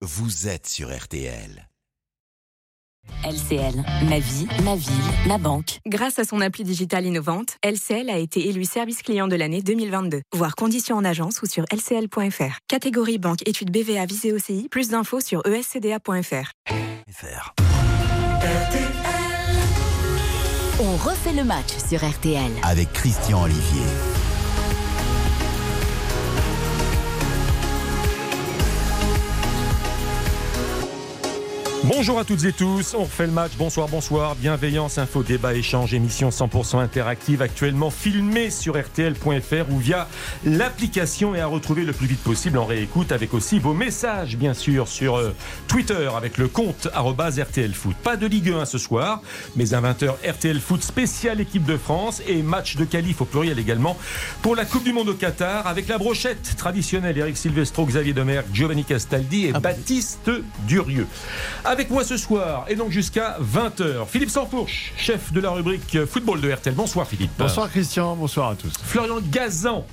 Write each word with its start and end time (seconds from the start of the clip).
vous 0.00 0.46
êtes 0.46 0.68
sur 0.68 0.96
RTL. 0.96 1.68
LCL, 3.24 3.82
ma 4.08 4.18
vie, 4.20 4.46
ma 4.62 4.76
ville, 4.76 4.92
ma 5.26 5.38
banque. 5.38 5.80
Grâce 5.86 6.20
à 6.20 6.24
son 6.24 6.40
appli 6.40 6.62
digitale 6.62 7.04
innovante, 7.06 7.56
LCL 7.64 8.08
a 8.08 8.18
été 8.18 8.48
élu 8.48 8.64
service 8.64 9.02
client 9.02 9.26
de 9.26 9.34
l'année 9.34 9.60
2022. 9.60 10.20
Voir 10.36 10.54
conditions 10.54 10.96
en 10.96 11.04
agence 11.04 11.42
ou 11.42 11.46
sur 11.46 11.64
lcl.fr. 11.72 12.58
Catégorie 12.68 13.18
banque 13.18 13.46
études 13.48 13.72
BVA 13.72 14.06
visée 14.06 14.32
OCI. 14.32 14.68
Plus 14.70 14.90
d'infos 14.90 15.20
sur 15.20 15.44
escda.fr. 15.44 16.52
On 20.80 20.96
refait 20.96 21.32
le 21.32 21.42
match 21.42 21.76
sur 21.88 22.08
RTL. 22.08 22.52
Avec 22.62 22.92
Christian 22.92 23.42
Olivier. 23.42 23.82
Bonjour 31.88 32.18
à 32.18 32.24
toutes 32.24 32.44
et 32.44 32.52
tous, 32.52 32.92
on 32.92 33.04
refait 33.04 33.24
le 33.24 33.32
match, 33.32 33.52
bonsoir, 33.56 33.88
bonsoir, 33.88 34.34
bienveillance, 34.34 34.98
info, 34.98 35.22
débat, 35.22 35.54
échange, 35.54 35.94
émission 35.94 36.28
100% 36.28 36.80
interactive, 36.80 37.40
actuellement 37.40 37.88
filmée 37.88 38.50
sur 38.50 38.76
rtl.fr 38.76 39.70
ou 39.70 39.78
via 39.78 40.06
l'application 40.44 41.34
et 41.34 41.40
à 41.40 41.46
retrouver 41.46 41.84
le 41.84 41.94
plus 41.94 42.06
vite 42.06 42.22
possible 42.22 42.58
en 42.58 42.66
réécoute 42.66 43.10
avec 43.10 43.32
aussi 43.32 43.58
vos 43.58 43.72
messages 43.72 44.36
bien 44.36 44.52
sûr 44.52 44.86
sur 44.86 45.16
euh, 45.16 45.34
Twitter 45.66 46.10
avec 46.14 46.36
le 46.36 46.48
compte 46.48 46.88
arobase 46.92 47.40
RTL 47.40 47.72
Foot. 47.72 47.96
Pas 47.96 48.16
de 48.16 48.26
Ligue 48.26 48.50
1 48.50 48.66
ce 48.66 48.76
soir, 48.76 49.22
mais 49.56 49.72
à 49.72 49.80
20h 49.80 50.10
RTL 50.30 50.60
Foot 50.60 50.82
spécial 50.82 51.40
équipe 51.40 51.64
de 51.64 51.78
France 51.78 52.20
et 52.28 52.42
match 52.42 52.76
de 52.76 52.84
qualif 52.84 53.22
au 53.22 53.24
pluriel 53.24 53.58
également 53.58 53.96
pour 54.42 54.56
la 54.56 54.66
Coupe 54.66 54.84
du 54.84 54.92
Monde 54.92 55.08
au 55.08 55.14
Qatar 55.14 55.66
avec 55.66 55.88
la 55.88 55.96
brochette 55.96 56.54
traditionnelle 56.58 57.16
Eric 57.16 57.38
Silvestro, 57.38 57.86
Xavier 57.86 58.12
Demer, 58.12 58.42
Giovanni 58.52 58.84
Castaldi 58.84 59.46
et 59.46 59.52
Baptiste 59.52 60.30
Durieux. 60.66 61.06
Avec 61.64 61.77
moi 61.90 62.02
ce 62.02 62.16
soir 62.16 62.64
et 62.68 62.74
donc 62.74 62.90
jusqu'à 62.90 63.38
20h, 63.40 64.06
Philippe 64.08 64.30
Sanfourche, 64.30 64.92
chef 64.96 65.32
de 65.32 65.40
la 65.40 65.50
rubrique 65.50 66.04
football 66.06 66.40
de 66.40 66.50
RTL. 66.50 66.74
Bonsoir 66.74 67.06
Philippe. 67.06 67.30
Bonsoir 67.38 67.70
Christian, 67.70 68.16
bonsoir 68.16 68.50
à 68.50 68.54
tous. 68.56 68.72
Florian 68.82 69.20
Gazan, 69.30 69.86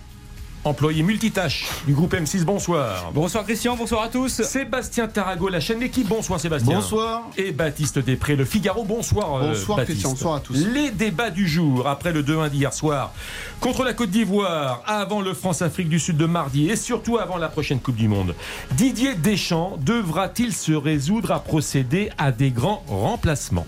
employé 0.66 1.04
multitâche 1.04 1.66
du 1.86 1.94
groupe 1.94 2.14
M6. 2.16 2.44
Bonsoir. 2.44 3.12
Bonsoir 3.14 3.44
Christian, 3.46 3.76
bonsoir 3.76 4.04
à 4.04 4.08
tous. 4.10 4.42
Sébastien 4.42 5.08
Tarago, 5.08 5.48
la 5.48 5.60
chaîne 5.60 5.80
L'équipe. 5.80 6.08
Bonsoir 6.08 6.40
Sébastien. 6.40 6.76
Bonsoir. 6.78 7.24
Et 7.38 7.52
Baptiste 7.52 8.00
Després, 8.00 8.36
le 8.36 8.46
Figaro. 8.46 8.84
Bonsoir. 8.84 9.36
euh, 9.36 9.50
Bonsoir, 9.50 9.78
Baptiste. 9.78 10.00
Christian, 10.00 10.10
bonsoir 10.12 10.36
à 10.36 10.40
tous. 10.40 10.56
Les 10.74 10.90
débats 10.92 11.30
du 11.30 11.48
jour 11.48 11.88
après 11.88 12.12
le 12.12 12.24
2-1 12.24 12.50
d'hier 12.50 12.74
soir 12.74 13.14
contre 13.60 13.84
la 13.84 13.94
Côte 13.94 14.10
d'Ivoire, 14.10 14.82
avant 14.86 15.22
le 15.22 15.34
France-Afrique 15.34 15.90
du 15.90 16.00
Sud 16.00 16.18
de 16.18 16.26
mardi 16.26 16.70
et 16.70 16.76
surtout 16.76 17.18
avant 17.18 17.38
la 17.38 17.48
prochaine 17.48 17.80
Coupe 17.80 17.96
du 17.96 18.08
Monde. 18.08 18.36
Didier 18.72 19.14
Deschamps 19.16 19.78
devra-t-il 19.82 20.52
se 20.54 20.72
résoudre 20.74 21.32
à 21.32 21.40
procéder 21.44 22.10
à 22.18 22.32
des 22.32 22.50
grands 22.52 22.84
remplacements? 22.88 23.68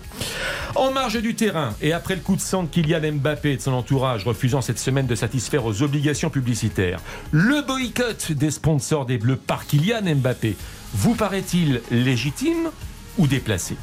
En 0.74 0.90
marge 0.92 1.20
du 1.20 1.34
terrain 1.34 1.70
et 1.80 1.92
après 1.92 2.14
le 2.14 2.20
coup 2.20 2.36
de 2.36 2.40
sang 2.40 2.62
de 2.64 2.68
Kylian 2.68 3.12
Mbappé 3.14 3.52
et 3.52 3.56
de 3.56 3.62
son 3.62 3.72
entourage 3.72 4.24
refusant 4.24 4.60
cette 4.60 4.78
semaine 4.78 5.06
de 5.06 5.14
satisfaire 5.14 5.64
aux 5.64 5.82
obligations 5.82 6.30
publicitaires, 6.30 6.87
le 7.30 7.62
boycott 7.66 8.32
des 8.32 8.50
sponsors 8.50 9.06
des 9.06 9.18
Bleus 9.18 9.36
par 9.36 9.66
Kylian 9.66 10.14
Mbappé 10.16 10.56
vous 10.94 11.14
paraît-il 11.14 11.82
légitime 11.90 12.70
ou 13.18 13.26
déplacé? 13.26 13.76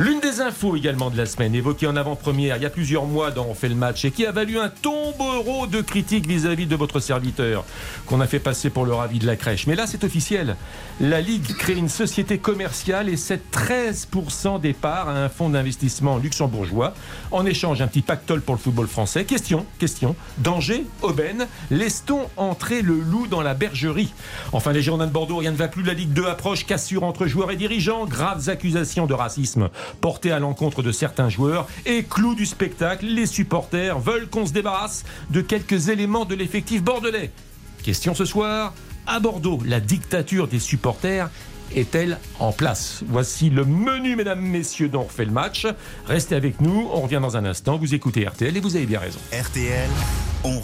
L'une 0.00 0.18
des 0.18 0.40
infos 0.40 0.74
également 0.74 1.08
de 1.08 1.16
la 1.16 1.24
semaine, 1.24 1.54
évoquée 1.54 1.86
en 1.86 1.94
avant-première 1.94 2.56
il 2.56 2.64
y 2.64 2.66
a 2.66 2.70
plusieurs 2.70 3.04
mois 3.04 3.30
dans 3.30 3.46
On 3.46 3.54
fait 3.54 3.68
le 3.68 3.76
match 3.76 4.04
et 4.04 4.10
qui 4.10 4.26
a 4.26 4.32
valu 4.32 4.58
un 4.58 4.68
tombereau 4.68 5.68
de 5.68 5.80
critiques 5.82 6.26
vis-à-vis 6.26 6.66
de 6.66 6.74
votre 6.74 6.98
serviteur, 6.98 7.64
qu'on 8.06 8.20
a 8.20 8.26
fait 8.26 8.40
passer 8.40 8.70
pour 8.70 8.86
le 8.86 8.92
ravi 8.92 9.20
de 9.20 9.26
la 9.26 9.36
crèche. 9.36 9.68
Mais 9.68 9.76
là, 9.76 9.86
c'est 9.86 10.02
officiel. 10.02 10.56
La 11.00 11.20
Ligue 11.20 11.54
crée 11.56 11.74
une 11.74 11.88
société 11.88 12.38
commerciale 12.38 13.08
et 13.08 13.16
cède 13.16 13.42
13% 13.52 14.60
des 14.60 14.72
parts 14.72 15.08
à 15.08 15.12
un 15.12 15.28
fonds 15.28 15.48
d'investissement 15.48 16.18
luxembourgeois. 16.18 16.94
En 17.30 17.46
échange, 17.46 17.80
un 17.80 17.86
petit 17.86 18.02
pactole 18.02 18.40
pour 18.40 18.56
le 18.56 18.60
football 18.60 18.88
français. 18.88 19.24
Question, 19.24 19.64
question. 19.78 20.16
Danger, 20.38 20.84
aubaine, 21.02 21.46
laisse-t-on 21.70 22.28
entrer 22.36 22.82
le 22.82 22.98
loup 22.98 23.28
dans 23.28 23.42
la 23.42 23.54
bergerie? 23.54 24.12
Enfin, 24.52 24.72
les 24.72 24.82
Girondins 24.82 25.06
de 25.06 25.12
Bordeaux, 25.12 25.36
rien 25.36 25.52
ne 25.52 25.56
va 25.56 25.68
plus. 25.68 25.84
La 25.84 25.94
Ligue 25.94 26.12
2 26.12 26.26
approche, 26.26 26.66
cassure 26.66 27.04
entre 27.04 27.28
joueurs 27.28 27.52
et 27.52 27.56
dirigeants, 27.56 28.06
graves 28.06 28.48
accusations 28.48 29.06
de 29.06 29.14
racisme 29.14 29.68
portées 30.00 30.32
à 30.32 30.38
l'encontre 30.38 30.82
de 30.82 30.92
certains 30.92 31.28
joueurs. 31.28 31.66
Et 31.86 32.04
clou 32.04 32.34
du 32.34 32.46
spectacle, 32.46 33.06
les 33.06 33.26
supporters 33.26 33.98
veulent 33.98 34.28
qu'on 34.28 34.46
se 34.46 34.52
débarrasse 34.52 35.04
de 35.30 35.40
quelques 35.40 35.88
éléments 35.88 36.24
de 36.24 36.34
l'effectif 36.34 36.82
bordelais. 36.82 37.30
Question 37.82 38.14
ce 38.14 38.24
soir, 38.24 38.74
à 39.06 39.20
Bordeaux, 39.20 39.60
la 39.64 39.80
dictature 39.80 40.48
des 40.48 40.58
supporters 40.58 41.28
est-elle 41.74 42.18
en 42.38 42.52
place? 42.52 43.02
Voici 43.06 43.50
le 43.50 43.64
menu, 43.64 44.16
mesdames, 44.16 44.40
messieurs, 44.40 44.88
dont 44.88 45.00
on 45.00 45.04
refait 45.04 45.24
le 45.24 45.32
match. 45.32 45.66
Restez 46.06 46.34
avec 46.34 46.60
nous, 46.60 46.88
on 46.92 47.00
revient 47.00 47.20
dans 47.20 47.36
un 47.36 47.44
instant. 47.44 47.76
Vous 47.76 47.94
écoutez 47.94 48.26
RTL 48.26 48.56
et 48.56 48.60
vous 48.60 48.76
avez 48.76 48.86
bien 48.86 49.00
raison. 49.00 49.18
RTL, 49.32 49.90
on, 50.44 50.60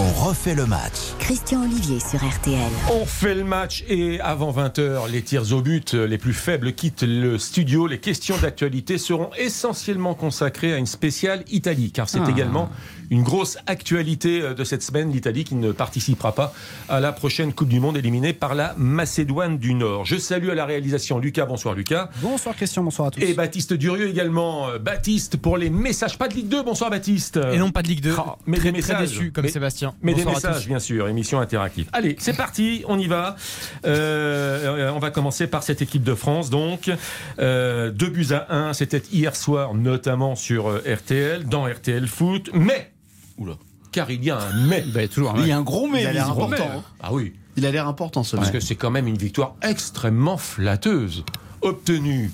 on 0.00 0.12
refait 0.28 0.54
le 0.54 0.64
match. 0.66 0.92
Christian 1.18 1.62
Olivier 1.64 1.98
sur 1.98 2.20
RTL. 2.24 2.70
On 2.92 3.04
fait 3.04 3.34
le 3.34 3.42
match 3.42 3.84
et 3.88 4.20
avant 4.20 4.52
20h, 4.52 5.10
les 5.10 5.22
tirs 5.22 5.52
au 5.52 5.60
but 5.60 5.94
les 5.94 6.18
plus 6.18 6.32
faibles 6.34 6.72
quittent 6.72 7.02
le 7.02 7.36
studio. 7.38 7.86
Les 7.88 7.98
questions 7.98 8.36
d'actualité 8.38 8.96
seront 8.98 9.30
essentiellement 9.36 10.14
consacrées 10.14 10.72
à 10.72 10.76
une 10.76 10.86
spéciale 10.86 11.42
Italie, 11.50 11.90
car 11.90 12.08
c'est 12.08 12.20
également 12.28 12.70
une 13.10 13.22
grosse 13.22 13.56
actualité 13.66 14.42
euh, 14.42 14.52
de 14.52 14.64
cette 14.64 14.82
semaine, 14.82 15.10
l'Italie 15.10 15.42
qui 15.44 15.54
ne 15.54 15.72
participera 15.72 16.32
pas 16.34 16.52
à 16.90 17.00
la 17.00 17.10
prochaine 17.10 17.54
Coupe 17.54 17.68
du 17.70 17.80
Monde 17.80 17.96
éliminée 17.96 18.34
par 18.34 18.54
la 18.54 18.74
Macédoine 18.76 19.56
du 19.56 19.72
Nord. 19.72 20.04
Je 20.04 20.16
salue 20.16 20.50
à 20.50 20.54
la 20.54 20.66
réalisation 20.66 21.18
Lucas. 21.18 21.46
Bonsoir 21.46 21.74
Lucas. 21.74 22.10
Bonsoir 22.20 22.54
Christian, 22.54 22.82
bonsoir 22.82 23.08
à 23.08 23.10
tous. 23.12 23.20
Et 23.22 23.32
Baptiste 23.32 23.72
Durieux 23.72 24.08
également. 24.10 24.68
Euh, 24.68 24.78
Baptiste 24.78 25.38
pour 25.38 25.56
les 25.56 25.70
messages. 25.70 26.18
Pas 26.18 26.28
de 26.28 26.34
Ligue 26.34 26.48
2. 26.48 26.62
Bonsoir 26.62 26.90
Baptiste. 26.90 27.38
Et 27.50 27.56
non 27.56 27.70
pas 27.70 27.80
de 27.82 27.88
Ligue 27.88 28.02
2. 28.02 28.14
Ah, 28.18 28.36
mais 28.46 28.58
très, 28.58 28.72
des 28.72 28.80
très 28.82 28.92
messages. 28.92 29.08
déçu 29.16 29.32
comme 29.32 29.44
Mais- 29.44 29.50
Sébastien. 29.50 29.87
Mais 30.02 30.14
des 30.14 30.24
Bonsoir 30.24 30.52
messages, 30.52 30.66
bien 30.66 30.78
sûr, 30.78 31.08
émission 31.08 31.40
interactive. 31.40 31.88
Allez, 31.92 32.16
c'est 32.18 32.32
parti, 32.36 32.84
on 32.88 32.98
y 32.98 33.06
va. 33.06 33.36
Euh, 33.84 34.90
on 34.94 34.98
va 34.98 35.10
commencer 35.10 35.46
par 35.46 35.62
cette 35.62 35.82
équipe 35.82 36.02
de 36.02 36.14
France, 36.14 36.50
donc. 36.50 36.90
Euh, 37.38 37.90
deux 37.90 38.10
buts 38.10 38.28
à 38.32 38.54
un, 38.54 38.72
c'était 38.72 39.02
hier 39.12 39.34
soir, 39.36 39.74
notamment 39.74 40.34
sur 40.36 40.68
euh, 40.68 40.82
RTL, 40.86 41.44
dans 41.44 41.64
RTL 41.66 42.06
Foot. 42.06 42.50
Mais, 42.54 42.92
oula, 43.38 43.54
car 43.92 44.10
il 44.10 44.24
y 44.24 44.30
a 44.30 44.38
un 44.38 44.66
mais. 44.66 44.84
Bah, 44.94 45.06
toujours. 45.08 45.34
Il 45.38 45.46
y 45.46 45.52
a 45.52 45.56
un 45.58 45.62
gros 45.62 45.86
mais, 45.88 46.00
Il 46.00 46.04
y 46.04 46.06
a 46.06 46.12
l'air 46.12 46.30
important. 46.30 46.68
hein. 46.76 46.82
Ah 47.00 47.12
oui, 47.12 47.32
Il 47.56 47.66
a 47.66 47.70
l'air 47.70 47.88
important 47.88 48.22
ce 48.22 48.36
parce 48.36 48.50
que 48.50 48.60
c'est 48.60 48.76
quand 48.76 48.90
même 48.90 49.06
une 49.06 49.18
victoire 49.18 49.54
extrêmement 49.62 50.36
flatteuse, 50.36 51.24
obtenue 51.62 52.30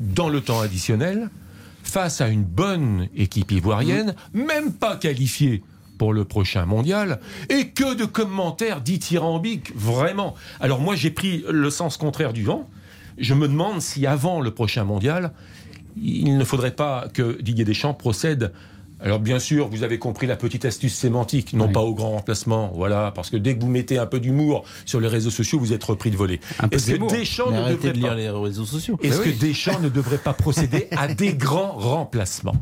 dans 0.00 0.28
le 0.28 0.40
temps 0.40 0.60
additionnel, 0.60 1.28
face 1.82 2.20
à 2.20 2.28
une 2.28 2.44
bonne 2.44 3.08
équipe 3.16 3.50
ivoirienne, 3.50 4.14
même 4.34 4.72
pas 4.72 4.96
qualifiée 4.96 5.62
pour 5.98 6.12
le 6.12 6.24
prochain 6.24 6.64
mondial, 6.64 7.20
et 7.50 7.68
que 7.68 7.94
de 7.94 8.04
commentaires 8.04 8.80
dithyrambiques, 8.80 9.76
vraiment. 9.76 10.34
Alors 10.60 10.80
moi 10.80 10.94
j'ai 10.94 11.10
pris 11.10 11.44
le 11.50 11.70
sens 11.70 11.96
contraire 11.96 12.32
du 12.32 12.44
vent, 12.44 12.68
je 13.18 13.34
me 13.34 13.48
demande 13.48 13.80
si 13.82 14.06
avant 14.06 14.40
le 14.40 14.52
prochain 14.52 14.84
mondial, 14.84 15.32
il 16.00 16.38
ne 16.38 16.44
faudrait 16.44 16.74
pas 16.76 17.08
que 17.12 17.40
Didier 17.42 17.64
Deschamps 17.64 17.94
procède. 17.94 18.52
Alors 19.00 19.20
bien 19.20 19.38
sûr, 19.38 19.68
vous 19.68 19.84
avez 19.84 19.98
compris 19.98 20.26
la 20.26 20.36
petite 20.36 20.64
astuce 20.64 20.94
sémantique, 20.94 21.52
non 21.52 21.66
Oui. 21.66 21.72
pas 21.72 21.82
au 21.82 21.94
grand 21.94 22.10
remplacement, 22.10 22.72
voilà, 22.74 23.12
parce 23.14 23.30
que 23.30 23.36
dès 23.36 23.56
que 23.56 23.60
vous 23.60 23.68
mettez 23.68 23.96
un 23.96 24.06
peu 24.06 24.18
d'humour 24.18 24.64
sur 24.86 25.00
les 25.00 25.06
réseaux 25.06 25.30
sociaux, 25.30 25.60
vous 25.60 25.72
êtes 25.72 25.84
repris 25.84 26.10
de 26.10 26.16
voler. 26.16 26.40
Est-ce 26.72 26.92
que. 26.92 27.08
Deschamps 27.08 27.50
ne 27.52 27.70
devrait 27.70 27.92
de 27.92 27.98
lire 27.98 28.08
pas 28.08 28.14
les 28.16 28.28
réseaux 28.28 28.64
sociaux. 28.64 28.98
est-ce 29.02 29.20
oui. 29.20 29.34
que 29.34 29.40
Deschamps 29.40 29.78
ne 29.80 29.88
devrait 29.88 30.18
pas 30.18 30.32
procéder 30.32 30.88
à 30.96 31.06
des 31.06 31.34
grands 31.34 31.72
remplacements? 31.72 32.56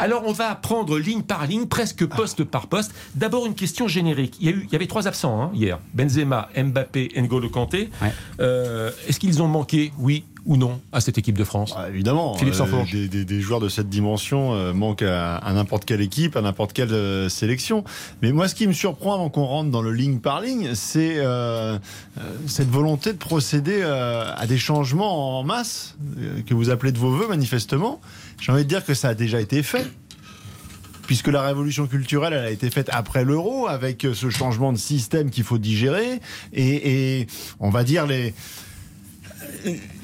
Alors, 0.00 0.22
on 0.26 0.32
va 0.32 0.54
prendre 0.54 0.98
ligne 0.98 1.22
par 1.22 1.46
ligne, 1.46 1.66
presque 1.66 2.06
poste 2.06 2.42
par 2.44 2.66
poste. 2.66 2.92
D'abord, 3.14 3.46
une 3.46 3.54
question 3.54 3.86
générique. 3.86 4.36
Il 4.40 4.46
y, 4.46 4.48
a 4.48 4.56
eu, 4.56 4.64
il 4.66 4.72
y 4.72 4.76
avait 4.76 4.86
trois 4.86 5.06
absents 5.06 5.40
hein, 5.42 5.50
hier 5.54 5.78
Benzema, 5.94 6.48
Mbappé, 6.56 7.10
N'Golo 7.16 7.48
Kanté. 7.50 7.90
Ouais. 8.02 8.12
Euh, 8.40 8.90
Est-ce 9.08 9.20
qu'ils 9.20 9.42
ont 9.42 9.48
manqué, 9.48 9.92
oui 9.98 10.24
ou 10.46 10.56
non, 10.56 10.80
à 10.90 11.02
cette 11.02 11.18
équipe 11.18 11.36
de 11.36 11.44
France 11.44 11.74
Ah, 11.76 11.90
évidemment, 11.90 12.34
Philippe 12.34 12.54
euh, 12.58 12.84
des, 12.90 13.08
des- 13.08 13.24
des 13.26 13.40
joueurs 13.42 13.60
de 13.60 13.68
cette 13.68 13.90
dimension 13.90 14.54
euh, 14.54 14.72
manquent 14.72 15.02
à, 15.02 15.36
à 15.36 15.52
n'importe 15.52 15.84
quelle 15.84 16.00
équipe, 16.00 16.34
à 16.34 16.40
n'importe 16.40 16.72
quelle 16.72 17.28
sélection. 17.28 17.84
Mais 18.22 18.32
moi, 18.32 18.48
ce 18.48 18.54
qui 18.54 18.66
me 18.66 18.72
surprend 18.72 19.12
avant 19.14 19.28
qu'on 19.28 19.44
rentre 19.44 19.70
dans 19.70 19.82
le 19.82 19.92
ligne 19.92 20.18
par 20.18 20.40
ligne, 20.40 20.74
c'est 20.74 21.18
cette 22.46 22.70
volonté 22.70 23.12
de 23.12 23.18
procéder 23.18 23.82
à 23.82 24.46
des 24.46 24.56
changements 24.58 25.38
en 25.38 25.42
masse 25.44 25.96
que 26.46 26.54
vous 26.54 26.70
appelez 26.70 26.92
de 26.92 26.98
vos 26.98 27.10
voeux, 27.10 27.28
manifestement. 27.28 28.00
J'ai 28.40 28.52
envie 28.52 28.64
de 28.64 28.68
dire 28.68 28.84
que 28.84 28.94
ça 28.94 29.08
a 29.10 29.14
déjà 29.14 29.40
été 29.40 29.62
fait. 29.62 29.86
Puisque 31.06 31.26
la 31.28 31.42
révolution 31.42 31.86
culturelle, 31.88 32.32
elle 32.34 32.44
a 32.44 32.50
été 32.50 32.70
faite 32.70 32.88
après 32.92 33.24
l'euro, 33.24 33.66
avec 33.66 34.04
euh, 34.04 34.14
ce 34.14 34.30
changement 34.30 34.72
de 34.72 34.78
système 34.78 35.30
qu'il 35.30 35.42
faut 35.42 35.58
digérer, 35.58 36.20
et, 36.52 37.18
et 37.20 37.26
on 37.58 37.68
va 37.68 37.82
dire 37.82 38.06
les, 38.06 38.32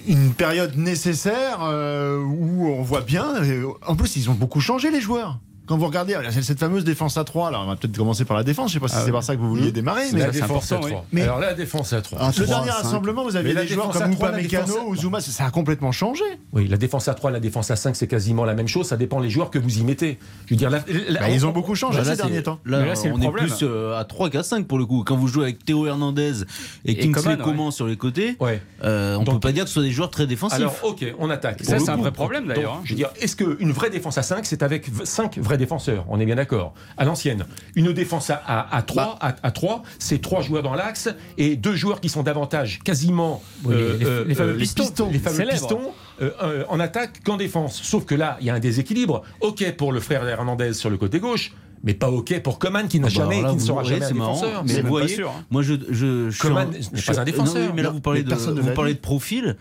une 0.09 0.35
période 0.35 0.77
nécessaire 0.77 1.59
euh, 1.63 2.19
où 2.19 2.67
on 2.69 2.83
voit 2.83 3.03
bien. 3.03 3.37
euh, 3.45 3.69
En 3.87 3.95
plus, 3.95 4.17
ils 4.17 4.29
ont 4.31 4.35
beaucoup 4.35 4.61
changé 4.61 4.91
les 4.91 5.01
joueurs. 5.01 5.39
Quand 5.67 5.77
vous 5.77 5.87
regardez 5.87 6.17
cette 6.43 6.59
fameuse 6.59 6.85
défense 6.85 7.17
à 7.17 7.25
3, 7.25 7.49
alors 7.49 7.63
on 7.65 7.67
va 7.67 7.77
peut-être 7.77 7.97
commencer 7.97 8.25
par 8.25 8.37
la 8.37 8.45
défense, 8.45 8.69
je 8.71 8.75
sais 8.75 8.81
pas 8.81 8.89
si 8.89 8.95
Ah 8.99 9.03
c'est 9.05 9.13
par 9.13 9.23
ça 9.23 9.35
que 9.37 9.41
vous 9.41 9.49
vouliez 9.49 9.73
démarrer, 9.73 10.05
mais 10.13 10.21
la 10.21 10.31
défense 10.31 10.71
à 10.73 10.77
important, 10.77 10.89
3. 10.89 11.05
oui. 11.13 11.21
Alors 11.23 11.39
la 11.41 11.55
défense 11.55 11.93
à 11.93 12.01
3. 12.03 12.23
Un 12.23 12.29
le 12.29 12.33
3, 12.33 12.47
dernier 12.47 12.71
5. 12.71 12.77
rassemblement, 12.77 13.25
vous 13.25 13.33
Mais 13.33 13.53
la 13.53 13.63
des 13.63 13.69
joueurs 13.69 13.91
comme 13.91 14.11
défense 14.15 14.71
à- 14.77 14.85
ou 14.87 14.97
Zuma, 14.97 15.21
ça 15.21 15.47
a 15.47 15.51
complètement 15.51 15.93
changé. 15.93 16.23
Oui, 16.53 16.69
la 16.69 16.77
défense 16.77 17.09
à 17.09 17.15
3, 17.15 17.31
la 17.31 17.41
défense 17.41 17.71
à 17.71 17.77
5, 17.77 17.97
c'est 17.97 18.07
quasiment 18.07 18.45
la 18.45 18.55
même 18.55 18.69
chose. 18.69 18.87
Ça 18.87 18.97
dépend 18.97 19.19
les 19.21 19.31
joueurs 19.31 19.51
que 19.51 19.59
vous 19.59 19.79
y 19.79 19.83
mettez. 19.85 20.19
Je 20.47 20.55
veux 20.55 20.57
dire, 20.59 20.71
la- 20.71 20.85
la- 21.09 21.21
Bah, 21.21 21.31
ils 21.31 21.45
ont 21.47 21.51
beaucoup 21.53 21.75
changé 21.75 21.99
Bah, 21.99 22.05
ces 22.05 22.11
là, 22.11 22.17
derniers 22.17 22.37
c'est- 22.37 22.43
temps. 22.45 22.59
Là, 22.65 22.85
là, 22.85 22.95
on 23.13 23.21
est 23.21 23.31
plus 23.33 23.59
euh, 23.63 23.99
à 23.99 24.05
3 24.05 24.31
qu'à 24.31 24.43
5 24.43 24.67
pour 24.67 24.79
le 24.79 24.87
coup. 24.87 25.03
Quand 25.05 25.17
vous 25.17 25.29
jouez 25.29 25.45
avec 25.45 25.65
Théo 25.65 25.87
Hernandez 25.87 26.43
et, 26.85 26.93
Et 26.93 26.97
Kingsley 26.99 27.37
Coman, 27.39 27.71
sur 27.71 27.87
les 27.87 27.97
côtés, 27.97 28.37
Ouais. 28.41 28.61
euh, 28.85 29.17
on 29.17 29.25
Donc- 29.25 29.35
peut 29.37 29.41
pas 29.49 29.53
dire 29.53 29.65
que 29.65 29.69
ce 29.69 29.75
soit 29.75 29.83
des 29.83 29.91
joueurs 29.91 30.11
très 30.11 30.27
défensifs. 30.27 30.59
Alors, 30.59 30.77
ok, 30.85 31.05
on 31.19 31.29
attaque. 31.31 31.63
Ça, 31.65 31.79
c'est 31.79 31.91
un 31.91 31.97
vrai 31.97 32.13
problème, 32.13 32.47
d'ailleurs, 32.47 32.75
hein. 32.75 32.81
Je 32.85 32.91
veux 32.91 32.97
dire, 32.97 33.11
est-ce 33.21 33.37
qu'une 33.37 33.73
vraie 33.73 33.91
défense 33.91 34.17
à 34.19 34.23
5, 34.23 34.47
c'est 34.47 34.63
avec 34.63 34.87
5 35.05 35.39
vrais 35.39 35.56
défenseurs 35.57 36.05
On 36.09 36.21
est 36.21 36.27
bien 36.27 36.37
d'accord. 36.37 36.75
À 36.97 37.05
l'ancienne, 37.05 37.45
une 37.75 37.93
défense 37.93 38.31
à, 38.31 38.37
à, 38.71 38.83
3, 38.83 39.19
Bah. 39.21 39.35
à, 39.43 39.51
3 39.51 39.83
c'est 39.99 40.21
3 40.21 40.43
joueurs 40.43 40.63
dans 40.63 40.75
l'axe 40.75 41.09
et 41.39 41.57
deux 41.57 41.75
joueurs 41.75 42.01
qui 42.01 42.09
sont 42.09 42.23
davantage 42.23 42.81
quasiment 42.85 43.43
Oui, 43.65 43.75
les- 43.75 44.05
les- 44.05 44.25
les 44.25 44.35
fameux 44.35 44.57
pistons. 44.57 45.09
les 45.13 45.19
fameux 45.19 45.47
pistons 45.49 45.81
euh, 46.23 46.31
euh, 46.43 46.65
en 46.69 46.81
attaque 46.81 47.23
qu'en 47.25 47.37
défense. 47.37 47.81
Sauf 47.83 48.05
que 48.05 48.15
là, 48.15 48.37
il 48.41 48.47
y 48.47 48.51
a 48.51 48.55
un 48.55 48.59
déséquilibre. 48.61 49.23
Ok 49.41 49.65
pour 49.77 49.93
le 49.93 50.01
frère 50.01 50.27
Hernandez 50.27 50.73
sur 50.75 50.91
le 50.91 50.97
côté 50.97 51.21
gauche. 51.21 51.53
Mais 51.85 51.93
pas 51.95 52.11
OK 52.11 52.41
pour 52.41 52.59
Coman 52.59 52.89
qui 52.89 52.99
n'a 52.99 53.07
Ah 53.09 53.11
bah, 53.11 53.15
jamais, 53.23 53.43
là, 53.43 53.51
qui 53.51 53.57
ne 53.57 53.61
sera 53.61 53.85
jamais 53.85 54.03
un 54.05 54.09
c'est 54.09 54.15
marrant, 54.15 54.33
défenseur. 54.35 54.65
mais 54.65 54.71
C'est 54.73 54.77
vous 54.79 54.83
pas 54.85 54.89
voyez, 54.89 55.09
sûr, 55.15 55.29
hein. 55.31 55.45
moi 55.51 55.63
je, 55.63 55.75
je, 55.91 56.31
je 56.31 56.31
suis 56.31 56.41
Coman 56.41 56.71
n'est 56.71 57.03
pas 57.03 57.21
un 57.21 57.25
défenseur. 57.25 57.63
non, 57.63 57.67
oui, 57.69 57.73
mais 57.77 57.83
là 57.83 57.91
vous 57.91 58.01
parlez 58.01 58.25
mais 58.25 58.31
de, 58.35 58.61
vous 58.61 58.71
parlez 58.75 58.95
de 58.95 58.99
profil. 58.99 59.57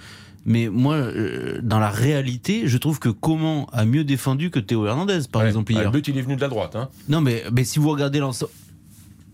Mais 0.45 0.69
moi, 0.69 0.95
euh, 0.95 1.59
dans 1.63 1.79
la 1.79 1.89
réalité, 1.89 2.67
je 2.67 2.77
trouve 2.77 2.99
que 2.99 3.09
Coman 3.09 3.65
a 3.73 3.83
mieux 3.85 4.03
défendu 4.03 4.51
que 4.51 4.59
Théo 4.59 4.85
Hernandez, 4.85 5.21
par 5.31 5.41
Ouais. 5.41 5.47
exemple 5.47 5.71
Ah, 5.75 5.79
hier. 5.79 5.85
Le 5.85 5.89
but, 5.91 6.07
il 6.07 6.17
est 6.17 6.21
venu 6.21 6.35
de 6.35 6.41
la 6.41 6.49
droite. 6.49 6.75
Hein. 6.75 6.89
Non, 7.09 7.19
mais, 7.21 7.43
mais 7.51 7.63
si 7.63 7.79
vous 7.79 7.89
regardez 7.89 8.19
l'ensemble, 8.19 8.51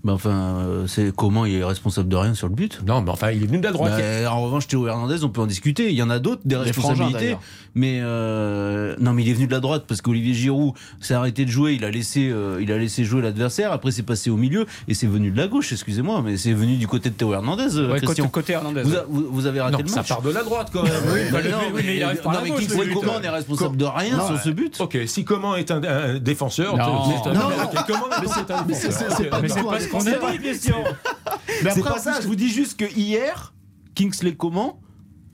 ben, 0.03 0.13
enfin, 0.13 0.29
euh, 0.31 0.87
c'est 0.87 1.13
comment 1.15 1.45
il 1.45 1.55
est 1.55 1.63
responsable 1.63 2.09
de 2.09 2.15
rien 2.15 2.33
sur 2.33 2.47
le 2.47 2.55
but? 2.55 2.81
Non, 2.87 3.01
mais 3.01 3.11
enfin, 3.11 3.31
il 3.31 3.43
est 3.43 3.45
venu 3.45 3.59
de 3.59 3.63
la 3.63 3.71
droite. 3.71 3.93
Bah, 3.97 4.31
en 4.33 4.41
revanche, 4.41 4.67
Théo 4.67 4.87
Hernandez, 4.87 5.23
on 5.23 5.29
peut 5.29 5.41
en 5.41 5.45
discuter. 5.47 5.89
Il 5.89 5.95
y 5.95 6.01
en 6.03 6.09
a 6.09 6.19
d'autres, 6.19 6.41
des 6.45 6.55
responsabilités. 6.55 7.37
mais 7.75 7.99
euh, 8.01 8.95
non, 8.99 9.13
mais 9.13 9.23
il 9.23 9.29
est 9.29 9.33
venu 9.33 9.47
de 9.47 9.51
la 9.51 9.59
droite 9.59 9.85
parce 9.87 10.01
qu'Olivier 10.01 10.33
Giroud 10.33 10.73
s'est 10.99 11.13
arrêté 11.13 11.45
de 11.45 11.51
jouer. 11.51 11.73
Il 11.73 11.85
a 11.85 11.91
laissé, 11.91 12.29
euh, 12.29 12.59
il 12.61 12.71
a 12.71 12.77
laissé 12.77 13.03
jouer 13.03 13.21
l'adversaire. 13.21 13.71
Après, 13.71 13.91
c'est 13.91 14.03
passé 14.03 14.29
au 14.29 14.37
milieu 14.37 14.65
et 14.87 14.93
c'est 14.93 15.07
venu 15.07 15.31
de 15.31 15.37
la 15.37 15.47
gauche. 15.47 15.71
Excusez-moi, 15.71 16.21
mais 16.25 16.37
c'est 16.37 16.53
venu 16.53 16.77
du 16.77 16.87
côté 16.87 17.09
de 17.09 17.15
Théo 17.15 17.33
Hernandez. 17.33 17.75
euh, 17.77 17.87
Ouais, 17.87 17.93
côté, 17.95 18.05
Christian. 18.05 18.27
côté 18.29 18.53
Hernandez. 18.53 18.81
Vous, 18.83 18.95
a- 18.95 19.05
vous- 19.07 19.27
vous 19.29 19.45
avez 19.45 19.61
raté 19.61 19.77
Non, 19.77 19.83
le 19.83 19.87
ça 19.89 19.97
match. 19.97 20.09
part 20.09 20.21
de 20.21 20.31
la 20.31 20.43
droite 20.43 20.69
quand 20.73 20.83
même. 20.83 20.91
Bah 21.31 21.39
non, 21.43 21.57
oui, 21.73 21.81
mais 21.85 21.97
il 21.97 22.03
arrive 22.03 22.21
par 22.21 22.33
non, 22.33 22.39
la 22.39 22.43
mais 22.43 22.49
gauche, 22.51 22.61
Kingsley 22.61 22.85
le 22.85 22.93
but. 22.93 22.99
Coman 22.99 23.23
est 23.23 23.29
responsable 23.29 23.77
de 23.77 23.85
rien 23.85 24.17
Non, 24.17 24.27
sur 24.27 24.39
ce 24.39 24.49
but? 24.49 24.75
Ok, 24.81 24.97
si 25.05 25.23
comment 25.23 25.55
est 25.55 25.71
un, 25.71 25.81
un 25.83 26.17
défenseur, 26.19 26.75
Non. 26.75 26.85
Non, 26.85 26.99
ok, 27.01 27.33
non. 27.33 27.41
comment 27.87 28.05
est 28.11 28.51
un 28.51 28.65
mais 28.67 28.73
c'est- 28.73 28.87
défenseur 28.89 29.90
c'est- 29.99 30.11
c'est 30.11 30.19
pas 30.19 30.31
Ok, 30.31 30.39
Mais 30.41 30.47
du 30.53 30.57
c'est 30.57 30.69
tout 30.71 30.71
pas 30.71 30.85
un 30.85 30.89
ce 30.89 31.01
qu'on 31.01 31.05
a 31.05 31.11
dit, 31.11 31.17
Christian. 31.19 31.63
Mais 31.63 31.71
C'est 31.71 31.79
après, 31.79 31.93
pas 31.93 31.99
ça, 31.99 32.21
je 32.21 32.27
vous 32.27 32.35
dis 32.35 32.49
juste 32.49 32.77
que 32.79 32.85
hier, 32.85 33.53
Kingsley 33.95 34.35
Coman, 34.35 34.73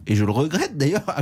et 0.09 0.15
je 0.15 0.23
le 0.23 0.31
regrette 0.31 0.77
d'ailleurs, 0.77 1.03
a, 1.07 1.21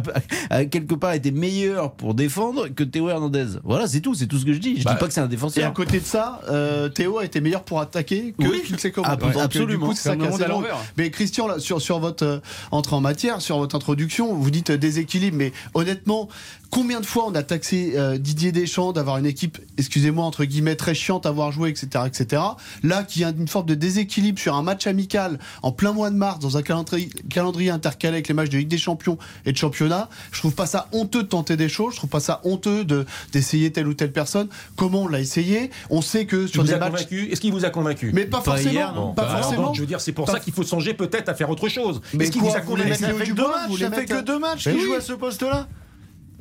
a 0.51 0.65
quelque 0.65 0.93
part 0.93 1.13
été 1.13 1.31
meilleur 1.31 1.93
pour 1.95 2.13
défendre 2.13 2.67
que 2.67 2.83
Théo 2.83 3.09
Hernandez. 3.09 3.57
Voilà, 3.63 3.87
c'est 3.87 3.99
tout, 3.99 4.13
c'est 4.13 4.27
tout 4.27 4.37
ce 4.37 4.45
que 4.45 4.53
je 4.53 4.59
dis. 4.59 4.77
Je 4.79 4.83
Bah, 4.83 4.91
dis 4.93 4.99
pas 4.99 5.07
que 5.07 5.13
c'est 5.13 5.21
un 5.21 5.23
Et 5.23 5.25
à 5.25 5.29
défenseur. 5.29 5.73
côté 5.73 5.99
de 5.99 6.05
ça, 6.05 6.39
euh, 6.49 6.87
Théo 6.89 7.17
a 7.17 7.25
été 7.25 7.41
meilleur 7.41 7.63
pour 7.63 7.79
attaquer 7.81 8.35
que 8.39 8.47
Oui. 8.47 8.61
Kingsley 8.61 8.91
Coman. 8.91 9.09
Ah, 9.11 9.15
Donc, 9.15 9.35
euh, 9.35 9.39
absolument. 9.39 9.87
Du 9.87 9.93
coup, 9.93 9.95
ça 9.99 10.15
l'envers. 10.15 10.77
Mais 10.97 11.09
Christian, 11.09 11.47
là, 11.47 11.57
sur, 11.57 11.81
sur 11.81 11.97
votre 11.99 12.23
euh, 12.23 12.39
entrée 12.69 12.95
en 12.95 13.01
matière, 13.01 13.41
sur 13.41 13.57
votre 13.57 13.75
introduction, 13.75 14.35
vous 14.35 14.51
dites 14.51 14.69
euh, 14.69 14.77
déséquilibre. 14.77 15.35
Mais 15.35 15.51
honnêtement, 15.73 16.29
combien 16.69 16.99
de 16.99 17.05
fois 17.05 17.25
on 17.27 17.35
a 17.35 17.43
taxé 17.43 17.93
euh, 17.95 18.17
Didier 18.17 18.51
Deschamps 18.51 18.91
d'avoir 18.93 19.17
une 19.17 19.25
équipe, 19.25 19.57
excusez-moi, 19.77 20.23
entre 20.25 20.45
guillemets, 20.45 20.75
très 20.75 20.93
chiante 20.93 21.25
à 21.25 21.31
voir 21.31 21.51
jouer, 21.51 21.69
etc., 21.69 22.03
etc. 22.05 22.41
Là, 22.83 23.03
qui 23.03 23.23
a 23.23 23.29
une 23.29 23.47
forme 23.47 23.65
de 23.67 23.75
déséquilibre 23.75 24.39
sur 24.39 24.55
un 24.55 24.63
match 24.63 24.87
amical 24.87 25.39
en 25.63 25.71
plein 25.71 25.91
mois 25.93 26.09
de 26.09 26.15
mars, 26.15 26.39
dans 26.39 26.57
un 26.57 26.61
calendrier, 26.61 27.09
calendrier 27.29 27.69
intercalé 27.69 28.15
avec 28.15 28.27
les 28.27 28.33
matchs 28.33 28.49
de 28.49 28.57
Ligue 28.57 28.67
des 28.67 28.77
Champions 28.77 29.17
et 29.45 29.51
de 29.51 29.57
championnat. 29.57 30.09
Je 30.31 30.39
trouve 30.39 30.53
pas 30.53 30.65
ça 30.65 30.87
honteux 30.91 31.23
de 31.23 31.27
tenter 31.27 31.55
des 31.57 31.69
choses. 31.69 31.93
Je 31.93 31.97
trouve 31.99 32.09
pas 32.09 32.19
ça 32.19 32.41
honteux 32.43 32.83
de 32.83 33.05
d'essayer 33.31 33.71
telle 33.71 33.87
ou 33.87 33.93
telle 33.93 34.11
personne. 34.11 34.47
Comment 34.75 35.03
on 35.03 35.07
l'a 35.07 35.19
essayé? 35.19 35.71
On 35.89 36.01
sait 36.01 36.25
que 36.25 36.43
Il 36.43 36.49
sur 36.49 36.61
vous 36.63 36.67
des 36.67 36.77
matchs. 36.77 36.91
convaincu 36.91 37.29
Est-ce 37.31 37.41
qu'il 37.41 37.51
vous 37.51 37.65
a 37.65 37.69
convaincu? 37.69 38.11
Mais 38.13 38.25
pas, 38.25 38.37
Pas 38.39 38.43
forcément. 38.51 38.71
hier, 38.71 38.93
non. 38.93 39.13
Pas 39.13 39.23
Bah, 39.23 39.29
alors, 39.31 39.41
forcément. 39.43 39.63
donc, 39.67 39.75
je 39.75 39.81
veux 39.81 39.87
dire, 39.87 40.01
c'est 40.01 40.11
pour 40.11 40.25
Pas- 40.25 40.33
ça 40.33 40.39
qu'il 40.39 40.53
faut 40.53 40.63
songer 40.63 40.93
peut-être 40.93 41.29
à 41.29 41.33
faire 41.35 41.49
autre 41.49 41.69
chose. 41.69 42.01
Mais 42.13 42.23
Est-ce 42.25 42.31
qu'il 42.31 42.41
vous 42.41 42.55
a 42.55 42.61
convaincu? 42.61 42.89
Maillot 43.01 43.15
fait 43.15 44.05
que 44.05 44.21
deux 44.21 44.39
matchs, 44.39 44.63
qu'il 44.63 44.79
joue 44.81 44.93
à 44.93 45.01
ce 45.01 45.13
poste-là. 45.13 45.67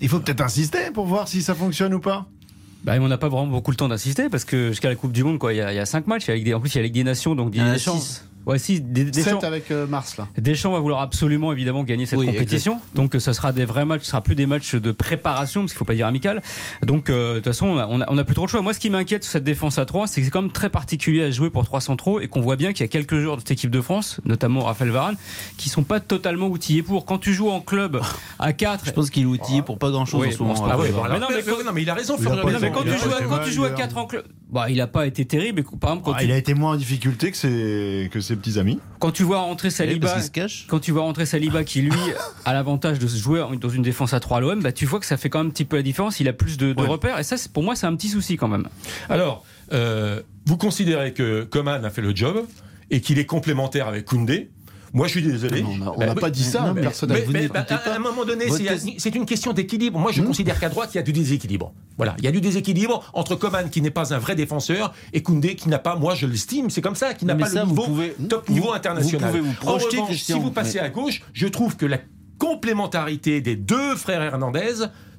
Il 0.00 0.08
faut 0.08 0.20
peut-être 0.20 0.41
insister 0.41 0.91
pour 0.93 1.06
voir 1.06 1.29
si 1.29 1.43
ça 1.43 1.55
fonctionne 1.55 1.94
ou 1.94 2.00
pas. 2.00 2.26
Bah, 2.85 2.94
on 3.00 3.08
n'a 3.08 3.17
pas 3.19 3.29
vraiment 3.29 3.46
beaucoup 3.46 3.70
le 3.70 3.76
temps 3.76 3.88
d'assister 3.88 4.29
parce 4.29 4.44
que 4.44 4.69
jusqu'à 4.69 4.88
la 4.88 4.94
Coupe 4.96 5.12
du 5.12 5.25
Monde, 5.25 5.38
quoi, 5.38 5.52
il 5.55 5.56
y 5.56 5.61
a, 5.61 5.73
il 5.73 5.76
y 5.76 5.79
a 5.79 5.87
cinq 5.87 6.06
matchs. 6.06 6.25
Il 6.25 6.29
y 6.29 6.31
a 6.31 6.35
la 6.35 6.37
Ligue 6.38 6.46
des- 6.46 6.55
en 6.55 6.61
plus, 6.61 6.70
il 6.70 6.75
y 6.75 6.79
a 6.79 6.82
la 6.82 6.87
Ligue 6.87 6.94
des 6.94 7.05
Nations, 7.05 7.35
donc 7.35 7.52
Il 7.55 7.61
y 7.61 7.62
en 7.64 7.67
a 7.69 7.73
Deschamps- 7.75 7.99
six. 7.99 8.25
Ouais, 8.46 8.58
si, 8.58 8.81
Des- 8.81 9.05
Deschamps, 9.05 9.38
avec 9.41 9.70
euh, 9.70 9.87
Mars 9.87 10.17
là. 10.19 10.29
Deschamps 10.37 10.73
va 10.73 10.79
vouloir 10.81 11.00
absolument 11.00 11.52
évidemment 11.52 11.82
gagner 11.82 12.06
cette 12.06 12.19
Oui, 12.19 12.26
compétition. 12.26 12.81
Donc 12.94 13.14
euh, 13.14 13.19
ce 13.19 13.32
sera 13.32 13.52
des 13.52 13.64
vrais 13.64 13.85
matchs, 13.85 14.02
ce 14.02 14.11
sera 14.11 14.20
plus 14.20 14.35
des 14.35 14.46
matchs 14.46 14.75
de 14.75 14.93
préparation 14.93 15.62
parce 15.62 15.73
qu'il 15.73 15.79
faut 15.79 15.85
pas 15.85 15.94
dire 15.94 16.06
amical. 16.06 16.43
Donc 16.82 17.08
euh, 17.11 17.31
de 17.31 17.38
toute 17.38 17.46
façon, 17.46 17.67
on 17.69 17.79
a, 17.79 17.87
on 17.88 18.00
a- 18.00 18.06
on 18.08 18.19
a 18.19 18.25
plus 18.25 18.35
trop 18.35 18.44
le 18.46 18.50
choix. 18.50 18.61
Moi, 18.62 18.75
ce 18.75 18.81
qui 18.81 18.91
m'inquiète 18.91 19.25
sur 19.25 19.32
cette 19.32 19.44
défense 19.44 19.79
à 19.79 19.87
3, 19.87 20.06
c'est 20.06 20.20
que 20.20 20.25
c'est 20.26 20.31
quand 20.31 20.43
même 20.43 20.52
très 20.52 20.69
particulier 20.70 21.23
à 21.25 21.31
jouer 21.31 21.50
pour 21.50 21.64
trois 21.64 21.81
centraux 21.81 22.20
et 22.20 22.29
qu'on 22.29 22.41
voit 22.41 22.56
bien 22.56 22.73
qu'il 22.73 22.82
y 22.82 22.85
a 22.85 22.88
quelques 22.88 23.19
joueurs 23.19 23.37
de 23.37 23.41
cette 23.41 23.52
équipe 23.52 23.70
de 23.70 23.81
France, 23.81 24.20
notamment 24.25 24.61
Raphaël 24.64 24.90
Varane, 24.90 25.17
qui 25.56 25.69
sont 25.69 25.82
pas 25.85 26.00
totalement 26.00 26.49
outillés 26.49 26.82
pour. 26.82 27.06
Quand 27.06 27.19
tu 27.19 27.32
joues 27.35 27.49
en 27.50 27.61
club 27.61 28.00
à 28.38 28.52
4 28.52 28.85
Je 28.87 28.90
pense 28.90 29.11
qu'il 29.11 29.23
est 29.23 29.26
outillé 29.26 29.62
pour 29.62 29.79
pas 29.79 29.90
grand 29.90 30.05
chose 30.05 30.20
Oui, 30.23 30.29
en 30.29 30.32
ce 30.32 30.38
moment. 30.43 30.55
Ah 30.70 30.79
ouais, 30.79 30.88
alors, 30.88 31.08
Mais 31.08 31.19
non, 31.19 31.26
mais 31.31 31.37
mais, 31.37 31.43
quand- 31.43 31.64
non, 31.64 31.73
mais 31.73 31.82
il 31.82 31.90
a 31.90 31.94
raison, 31.94 32.17
Il 32.20 32.26
a 32.29 32.58
mais 32.61 32.70
quand 32.70 32.82
tu 32.82 32.88
joues, 32.90 33.12
à- 33.12 33.19
été 33.19 33.25
quand 33.25 33.37
mal, 33.37 33.44
tu 33.44 33.52
joues 33.52 33.64
à 33.64 33.69
hier. 33.69 33.76
4 33.76 33.97
en 33.97 34.06
club, 34.06 34.25
bah, 34.55 34.71
il 34.71 34.81
a 34.81 34.87
pas 34.87 35.06
été 35.06 35.25
terrible. 35.27 35.62
Par 35.81 35.91
exemple, 35.91 36.05
quand, 36.06 36.12
Ah, 36.15 36.21
tu, 36.21 36.25
il 36.27 36.33
a 36.33 36.37
été 36.39 36.55
moins 36.55 36.73
en 36.73 36.77
difficulté 36.77 37.31
que 37.31 37.37
ses, 37.37 38.09
que 38.12 38.21
ses 38.21 38.37
petits 38.37 38.59
amis. 38.59 38.79
quand 39.01 39.11
tu 39.11 39.23
vois 39.25 39.41
rentrer 39.41 39.69
Oui, 39.69 39.73
Saliba, 39.75 40.17
quand 40.69 40.79
tu 40.79 40.93
vois 40.93 41.03
rentrer 41.03 41.27
Saliba 41.27 41.65
qui 41.65 41.83
lui 41.83 41.91
a 42.45 42.53
l'avantage 42.55 42.99
de 42.99 43.06
se 43.06 43.17
jouer 43.19 43.43
dans 43.61 43.69
une 43.69 43.83
défense 43.83 44.15
à 44.15 44.21
3 44.21 44.39
à 44.39 44.41
l'OM, 44.41 44.62
bah 44.62 44.73
tu 44.73 44.87
vois 44.87 45.01
que 45.01 45.06
ça 45.06 45.17
fait 45.17 45.29
quand 45.29 45.41
même 45.41 45.49
un 45.49 45.51
petit 45.51 45.65
peu 45.65 45.77
la 45.77 45.83
différence. 45.83 46.21
Il 46.21 46.29
a 46.29 46.33
plus 46.33 46.56
de, 46.56 46.73
de 46.73 46.81
Ouais. 46.81 46.87
repères 46.89 47.19
et 47.19 47.25
ça, 47.25 47.37
c'est- 47.37 47.53
pour 47.53 47.62
moi, 47.62 47.75
c'est 47.77 47.87
un 47.87 47.95
petit 47.97 48.09
souci 48.09 48.37
quand 48.37 48.49
même. 48.49 48.69
Alors, 49.09 49.45
euh, 49.73 50.23
vous 50.47 50.57
considérez 50.57 51.12
que 51.12 51.43
Coman 51.45 51.85
a 51.85 51.91
fait 51.91 52.03
le 52.03 52.15
job 52.15 52.47
et 52.91 53.00
qu'il 53.00 53.19
est 53.19 53.27
complémentaire 53.27 53.89
avec 53.89 54.05
Koundé 54.05 54.50
Moi, 54.94 55.08
je 55.08 55.12
suis 55.19 55.23
désolé. 55.23 55.61
Non, 55.61 55.70
on 55.73 55.76
n'a 55.79 55.85
Bah, 55.99 56.06
n'a 56.06 56.12
oui. 56.14 56.20
pas 56.20 56.31
dit 56.31 56.43
ça, 56.44 56.73
mais- 56.73 56.81
personnellement. 56.82 57.20
Mais, 57.20 57.26
vous 57.26 57.32
mais, 57.32 57.49
bah, 57.49 57.67
à 57.69 57.94
un 57.96 57.99
moment 57.99 58.25
donné, 58.25 58.44
c'est 58.99 59.14
une 59.14 59.26
question 59.26 59.52
d'équilibre. 59.52 59.99
Moi, 59.99 60.12
je 60.12 60.23
considère 60.23 60.58
qu'à 60.61 60.69
droite, 60.69 60.91
il 60.94 60.96
y 60.96 61.00
a 61.00 61.02
du 61.02 61.12
déséquilibre. 61.12 61.73
Voilà, 61.96 62.14
il 62.19 62.25
y 62.25 62.29
a 62.29 62.31
du 62.31 62.41
déséquilibre 62.41 63.11
entre 63.12 63.35
Coman, 63.35 63.69
qui 63.70 63.82
n'est 63.82 63.91
pas 63.91 64.14
un 64.14 64.19
vrai 64.19 64.37
défenseur, 64.37 64.94
et 65.12 65.23
Koundé, 65.23 65.56
qui 65.56 65.69
n'a 65.69 65.79
pas, 65.81 65.96
moi 65.96 66.14
je 66.14 66.26
l'estime, 66.26 66.70
c'est 66.70 66.81
comme 66.81 66.94
ça, 66.94 67.12
qui 67.12 67.25
n'a 67.26 67.35
pas 67.35 67.46
ça, 67.46 67.61
le 67.61 67.67
vous 67.67 67.70
niveau, 67.73 67.85
pouvez- 67.85 68.14
top 68.29 68.44
vous- 68.46 68.55
niveau 68.55 68.69
vous 68.69 68.73
international. 68.75 69.31
pouvez 69.31 69.41
vous 69.41 69.50
en 69.50 69.55
projeter, 69.55 69.96
revanche, 69.96 70.08
Christian, 70.11 70.37
si 70.37 70.43
vous 70.43 70.50
passez 70.52 70.79
à 70.79 70.88
gauche, 70.88 71.23
je 71.32 71.47
trouve 71.49 71.76
que 71.76 71.87
la 71.87 71.99
complémentarité 72.38 73.40
des 73.40 73.56
deux 73.56 73.97
frères 73.97 74.23
Hernandez 74.23 74.75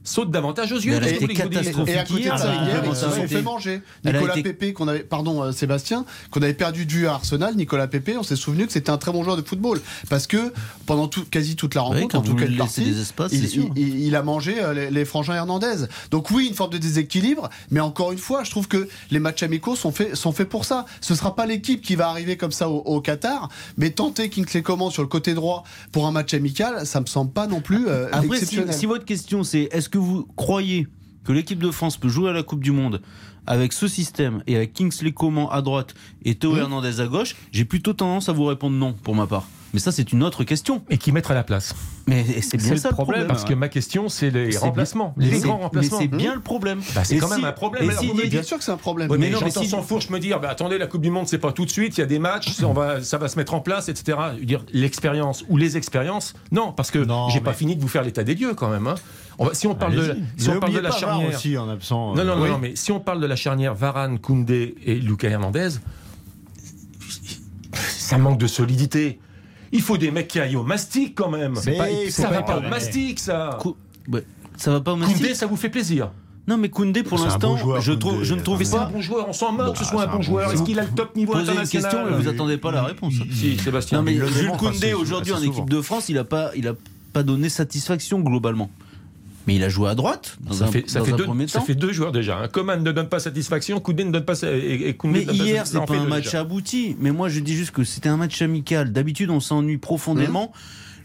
saute 0.06 0.32
davantage 0.32 0.72
aux 0.72 0.78
yeux. 0.80 0.94
Elle 0.94 1.28
catastrophique. 1.28 1.96
Et 1.96 1.98
à 2.00 2.04
côté 2.06 2.24
de 2.30 2.38
ça, 2.38 2.54
hier, 2.64 2.84
ils 2.86 2.96
se 2.96 3.10
sont 3.10 3.28
fait 3.28 3.42
manger. 3.42 3.82
Nicolas 4.06 4.34
été- 4.38 4.44
Pépé, 4.44 4.72
qu'on 4.74 4.88
avait, 4.88 5.00
pardon, 5.00 5.44
euh, 5.44 5.52
Sébastien, 5.52 6.06
qu'on 6.32 6.42
avait 6.42 6.54
perdu 6.54 6.86
de 6.86 6.92
vue 6.92 7.08
à 7.08 7.16
Arsenal, 7.16 7.56
Nicolas 7.56 7.88
Pépé, 7.88 8.16
on 8.18 8.24
s'est 8.24 8.36
souvenu 8.36 8.66
que 8.68 8.72
c'était 8.72 8.92
un 8.92 8.98
très 8.98 9.12
bon 9.12 9.24
joueur 9.24 9.36
de 9.38 9.42
football. 9.42 9.82
Parce 10.10 10.28
que 10.28 10.54
pendant 10.86 11.08
tout, 11.08 11.26
quasi 11.26 11.56
toute 11.56 11.76
la 11.76 11.82
Oui, 11.82 11.96
rencontre, 11.96 12.12
quand 12.14 12.20
en 12.20 12.22
tout 12.22 12.36
cas 12.36 12.46
partie, 12.58 12.84
des 12.86 13.02
espaces, 13.02 13.32
il, 13.34 13.42
c'est 13.42 13.48
sûr. 13.48 13.70
il- 13.76 13.82
il- 13.88 14.06
il 14.08 14.16
a 14.16 14.22
mangé 14.22 14.62
euh, 14.62 14.74
les, 14.74 14.90
les 14.92 15.06
frangins 15.06 15.34
Hernandez. 15.34 15.86
Donc 16.12 16.30
oui, 16.32 16.48
une 16.48 16.54
forme 16.54 16.72
de 16.72 16.78
déséquilibre, 16.78 17.50
mais 17.72 17.80
encore 17.80 18.12
une 18.12 18.18
fois, 18.20 18.44
je 18.44 18.52
trouve 18.52 18.68
que 18.68 18.88
les 19.12 19.20
matchs 19.20 19.44
amicaux 19.44 19.76
sont 19.76 19.92
faits, 19.92 20.16
sont 20.16 20.32
faits 20.32 20.48
pour 20.48 20.64
ça. 20.66 20.86
Ce 21.02 21.16
sera 21.16 21.36
pas 21.36 21.46
l'équipe 21.48 21.82
qui 21.82 21.96
va 21.96 22.10
arriver 22.10 22.38
comme 22.38 22.52
ça 22.52 22.70
au, 22.70 22.78
au 22.80 23.02
Qatar, 23.02 23.50
mais 23.78 23.90
tenter 23.90 24.30
Kingsley 24.30 24.62
Coman 24.62 24.92
sur 24.92 25.02
le 25.02 25.08
côté 25.08 25.34
droit 25.34 25.64
pour 25.92 26.06
un 26.06 26.12
match 26.12 26.34
amical, 26.34 26.86
ça 26.86 27.02
me 27.02 27.06
semble 27.08 27.32
pas 27.32 27.48
non 27.48 27.62
plus 27.62 27.88
euh, 27.88 28.08
Après, 28.12 28.28
si, 28.28 28.34
exceptionnel. 28.34 28.74
si 28.76 28.86
votre 28.86 29.06
question 29.06 29.44
c'est 29.44 29.70
est-ce 29.72 29.90
que 29.96 30.00
vous 30.00 30.28
croyez 30.36 30.88
que 31.24 31.32
l'équipe 31.32 31.60
de 31.60 31.72
France 31.72 31.98
peut 31.98 32.10
jouer 32.10 32.30
à 32.30 32.34
la 32.34 32.44
Coupe 32.44 32.62
du 32.62 32.72
Monde 32.72 33.02
avec 33.48 33.72
ce 33.72 33.88
système 33.88 34.44
et 34.46 34.56
avec 34.56 34.74
Kingsley 34.74 35.14
Coman 35.14 35.48
à 35.52 35.62
droite 35.62 35.96
et 36.24 36.36
Théo 36.36 36.58
Hernandez 36.58 37.00
à 37.00 37.08
gauche, 37.08 37.36
j'ai 37.52 37.64
plutôt 37.64 37.94
tendance 37.94 38.28
à 38.28 38.34
vous 38.34 38.46
répondre 38.46 38.76
non 38.76 38.92
pour 38.92 39.16
ma 39.16 39.26
part. 39.26 39.48
Mais 39.76 39.82
ça, 39.82 39.92
c'est 39.92 40.14
une 40.14 40.24
autre 40.24 40.46
question. 40.46 40.82
Et 40.90 40.98
qui 40.98 41.12
mettre 41.12 41.32
à 41.32 41.34
la 41.34 41.44
place. 41.44 41.76
Mais 42.08 42.24
c'est 42.42 42.56
bien 42.56 42.70
le 42.72 42.78
ça 42.78 42.88
le 42.90 42.94
problème, 42.94 43.24
problème. 43.24 43.28
Parce 43.28 43.44
que 43.44 43.54
ma 43.54 43.68
question, 43.68 44.08
c'est 44.08 44.30
les 44.30 44.56
remplacements, 44.58 45.14
bien- 45.18 45.28
les 45.28 45.36
mais 45.36 45.40
grands 45.42 45.58
remplacements. 45.58 45.98
Mais 46.00 46.04
c'est 46.06 46.18
bien 46.18 46.34
le 46.34 46.40
problème. 46.40 46.80
Bah, 46.96 47.04
c'est 47.04 47.18
quand 47.18 47.28
si- 47.28 47.34
même 47.36 47.44
un 47.44 47.52
problème. 47.52 47.84
et 47.84 47.88
Alors, 47.90 48.00
si 48.00 48.08
vous 48.08 48.14
me 48.14 48.22
Didier- 48.22 48.40
Bien 48.40 48.44
sûr 48.48 48.58
que 48.58 48.64
c'est 48.64 48.72
un 48.72 48.78
problème. 48.78 49.10
Mais, 49.12 49.18
Mais 49.18 49.30
non, 49.32 49.40
mais 49.42 49.48
j'entends 49.48 49.64
si- 49.64 49.68
sans 49.68 49.82
fourche 49.82 50.10
me 50.12 50.20
dire, 50.20 50.40
bah, 50.40 50.48
attendez, 50.50 50.78
la 50.78 50.88
Coupe 50.88 51.02
du 51.02 51.10
Monde, 51.12 51.28
c'est 51.28 51.40
pas 51.40 51.52
tout 51.52 51.66
de 51.66 51.70
suite, 51.70 51.98
il 51.98 52.00
y 52.00 52.04
a 52.04 52.08
des 52.08 52.20
matchs, 52.20 52.64
on 52.64 52.72
va, 52.72 53.04
ça 53.04 53.18
va 53.18 53.28
se 53.28 53.36
mettre 53.38 53.54
en 53.54 53.60
place, 53.60 53.90
etc. 53.90 54.18
Je 54.36 54.40
veux 54.40 54.46
dire, 54.46 54.64
l'expérience 54.72 55.44
ou 55.50 55.58
les 55.58 55.76
expériences, 55.76 56.36
non, 56.54 56.72
parce 56.72 56.90
que 56.90 57.00
j'ai 57.04 57.40
mais- 57.40 57.42
pas 57.42 57.52
fini 57.54 57.76
de 57.76 57.82
vous 57.82 57.90
faire 57.90 58.04
l'état 58.04 58.24
des 58.24 58.36
lieux 58.36 58.54
quand 58.54 58.70
même. 58.70 58.88
hein. 58.88 58.96
On 59.40 59.48
va- 59.48 59.54
si 59.54 59.68
on 59.68 59.76
parle 59.76 59.96
de, 59.96 60.12
Allez-y. 60.12 60.42
si 60.42 60.50
on 60.52 60.60
parle 60.62 60.72
de 60.74 60.80
la 60.80 60.92
charnière, 60.92 61.28
aussi 61.36 61.58
en 61.58 61.68
absent. 61.68 62.16
non, 62.16 62.22
euh, 62.22 62.24
non, 62.24 62.36
non, 62.38 62.44
oui. 62.44 62.50
non, 62.50 62.60
mais 62.60 62.78
si 62.78 62.94
on 62.94 63.02
parle 63.02 63.20
de 63.20 63.26
la 63.26 63.36
charnière 63.36 63.76
Varane, 63.76 64.20
Koundé 64.20 64.76
et 64.86 64.96
Lucas 64.96 65.28
Hernandez, 65.28 65.70
ça 67.74 68.18
manque 68.18 68.38
de 68.40 68.48
solidité. 68.48 69.20
Il 69.76 69.82
faut 69.82 69.98
des 69.98 70.10
mecs 70.10 70.28
qui 70.30 70.40
aillent 70.40 70.56
au 70.56 70.64
mastic 70.64 71.14
quand 71.16 71.30
même. 71.30 71.56
Mais 71.66 71.78
Pas- 71.78 71.86
ça 72.10 72.24
pas 72.30 72.34
va 72.34 72.42
pas 72.44 72.58
au 72.58 72.62
mastic, 72.62 73.20
ça. 73.20 73.58
Cou- 73.62 73.76
ouais, 74.12 74.24
ça 74.58 74.72
va 74.72 74.80
pas 74.82 74.94
au 74.94 74.96
Mastic 74.96 75.18
Koundé, 75.18 75.36
ça 75.36 75.46
vous 75.48 75.58
fait 75.58 75.70
plaisir. 75.70 76.12
Non, 76.48 76.58
mais 76.58 76.70
Koundé, 76.70 77.04
pour 77.04 77.18
l'instant, 77.18 77.58
je, 77.58 77.64
Koundé. 77.64 78.00
trouve, 78.00 78.24
je 78.24 78.36
ne 78.36 78.42
trouve 78.42 78.60
Mais 78.60 78.66
c'est 78.66 78.76
un 78.76 78.86
pas. 78.86 78.86
bon 78.86 79.02
joueur, 79.02 79.28
on 79.28 79.34
s'en 79.34 79.52
moque 79.52 79.74
que 79.74 79.80
ce 79.80 79.86
soit 79.86 80.04
un 80.04 80.06
bon 80.06 80.14
un 80.14 80.16
bon 80.18 80.22
joueur. 80.22 80.54
Est-ce 80.54 80.64
qu'il 80.64 80.80
a 80.80 80.84
le 80.84 80.90
top 80.90 81.16
niveau 81.16 81.34
Posez 81.34 81.52
une 81.52 81.68
question, 81.68 82.06
mais 82.06 82.16
vous 82.16 82.28
attendez 82.28 82.58
pas 82.58 82.72
la 82.72 82.84
réponse. 82.84 83.14
Si, 83.34 83.58
Sébastien. 83.58 83.98
Non, 83.98 84.04
mais 84.04 84.14
Jules 84.16 84.52
Koundé, 84.58 84.94
aujourd'hui, 84.94 85.34
en 85.34 85.42
équipe 85.42 85.70
de 85.70 85.82
France, 85.82 86.08
il 86.10 86.16
n'a 86.16 86.24
pas, 86.24 86.52
il 86.56 86.68
a 86.68 86.74
pas 87.14 87.24
donné 87.24 87.50
satisfaction 87.50 88.20
globalement. 88.20 88.70
Mais 89.48 89.56
il 89.56 89.64
a 89.64 89.70
joué 89.70 89.90
à 89.90 89.96
droite, 89.96 90.38
dans 90.42 90.54
Ça 90.54 90.66
un, 90.66 90.68
fait, 90.72 90.90
ça, 90.90 91.00
dans 91.00 91.06
fait 91.06 91.14
un 91.14 91.18
deux, 91.18 91.48
ça 91.48 91.62
fait 91.62 91.76
deux 91.76 91.94
joueurs 91.94 92.12
déjà. 92.12 92.40
hein. 92.40 92.48
Coman 92.48 92.82
ne 92.84 92.92
donne 92.92 93.10
pas 93.10 93.20
satisfaction, 93.20 93.80
Koundé 93.80 94.04
ne 94.04 94.12
donne 94.12 94.26
pas 94.26 94.42
et, 94.44 94.96
Mais 95.04 95.22
hier, 95.24 95.68
c'est 95.68 95.86
pas 95.86 95.94
un 95.96 96.06
match 96.06 96.26
déjà. 96.26 96.40
abouti. 96.42 96.96
Mais 97.00 97.12
moi, 97.12 97.30
je 97.30 97.40
dis 97.40 97.56
juste 97.56 97.72
que 97.72 97.84
c'était 97.84 98.10
un 98.10 98.18
match 98.18 98.42
amical. 98.42 98.92
D'habitude, 98.92 99.30
on 99.30 99.40
s'ennuie 99.40 99.78
profondément. 99.78 100.52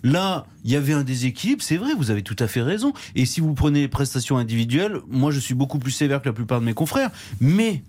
Là, 0.03 0.47
il 0.65 0.71
y 0.71 0.77
avait 0.77 0.95
un 0.95 1.03
déséquilibre, 1.03 1.63
c'est 1.63 1.77
vrai, 1.77 1.91
vous 1.95 2.11
avez 2.11 2.23
tout 2.23 2.37
à 2.39 2.47
fait 2.47 2.63
raison. 2.63 2.95
Et 3.15 3.27
si 3.27 3.43
vous 3.43 3.53
prenez 3.53 3.81
les 3.83 3.89
prestations 3.89 4.39
individuelles, 4.39 4.97
moi, 5.11 5.31
je 5.31 5.39
suis 5.39 5.53
beaucoup 5.55 5.79
plus 5.79 5.91
sévère 5.91 6.23
que 6.23 6.29
la 6.29 6.33
plupart 6.33 6.61
de 6.61 6.65
mes 6.65 6.73
confrères. 6.73 7.11
Mais 7.39 7.83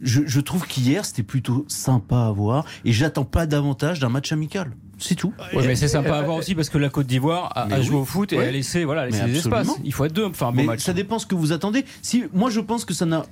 je, 0.00 0.22
je 0.26 0.40
trouve 0.40 0.66
qu'hier, 0.66 1.04
c'était 1.04 1.22
plutôt 1.22 1.64
sympa 1.68 2.22
à 2.26 2.32
voir. 2.32 2.64
Et 2.84 2.92
j'attends 2.92 3.24
pas 3.24 3.46
davantage 3.46 4.00
d'un 4.00 4.08
match 4.08 4.32
amical. 4.32 4.72
C'est 5.02 5.16
tout. 5.16 5.34
Ouais, 5.52 5.66
mais 5.66 5.74
c'est 5.74 5.88
sympa 5.88 6.16
à 6.16 6.22
voir 6.22 6.36
aussi 6.36 6.54
parce 6.54 6.70
que 6.70 6.78
la 6.78 6.88
Côte 6.88 7.06
d'Ivoire 7.08 7.50
a, 7.56 7.66
oui. 7.76 7.82
joué 7.84 7.96
au 7.96 8.04
foot 8.04 8.32
et 8.32 8.38
Ouais. 8.38 8.46
a 8.46 8.50
laissé, 8.52 8.84
voilà, 8.84 9.02
a 9.02 9.06
laissé 9.06 9.24
des 9.24 9.38
espaces. 9.38 9.68
Il 9.84 9.92
faut 9.92 10.04
être 10.04 10.12
deux 10.12 10.28
pour 10.28 10.36
faire 10.36 10.48
un 10.48 10.52
bon 10.52 10.56
Mais 10.58 10.64
match. 10.64 10.80
ça 10.80 10.92
dépend 10.92 11.18
ce 11.18 11.26
que 11.26 11.34
vous 11.34 11.50
attendez. 11.52 11.84
Si, 12.02 12.24
moi, 12.32 12.50
je 12.50 12.60
pense 12.60 12.84
que 12.84 12.94
ça 12.94 13.04
n'a 13.04 13.26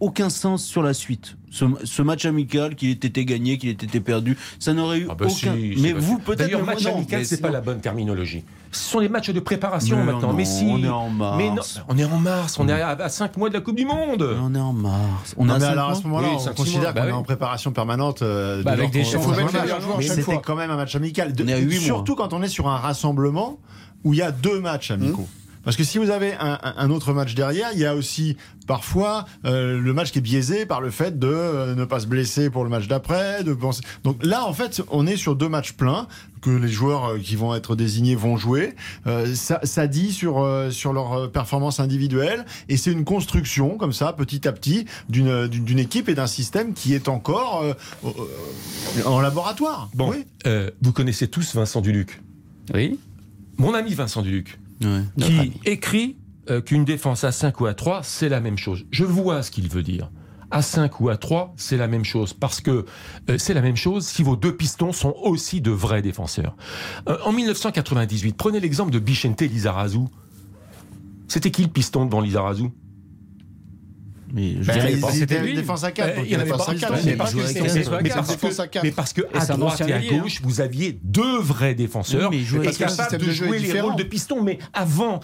aucun 0.00 0.28
sens 0.28 0.62
sur 0.66 0.82
la 0.82 0.92
suite. 0.92 1.37
Ce, 1.50 1.64
ce 1.84 2.02
match 2.02 2.26
amical, 2.26 2.74
qu'il 2.74 2.90
ait 2.90 2.92
été 2.92 3.24
gagné, 3.24 3.56
qu'il 3.58 3.70
ait 3.70 3.72
été 3.72 4.00
perdu, 4.00 4.36
ça 4.58 4.74
n'aurait 4.74 4.98
eu 4.98 5.06
Ah 5.10 5.14
bah 5.14 5.26
aucun. 5.26 5.34
si, 5.54 5.74
mais 5.80 5.92
vous, 5.92 6.18
peut-être. 6.18 6.40
D'ailleurs, 6.40 6.64
match 6.64 6.84
non. 6.84 6.96
amical, 6.96 7.24
c'est 7.24 7.40
pas 7.40 7.50
la 7.50 7.60
bonne 7.60 7.80
terminologie. 7.80 8.44
Ce 8.70 8.90
sont 8.90 8.98
les 8.98 9.08
matchs 9.08 9.30
de 9.30 9.40
préparation 9.40 9.96
Mais 9.96 10.04
maintenant. 10.12 10.28
non, 10.28 10.34
mais 10.34 10.44
si. 10.44 10.64
on 10.68 10.82
est 10.84 10.88
en 10.88 11.08
mars. 11.08 11.36
Mais 11.38 11.48
non, 11.48 11.62
on 11.88 11.96
est 11.98 12.04
en 12.04 12.18
mars. 12.18 12.58
On 12.58 12.68
est 12.68 12.72
à 12.82 13.08
5 13.08 13.36
mois 13.38 13.48
de 13.48 13.54
la 13.54 13.60
Coupe 13.62 13.76
du 13.76 13.86
Monde. 13.86 14.28
On 14.42 14.54
est 14.54 14.58
en 14.58 14.74
mars. 14.74 15.34
On 15.38 15.46
Non, 15.46 15.54
a 15.54 15.58
mais 15.58 15.64
cinq 15.64 15.70
alors 15.72 15.84
à 15.86 15.88
mois 15.92 15.98
ce 15.98 16.02
moment-là, 16.06 16.28
Oui, 16.32 16.42
on 16.50 16.54
considère 16.54 16.88
qu'on 16.92 17.00
Bah 17.00 17.06
est 17.06 17.10
oui. 17.12 17.16
en 17.16 17.22
préparation 17.22 17.72
permanente. 17.72 18.20
euh, 18.20 18.62
Bah, 18.62 18.74
de 18.76 18.80
avec 18.80 18.90
des 18.92 19.04
chances. 19.04 19.24
c'était 20.02 20.38
quand 20.44 20.54
même 20.56 20.70
un 20.70 20.76
match 20.76 20.94
amical. 20.96 21.32
De- 21.32 21.44
On 21.44 21.48
est 21.48 21.52
à 21.54 21.58
huit 21.58 21.76
mois. 21.76 21.84
surtout 21.84 22.14
quand 22.14 22.34
on 22.34 22.42
est 22.42 22.48
sur 22.48 22.68
un 22.68 22.76
rassemblement 22.76 23.58
où 24.04 24.12
il 24.12 24.18
y 24.18 24.22
a 24.22 24.32
deux 24.32 24.60
matchs 24.60 24.90
amicaux. 24.90 25.26
Parce 25.68 25.76
que 25.76 25.84
si 25.84 25.98
vous 25.98 26.08
avez 26.08 26.32
un, 26.40 26.88
autre 26.88 27.12
match 27.12 27.34
derrière, 27.34 27.68
il 27.74 27.78
y 27.78 27.84
a 27.84 27.94
aussi 27.94 28.38
parfois 28.66 29.26
euh, 29.44 29.78
le 29.78 29.92
match 29.92 30.12
qui 30.12 30.18
est 30.18 30.22
biaisé 30.22 30.64
par 30.64 30.80
le 30.80 30.88
fait 30.88 31.18
de 31.18 31.28
euh, 31.28 31.74
ne 31.74 31.84
pas 31.84 32.00
se 32.00 32.06
blesser 32.06 32.48
pour 32.48 32.64
le 32.64 32.70
match 32.70 32.88
d'après. 32.88 33.44
De 33.44 33.52
penser... 33.52 33.82
Donc 34.02 34.24
là, 34.24 34.46
en 34.46 34.54
fait, 34.54 34.80
on 34.90 35.06
est 35.06 35.18
sur 35.18 35.36
deux 35.36 35.50
matchs 35.50 35.72
pleins 35.72 36.08
que 36.40 36.48
les 36.48 36.68
joueurs 36.68 37.04
euh, 37.10 37.18
qui 37.18 37.36
vont 37.36 37.54
être 37.54 37.76
désignés 37.76 38.14
vont 38.14 38.38
jouer. 38.38 38.76
Euh, 39.06 39.34
ça, 39.34 39.60
ça 39.62 39.86
dit 39.88 40.10
sur 40.10 40.38
euh, 40.42 40.70
sur 40.70 40.94
leur 40.94 41.30
performance 41.32 41.80
individuelle 41.80 42.46
et 42.70 42.78
c'est 42.78 42.92
une 42.92 43.04
construction 43.04 43.76
comme 43.76 43.92
ça, 43.92 44.14
petit 44.14 44.48
à 44.48 44.52
petit, 44.52 44.86
d'une 45.10 45.78
équipe 45.78 46.08
et 46.08 46.14
d'un 46.14 46.26
système 46.26 46.72
qui 46.72 46.94
est 46.94 47.08
encore 47.08 47.60
euh, 47.60 47.74
euh, 48.06 49.04
en 49.04 49.20
laboratoire. 49.20 49.90
Bon, 49.92 50.12
Oui. 50.12 50.24
euh, 50.46 50.70
vous 50.80 50.92
connaissez 50.92 51.28
tous 51.28 51.54
Vincent 51.54 51.82
Duluc? 51.82 52.22
Oui. 52.72 52.98
Mon 53.58 53.74
ami 53.74 53.92
Vincent 53.92 54.22
Duluc, 54.22 54.58
Ouais. 54.82 55.02
qui 55.20 55.52
écrit 55.64 56.16
euh, 56.50 56.60
qu'une 56.60 56.84
défense 56.84 57.24
à 57.24 57.32
5 57.32 57.60
ou 57.60 57.66
à 57.66 57.74
3, 57.74 58.02
c'est 58.02 58.28
la 58.28 58.40
même 58.40 58.56
chose. 58.56 58.86
Je 58.90 59.04
vois 59.04 59.42
ce 59.42 59.50
qu'il 59.50 59.68
veut 59.68 59.82
dire. 59.82 60.10
À 60.50 60.62
5 60.62 61.00
ou 61.00 61.10
à 61.10 61.18
3, 61.18 61.52
c'est 61.56 61.76
la 61.76 61.88
même 61.88 62.04
chose. 62.04 62.32
Parce 62.32 62.60
que 62.60 62.86
euh, 63.28 63.36
c'est 63.38 63.52
la 63.52 63.60
même 63.60 63.76
chose 63.76 64.06
si 64.06 64.22
vos 64.22 64.36
deux 64.36 64.56
pistons 64.56 64.92
sont 64.92 65.14
aussi 65.22 65.60
de 65.60 65.70
vrais 65.70 66.00
défenseurs. 66.00 66.56
Euh, 67.08 67.18
en 67.24 67.32
1998, 67.32 68.36
prenez 68.36 68.60
l'exemple 68.60 68.90
de 68.90 68.98
Bichente 68.98 69.42
Lizarazu. 69.42 70.00
C'était 71.26 71.50
qui 71.50 71.62
le 71.62 71.68
piston 71.68 72.06
devant 72.06 72.22
Lizarazu? 72.22 72.70
Mais 74.32 74.56
je 74.60 74.66
Ben, 74.66 74.72
dirais 74.74 74.92
ils 74.92 75.00
pas. 75.00 75.08
étaient 75.08 75.18
c'était 75.18 75.40
lui. 75.42 75.54
défense 75.54 75.84
à 75.84 75.90
4. 75.92 76.08
Euh, 76.18 76.22
il 76.24 76.30
y 76.30 76.34
avait 76.34 76.44
pas 76.50 76.56
à 76.56 76.70
un 76.70 76.74
4. 76.74 76.74
piston, 76.74 76.88
mais 76.92 77.00
mais 77.12 77.16
parce 77.16 77.32
parce 77.34 77.52
que 77.52 77.58
mais 78.02 78.10
parce 78.10 78.26
que- 78.28 78.32
défense 78.32 78.60
à 78.60 78.68
quatre. 78.68 78.82
mais 78.84 78.90
parce 78.90 79.12
que 79.12 79.20
Et 79.22 79.26
à 79.36 79.40
c'est 79.40 79.52
un 79.52 79.58
droite 79.58 79.80
et 79.80 79.92
à 79.92 79.96
ailier, 79.98 80.08
hein. 80.14 80.18
gauche, 80.22 80.40
vous 80.42 80.60
aviez 80.60 80.98
deux 81.02 81.38
vrais 81.38 81.74
défenseurs 81.74 82.30
Oui, 82.30 82.36
mais 82.36 82.42
ils 82.42 82.46
jouaient 82.46 82.64
et 82.64 82.68
avec 82.68 82.80
un 82.82 82.86
capables 82.88 83.18
de 83.24 83.30
jouer 83.30 83.58
les 83.58 83.80
rôles 83.80 83.96
de 83.96 84.02
piston. 84.02 84.42
Mais 84.42 84.58
avant, 84.74 85.20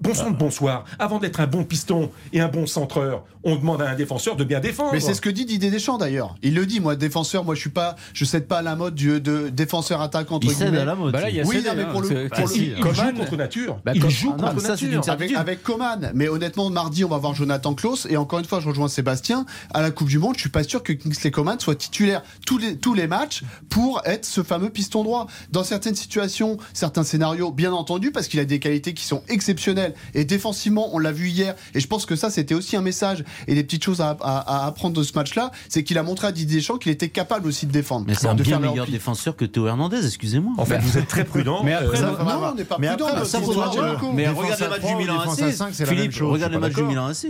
bonsoir, 0.00 0.30
bonsoir, 0.32 0.84
avant 0.98 1.18
d'être 1.18 1.40
un 1.40 1.46
bon 1.46 1.64
piston 1.64 2.10
et 2.32 2.40
un 2.40 2.48
bon 2.48 2.66
centreur, 2.66 3.24
on 3.42 3.56
demande 3.56 3.80
à 3.82 3.88
un 3.90 3.94
défenseur 3.94 4.36
de 4.36 4.44
bien 4.44 4.60
défendre. 4.60 4.90
Mais 4.92 5.00
c'est 5.00 5.14
ce 5.14 5.20
que 5.20 5.30
dit 5.30 5.44
Didier 5.46 5.70
Deschamps 5.70 5.96
d'ailleurs. 5.98 6.34
Il 6.42 6.54
le 6.54 6.66
dit, 6.66 6.80
moi, 6.80 6.94
défenseur, 6.96 7.44
moi 7.44 7.54
je 7.54 7.60
suis 7.60 7.70
pas, 7.70 7.96
je 8.12 8.24
cède 8.24 8.46
pas 8.46 8.58
à 8.58 8.62
la 8.62 8.76
mode 8.76 8.94
du 8.94 9.20
de 9.20 9.48
défenseur 9.48 10.00
attaquant 10.02 10.36
entre 10.36 10.46
Il 10.48 10.52
cède 10.54 10.74
à 10.74 10.84
la 10.84 10.94
mode. 10.94 11.12
Bah 11.12 11.20
là, 11.22 11.30
il 11.30 11.36
y 11.36 11.40
a 11.40 11.44
Oui, 11.44 11.56
cédé, 11.56 11.68
non, 11.68 11.74
mais 11.76 11.82
hein. 11.84 11.88
pour 11.92 12.02
le- 12.02 12.28
pour 12.28 12.46
le- 12.46 12.56
il- 12.56 12.62
il 12.62 12.76
joue 12.76 12.82
Coman- 12.82 13.14
contre 13.14 13.36
nature. 13.36 13.80
Bah, 13.84 13.92
il 13.94 14.10
joue 14.10 14.34
Ah 14.38 14.42
non, 14.42 14.48
contre 14.50 14.60
ça, 14.62 14.76
c'est 14.76 14.84
une 14.86 14.92
nature. 14.96 15.12
Avec, 15.12 15.32
avec 15.32 15.62
Coman, 15.62 16.10
mais 16.14 16.28
honnêtement, 16.28 16.68
mardi, 16.70 17.04
on 17.04 17.08
va 17.08 17.16
voir 17.18 17.34
Jonathan 17.34 17.74
Klaus. 17.74 18.06
Et 18.10 18.16
encore 18.16 18.38
une 18.40 18.44
fois, 18.44 18.60
je 18.60 18.68
rejoins 18.68 18.88
Sébastien. 18.88 19.46
À 19.72 19.80
la 19.82 19.90
Coupe 19.90 20.08
du 20.08 20.18
Monde, 20.18 20.34
je 20.36 20.40
suis 20.40 20.50
pas 20.50 20.62
sûr 20.64 20.82
que 20.82 20.92
Kingsley 20.92 21.30
Coman 21.30 21.58
soit 21.60 21.76
titulaire 21.76 22.22
tous 22.46 22.58
les, 22.58 22.76
tous 22.76 22.94
les 22.94 23.06
matchs 23.06 23.42
pour 23.70 24.02
être 24.04 24.24
ce 24.26 24.42
fameux 24.42 24.70
piston 24.70 25.02
droit. 25.02 25.26
Dans 25.50 25.64
certaines 25.64 25.94
situations, 25.96 26.58
certains 26.74 27.04
scénarios, 27.04 27.50
bien 27.52 27.72
entendu, 27.72 28.10
parce 28.12 28.28
qu'il 28.28 28.38
a 28.40 28.44
des 28.44 28.58
qualités 28.58 28.92
qui 28.94 29.04
sont 29.04 29.22
exceptionnelles. 29.28 29.89
Et 30.14 30.24
défensivement, 30.24 30.88
on 30.94 30.98
l'a 30.98 31.12
vu 31.12 31.28
hier. 31.28 31.54
Et 31.74 31.80
je 31.80 31.86
pense 31.86 32.06
que 32.06 32.16
ça, 32.16 32.30
c'était 32.30 32.54
aussi 32.54 32.76
un 32.76 32.82
message 32.82 33.24
et 33.46 33.54
des 33.54 33.64
petites 33.64 33.84
choses 33.84 34.00
à, 34.00 34.16
à- 34.20 34.64
à 34.64 34.66
apprendre 34.66 34.96
de 34.96 35.02
ce 35.02 35.12
match-là. 35.14 35.50
C'est 35.68 35.82
qu'il 35.84 35.98
a 35.98 36.02
montré 36.02 36.26
à 36.26 36.32
Didier 36.32 36.58
Deschamps 36.58 36.78
qu'il 36.78 36.92
était 36.92 37.08
capable 37.08 37.46
aussi 37.48 37.66
de 37.66 37.72
défendre. 37.72 38.04
Mais 38.06 38.14
c'est 38.14 38.26
un 38.28 38.34
bien 38.34 38.58
meilleur 38.58 38.86
défenseur 38.86 39.36
que 39.36 39.44
Théo 39.44 39.66
Hernandez, 39.66 40.04
excusez-moi. 40.04 40.52
En 40.58 40.64
fait, 40.64 40.78
vous 40.78 40.98
êtes 40.98 41.08
très 41.08 41.24
prudent. 41.24 41.62
Mais 41.64 41.72
après, 41.74 41.96
Euh, 41.98 42.00
Ça, 42.00 42.24
non, 42.24 42.50
on 42.52 42.54
n'est 42.54 42.64
pas 42.64 42.76
Mais 42.78 42.88
prudent. 42.88 43.06
après, 43.08 43.24
ça, 43.24 43.38
regarde 43.38 43.76
le 43.76 44.68
match 44.68 44.80
du 44.80 44.94
Milan 44.96 45.20
AC. 45.20 45.86
Philippe, 45.86 46.14
regarde 46.20 46.52
le 46.52 46.58
match 46.60 46.74
du. 46.74 46.82
Milan 46.82 47.06
AC. 47.06 47.26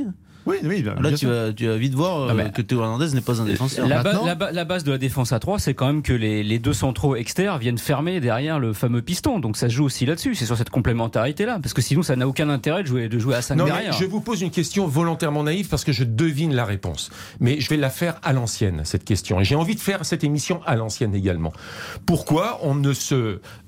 Oui, 0.50 0.56
oui, 0.64 0.82
bien 0.82 0.94
Là, 1.00 1.12
tu 1.12 1.26
vas, 1.26 1.52
tu 1.52 1.66
vas 1.66 1.76
vite 1.76 1.94
voir 1.94 2.22
euh, 2.22 2.28
Ah, 2.30 2.34
mais- 2.34 2.50
que 2.50 2.62
Théo 2.62 2.80
Hernandez 2.82 3.08
n'est 3.14 3.20
pas 3.20 3.40
un 3.40 3.44
défenseur. 3.44 3.86
La, 3.88 4.02
ba- 4.02 4.12
Maintenant- 4.12 4.26
la 4.26 4.34
ba- 4.34 4.52
la 4.52 4.64
base 4.64 4.84
de 4.84 4.90
la 4.92 4.98
défense 4.98 5.32
à 5.32 5.38
3, 5.38 5.58
c'est 5.58 5.74
quand 5.74 5.86
même 5.86 6.02
que 6.02 6.12
les, 6.12 6.42
les 6.42 6.58
deux 6.58 6.72
centraux 6.72 7.16
externes 7.16 7.58
viennent 7.58 7.78
fermer 7.78 8.20
derrière 8.20 8.58
le 8.58 8.72
fameux 8.72 9.02
piston. 9.02 9.38
Donc 9.40 9.56
ça 9.56 9.68
se 9.68 9.74
joue 9.74 9.84
aussi 9.84 10.06
là-dessus. 10.06 10.34
C'est 10.34 10.46
sur 10.46 10.56
cette 10.56 10.70
complémentarité-là. 10.70 11.58
Parce 11.62 11.74
que 11.74 11.82
sinon, 11.82 12.02
ça 12.02 12.16
n'a 12.16 12.26
aucun 12.26 12.48
intérêt 12.48 12.82
de 12.82 12.88
jouer, 12.88 13.08
de 13.08 13.18
jouer 13.18 13.34
à 13.36 13.42
5 13.42 13.56
Non, 13.56 13.64
mais 13.64 13.70
derrière. 13.70 13.92
je 13.92 14.04
vous 14.04 14.20
pose 14.20 14.42
une 14.42 14.50
question 14.50 14.86
volontairement 14.86 15.42
naïve 15.44 15.68
parce 15.68 15.84
que 15.84 15.92
je 15.92 16.04
devine 16.04 16.54
la 16.54 16.64
réponse. 16.64 17.10
Mais 17.40 17.60
je 17.60 17.68
vais 17.68 17.76
la 17.76 17.90
faire 17.90 18.16
à 18.22 18.32
l'ancienne, 18.32 18.82
cette 18.84 19.04
question. 19.04 19.40
Et 19.40 19.44
j'ai 19.44 19.54
envie 19.56 19.74
de 19.74 19.80
faire 19.80 20.04
cette 20.04 20.24
émission 20.24 20.60
à 20.66 20.76
l'ancienne 20.76 21.14
également. 21.14 21.52
Pourquoi 22.06 22.58
on 22.62 22.74
ne 22.74 22.92
se 22.92 23.14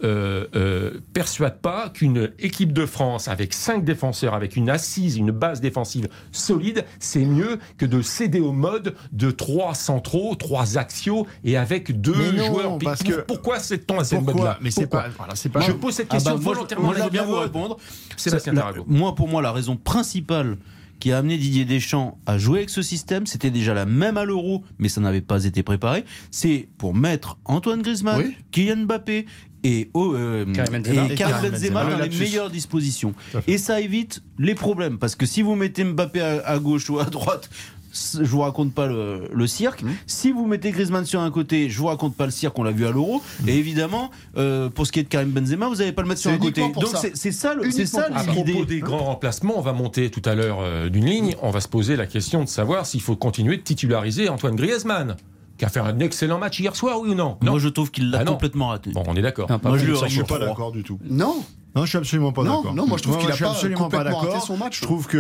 euh, 0.05 0.47
euh, 0.55 0.91
persuade 1.13 1.59
pas 1.61 1.91
qu'une 1.91 2.31
équipe 2.39 2.73
de 2.73 2.87
France 2.87 3.29
avec 3.29 3.53
cinq 3.55 3.85
défenseurs, 3.85 4.35
avec 4.35 4.57
une 4.57 4.71
assise, 4.71 5.17
une 5.17 5.31
base 5.31 5.61
défensive 5.61 6.09
solide, 6.33 6.72
c'est 6.99 7.25
mieux 7.25 7.59
que 7.79 7.87
de 7.87 8.03
céder 8.03 8.41
au 8.41 8.53
mode 8.53 8.95
de 9.13 9.31
trois 9.31 9.75
centraux, 9.75 10.35
trois 10.35 10.79
axiaux 10.79 11.27
et 11.45 11.57
avec 11.57 12.01
deux 12.01 12.33
non, 12.33 12.47
joueurs. 12.47 12.79
parce 12.79 13.03
que- 13.03 13.23
Pourquoi 13.23 13.59
cède-t-on 13.59 13.99
à 13.99 14.05
cette 14.05 14.23
mode-là 14.23 14.59
Mais 14.61 14.71
c'est 14.71 14.83
Pourquoi 14.83 15.03
pas. 15.03 15.09
Voilà, 15.17 15.35
c'est 15.35 15.49
pas. 15.49 15.61
Je 15.61 15.73
pose 15.73 15.95
cette 15.95 16.09
Ah 16.11 16.15
question 16.15 16.33
bah, 16.35 16.39
je- 16.41 16.45
volontairement 16.45 16.85
moi, 16.87 16.95
je 16.95 16.99
veux 16.99 17.11
naïve. 17.11 17.13
bien 17.13 17.25
vous 17.25 17.39
répondre. 17.41 17.77
Sébastien 18.17 18.55
Tarago. 18.55 18.85
moi, 18.87 19.15
pour 19.15 19.29
moi, 19.29 19.43
la 19.43 19.53
raison 19.53 19.77
principale 19.77 20.57
qui 21.01 21.11
a 21.11 21.19
amené 21.19 21.37
Didier 21.37 21.65
Deschamps 21.65 22.19
à 22.27 22.39
jouer 22.39 22.59
avec 22.59 22.71
ce 22.71 22.81
système, 22.81 23.27
c'était 23.27 23.51
déjà 23.51 23.75
la 23.75 23.87
même 23.87 24.17
à 24.17 24.25
l'Euro, 24.25 24.63
mais 24.79 24.89
ça 24.89 25.01
n'avait 25.01 25.21
pas 25.21 25.45
été 25.45 25.65
préparé. 25.65 26.05
C'est 26.31 26.69
pour 26.79 26.95
mettre 26.95 27.39
Antoine 27.45 27.83
Griezmann, 27.83 28.19
Oui. 28.23 28.37
Kylian 28.53 28.85
Mbappé 28.85 29.27
et, 29.65 29.91
oh, 29.95 30.13
euh, 30.15 30.45
Karim 30.53 30.83
Benzema. 30.83 31.07
et 31.09 31.13
Et 31.13 31.15
Karim 31.15 31.35
Karim 31.35 31.51
Benzema 31.51 31.81
Benzema. 31.85 31.97
dans 31.99 32.05
Le 32.05 32.11
les 32.11 32.19
meilleures 32.19 32.51
dispositions. 32.51 33.15
Et 33.47 33.59
ça 33.59 33.81
évite 33.81 34.23
les 34.39 34.55
problèmes, 34.55 34.99
parce 34.99 35.15
que 35.15 35.27
si 35.27 35.43
vous 35.43 35.55
mettez 35.55 35.85
Mbappé 35.85 36.21
à, 36.21 36.47
à 36.47 36.59
gauche 36.59 36.89
ou 36.91 36.99
à 36.99 37.05
droite, 37.05 37.49
je 37.95 38.23
vous 38.25 38.41
raconte 38.41 38.73
pas 38.73 38.87
le, 38.87 39.29
le 39.31 39.47
cirque. 39.47 39.85
Si 40.07 40.33
vous 40.33 40.47
mettez 40.47 40.71
Griezmann 40.71 41.05
sur 41.05 41.21
un 41.21 41.31
côté, 41.31 41.69
je 41.69 41.77
vous 41.79 41.89
raconte 41.89 42.17
pas 42.17 42.25
le 42.25 42.31
cirque, 42.33 42.59
on 42.59 42.63
l'a 42.63 42.71
vu 42.71 42.87
à 42.87 42.91
l'Euro. 42.91 43.21
Et 43.47 43.55
évidemment, 43.59 44.11
euh, 44.39 44.71
pour 44.71 44.87
ce 44.87 44.93
qui 44.93 45.01
est 45.01 45.03
de 45.03 45.09
Karim 45.09 45.29
Benzema, 45.31 45.69
vous 45.69 45.77
n'allez 45.77 45.93
pas 45.93 46.01
le 46.01 46.09
mettre 46.09 46.23
sur 46.23 46.31
un 46.31 46.39
côté. 46.39 46.63
Donc 46.63 46.87
c'est 47.15 47.33
ça, 47.33 47.55
le- 47.55 47.71
c'est 47.71 47.85
ça 47.85 48.09
À 48.15 48.25
propos 48.25 48.65
des 48.65 48.81
grands 48.81 49.05
remplacements, 49.05 49.59
on 49.59 49.61
va 49.63 49.75
monter 49.75 50.09
tout 50.11 50.23
à 50.25 50.35
l'heure 50.35 50.61
euh, 50.63 50.89
d'une 50.89 51.05
ligne. 51.05 51.37
On 51.43 51.51
va 51.51 51.61
se 51.61 51.69
poser 51.69 51.97
la 51.97 52.07
question 52.07 52.43
de 52.43 52.49
savoir 52.49 52.87
s'il 52.87 53.03
faut 53.03 53.15
continuer 53.17 53.59
de 53.59 53.63
titulariser 53.63 54.31
Antoine 54.31 54.57
Griezmann, 54.57 55.17
qui 55.63 55.67
a 55.67 55.69
fait 55.69 55.79
un 55.79 56.01
excellent 56.01 56.39
match 56.41 56.59
hier 56.59 56.75
soir, 56.75 56.99
oui 56.99 57.11
ou 57.11 57.15
non? 57.15 57.37
Non. 57.41 57.53
Moi, 57.53 57.61
je 57.61 57.69
trouve 57.69 57.93
qu'il 57.93 58.11
l'a 58.11 58.23
Ah 58.23 58.25
complètement 58.25 58.69
raté. 58.69 58.91
Bon, 58.91 59.05
on 59.07 59.15
est 59.15 59.23
d'accord. 59.23 59.49
Moi, 59.63 59.79
je 59.79 59.95
Je 59.95 60.07
suis 60.07 60.25
pas 60.25 60.41
d'accord 60.41 60.73
du 60.73 60.83
tout. 60.83 60.99
Non, 61.09 61.37
Non, 61.75 61.85
je 61.85 61.89
suis 61.89 61.99
absolument 61.99 62.33
pas 62.33 62.45
d'accord. 62.45 62.75
non, 62.75 62.87
moi, 62.87 62.99
je 62.99 63.03
trouve 63.05 63.19
qu'il 63.19 63.31
a 63.31 63.37
pas 63.37 63.51
absolument 63.51 63.89
pas 63.89 63.97
complètement 63.99 64.19
raté 64.19 64.33
d'accord. 64.33 64.47
son 64.47 64.57
match. 64.59 64.77
Je 64.79 64.83
trouve 64.83 65.07
que 65.07 65.17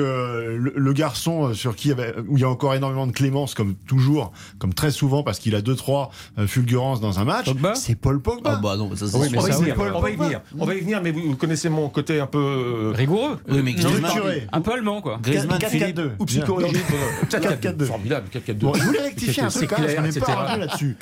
le, 0.58 0.72
le 0.76 0.92
garçon 0.92 1.48
euh, 1.48 1.54
sur 1.54 1.74
qui 1.76 1.88
il 1.88 1.90
y 1.90 1.92
avait, 1.92 2.14
où 2.28 2.36
il 2.36 2.40
y 2.40 2.44
a 2.44 2.48
encore 2.48 2.74
énormément 2.74 3.06
de 3.06 3.12
clémence, 3.12 3.54
comme 3.54 3.74
toujours, 3.86 4.32
comme 4.58 4.74
très 4.74 4.90
souvent, 4.90 5.22
parce 5.22 5.38
qu'il 5.38 5.54
a 5.54 5.62
deux 5.62 5.74
trois 5.76 6.10
euh, 6.38 6.46
fulgurances 6.46 7.00
dans 7.00 7.18
un 7.20 7.24
match, 7.24 7.46
c'est 7.74 7.94
Paul 7.94 8.20
Pogba. 8.20 8.54
Ah 8.56 8.60
bah 8.62 8.76
non, 8.76 8.94
ça 8.94 9.06
c'est 9.08 9.16
Oui, 9.16 9.28
mais 9.32 9.38
on, 9.38 9.40
va 9.42 9.48
y 9.48 9.52
ça, 9.52 9.58
venir, 9.58 9.74
Paul 9.74 9.92
on 9.94 10.00
va 10.00 10.10
y 10.10 10.16
venir. 10.16 10.40
On 10.58 10.66
va 10.66 10.74
y 10.74 10.80
venir, 10.80 11.00
mais 11.02 11.10
vous, 11.10 11.22
vous 11.22 11.36
connaissez 11.36 11.68
mon 11.68 11.88
côté 11.88 12.20
un 12.20 12.26
peu. 12.26 12.38
euh, 12.38 12.92
Rigoureux. 12.94 13.38
Oui, 13.48 13.60
mais 13.62 13.72
Griezmann, 13.72 14.10
Structuré. 14.10 14.46
Un 14.52 14.60
peu 14.60 14.72
allemand, 14.72 15.00
quoi. 15.00 15.18
Griezmann, 15.22 15.58
4-4-2. 15.58 15.68
Philippe, 15.70 16.00
ou 16.18 16.24
psychologique. 16.26 16.76
4-4-2. 17.30 17.84
Formidable, 17.86 18.26
4-4-2. 18.32 18.54
Bon, 18.58 18.74
je 18.74 18.82
voulais 18.82 19.00
rectifier 19.00 19.42
un 19.42 19.50
C'est 19.50 19.66
truc 19.66 19.70
quand 19.70 19.82
même, 19.82 20.06
n'est 20.06 20.20
pas 20.20 20.34
revenu 20.34 20.60
là-dessus. 20.60 20.96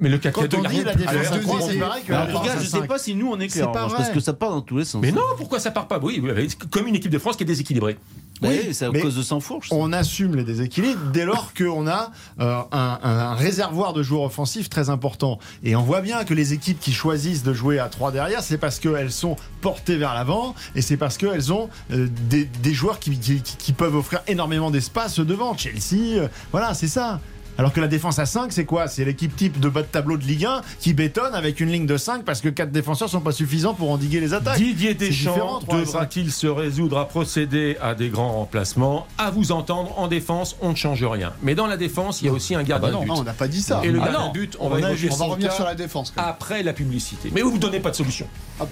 Mais 0.00 0.08
le 0.08 0.18
Quand 0.18 0.28
4-4-2, 0.42 0.56
on 0.56 0.58
il 0.58 0.62
y 0.62 0.66
a 0.66 0.68
dit 0.68 0.84
la 0.84 0.94
défense 0.94 1.32
à 1.32 1.38
trois, 1.38 1.56
on 1.56 1.66
c'est 1.66 1.72
dit- 1.74 1.78
pareil 1.78 2.02
que 2.04 2.12
la 2.12 2.58
je 2.60 2.66
sais 2.66 2.86
pas 2.86 2.98
si 2.98 3.14
nous 3.14 3.30
on 3.32 3.38
est 3.40 3.48
clair, 3.48 3.70
parce 3.72 4.10
que 4.10 4.20
ça 4.20 4.32
part 4.32 4.50
dans 4.50 4.62
tous 4.68 4.78
les 4.78 4.84
sens. 4.84 5.02
Mais 5.02 5.10
non, 5.12 5.22
pourquoi 5.36 5.58
ça 5.58 5.70
part 5.70 5.88
pas? 5.88 5.98
Oui, 6.00 6.22
comme 6.70 6.86
une 6.86 6.94
équipe 6.94 7.10
de 7.10 7.18
France 7.18 7.36
qui 7.36 7.42
est 7.42 7.46
déséquilibrée. 7.46 7.96
Oui, 8.40 8.68
c'est 8.72 8.84
à 8.84 8.90
mais 8.92 9.00
cause 9.00 9.16
de 9.16 9.22
sang 9.24 9.40
fourche. 9.40 9.66
On 9.72 9.92
assume 9.92 10.36
les 10.36 10.44
déséquilibres 10.44 11.10
dès 11.12 11.24
lors 11.24 11.52
qu'on 11.58 11.88
a 11.88 12.12
euh, 12.38 12.60
un, 12.70 12.98
un- 13.02 13.18
un 13.18 13.34
réservoir 13.34 13.92
de 13.94 14.04
joueurs 14.04 14.22
offensifs 14.22 14.70
très 14.70 14.90
important. 14.90 15.40
Et 15.64 15.74
on 15.74 15.82
voit 15.82 16.02
bien 16.02 16.22
que 16.24 16.34
les 16.34 16.52
équipes 16.52 16.78
qui 16.78 16.92
choisissent 16.92 17.42
de 17.42 17.52
jouer 17.52 17.80
à 17.80 17.88
3 17.88 18.12
derrière, 18.12 18.40
c'est 18.42 18.58
parce 18.58 18.78
qu'elles 18.78 19.10
sont 19.10 19.34
portées 19.60 19.96
vers 19.96 20.14
l'avant 20.14 20.54
et 20.76 20.82
c'est 20.82 20.96
parce 20.96 21.18
qu'elles 21.18 21.52
ont 21.52 21.68
euh, 21.90 22.06
des, 22.30 22.44
des 22.44 22.74
joueurs 22.74 23.00
qui, 23.00 23.18
qui- 23.18 23.42
qui 23.42 23.72
peuvent 23.72 23.96
offrir 23.96 24.20
énormément 24.28 24.70
d'espace 24.70 25.18
devant. 25.18 25.56
Chelsea, 25.56 26.18
euh, 26.18 26.28
voilà, 26.52 26.74
c'est 26.74 26.86
ça. 26.86 27.20
Alors 27.58 27.72
que 27.72 27.80
la 27.80 27.88
défense 27.88 28.20
à 28.20 28.24
5, 28.26 28.52
c'est 28.52 28.64
quoi? 28.64 28.86
C'est 28.86 29.04
l'équipe 29.04 29.34
type 29.34 29.58
de 29.58 29.68
bas 29.68 29.82
de 29.82 29.88
tableau 29.88 30.16
de 30.16 30.22
Ligue 30.22 30.44
1 30.44 30.62
qui 30.78 30.94
bétonne 30.94 31.34
avec 31.34 31.58
une 31.58 31.70
ligne 31.72 31.86
de 31.86 31.96
5 31.96 32.24
parce 32.24 32.40
que 32.40 32.48
4 32.48 32.70
défenseurs 32.70 33.08
sont 33.10 33.20
pas 33.20 33.32
suffisants 33.32 33.74
pour 33.74 33.90
endiguer 33.90 34.20
les 34.20 34.32
attaques. 34.32 34.58
Didier 34.58 34.94
Deschamps 34.94 35.60
devra-t-il 35.68 36.30
se 36.30 36.46
résoudre 36.46 36.98
à 36.98 37.08
procéder 37.08 37.76
à 37.82 37.96
des 37.96 38.10
grands 38.10 38.30
remplacements? 38.32 39.08
À 39.18 39.32
vous 39.32 39.50
entendre, 39.50 39.98
en 39.98 40.06
défense, 40.06 40.54
on 40.60 40.70
ne 40.70 40.76
change 40.76 41.02
rien. 41.04 41.32
Mais 41.42 41.56
dans 41.56 41.66
la 41.66 41.76
défense, 41.76 42.22
il 42.22 42.26
y 42.26 42.28
a 42.28 42.32
aussi 42.32 42.54
un 42.54 42.62
gardien 42.62 42.90
bah 42.90 42.92
non. 42.92 43.00
de 43.00 43.04
but. 43.06 43.10
Non, 43.10 43.20
on 43.20 43.24
n'a 43.24 43.32
pas 43.32 43.48
dit 43.48 43.60
ça. 43.60 43.80
Et 43.82 43.90
le 43.90 43.98
Ah 44.00 44.04
gardien 44.04 44.28
de 44.28 44.32
but, 44.34 44.56
on, 44.60 44.66
On 44.66 44.68
va, 44.68 44.76
On 44.76 45.16
va 45.16 45.24
revenir 45.24 45.52
sur 45.52 45.64
la 45.64 45.74
défense. 45.74 46.12
quand 46.14 46.22
même. 46.22 46.30
après 46.30 46.62
la 46.62 46.72
publicité. 46.72 47.30
Mais 47.34 47.42
vous 47.42 47.54
ne 47.54 47.58
donnez 47.58 47.80
pas 47.80 47.90
de 47.90 47.96
solution. 47.96 48.28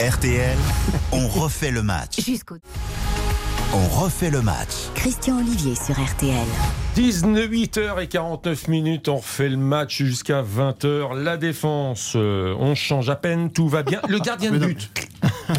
RTL, 0.00 0.58
on 1.12 1.28
refait 1.28 1.70
le 1.70 1.84
match. 1.84 2.20
Jusqu'au 2.20 2.56
On 3.72 3.88
refait 3.88 4.30
le 4.30 4.42
match. 4.42 4.90
Christian 4.94 5.38
Olivier 5.38 5.74
sur 5.74 5.94
RTL. 5.94 6.46
18h49 6.96 8.70
minutes, 8.70 9.08
on 9.08 9.16
refait 9.16 9.48
le 9.48 9.56
match 9.56 10.02
jusqu'à 10.02 10.42
20h. 10.42 11.16
La 11.16 11.36
défense, 11.36 12.12
euh, 12.14 12.54
on 12.58 12.74
change 12.74 13.10
à 13.10 13.16
peine, 13.16 13.50
tout 13.50 13.68
va 13.68 13.82
bien. 13.82 14.00
Le 14.08 14.18
gardien 14.18 14.52
de 14.52 14.58
but, 14.58 14.90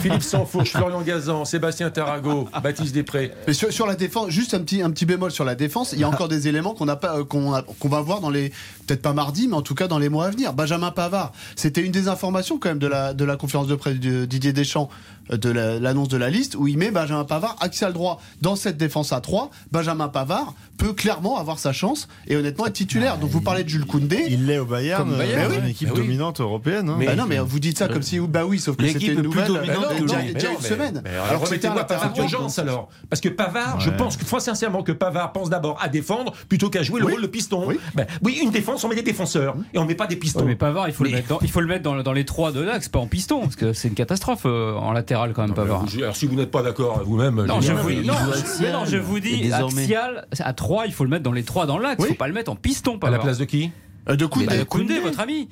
Philippe 0.01 0.23
Sansfourche, 0.23 0.71
Florian 0.71 1.01
Gazan, 1.01 1.43
Sébastien 1.45 1.89
Tarago, 1.89 2.47
Baptiste 2.63 2.93
Després. 2.93 3.31
Mais 3.47 3.53
sur, 3.53 3.71
sur 3.73 3.87
la 3.87 3.95
défense, 3.95 4.29
juste 4.29 4.53
un 4.53 4.59
petit, 4.59 4.81
un 4.81 4.91
petit 4.91 5.05
bémol 5.05 5.31
sur 5.31 5.43
la 5.43 5.55
défense, 5.55 5.93
il 5.93 5.99
y 5.99 6.03
a 6.03 6.07
encore 6.09 6.27
des 6.27 6.47
éléments 6.47 6.73
qu'on 6.73 6.85
n'a 6.85 6.95
pas, 6.95 7.17
euh, 7.17 7.23
qu'on 7.23 7.89
va 7.89 8.01
voir 8.01 8.21
dans 8.21 8.29
les, 8.29 8.51
peut-être 8.85 9.01
pas 9.01 9.13
mardi, 9.13 9.47
mais 9.47 9.55
en 9.55 9.61
tout 9.61 9.75
cas 9.75 9.87
dans 9.87 9.97
les 9.99 10.09
mois 10.09 10.25
à 10.25 10.29
venir. 10.29 10.53
Benjamin 10.53 10.91
Pavard, 10.91 11.31
c'était 11.55 11.81
une 11.81 11.91
des 11.91 12.07
informations 12.07 12.57
quand 12.59 12.69
même 12.69 12.79
de 12.79 12.87
la, 12.87 13.13
de 13.13 13.25
la 13.25 13.35
conférence 13.37 13.67
de 13.67 13.75
presse 13.75 13.99
de 13.99 14.25
Didier 14.25 14.53
Deschamps, 14.53 14.89
euh, 15.31 15.37
de 15.37 15.49
la- 15.49 15.79
l'annonce 15.79 16.07
de 16.09 16.17
la 16.17 16.29
liste, 16.29 16.55
où 16.55 16.67
il 16.67 16.77
met 16.77 16.91
Benjamin 16.91 17.23
Pavard 17.23 17.55
axial 17.59 17.93
droit 17.93 18.21
dans 18.41 18.55
cette 18.55 18.77
défense 18.77 19.11
à 19.13 19.21
3. 19.21 19.49
Benjamin 19.71 20.07
Pavard 20.07 20.53
peut 20.77 20.93
clairement 20.93 21.37
avoir 21.39 21.57
sa 21.59 21.71
chance 21.73 22.07
et 22.27 22.35
honnêtement 22.35 22.65
être 22.67 22.73
titulaire. 22.73 23.17
Donc 23.17 23.29
vous 23.29 23.41
parlez 23.41 23.63
de 23.63 23.69
Jules 23.69 23.85
Koundé. 23.85 24.25
Il 24.29 24.45
l'est 24.45 24.59
au 24.59 24.65
Bayern, 24.65 25.07
Comme 25.07 25.17
Bayern, 25.17 25.43
euh, 25.43 25.49
oui. 25.55 25.55
une 25.63 25.69
équipe 25.69 25.87
Bah 25.89 25.93
oui. 25.97 26.01
dominante 26.01 26.41
européenne. 26.41 26.89
hein. 26.89 26.95
Mais- 26.99 27.05
Bah 27.07 27.15
non, 27.15 27.25
mais 27.27 27.39
vous 27.39 27.59
dites 27.59 27.77
ça 27.77 27.87
comme 27.87 28.01
si, 28.03 28.19
bah 28.19 28.45
oui, 28.45 28.59
sauf 28.59 28.75
que 28.75 28.85
c'était 28.87 28.99
une 29.07 29.11
est 29.11 29.15
plus 29.15 29.23
nouvelle. 29.23 29.47
dominante 29.47 29.67
Bah 29.81 29.87
non, 29.95 29.99
le 30.01 30.33
déjà, 30.33 30.51
une 30.51 30.59
semaine. 30.61 31.01
mais 31.03 31.11
Alors 31.11 31.41
un 31.41 31.45
remettez-moi 31.45 31.83
Pavard 31.85 32.13
d'urgence 32.13 32.59
alors. 32.59 32.89
Parce 33.09 33.21
que 33.21 33.29
Pavard, 33.29 33.79
je 33.79 33.89
pense 33.89 34.17
que, 34.17 34.25
sincèrement 34.39 34.83
que 34.83 34.91
Pavard 34.91 35.31
pense 35.31 35.49
d'abord 35.49 35.77
à 35.81 35.87
défendre 35.87 36.33
plutôt 36.49 36.69
qu'à 36.69 36.83
jouer 36.83 36.99
le 36.99 37.05
Oui. 37.07 37.13
rôle 37.13 37.21
de 37.21 37.27
piston. 37.27 37.63
Oui. 37.67 37.79
Ben, 37.95 38.05
oui, 38.23 38.39
une 38.43 38.51
défense, 38.51 38.74
on 38.83 38.87
met 38.89 38.95
des 38.95 39.01
défenseurs 39.03 39.55
et 39.73 39.77
on 39.77 39.85
met 39.85 39.95
pas 39.95 40.07
des 40.07 40.15
pistons. 40.15 40.39
Ouais, 40.41 40.45
mais 40.45 40.55
Pavard, 40.55 40.87
il 40.89 40.93
faut, 40.93 41.03
Mais- 41.03 41.11
le 41.11 41.15
mettre 41.17 41.27
dans, 41.29 41.39
il 41.41 41.49
faut 41.49 41.61
le 41.61 41.67
mettre 41.67 41.83
dans, 41.83 42.01
dans 42.03 42.13
les 42.13 42.25
trois 42.25 42.51
de 42.51 42.59
l'axe, 42.61 42.89
pas 42.89 42.99
en 42.99 43.07
piston, 43.07 43.41
parce 43.41 43.55
que 43.55 43.73
c'est 43.73 43.87
une 43.87 43.93
catastrophe 43.93 44.43
euh, 44.45 44.73
en 44.75 44.91
latéral 44.91 45.33
quand 45.33 45.41
même, 45.43 45.51
Non, 45.51 45.55
mais 45.61 45.67
Pavard. 45.67 45.85
vous- 45.85 45.97
alors 46.01 46.15
si 46.15 46.25
vous 46.27 46.35
n'êtes 46.35 46.51
pas 46.51 46.61
d'accord 46.63 47.01
vous-même, 47.05 47.35
Non, 47.45 47.61
je 47.61 47.71
vous, 47.71 47.91
non, 48.03 48.13
axial. 48.33 48.73
non, 48.73 48.85
je 48.85 48.97
dis, 49.19 49.41
désormais- 49.41 49.83
axial, 49.83 50.27
à 50.39 50.53
3, 50.53 50.87
il 50.87 50.93
faut 50.93 51.03
le 51.03 51.09
mettre 51.09 51.23
dans 51.23 51.31
les 51.31 51.43
3 51.43 51.65
dans 51.65 51.77
l'axe, 51.77 52.01
Oui. 52.01 52.07
il 52.09 52.13
faut 52.13 52.17
pas 52.19 52.27
le 52.27 52.33
mettre 52.33 52.51
en 52.51 52.55
piston, 52.55 52.97
à 53.01 53.09
la 53.09 53.19
place 53.19 53.37
de 53.37 53.45
qui 53.45 53.71
Euh, 54.09 54.15
De 54.15 54.25
Koundé. 54.25 54.45
bah, 54.45 54.65
Koundé, 54.65 54.99
votre 54.99 55.19
ami. 55.19 55.49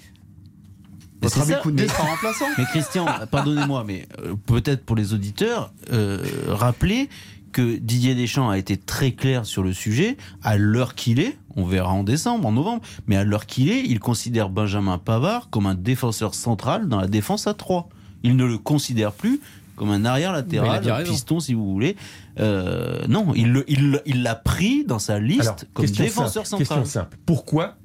Votre 1.22 1.42
ami. 1.42 1.54
Koundé 1.62 1.88
sera 1.88 2.04
remplaçant. 2.04 2.46
Mais 2.58 2.66
Christian, 2.66 3.06
pardonnez-moi, 3.32 3.84
mais 3.88 4.08
euh, 4.20 4.34
peut-être 4.46 4.84
pour 4.86 4.96
les 4.96 5.14
auditeurs, 5.14 5.72
euh, 5.94 6.22
rappelez 6.50 7.10
que 7.54 7.78
Didier 7.78 8.16
Deschamps 8.16 8.50
a 8.50 8.58
été 8.58 8.76
très 8.76 9.14
clair 9.14 9.46
sur 9.46 9.64
le 9.64 9.72
sujet, 9.72 10.18
à 10.42 10.58
l'heure 10.58 10.96
qu'il 10.96 11.22
est, 11.22 11.38
on 11.56 11.66
verra 11.66 11.94
en 11.94 12.04
décembre, 12.04 12.46
en 12.46 12.52
novembre, 12.52 12.82
mais 13.08 13.16
à 13.16 13.24
l'heure 13.24 13.46
qu'il 13.46 13.70
est, 13.70 13.82
il 13.86 14.00
considère 14.00 14.50
Benjamin 14.50 14.98
Pavard 14.98 15.50
comme 15.50 15.68
un 15.68 15.76
défenseur 15.76 16.36
central 16.36 16.90
dans 16.90 17.00
la 17.00 17.08
défense 17.08 17.48
à 17.48 17.54
3. 17.54 17.88
Il 18.24 18.36
ne 18.36 18.46
le 18.46 18.58
considère 18.58 19.14
plus 19.14 19.40
comme 19.76 19.90
un 19.90 20.06
arrière 20.06 20.34
latéral, 20.34 20.88
un 20.90 21.04
piston 21.04 21.40
si 21.40 21.54
vous 21.54 21.72
voulez. 21.72 21.96
Euh, 22.40 23.06
non, 23.08 23.34
il 23.36 24.24
l'a 24.24 24.36
pris 24.36 24.84
dans 24.86 25.00
sa 25.00 25.20
liste 25.20 25.42
Alors, 25.42 25.56
comme 25.74 25.86
défenseur 25.86 26.46
simple, 26.46 26.66
central. 26.66 26.84
Question 26.84 27.02
simple. 27.02 27.18
Pourquoi 27.26 27.78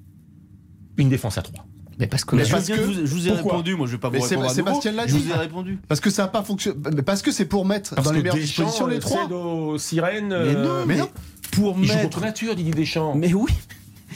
une 0.96 1.08
défense 1.08 1.38
à 1.38 1.42
3 1.42 1.67
Mais 1.98 2.06
parce 2.06 2.24
que 2.24 2.36
Mais 2.36 2.44
Je, 2.44 2.50
parce 2.52 2.66
que- 2.68 2.74
vous, 2.80 2.92
je 2.92 3.00
vous 3.12 3.26
ai 3.28 3.30
pourquoi 3.32 3.52
répondu, 3.52 3.74
moi 3.74 3.86
je 3.86 3.92
vais 3.92 3.98
pas 3.98 4.08
vous 4.08 4.16
c'est- 4.20 4.36
répondre 4.36 4.48
à 4.50 4.54
nouveau. 4.54 4.54
Sébastien 4.80 4.92
l'a 4.92 5.06
Je 5.06 5.16
dit. 5.16 5.22
vous 5.24 5.30
ai 5.32 5.36
répondu. 5.36 5.78
Parce 5.88 6.00
que 6.00 6.10
ça 6.10 6.22
n'a 6.22 6.28
pas 6.28 6.42
fonctionné. 6.42 6.78
Parce 7.04 7.22
que 7.22 7.32
c'est 7.32 7.44
pour 7.46 7.64
mettre 7.66 7.94
Parce 7.94 8.06
dans 8.06 8.12
les 8.12 8.18
que 8.20 8.24
meilleures 8.24 8.36
dispositions 8.36 8.86
les 8.86 8.96
euh, 8.96 9.00
trois. 9.00 9.78
sirènes. 9.78 10.28
Mais 10.28 10.34
euh, 10.34 10.64
non, 10.64 10.86
mais 10.86 10.94
mais 10.94 11.00
non. 11.00 11.08
Pour 11.52 11.76
il 11.78 11.86
joue 11.86 11.92
mettre. 11.94 12.02
contre 12.04 12.20
nature, 12.20 12.54
Didier 12.54 12.72
Deschamps. 12.72 13.14
Mais 13.16 13.32
oui. 13.34 13.50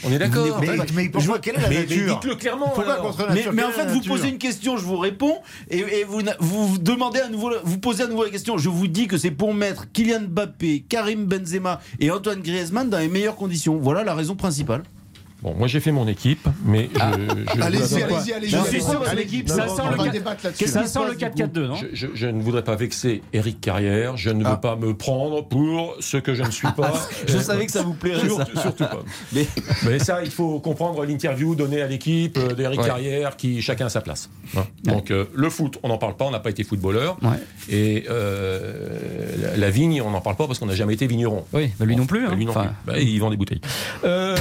On 0.05 0.11
est 0.11 0.17
d'accord. 0.17 0.59
Mais, 0.59 0.69
mais 0.95 1.09
pourquoi, 1.09 1.39
quelle 1.39 1.55
est 1.55 1.61
la 1.61 1.69
Mais- 1.69 1.75
mais 1.75 1.81
nature 1.95 2.15
dites-le 2.19 2.35
clairement. 2.35 2.65
Pourquoi 2.73 2.93
alors. 2.93 3.05
contre 3.05 3.19
la 3.21 3.29
Mais, 3.29 3.35
nature 3.35 3.53
mais 3.53 3.63
en 3.63 3.69
fait, 3.69 3.85
vous 3.85 3.95
nature 3.97 4.15
posez 4.15 4.29
une 4.29 4.37
question, 4.39 4.75
je 4.77 4.83
vous 4.83 4.97
réponds, 4.97 5.35
et, 5.69 5.79
et 5.79 6.03
vous, 6.03 6.21
vous 6.39 6.77
demandez 6.79 7.19
à 7.19 7.29
nouveau, 7.29 7.51
vous 7.63 7.77
posez 7.77 8.03
à 8.03 8.07
nouveau 8.07 8.23
la 8.23 8.29
question. 8.31 8.57
Je 8.57 8.69
vous 8.69 8.87
dis 8.87 9.07
que 9.07 9.17
c'est 9.17 9.29
pour 9.31 9.53
mettre 9.53 9.91
Kylian 9.91 10.21
Mbappé, 10.29 10.85
Karim 10.89 11.25
Benzema 11.25 11.79
et 11.99 12.09
Antoine 12.11 12.41
Griezmann 12.41 12.89
dans 12.89 12.97
les 12.97 13.07
meilleures 13.07 13.35
conditions. 13.35 13.77
Voilà 13.77 14.03
la 14.03 14.15
raison 14.15 14.35
principale. 14.35 14.81
Bon, 15.43 15.53
moi 15.55 15.67
j'ai 15.67 15.81
fait 15.81 15.91
mon 15.91 16.07
équipe, 16.07 16.47
mais 16.65 16.89
je. 16.93 16.99
je- 16.99 17.61
Allez-y, 17.61 18.01
allez-y, 18.03 18.33
allez-y. 18.33 18.49
Je 18.49 18.57
suis 18.69 18.81
sûr 18.81 19.01
que 19.01 19.09
Allez, 19.09 19.23
l'équipe, 19.23 19.49
on 19.51 19.55
ça 19.55 19.67
sent 19.67 19.81
le 19.91 19.97
va 19.97 20.03
quatre- 20.05 20.11
débattre 20.13 20.45
là-dessus. 20.45 20.67
Ça 20.67 20.85
sent 20.85 20.99
le 21.07 21.15
4-4-2, 21.15 21.67
non 21.67 21.75
Je, 21.75 21.87
je- 21.93 22.07
je 22.13 22.27
ne 22.27 22.41
voudrais 22.41 22.63
pas 22.63 22.75
vexer 22.77 23.21
Eric 23.33 23.59
Carrière, 23.59 24.15
je 24.15 24.29
ne 24.29 24.41
veux 24.43 24.49
Ah. 24.53 24.55
pas 24.57 24.77
me 24.77 24.93
prendre 24.95 25.45
pour 25.45 25.95
ce 25.99 26.15
que 26.15 26.33
je 26.33 26.43
ne 26.43 26.49
suis 26.51 26.71
pas. 26.77 26.93
Je 27.27 27.35
Euh, 27.37 27.41
savais 27.41 27.65
que 27.65 27.71
ça 27.73 27.81
vous 27.83 27.93
plairait. 27.93 28.21
ça. 28.21 28.45
Surtout, 28.45 28.57
surtout 28.59 28.83
pas. 28.85 29.03
Mais- 29.33 29.47
Mais 29.85 29.99
ça, 29.99 30.23
il 30.23 30.31
faut 30.31 30.59
comprendre 30.61 31.03
l'interview 31.05 31.55
donnée 31.55 31.81
à 31.81 31.87
l'équipe 31.87 32.37
euh, 32.37 32.53
d'Eric 32.53 32.79
Ouais. 32.79 32.87
Carrière, 32.87 33.35
qui 33.35 33.61
chacun 33.61 33.87
a 33.87 33.89
sa 33.89 33.99
place. 34.01 34.29
Hein. 34.57 34.63
Donc 34.85 35.11
euh, 35.11 35.25
le 35.35 35.49
foot, 35.49 35.77
on 35.83 35.89
n'en 35.89 35.97
parle 35.97 36.15
pas, 36.15 36.23
on 36.25 36.31
n'a 36.31 36.39
pas 36.39 36.51
été 36.51 36.63
footballeur. 36.63 37.17
Ouais. 37.21 37.29
Et 37.69 38.05
euh, 38.09 38.87
la, 39.41 39.57
la 39.57 39.69
vigne, 39.69 40.01
on 40.01 40.09
n'en 40.11 40.21
parle 40.21 40.37
pas 40.37 40.47
parce 40.47 40.59
qu'on 40.59 40.67
n'a 40.67 40.75
jamais 40.75 40.93
été 40.93 41.05
vigneron. 41.05 41.43
Oui, 41.51 41.71
mais 41.79 41.85
lui 41.85 41.95
non 41.97 42.05
plus. 42.05 42.25
hein. 42.27 42.33
Lui 42.35 42.45
non 42.45 42.51
Enfin, 42.51 42.63
plus. 42.85 42.93
Bah, 42.93 42.99
il 42.99 43.19
vend 43.19 43.29
des 43.29 43.37
bouteilles. 43.37 43.61
Euh, 44.05 44.37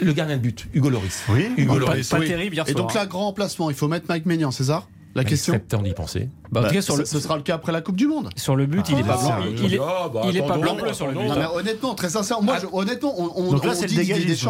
le 0.00 0.12
gardien 0.12 0.36
de 0.36 0.42
but, 0.42 0.66
Hugo 0.74 0.90
Loris. 0.90 1.22
Oui, 1.28 1.46
Hugo 1.56 1.78
Loris. 1.78 2.08
pas 2.08 2.18
oui. 2.18 2.28
terrible 2.28 2.54
hier 2.56 2.64
Et 2.68 2.72
soir. 2.72 2.84
donc 2.84 2.94
là, 2.94 3.06
grand 3.06 3.26
remplacement, 3.26 3.70
il 3.70 3.76
faut 3.76 3.88
mettre 3.88 4.06
Mike 4.08 4.26
Maignan, 4.26 4.50
c'est 4.50 4.64
ça? 4.64 4.86
La 5.16 5.22
Il 5.22 5.28
question 5.28 5.54
serait 5.54 5.64
temps 5.64 5.82
d'y 5.82 5.92
penser. 5.94 6.28
Bah, 6.52 6.60
en 6.60 6.62
tout 6.64 6.68
Bah, 6.68 6.74
cas, 6.74 6.82
sur 6.82 6.94
ce- 6.94 6.98
le, 7.00 7.04
ce 7.06 7.18
sera 7.20 7.36
le 7.36 7.42
cas 7.42 7.54
après 7.54 7.72
la 7.72 7.80
Coupe 7.80 7.96
du 7.96 8.06
Monde. 8.06 8.28
sur 8.36 8.54
le 8.54 8.66
but, 8.66 8.86
il 8.90 8.98
est 8.98 9.02
Ah, 9.04 9.12
pas 9.12 9.16
ça, 9.16 9.36
blanc. 9.36 9.44
Il 9.64 9.74
est, 9.74 9.80
Ah, 9.82 10.10
bah, 10.12 10.20
il 10.28 10.36
est 10.36 10.46
pas 10.46 10.58
blanc-bleu 10.58 10.92
sur 10.92 11.06
le 11.06 11.12
but. 11.14 11.24
Non, 11.26 11.34
mais 11.36 11.46
honnêtement, 11.54 11.94
très 11.94 12.10
sincèrement, 12.10 12.44
moi, 12.44 12.56
je- 12.60 12.66
honnêtement, 12.70 13.14
on, 13.18 13.32
on, 13.34 13.50
Donc 13.52 13.64
là, 13.64 13.72
on 13.72 13.74
c'est 13.74 13.86
le 13.88 13.96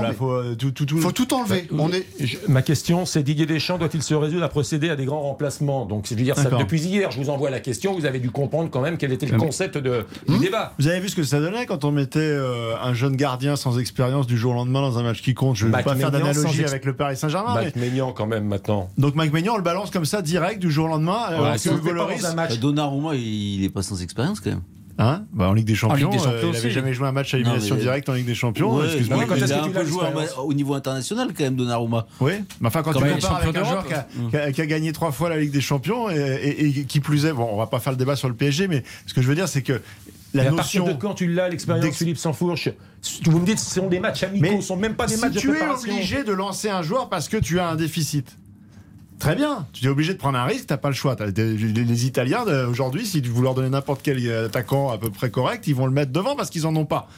là. 0.03 0.09
mais 0.09 0.15
Faut, 0.15 0.31
euh, 0.33 0.55
tout, 0.59 0.73
tout, 0.73 0.85
tout- 0.85 0.99
faut 0.99 1.13
tout 1.13 1.33
enlever. 1.33 1.67
Bah, 1.71 1.85
on 1.87 1.93
est. 1.93 2.05
je- 2.21 2.37
ma 2.49 2.63
question, 2.63 3.07
c'est 3.07 3.23
Didier 3.23 3.47
Deschamps 3.47 3.79
doit-il 3.79 4.03
se 4.03 4.13
résoudre 4.15 4.43
à 4.45 4.49
procéder 4.49 4.91
à 4.91 4.97
des 4.97 5.05
grands 5.05 5.23
remplacements? 5.23 5.87
Donc, 5.87 6.07
je 6.09 6.15
veux 6.15 6.23
dire, 6.23 6.37
ça, 6.37 6.51
depuis 6.51 6.81
hier, 6.83 7.11
je 7.11 7.19
vous 7.21 7.31
envoie 7.31 7.49
la 7.51 7.61
question. 7.61 7.95
Vous 7.95 8.05
avez 8.05 8.19
dû 8.19 8.31
comprendre 8.31 8.69
quand 8.71 8.81
même 8.81 8.99
quel 8.99 9.13
était 9.13 9.27
le 9.27 9.35
Hum. 9.35 9.39
concept 9.41 9.79
de, 9.79 10.05
du 10.29 10.39
débat. 10.39 10.73
Vous 10.79 10.89
avez 10.89 10.99
vu 11.01 11.09
ce 11.09 11.15
que 11.17 11.23
ça 11.23 11.39
donnait 11.41 11.67
quand 11.67 11.85
on 11.85 11.93
mettait 11.93 12.19
euh, 12.19 12.75
un 12.83 12.93
jeune 12.93 13.15
gardien 13.17 13.55
sans 13.57 13.79
expérience 13.79 14.27
du 14.27 14.37
jour 14.37 14.53
au 14.53 14.55
lendemain 14.57 14.81
dans 14.83 14.99
un 14.99 15.03
match 15.03 15.23
qui 15.23 15.33
compte? 15.35 15.57
Je 15.57 15.65
ne 15.67 15.71
vais 15.71 15.77
Mike 15.77 15.87
pas 15.87 15.95
faire 15.97 16.11
Maignan 16.11 16.25
d'analogie 16.33 16.65
avec 16.65 16.85
le 16.85 16.95
Paris 16.95 17.17
Saint-Germain. 17.17 17.55
Mike 17.55 17.77
Maignan, 17.77 18.13
quand 18.13 18.27
même, 18.27 18.45
maintenant. 18.45 18.89
Donc 18.99 19.15
Mike 19.15 19.33
Maignan, 19.33 19.55
on 19.55 19.57
le 19.57 19.63
balance 19.63 19.91
comme 19.91 20.05
ça 20.05 20.21
direct 20.23 20.56
du 20.59 20.71
jour 20.71 20.87
au 20.87 20.89
lendemain. 20.89 21.19
alors 21.29 21.43
Ouais, 21.53 21.57
que 21.59 21.69
Hugo 21.69 22.59
Donnarumma, 22.61 23.15
il 23.15 23.65
est 23.65 23.69
pas 23.69 23.83
sans 23.83 24.03
expérience 24.03 24.41
quand 24.41 24.51
même. 24.51 24.63
Hein? 24.99 25.25
Bah, 25.35 25.51
en 25.51 25.53
Ligue 25.53 25.67
des 25.67 25.75
Champions, 25.75 26.11
Ligue 26.11 26.19
des 26.23 26.27
euh, 26.27 26.41
il 26.45 26.53
n'avait 26.53 26.71
jamais 26.71 26.95
joué 26.95 27.07
un 27.07 27.13
match 27.13 27.35
à 27.35 27.37
élimination 27.37 27.75
mais- 27.75 27.83
directe 27.83 28.09
en 28.09 28.15
Ligue 28.15 28.25
des 28.25 28.35
Champions. 28.35 28.77
Ouais, 28.77 28.87
Excuse-moi. 28.87 29.17
mais 29.19 29.23
mais 29.25 29.29
quand 29.29 29.35
il 29.37 29.43
est-ce 29.45 29.53
a 29.53 29.59
que 29.59 29.67
tu 29.69 29.73
l'as, 29.75 29.85
joué 29.85 30.01
au 30.43 30.55
niveau 30.55 30.73
international 30.73 31.29
quand 31.37 31.45
même, 31.45 31.55
Donnarumma. 31.55 32.07
Oui, 32.21 32.33
mais 32.63 32.69
enfin 32.69 32.83
quand 32.83 32.95
Quand 32.95 33.01
tu 33.03 33.13
compares 33.13 33.37
avec 33.43 33.57
un 33.57 33.65
joueur 33.65 33.83
d'Europe. 33.85 33.87
qui 34.31 34.37
a, 34.37 34.41
qui 34.41 34.49
a- 34.49 34.53
qui 34.53 34.61
a 34.63 34.67
gagné 34.67 34.93
trois 34.93 35.13
fois 35.13 35.29
la 35.29 35.37
Ligue 35.39 35.51
des 35.53 35.61
Champions 35.61 36.09
et, 36.09 36.15
et- 36.17 36.67
et 36.81 36.85
qui 36.85 37.01
plus 37.01 37.27
est, 37.27 37.33
bon, 37.35 37.47
on 37.53 37.59
va 37.59 37.67
pas 37.67 37.79
faire 37.79 37.93
le 37.93 37.99
débat 37.99 38.17
sur 38.17 38.29
le 38.29 38.35
PSG, 38.35 38.69
mais 38.69 38.85
ce 39.07 39.13
que 39.13 39.21
je 39.21 39.29
veux 39.29 39.35
dire, 39.35 39.49
c'est 39.49 39.61
que 39.61 39.83
la 40.33 40.45
Et 40.45 40.47
à 40.47 40.53
partir 40.53 40.81
notion 40.83 40.95
de 40.97 40.99
quand 40.99 41.13
tu 41.13 41.27
l'as, 41.31 41.51
l'expérience 41.51 41.95
Philippe 41.95 42.17
Sansfourche 42.17 42.71
Vous 43.27 43.39
me 43.39 43.45
dites 43.45 43.59
ce 43.59 43.75
sont 43.75 43.89
des 43.89 44.01
matchs 44.01 44.23
amicaux, 44.23 44.47
Mais 44.51 44.61
ce 44.63 44.67
sont 44.69 44.77
même 44.77 44.95
pas 44.95 45.07
des 45.07 45.17
si 45.17 45.21
matchs 45.21 45.35
de 45.35 45.41
tu 45.41 45.51
es 45.51 45.57
préparation. 45.57 45.93
obligé 45.93 46.25
de 46.25 46.33
lancer 46.33 46.71
un 46.71 46.81
joueur 46.83 47.11
parce 47.11 47.29
que 47.29 47.37
tu 47.37 47.61
as 47.61 47.69
un 47.69 47.77
déficit. 47.77 48.35
Très 49.19 49.35
bien, 49.35 49.67
tu 49.73 49.85
es 49.85 49.89
obligé 49.89 50.13
de 50.13 50.19
prendre 50.19 50.39
un 50.39 50.45
risque, 50.45 50.67
t'as 50.67 50.77
pas 50.77 50.89
le 50.89 50.95
choix. 50.95 51.17
Les, 51.37 52.07
Italiens 52.07 52.45
euh, 52.47 52.69
aujourd'hui, 52.69 53.07
si 53.07 53.21
vous 53.21 53.43
leur 53.43 53.55
donnez 53.55 53.71
n'importe 53.71 54.01
quel 54.03 54.31
attaquant 54.45 54.91
à 54.91 54.99
peu 54.99 55.11
près 55.11 55.31
correct, 55.31 55.67
ils 55.67 55.75
vont 55.75 55.87
le 55.87 55.93
mettre 55.93 56.13
devant 56.13 56.37
parce 56.37 56.51
qu'ils 56.51 56.67
en 56.67 56.77
ont 56.77 56.85
pas. 56.85 57.09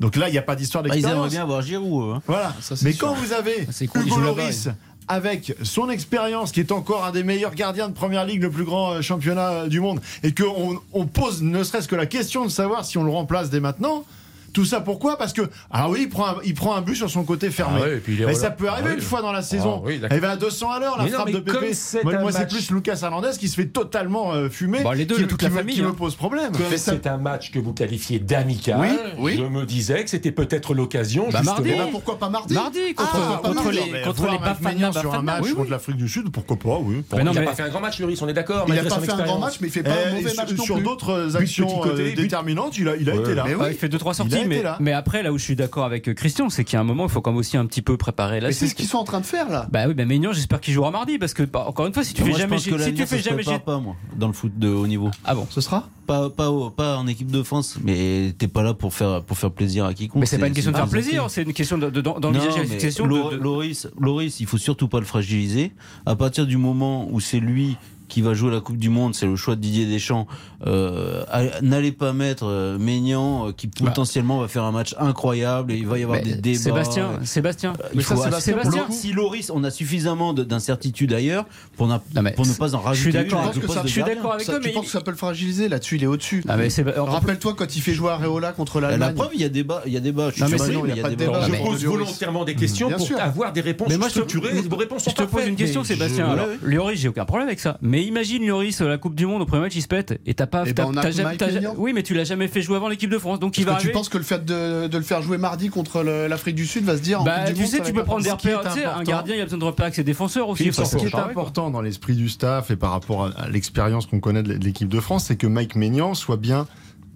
Donc 0.00 0.16
là, 0.16 0.28
il 0.28 0.32
n'y 0.32 0.38
a 0.38 0.42
pas 0.42 0.56
d'histoire 0.56 0.82
Bah, 0.82 0.90
ils 0.94 1.04
aimeraient 1.04 1.28
d'expérience. 1.28 1.30
bien 1.32 1.42
avoir 1.42 1.62
Giroud. 1.62 2.16
hein. 2.16 2.22
Voilà. 2.26 2.54
Ça, 2.60 2.74
Mais 2.82 2.92
sûr. 2.92 3.06
quand 3.06 3.14
vous 3.14 3.32
avez 3.32 3.66
C'est 3.70 3.86
cool, 3.86 4.06
Hugo 4.06 4.18
Lloris 4.20 4.68
avec 5.08 5.54
son 5.62 5.90
expérience, 5.90 6.52
qui 6.52 6.60
est 6.60 6.72
encore 6.72 7.04
un 7.04 7.10
des 7.10 7.24
meilleurs 7.24 7.54
gardiens 7.54 7.88
de 7.88 7.92
première 7.92 8.24
ligue, 8.24 8.42
le 8.42 8.50
plus 8.50 8.64
grand 8.64 8.92
euh, 8.92 9.02
championnat 9.02 9.50
euh, 9.50 9.68
du 9.68 9.80
monde, 9.80 10.00
et 10.22 10.32
qu'on 10.32 10.78
on 10.92 11.06
pose 11.06 11.42
ne 11.42 11.62
serait-ce 11.64 11.88
que 11.88 11.96
la 11.96 12.06
question 12.06 12.44
de 12.44 12.50
savoir 12.50 12.84
si 12.84 12.98
on 12.98 13.04
le 13.04 13.10
remplace 13.10 13.50
dès 13.50 13.60
maintenant. 13.60 14.04
Tout 14.52 14.64
ça 14.64 14.80
pourquoi? 14.80 15.16
Parce 15.18 15.32
que, 15.32 15.42
alors 15.70 15.90
oui, 15.90 16.00
il 16.02 16.08
prend, 16.08 16.26
un, 16.28 16.34
il 16.44 16.54
prend 16.54 16.74
un 16.74 16.82
but 16.82 16.94
sur 16.96 17.10
son 17.10 17.24
côté 17.24 17.50
fermé. 17.50 17.80
Ah 17.82 17.84
ouais, 17.86 17.96
et 17.96 18.00
puis 18.00 18.14
il 18.14 18.22
est 18.22 18.26
mais 18.26 18.34
ça 18.34 18.50
peut 18.50 18.68
arriver 18.68 18.88
Ah 18.90 18.94
une 18.94 19.00
oui. 19.00 19.04
fois 19.04 19.22
dans 19.22 19.32
la 19.32 19.42
saison. 19.42 19.80
Ah 19.82 19.86
oui, 19.86 19.98
d'accord. 19.98 20.16
il 20.16 20.20
va 20.20 20.30
à 20.30 20.36
200 20.36 20.70
à 20.70 20.78
l'heure, 20.78 20.98
la 20.98 21.04
Mais 21.04 21.10
non, 21.10 21.14
frappe 21.16 21.26
mais 21.28 21.32
de 21.34 21.38
Pépé. 21.40 21.72
Moi, 22.04 22.12
moi, 22.20 22.32
c'est 22.32 22.38
match- 22.40 22.52
plus 22.52 22.70
Lucas 22.70 22.98
Hernandez 23.02 23.30
qui 23.38 23.48
se 23.48 23.54
fait 23.56 23.66
totalement 23.66 24.32
euh, 24.32 24.48
fumer. 24.48 24.82
Bon, 24.82 24.90
les 24.92 25.04
deux, 25.06 25.16
qui, 25.16 25.26
toute 25.26 25.38
qui 25.38 25.44
la 25.44 25.50
me, 25.50 25.56
famille, 25.56 25.74
qui 25.76 25.82
me 25.82 25.88
hein. 25.88 25.94
pose 25.96 26.14
problème. 26.16 26.52
Comme 26.52 26.76
c'est 26.76 27.06
un 27.06 27.16
match 27.16 27.50
que 27.50 27.58
vous 27.58 27.72
qualifiez 27.72 28.18
d'amical, 28.18 28.78
Oui, 28.80 28.88
oui. 29.18 29.36
je 29.38 29.44
me 29.44 29.64
disais 29.64 30.02
que 30.04 30.10
c'était 30.10 30.32
peut-être 30.32 30.74
l'occasion 30.74 31.24
Bah, 31.30 31.38
justement. 31.40 31.52
mardi. 31.54 31.70
Eh 31.74 31.78
ben, 31.78 31.88
pourquoi 31.90 32.18
pas 32.18 32.28
mardi 32.28 32.54
Mardi, 32.54 32.94
contre, 32.94 33.10
Ah, 33.14 33.38
pas 33.42 33.48
contre 33.48 33.62
mardi. 33.64 33.78
les, 33.92 34.02
contre 34.02 34.30
les 34.30 34.38
Bafana 34.38 34.92
sur 34.92 35.14
un 35.14 35.22
match 35.22 35.42
Oui, 35.42 35.48
oui. 35.50 35.56
contre 35.56 35.70
l'Afrique 35.70 35.96
du 35.96 36.08
Sud, 36.08 36.30
pourquoi 36.30 36.56
pas, 36.58 36.78
oui. 36.82 36.96
Non, 37.12 37.18
il 37.18 37.24
n'a 37.24 37.32
mais- 37.32 37.44
pas 37.46 37.54
fait 37.54 37.62
un 37.62 37.68
grand 37.68 37.80
match, 37.80 37.98
Lloris, 38.00 38.20
on 38.22 38.28
est 38.28 38.32
d'accord. 38.32 38.64
Il 38.68 38.72
a 38.72 38.82
malgré 38.82 38.88
pas 38.90 39.00
fait 39.00 39.12
un 39.12 39.24
grand 39.24 39.38
match, 39.38 39.54
mais 39.60 39.68
il 39.68 39.72
fait 39.72 39.82
pas 39.82 39.90
un 39.90 39.94
Eh, 40.10 40.14
mauvais 40.22 40.34
match 40.34 40.52
non 40.52 40.64
sur 40.64 40.80
d'autres 40.80 41.36
actions 41.36 41.66
côté, 41.80 42.12
euh, 42.12 42.14
déterminantes, 42.14 42.76
il 42.78 42.88
a, 42.88 42.96
il 42.96 43.08
a 43.10 43.14
Ouais. 43.14 43.20
été 43.20 43.34
là. 43.34 43.44
Il 43.70 43.76
fait 43.76 43.88
deux 43.88 43.98
trois 43.98 44.12
Il 44.12 44.14
a 44.14 44.16
sorties, 44.16 44.41
mais, 44.48 44.62
là. 44.62 44.76
mais 44.80 44.92
après 44.92 45.22
là 45.22 45.32
où 45.32 45.38
je 45.38 45.44
suis 45.44 45.56
d'accord 45.56 45.84
avec 45.84 46.08
euh, 46.08 46.14
Christian, 46.14 46.50
c'est 46.50 46.64
qu'il 46.64 46.74
y 46.74 46.76
a 46.76 46.80
un 46.80 46.84
moment, 46.84 47.04
il 47.04 47.10
faut 47.10 47.20
quand 47.20 47.30
même 47.30 47.38
aussi 47.38 47.56
un 47.56 47.66
petit 47.66 47.82
peu 47.82 47.96
préparer 47.96 48.40
la 48.40 48.48
Mais 48.48 48.52
c'est 48.52 48.68
ce 48.68 48.74
qu'ils 48.74 48.86
sont 48.86 48.98
en 48.98 49.04
train 49.04 49.20
de 49.20 49.26
faire 49.26 49.48
là. 49.48 49.66
Bah 49.70 49.84
oui, 49.86 49.94
bah 49.94 50.04
Maignan, 50.04 50.32
j'espère 50.32 50.60
qu'il 50.60 50.74
jouera 50.74 50.90
mardi 50.90 51.18
parce 51.18 51.34
que 51.34 51.42
bah, 51.42 51.64
encore 51.66 51.86
une 51.86 51.92
fois, 51.92 52.04
si 52.04 52.14
tu 52.14 52.22
Moi, 52.22 52.32
fais 52.32 52.38
jamais, 52.38 52.58
si 52.58 52.70
tu 52.94 53.06
fais 53.06 53.18
jamais, 53.20 53.42
pas 53.64 53.78
moi 53.78 53.96
dans 54.16 54.26
le 54.26 54.32
foot 54.32 54.52
de 54.56 54.68
haut 54.68 54.86
niveau. 54.86 55.10
ah 55.24 55.34
bon? 55.34 55.46
Ce 55.50 55.60
sera? 55.60 55.88
Pas 56.06 56.30
pas 56.30 56.50
pas 56.76 56.96
en 56.96 57.06
équipe 57.06 57.30
de 57.30 57.42
France, 57.42 57.78
mais 57.82 58.34
t'es 58.36 58.48
pas 58.48 58.62
là 58.62 58.74
pour 58.74 58.92
faire 58.92 59.22
pour 59.22 59.38
faire 59.38 59.52
plaisir 59.52 59.84
à 59.84 59.94
quiconque. 59.94 60.20
Mais 60.20 60.26
c'est 60.26 60.38
pas 60.38 60.48
une 60.48 60.54
question 60.54 60.72
de 60.72 60.76
faire 60.76 60.88
plaisir, 60.88 61.26
c'est 61.28 61.42
une 61.42 61.52
question 61.52 61.78
d'envisager 61.78 62.64
la 62.64 63.36
Loris, 63.36 63.88
Loris, 63.98 64.40
il 64.40 64.46
faut 64.46 64.58
surtout 64.58 64.88
pas 64.88 64.98
le 64.98 65.06
fragiliser. 65.06 65.72
À 66.06 66.16
partir 66.16 66.46
du 66.46 66.56
moment 66.56 67.08
où 67.10 67.20
c'est 67.20 67.40
lui 67.40 67.76
qui 68.08 68.20
va 68.20 68.34
jouer 68.34 68.50
la 68.50 68.60
Coupe 68.60 68.76
du 68.76 68.90
Monde, 68.90 69.14
c'est 69.14 69.24
le 69.24 69.36
choix 69.36 69.56
de 69.56 69.60
Didier 69.62 69.86
Deschamps. 69.86 70.26
Euh, 70.66 71.24
N'allez 71.62 71.92
pas 71.92 72.12
mettre 72.12 72.46
euh, 72.46 72.78
Maignan 72.78 73.48
euh, 73.48 73.52
qui 73.52 73.66
potentiellement 73.66 74.38
va 74.40 74.48
faire 74.48 74.64
un 74.64 74.72
match 74.72 74.94
incroyable 74.98 75.72
et 75.72 75.76
il 75.76 75.86
va 75.86 75.98
y 75.98 76.02
avoir 76.04 76.18
Mais 76.18 76.24
des 76.24 76.34
débats. 76.36 76.58
Sébastien, 76.58 77.08
Sébastien, 77.24 77.72
Il 77.92 77.96
Mais 77.98 78.02
ça, 78.02 78.16
Sébastien, 78.16 78.40
Sébastien, 78.40 78.86
si 78.90 79.12
Loris, 79.12 79.50
on 79.50 79.64
a 79.64 79.70
suffisamment 79.70 80.32
de- 80.34 80.44
d'incertitudes 80.44 81.12
ailleurs 81.12 81.46
pour, 81.76 81.86
n'a- 81.88 81.98
pour 82.36 82.46
ne 82.46 82.52
pas 82.54 82.74
en 82.74 82.80
je 82.80 82.84
rajouter. 82.84 83.02
suis 83.10 83.12
d'accord 83.12 83.40
avec 83.48 83.64
ça. 83.70 83.82
Je 83.84 83.88
suis 83.90 84.02
d'accord 84.02 84.32
avec 84.34 84.46
Ça, 84.46 84.52
toi, 84.52 84.60
Tu 84.60 84.68
mais 84.68 84.74
penses 84.74 84.86
que 84.86 84.90
ça 84.92 85.00
peut 85.00 85.10
le 85.10 85.16
fragiliser 85.16 85.68
Là-dessus, 85.68 85.96
il 85.96 86.04
est 86.04 86.06
au-dessus? 86.06 86.44
Ah, 86.48 86.56
Rappelle-toi 86.96 87.54
quand 87.56 87.76
il 87.76 87.80
fait 87.80 87.94
jouer 87.94 88.10
Areola 88.10 88.52
contre 88.52 88.80
La 88.80 88.90
l'Allemagne. 88.90 89.14
preuve, 89.14 89.30
il 89.34 89.40
y 89.40 89.44
a 89.44 89.48
débat, 89.48 89.82
il 89.86 89.92
y 89.92 89.96
a 89.96 90.00
débat. 90.00 90.30
Je. 90.34 90.44
Je 90.44 91.62
pose 91.64 91.84
volontairement 91.84 92.44
des 92.44 92.54
questions 92.54 92.90
pour 92.90 93.08
avoir 93.20 93.52
des 93.52 93.60
réponses 93.60 93.88
Mais 93.88 93.98
moi, 93.98 94.08
je 94.08 94.12
structurées. 94.12 94.52
Vos 94.62 94.76
réponses 94.76 95.04
sont 95.04 95.10
Je 95.10 95.16
te 95.16 95.22
pose 95.22 95.46
une 95.46 95.56
question, 95.56 95.84
Sébastien. 95.84 96.36
je- 96.62 96.66
Lloris, 96.68 96.98
j'ai 97.00 97.08
aucun 97.08 97.24
problème 97.24 97.48
avec 97.48 97.60
ça. 97.60 97.78
Mais 97.82 98.02
imagine 98.04 98.44
Lloris, 98.46 98.80
euh, 98.80 98.88
la 98.88 98.98
Coupe 98.98 99.14
du 99.14 99.26
Monde, 99.26 99.42
au 99.42 99.46
premier 99.46 99.62
match, 99.62 99.74
il 99.76 99.82
se 99.82 99.88
pète 99.88 100.20
et 100.26 100.34
t'as 100.34 100.46
pas. 100.52 100.62
Eh 100.66 100.72
ben, 100.72 100.84
on 100.86 100.96
a 100.96 101.10
jamais- 101.10 101.36
oui, 101.76 101.92
mais 101.92 102.04
tu 102.04 102.14
l'as 102.14 102.22
jamais 102.24 102.46
fait 102.46 102.62
jouer 102.62 102.76
avant 102.76 102.88
l'équipe 102.88 103.10
de 103.10 103.18
France, 103.18 103.40
donc 103.40 103.58
il 103.58 103.64
va 103.64 103.74
que 103.74 103.80
tu 103.82 103.90
penses 103.90 104.08
que 104.08 104.18
le 104.18 104.24
fait 104.24 104.44
de, 104.44 104.86
de 104.86 104.96
le 104.96 105.02
faire 105.02 105.22
jouer 105.22 105.38
mardi 105.38 105.68
contre 105.70 106.02
l'Afrique 106.02 106.54
du 106.54 106.66
Sud 106.66 106.84
va 106.84 106.96
se 106.96 107.02
dire 107.02 107.24
Bah, 107.24 107.50
tu 107.50 107.54
Monde, 107.60 107.66
sais, 107.66 107.80
tu 107.82 107.92
peux 107.92 108.04
prendre 108.04 108.22
des 108.22 108.30
important. 108.30 108.58
repères. 108.58 108.72
Tu 108.74 108.78
sais, 108.80 108.84
un 108.86 109.02
gardien, 109.02 109.34
il 109.34 109.40
a 109.40 109.44
besoin 109.44 109.58
de 109.58 109.64
repères 109.64 109.86
avec 109.86 109.94
ses 109.96 110.04
défenseurs 110.04 110.48
aussi. 110.48 110.72
Ce 110.72 110.96
qui 110.96 111.06
est 111.06 111.14
important 111.16 111.70
dans 111.70 111.80
l'esprit 111.82 112.14
du 112.14 112.28
staff 112.28 112.70
et 112.70 112.76
par 112.76 112.90
rapport 112.92 113.24
à, 113.26 113.30
à 113.40 113.48
l'expérience 113.48 114.06
qu'on 114.06 114.20
connaît 114.20 114.42
de 114.44 114.52
l'équipe 114.52 114.88
de 114.88 115.00
France, 115.00 115.24
c'est 115.24 115.36
que 115.36 115.46
Mike 115.48 115.74
Maignan 115.74 116.14
soit 116.14 116.36
bien 116.36 116.66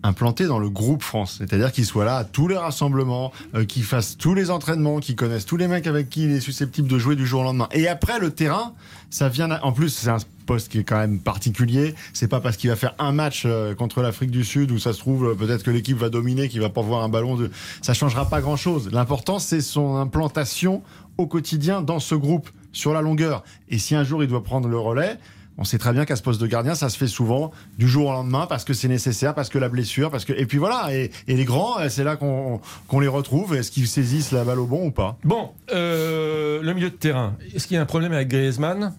implanté 0.02 0.46
dans 0.46 0.58
le 0.60 0.70
groupe 0.70 1.02
France. 1.02 1.36
C'est-à-dire 1.38 1.72
qu'il 1.72 1.84
soit 1.84 2.04
là 2.04 2.16
à 2.18 2.24
tous 2.24 2.46
les 2.48 2.56
rassemblements, 2.56 3.32
euh, 3.54 3.64
qu'il 3.64 3.82
fasse 3.82 4.16
tous 4.16 4.34
les 4.34 4.50
entraînements, 4.50 5.00
qu'il 5.00 5.16
connaisse 5.16 5.44
tous 5.46 5.56
les 5.56 5.66
mecs 5.68 5.86
avec 5.86 6.08
qui 6.08 6.24
il 6.24 6.30
est 6.30 6.40
susceptible 6.40 6.86
de 6.88 6.98
jouer 6.98 7.16
du 7.16 7.26
jour 7.26 7.40
au 7.40 7.44
lendemain. 7.44 7.68
Et 7.72 7.88
après, 7.88 8.18
le 8.20 8.30
terrain, 8.30 8.74
ça 9.10 9.28
vient... 9.28 9.48
En 9.62 9.72
plus, 9.72 9.88
c'est 9.88 10.10
un 10.10 10.18
poste 10.46 10.70
qui 10.70 10.78
est 10.78 10.84
quand 10.84 10.98
même 10.98 11.18
particulier. 11.18 11.94
C'est 12.12 12.28
pas 12.28 12.40
parce 12.40 12.56
qu'il 12.56 12.70
va 12.70 12.76
faire 12.76 12.94
un 12.98 13.12
match 13.12 13.42
euh, 13.44 13.74
contre 13.74 14.00
l'Afrique 14.00 14.30
du 14.30 14.44
Sud 14.44 14.70
où 14.70 14.78
ça 14.78 14.92
se 14.92 14.98
trouve, 14.98 15.26
euh, 15.30 15.34
peut-être 15.34 15.62
que 15.62 15.70
l'équipe 15.70 15.98
va 15.98 16.08
dominer, 16.08 16.48
qu'il 16.48 16.60
va 16.60 16.70
pas 16.70 16.80
voir 16.80 17.02
un 17.02 17.08
ballon. 17.08 17.36
De... 17.36 17.50
Ça 17.82 17.92
changera 17.92 18.28
pas 18.28 18.40
grand-chose. 18.40 18.90
L'important, 18.92 19.38
c'est 19.38 19.60
son 19.60 19.96
implantation 19.96 20.82
au 21.18 21.26
quotidien 21.26 21.82
dans 21.82 21.98
ce 21.98 22.14
groupe, 22.14 22.48
sur 22.72 22.92
la 22.92 23.00
longueur. 23.00 23.42
Et 23.68 23.78
si 23.78 23.94
un 23.94 24.04
jour 24.04 24.22
il 24.22 24.28
doit 24.28 24.42
prendre 24.42 24.68
le 24.68 24.78
relais, 24.78 25.18
on 25.58 25.64
sait 25.64 25.78
très 25.78 25.94
bien 25.94 26.04
qu'à 26.04 26.16
ce 26.16 26.22
poste 26.22 26.40
de 26.40 26.46
gardien, 26.46 26.74
ça 26.74 26.90
se 26.90 26.98
fait 26.98 27.06
souvent 27.06 27.50
du 27.78 27.88
jour 27.88 28.08
au 28.08 28.12
lendemain 28.12 28.46
parce 28.46 28.64
que 28.64 28.74
c'est 28.74 28.88
nécessaire, 28.88 29.34
parce 29.34 29.48
que 29.48 29.58
la 29.58 29.70
blessure, 29.70 30.10
parce 30.10 30.26
que 30.26 30.34
et 30.34 30.44
puis 30.44 30.58
voilà. 30.58 30.94
Et, 30.94 31.10
les 31.26 31.44
grands, 31.46 31.78
euh, 31.78 31.88
c'est 31.88 32.04
là 32.04 32.16
qu'on 32.16 32.60
les 33.00 33.08
retrouve. 33.08 33.54
Est-ce 33.54 33.70
qu'ils 33.70 33.88
saisissent 33.88 34.32
la 34.32 34.44
balle 34.44 34.58
au 34.58 34.66
bon 34.66 34.88
ou 34.88 34.90
pas? 34.90 35.16
Bon, 35.24 35.50
le 35.72 36.72
milieu 36.74 36.90
de 36.90 36.96
terrain. 36.96 37.34
Est-ce 37.54 37.66
qu'il 37.66 37.76
y 37.76 37.78
a 37.78 37.82
un 37.82 37.86
problème 37.86 38.12
avec 38.12 38.28
Griezmann? 38.28 38.92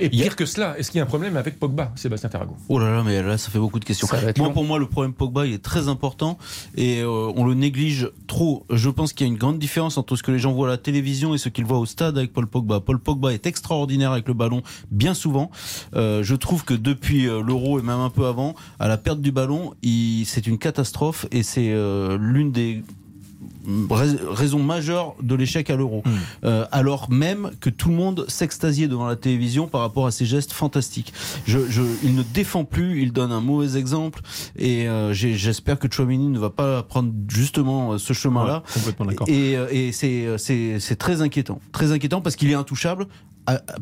Et 0.00 0.06
a- 0.06 0.08
pire 0.08 0.36
que 0.36 0.46
cela, 0.46 0.78
est-ce 0.78 0.90
qu'il 0.90 0.98
y 0.98 1.00
a 1.00 1.04
un 1.04 1.06
problème 1.06 1.36
avec 1.36 1.58
Pogba, 1.58 1.92
Sébastien 1.96 2.28
Ferrago 2.28 2.56
Oh 2.68 2.78
là 2.78 2.90
là, 2.90 3.02
mais 3.04 3.22
là, 3.22 3.38
ça 3.38 3.50
fait 3.50 3.58
beaucoup 3.58 3.78
de 3.80 3.84
questions. 3.84 4.08
Moi, 4.10 4.32
long. 4.48 4.52
pour 4.52 4.64
moi, 4.64 4.78
le 4.78 4.86
problème 4.86 5.12
Pogba, 5.12 5.46
il 5.46 5.52
est 5.52 5.62
très 5.62 5.88
important 5.88 6.38
et 6.76 7.00
euh, 7.00 7.32
on 7.36 7.44
le 7.44 7.54
néglige 7.54 8.10
trop. 8.26 8.66
Je 8.70 8.90
pense 8.90 9.12
qu'il 9.12 9.26
y 9.26 9.30
a 9.30 9.32
une 9.32 9.38
grande 9.38 9.58
différence 9.58 9.98
entre 9.98 10.16
ce 10.16 10.22
que 10.22 10.30
les 10.32 10.38
gens 10.38 10.52
voient 10.52 10.68
à 10.68 10.70
la 10.72 10.78
télévision 10.78 11.34
et 11.34 11.38
ce 11.38 11.48
qu'ils 11.48 11.64
voient 11.64 11.78
au 11.78 11.86
stade 11.86 12.16
avec 12.18 12.32
Paul 12.32 12.46
Pogba. 12.46 12.80
Paul 12.80 12.98
Pogba 12.98 13.32
est 13.32 13.46
extraordinaire 13.46 14.12
avec 14.12 14.28
le 14.28 14.34
ballon, 14.34 14.62
bien 14.90 15.14
souvent. 15.14 15.50
Euh, 15.94 16.22
je 16.22 16.34
trouve 16.34 16.64
que 16.64 16.74
depuis 16.74 17.26
euh, 17.28 17.42
l'Euro 17.42 17.78
et 17.78 17.82
même 17.82 18.00
un 18.00 18.10
peu 18.10 18.26
avant, 18.26 18.54
à 18.78 18.88
la 18.88 18.98
perte 18.98 19.20
du 19.20 19.32
ballon, 19.32 19.74
c'est 20.24 20.46
une 20.46 20.58
catastrophe 20.58 21.26
et 21.30 21.42
c'est 21.42 21.70
euh, 21.72 22.16
l'une 22.18 22.52
des 22.52 22.82
rais- 23.90 24.16
raisons 24.30 24.62
majeures 24.62 25.14
de 25.22 25.34
l'échec 25.34 25.70
à 25.70 25.76
l'Euro. 25.76 26.02
Euh, 26.44 26.64
alors 26.72 27.10
même 27.10 27.50
que 27.60 27.70
tout 27.70 27.88
le 27.88 27.94
monde 27.94 28.24
s'extasiait 28.28 28.88
devant 28.88 29.06
la 29.06 29.16
télévision 29.16 29.66
par 29.68 29.80
rapport 29.82 30.06
à 30.06 30.10
ces 30.10 30.24
gestes 30.26 30.52
fantastiques. 30.52 31.12
Je, 31.46 31.58
je, 31.68 31.82
il 32.02 32.14
ne 32.14 32.22
défend 32.22 32.64
plus, 32.64 33.02
il 33.02 33.12
donne 33.12 33.32
un 33.32 33.40
mauvais 33.40 33.78
exemple 33.78 34.20
et 34.56 34.88
euh, 34.88 35.12
j'espère 35.12 35.78
que 35.78 35.88
Chouamini 35.90 36.28
ne 36.28 36.38
va 36.38 36.50
pas 36.50 36.82
prendre 36.82 37.12
justement 37.28 37.92
euh, 37.92 37.98
ce 37.98 38.12
chemin-là. 38.12 38.62
Complètement 38.74 39.06
d'accord. 39.06 39.28
Et, 39.28 39.52
et 39.70 39.92
c'est 39.92 40.96
très 40.98 41.22
inquiétant, 41.22 41.60
très 41.72 41.92
inquiétant 41.92 42.20
parce 42.20 42.36
qu'il 42.36 42.50
est 42.50 42.54
intouchable, 42.54 43.06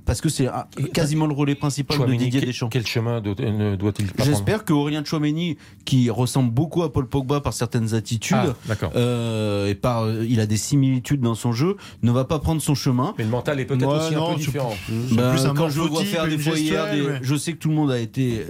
parce 0.04 0.20
que 0.20 0.28
c'est 0.28 0.48
quasiment 0.94 1.26
le 1.26 1.34
relais 1.34 1.54
principal 1.54 1.96
de 1.96 2.02
Chouameni, 2.02 2.18
Didier 2.18 2.40
quel- 2.40 2.48
Deschamps. 2.48 2.68
Quel 2.68 2.86
chemin 2.86 3.20
doit-il 3.20 4.06
prendre 4.12 4.24
J'espère 4.30 4.64
que 4.64 4.72
Aurélien 4.72 5.04
Chouameni, 5.04 5.56
qui 5.84 6.08
ressemble 6.10 6.50
beaucoup 6.50 6.82
à 6.82 6.92
Paul 6.92 7.06
Pogba 7.08 7.40
par 7.40 7.52
certaines 7.52 7.94
attitudes, 7.94 8.36
Ah, 8.70 8.74
euh, 8.96 9.68
et 9.68 9.74
par, 9.74 10.10
il 10.10 10.40
a 10.40 10.46
des 10.46 10.56
similitudes 10.56 11.20
dans 11.20 11.34
son 11.34 11.52
jeu, 11.52 11.76
ne 12.02 12.10
va 12.10 12.24
pas 12.24 12.38
prendre 12.38 12.62
son 12.62 12.74
chemin. 12.74 13.14
Mais 13.18 13.24
le 13.24 13.30
mental 13.30 13.60
est 13.60 13.64
peut-être 13.66 13.86
Ouais, 13.86 13.98
aussi 13.98 14.14
non, 14.14 14.30
un 14.30 14.34
peu 14.34 14.38
différent. 14.40 14.74
Plus 14.86 15.44
un 15.46 15.54
quand 15.54 15.68
je 15.68 15.80
vois 15.80 16.04
faire 16.04 16.26
des 16.26 16.38
fois 16.38 16.58
hier, 16.58 16.90
des- 16.90 17.18
je 17.22 17.34
sais 17.34 17.52
que 17.52 17.58
tout 17.58 17.68
le 17.68 17.74
monde 17.74 17.90
a 17.90 17.98
été 17.98 18.46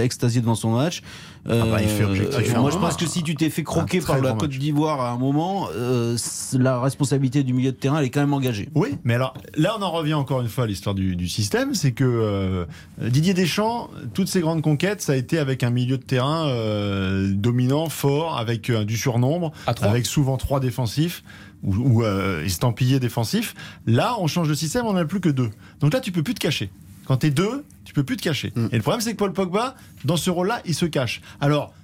extasié 0.00 0.40
devant 0.40 0.54
son 0.54 0.70
match. 0.72 1.02
Euh, 1.48 1.70
bah, 1.70 1.82
il 1.82 1.88
fait 1.88 2.04
objectivement 2.04 2.62
moi, 2.62 2.70
je 2.70 2.78
pense 2.78 2.96
que 2.96 3.06
si 3.06 3.22
tu 3.22 3.34
t'es 3.34 3.50
fait 3.50 3.64
croquer 3.64 4.00
par 4.00 4.20
la 4.20 4.32
Côte 4.34 4.50
d'Ivoire 4.50 5.00
à 5.00 5.10
un 5.10 5.18
moment, 5.18 5.68
euh, 5.74 6.16
la 6.52 6.80
responsabilité 6.80 7.42
du 7.42 7.52
milieu 7.52 7.72
de 7.72 7.76
terrain 7.76 7.98
elle 7.98 8.04
est 8.04 8.10
quand 8.10 8.20
même 8.20 8.34
engagée. 8.34 8.68
Oui, 8.74 8.90
mais 9.04 9.14
alors 9.14 9.34
là, 9.56 9.74
on 9.78 9.82
en 9.82 9.90
revient 9.90 10.14
encore 10.14 10.40
une 10.40 10.48
fois 10.48 10.64
à 10.64 10.66
l'histoire 10.66 10.94
du, 10.94 11.16
du 11.16 11.28
système, 11.28 11.74
c'est 11.74 11.92
que 11.92 12.04
euh, 12.04 12.64
Didier 13.00 13.34
Deschamps, 13.34 13.90
toutes 14.14 14.28
ses 14.28 14.40
grandes 14.40 14.62
conquêtes, 14.62 15.02
ça 15.02 15.12
a 15.12 15.16
été 15.16 15.38
avec 15.38 15.62
un 15.62 15.70
milieu 15.70 15.98
de 15.98 16.02
terrain 16.02 16.46
euh, 16.48 17.32
dominant, 17.32 17.88
fort, 17.88 18.38
avec 18.38 18.70
euh, 18.70 18.84
du 18.84 18.96
surnombre, 18.96 19.52
avec 19.66 20.06
souvent 20.06 20.36
trois 20.36 20.60
défensifs 20.60 21.24
ou, 21.62 21.74
ou 21.74 22.04
euh, 22.04 22.44
estampillés 22.44 23.00
défensifs. 23.00 23.54
Là, 23.86 24.16
on 24.18 24.26
change 24.26 24.48
de 24.48 24.54
système, 24.54 24.86
on 24.86 24.92
n'a 24.92 25.04
plus 25.04 25.20
que 25.20 25.28
deux. 25.28 25.50
Donc 25.80 25.92
là, 25.92 26.00
tu 26.00 26.12
peux 26.12 26.22
plus 26.22 26.34
te 26.34 26.40
cacher. 26.40 26.70
Quand 27.04 27.18
t'es 27.18 27.30
deux, 27.30 27.64
tu 27.92 27.94
peux 27.96 28.04
plus 28.04 28.16
te 28.16 28.22
cacher. 28.22 28.52
Mm. 28.56 28.68
Et 28.72 28.76
le 28.76 28.82
problème, 28.82 29.02
c'est 29.02 29.12
que 29.12 29.18
Paul 29.18 29.34
Pogba, 29.34 29.74
dans 30.06 30.16
ce 30.16 30.30
rôle-là, 30.30 30.62
il 30.64 30.74
se 30.74 30.86
cache. 30.86 31.20
Alors. 31.40 31.74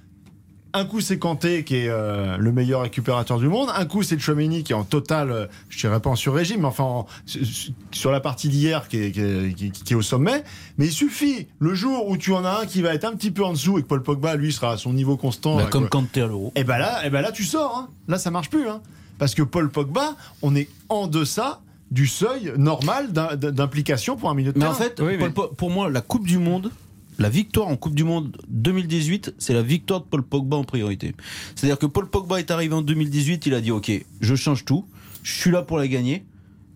Un 0.71 0.85
coup 0.85 1.01
c'est 1.01 1.17
Kanté 1.17 1.63
qui 1.63 1.77
est 1.77 1.89
euh, 1.89 2.37
le 2.37 2.51
meilleur 2.51 2.81
récupérateur 2.83 3.39
du 3.39 3.47
monde, 3.47 3.69
un 3.75 3.85
coup 3.85 4.03
c'est 4.03 4.19
Chouameni 4.19 4.63
qui 4.63 4.71
est 4.71 4.75
en 4.75 4.83
total, 4.83 5.31
euh, 5.31 5.47
je 5.67 5.79
dirais 5.79 5.99
pas 5.99 6.11
en 6.11 6.15
sur-régime, 6.15 6.59
mais 6.61 6.67
enfin 6.67 6.83
en- 6.83 7.07
su- 7.25 7.71
sur 7.89 8.11
la 8.11 8.19
partie 8.19 8.49
d'hier 8.49 8.87
qui 8.87 8.97
est, 8.97 9.11
qui, 9.11 9.19
est, 9.19 9.53
qui 9.55 9.65
est- 9.65 9.83
qui 9.83 9.93
est 9.93 9.95
au 9.95 10.03
sommet. 10.03 10.43
Mais 10.77 10.85
il 10.85 10.91
suffit 10.91 11.47
le 11.57 11.73
jour 11.73 12.07
où 12.07 12.17
tu 12.17 12.33
en 12.33 12.45
as 12.45 12.59
un 12.61 12.65
qui 12.67 12.83
va 12.83 12.93
être 12.93 13.05
un 13.05 13.15
petit 13.15 13.31
peu 13.31 13.43
en 13.43 13.53
dessous 13.53 13.79
et 13.79 13.81
que 13.81 13.87
Paul 13.87 14.03
Pogba 14.03 14.35
lui 14.35 14.53
sera 14.53 14.73
à 14.73 14.77
son 14.77 14.93
niveau 14.93 15.17
constant. 15.17 15.55
Bah, 15.55 15.65
comme. 15.71 15.89
Kanté 15.89 16.21
à 16.21 16.27
l'Euro. 16.27 16.51
Et 16.55 16.63
ben 16.63 16.77
là, 16.77 17.03
et 17.03 17.09
ben 17.09 17.21
là 17.21 17.31
tu 17.31 17.45
sors. 17.45 17.75
Hein. 17.75 17.89
Là 18.07 18.19
ça 18.19 18.29
marche 18.29 18.51
plus, 18.51 18.69
hein. 18.69 18.79
parce 19.17 19.33
que 19.33 19.41
Paul 19.41 19.71
Pogba, 19.71 20.15
on 20.43 20.55
est 20.55 20.69
en 20.89 21.07
deçà 21.07 21.61
du 21.91 22.07
seuil 22.07 22.53
normal 22.57 23.11
d'im- 23.11 23.35
d'implication 23.35 24.15
pour 24.15 24.29
un 24.29 24.35
milieu 24.35 24.53
de 24.53 24.57
Mais 24.59 24.65
terrain. 24.65 24.75
en 24.75 24.77
fait, 24.77 24.99
Oui, 25.01 25.13
mais- 25.19 25.29
pour 25.57 25.69
moi, 25.71 25.89
la 25.89 26.01
Coupe 26.01 26.27
du 26.27 26.37
Monde, 26.37 26.71
la 27.17 27.29
victoire 27.29 27.67
en 27.67 27.75
Coupe 27.75 27.95
du 27.95 28.03
Monde 28.03 28.37
2018, 28.49 29.33
c'est 29.37 29.53
la 29.53 29.61
victoire 29.63 30.01
de 30.01 30.05
Paul 30.05 30.21
Pogba 30.23 30.57
en 30.57 30.63
priorité. 30.63 31.15
C'est-à-dire 31.55 31.79
que 31.79 31.85
Paul 31.87 32.07
Pogba 32.09 32.39
est 32.39 32.51
arrivé 32.51 32.73
en 32.75 32.81
2018, 32.81 33.45
il 33.47 33.53
a 33.53 33.61
dit 33.61 33.71
OK, 33.71 33.91
je 34.21 34.35
change 34.35 34.65
tout, 34.65 34.85
je 35.23 35.33
suis 35.33 35.51
là 35.51 35.61
pour 35.63 35.77
la 35.77 35.87
gagner, 35.87 36.23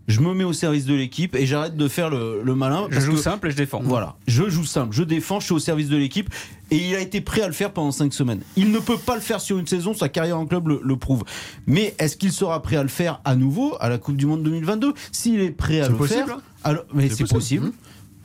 je 0.10 0.20
me 0.20 0.34
mets 0.34 0.44
au 0.44 0.52
service 0.52 0.86
de 0.86 0.94
l'équipe 0.94 1.34
et 1.36 1.46
j'arrête 1.46 1.78
de 1.78 1.88
faire 1.88 2.10
le, 2.10 2.42
le 2.44 2.56
malin. 2.56 2.88
Je 2.90 3.00
joue 3.00 3.14
que- 3.14 3.18
simple 3.20 3.48
et 3.48 3.52
je 3.52 3.56
défends. 3.56 3.80
Voilà, 3.84 4.18
je 4.28 4.50
joue 4.50 4.66
simple, 4.66 4.94
je 4.94 5.04
défends, 5.04 5.40
je 5.40 5.46
suis 5.46 5.54
au 5.54 5.60
service 5.60 5.88
de 5.88 5.96
l'équipe 5.96 6.30
et 6.74 6.90
il 6.90 6.96
a 6.96 7.00
été 7.00 7.22
prêt 7.22 7.42
à 7.42 7.48
le 7.48 7.54
faire 7.54 7.72
pendant 7.72 7.92
5 7.92 8.14
semaines. 8.14 8.42
Il 8.56 8.72
ne 8.72 8.80
peut 8.80 8.98
pas 8.98 9.16
le 9.16 9.22
faire 9.22 9.40
sur 9.40 9.58
une 9.60 9.68
saison, 9.68 9.94
sa 9.94 10.10
carrière 10.10 10.38
en 10.40 10.46
club 10.46 10.68
le, 10.68 10.82
le 10.84 10.98
prouve. 10.98 11.24
Mais 11.68 11.94
est-ce 12.00 12.18
qu'il 12.18 12.32
sera 12.32 12.62
prêt 12.62 12.78
à 12.78 12.84
le 12.84 12.90
faire 12.90 13.22
à 13.26 13.36
nouveau 13.36 13.76
à 13.80 13.90
la 13.90 13.98
Coupe 13.98 14.18
du 14.18 14.26
Monde 14.26 14.44
2022 14.44 14.94
S'il 15.12 15.40
est 15.42 15.52
prêt 15.52 15.82
à 15.82 15.90
le 15.90 15.96
possible, 15.96 16.26
faire, 16.26 16.38
hein 16.38 16.42
alors, 16.64 16.84
mais 16.94 17.10
C'est 17.10 17.26
possible. 17.28 17.66
possible. 17.66 17.72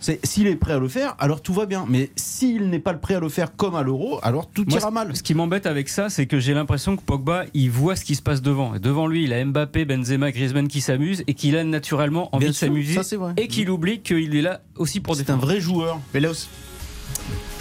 C'est 0.00 0.24
s'il 0.24 0.46
est 0.46 0.54
prêt 0.54 0.74
à 0.74 0.78
le 0.78 0.86
faire, 0.86 1.16
alors 1.18 1.42
tout 1.42 1.52
va 1.52 1.66
bien. 1.66 1.84
Mais 1.88 2.10
s'il 2.14 2.70
n'est 2.70 2.78
pas 2.78 2.94
prêt 2.94 3.14
à 3.16 3.20
le 3.20 3.28
faire 3.28 3.56
comme 3.56 3.74
à 3.74 3.82
l'Euro, 3.82 4.20
alors 4.22 4.48
tout 4.48 4.64
Moi, 4.68 4.78
ira 4.78 4.92
mal. 4.92 5.16
Ce 5.16 5.24
qui 5.24 5.34
m'embête 5.34 5.66
avec 5.66 5.88
ça, 5.88 6.08
c'est 6.08 6.26
que 6.26 6.38
j'ai 6.38 6.54
l'impression 6.54 6.96
que 6.96 7.02
Pogba, 7.02 7.46
il 7.52 7.70
voit 7.72 7.96
ce 7.96 8.04
qui 8.04 8.14
se 8.14 8.22
passe 8.22 8.40
devant. 8.40 8.76
Et 8.76 8.78
devant 8.78 9.08
lui, 9.08 9.24
il 9.24 9.32
a 9.32 9.44
Mbappé, 9.44 9.84
Benzema, 9.84 10.30
Griezmann 10.30 10.68
qui 10.68 10.80
s'amusent 10.80 11.24
et 11.26 11.34
qu'il 11.34 11.56
a 11.56 11.64
naturellement 11.64 12.28
envie 12.32 12.44
Bien 12.44 12.50
de 12.50 12.54
s'amuser 12.56 13.00
et 13.36 13.48
qu'il 13.48 13.70
oublie 13.70 14.00
qu'il 14.00 14.36
est 14.36 14.42
là 14.42 14.60
aussi 14.76 15.00
pour 15.00 15.16
C'est 15.16 15.30
un 15.30 15.36
vrai 15.36 15.60
joueur. 15.60 15.98
Mais 16.14 16.20
là 16.20 16.30
aussi. 16.30 16.48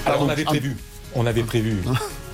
Alors 0.08 0.22
on 0.24 0.26
Pardon. 0.28 0.30
avait 0.32 0.44
prévu, 0.46 0.78
on 1.16 1.26
avait 1.26 1.44
prévu 1.44 1.78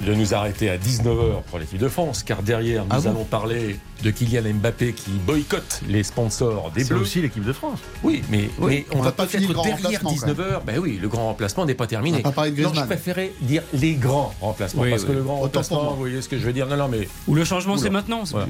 de 0.06 0.14
nous 0.14 0.34
arrêter 0.34 0.70
à 0.70 0.78
19h 0.78 1.44
pour 1.50 1.60
l'équipe 1.60 1.78
de 1.80 1.88
France, 1.88 2.24
car 2.24 2.42
derrière 2.44 2.84
nous 2.84 2.90
Ah 2.92 3.00
bon 3.00 3.10
allons 3.12 3.24
parler 3.24 3.80
de 4.04 4.12
Kylian 4.12 4.54
Mbappé 4.56 4.94
qui 4.94 5.12
boycotte 5.12 5.82
les 5.88 6.04
sponsors 6.04 6.72
des 6.72 6.84
C'est 6.84 6.94
Bleus. 6.94 7.02
aussi 7.04 7.22
l'équipe 7.22 7.46
de 7.46 7.54
France. 7.54 7.80
Oui, 8.04 8.22
mais, 8.30 8.50
mais 8.60 8.86
on, 8.92 8.98
On 8.98 9.00
va 9.02 9.06
n'a 9.06 9.12
pas 9.14 9.28
fini 9.28 9.48
peut-être 9.48 9.64
derrière 9.64 10.02
remplacement, 10.04 10.34
19h. 10.34 10.64
Ben 10.66 10.80
oui, 10.80 11.00
le 11.02 11.08
grand 11.08 11.28
remplacement 11.28 11.66
n'est 11.66 11.74
pas 11.76 11.88
terminé. 11.88 12.18
On 12.18 12.22
va 12.22 12.30
pas 12.30 12.32
parler 12.36 12.52
de 12.52 12.64
non, 12.64 12.74
je 12.74 12.82
préférais 12.82 13.32
dire 13.42 13.64
les 13.74 13.94
grands 13.94 14.34
remplacements 14.42 14.82
Oui, 14.82 14.90
parce 14.90 15.04
oui. 15.04 15.08
que 15.10 15.14
le 15.14 15.24
grand 15.24 15.36
Autant 15.36 15.44
remplacement, 15.46 15.92
vous 15.92 15.98
voyez 16.00 16.22
ce 16.22 16.28
que 16.28 16.38
je 16.38 16.44
veux 16.46 16.54
dire 16.54 16.68
Non, 16.68 16.76
non, 16.76 16.90
mais 16.90 17.08
Ou 17.28 17.36
le 17.36 17.46
changement, 17.46 17.78
c'est 17.78 17.90
maintenant. 17.90 18.24
Voilà. 18.26 18.48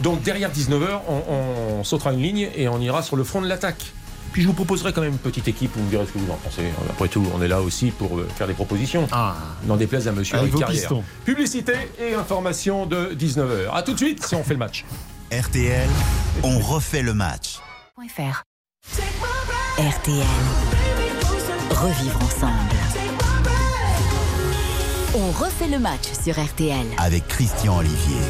donc 0.00 0.22
derrière 0.22 0.50
19h, 0.50 1.00
on, 1.08 1.22
on 1.80 1.84
sautera 1.84 2.12
une 2.12 2.22
ligne 2.22 2.48
et 2.56 2.66
on 2.68 2.80
ira 2.80 3.02
sur 3.02 3.14
le 3.16 3.22
front 3.24 3.40
de 3.42 3.46
l'attaque. 3.46 3.92
Puis 4.36 4.42
je 4.42 4.48
vous 4.48 4.52
proposerai 4.52 4.92
quand 4.92 5.00
même 5.00 5.12
une 5.12 5.18
petite 5.18 5.48
équipe, 5.48 5.70
vous 5.74 5.82
me 5.82 5.88
direz 5.88 6.04
ce 6.04 6.12
que 6.12 6.18
vous 6.18 6.30
en 6.30 6.36
pensez. 6.36 6.64
Après 6.90 7.08
tout, 7.08 7.24
on 7.34 7.40
est 7.40 7.48
là 7.48 7.62
aussi 7.62 7.90
pour 7.90 8.18
euh, 8.18 8.28
faire 8.36 8.46
des 8.46 8.52
propositions. 8.52 9.08
Ah, 9.10 9.34
N'en 9.64 9.78
déplaise 9.78 10.06
à 10.08 10.12
monsieur 10.12 10.36
avec 10.36 10.54
Carrière. 10.54 10.68
pistons. 10.82 11.02
Publicité 11.24 11.72
et 11.98 12.12
information 12.12 12.84
de 12.84 13.14
19h. 13.18 13.70
A 13.72 13.82
tout 13.82 13.94
de 13.94 13.96
suite 13.96 14.22
si 14.26 14.34
on 14.34 14.44
fait 14.44 14.52
le 14.52 14.58
match. 14.58 14.84
RTL, 15.32 15.88
on 16.42 16.58
refait 16.58 17.00
le 17.00 17.14
match. 17.14 17.60
.fr. 18.14 18.42
RTL. 19.78 20.26
Revivre 21.70 22.22
ensemble. 22.22 22.76
On 25.14 25.30
refait 25.30 25.68
le 25.68 25.78
match 25.78 26.12
sur 26.22 26.38
RTL. 26.38 26.84
Avec 26.98 27.26
Christian 27.26 27.78
Olivier. 27.78 28.20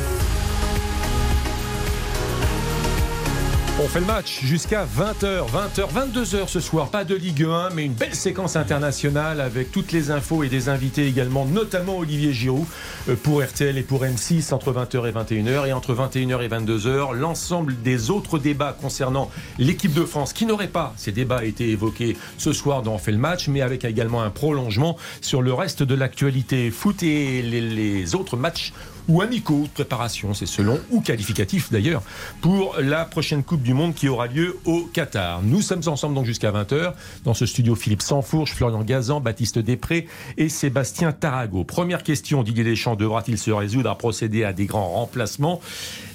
On 3.78 3.88
fait 3.88 4.00
le 4.00 4.06
match 4.06 4.40
jusqu'à 4.42 4.86
20h, 4.86 5.50
20h, 5.50 5.92
22h 5.92 6.48
ce 6.48 6.60
soir. 6.60 6.88
Pas 6.88 7.04
de 7.04 7.14
Ligue 7.14 7.44
1, 7.44 7.68
mais 7.74 7.84
une 7.84 7.92
belle 7.92 8.14
séquence 8.14 8.56
internationale 8.56 9.38
avec 9.38 9.70
toutes 9.70 9.92
les 9.92 10.10
infos 10.10 10.42
et 10.42 10.48
des 10.48 10.70
invités 10.70 11.06
également, 11.06 11.44
notamment 11.44 11.98
Olivier 11.98 12.32
Giroud 12.32 12.64
euh, 13.10 13.16
pour 13.16 13.42
RTL 13.42 13.76
et 13.76 13.82
pour 13.82 14.02
M6 14.02 14.54
entre 14.54 14.72
20h 14.72 15.06
et 15.06 15.12
21h. 15.12 15.68
Et 15.68 15.74
entre 15.74 15.94
21h 15.94 16.42
et 16.42 16.48
22h, 16.48 17.12
l'ensemble 17.16 17.78
des 17.82 18.10
autres 18.10 18.38
débats 18.38 18.74
concernant 18.80 19.30
l'équipe 19.58 19.92
de 19.92 20.06
France 20.06 20.32
qui 20.32 20.46
n'auraient 20.46 20.68
pas, 20.68 20.94
ces 20.96 21.12
débats 21.12 21.44
été 21.44 21.68
évoqués 21.68 22.16
ce 22.38 22.54
soir 22.54 22.80
dans 22.80 22.94
On 22.94 22.98
fait 22.98 23.12
le 23.12 23.18
match, 23.18 23.48
mais 23.48 23.60
avec 23.60 23.84
également 23.84 24.22
un 24.22 24.30
prolongement 24.30 24.96
sur 25.20 25.42
le 25.42 25.52
reste 25.52 25.82
de 25.82 25.94
l'actualité 25.94 26.70
foot 26.70 27.02
et 27.02 27.42
les 27.42 28.14
autres 28.14 28.38
matchs 28.38 28.72
ou 29.08 29.22
amicaux 29.22 29.62
de 29.62 29.68
préparation, 29.68 30.34
c'est 30.34 30.46
selon, 30.46 30.78
ou 30.90 31.00
qualificatifs 31.00 31.70
d'ailleurs, 31.70 32.02
pour 32.40 32.76
la 32.80 33.04
prochaine 33.04 33.42
Coupe 33.42 33.62
du 33.62 33.74
Monde 33.74 33.94
qui 33.94 34.08
aura 34.08 34.26
lieu 34.26 34.58
au 34.64 34.88
Qatar. 34.92 35.42
Nous 35.42 35.62
sommes 35.62 35.82
ensemble 35.86 36.14
donc 36.14 36.26
jusqu'à 36.26 36.52
20h 36.52 36.92
dans 37.24 37.34
ce 37.34 37.46
studio 37.46 37.74
Philippe 37.74 38.02
Sansfourche, 38.02 38.52
Florian 38.52 38.82
Gazan, 38.82 39.20
Baptiste 39.20 39.58
Després 39.58 40.06
et 40.36 40.48
Sébastien 40.48 41.12
Tarago. 41.12 41.64
Première 41.64 42.02
question, 42.02 42.42
Didier 42.42 42.64
Deschamps 42.64 42.96
devra-t-il 42.96 43.38
se 43.38 43.50
résoudre 43.50 43.90
à 43.90 43.96
procéder 43.96 44.44
à 44.44 44.52
des 44.52 44.66
grands 44.66 44.88
remplacements? 44.88 45.60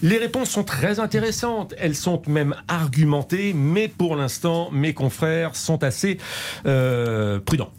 Les 0.02 0.18
réponses 0.18 0.50
sont 0.50 0.64
très 0.64 1.00
intéressantes, 1.00 1.74
elles 1.78 1.96
sont 1.96 2.22
même 2.28 2.56
argumentées, 2.68 3.54
mais 3.54 3.88
pour 3.88 4.16
l'instant, 4.16 4.70
mes 4.72 4.94
confrères 4.94 5.56
sont 5.56 5.84
assez 5.84 6.18
euh, 6.66 7.40
prudents. 7.40 7.72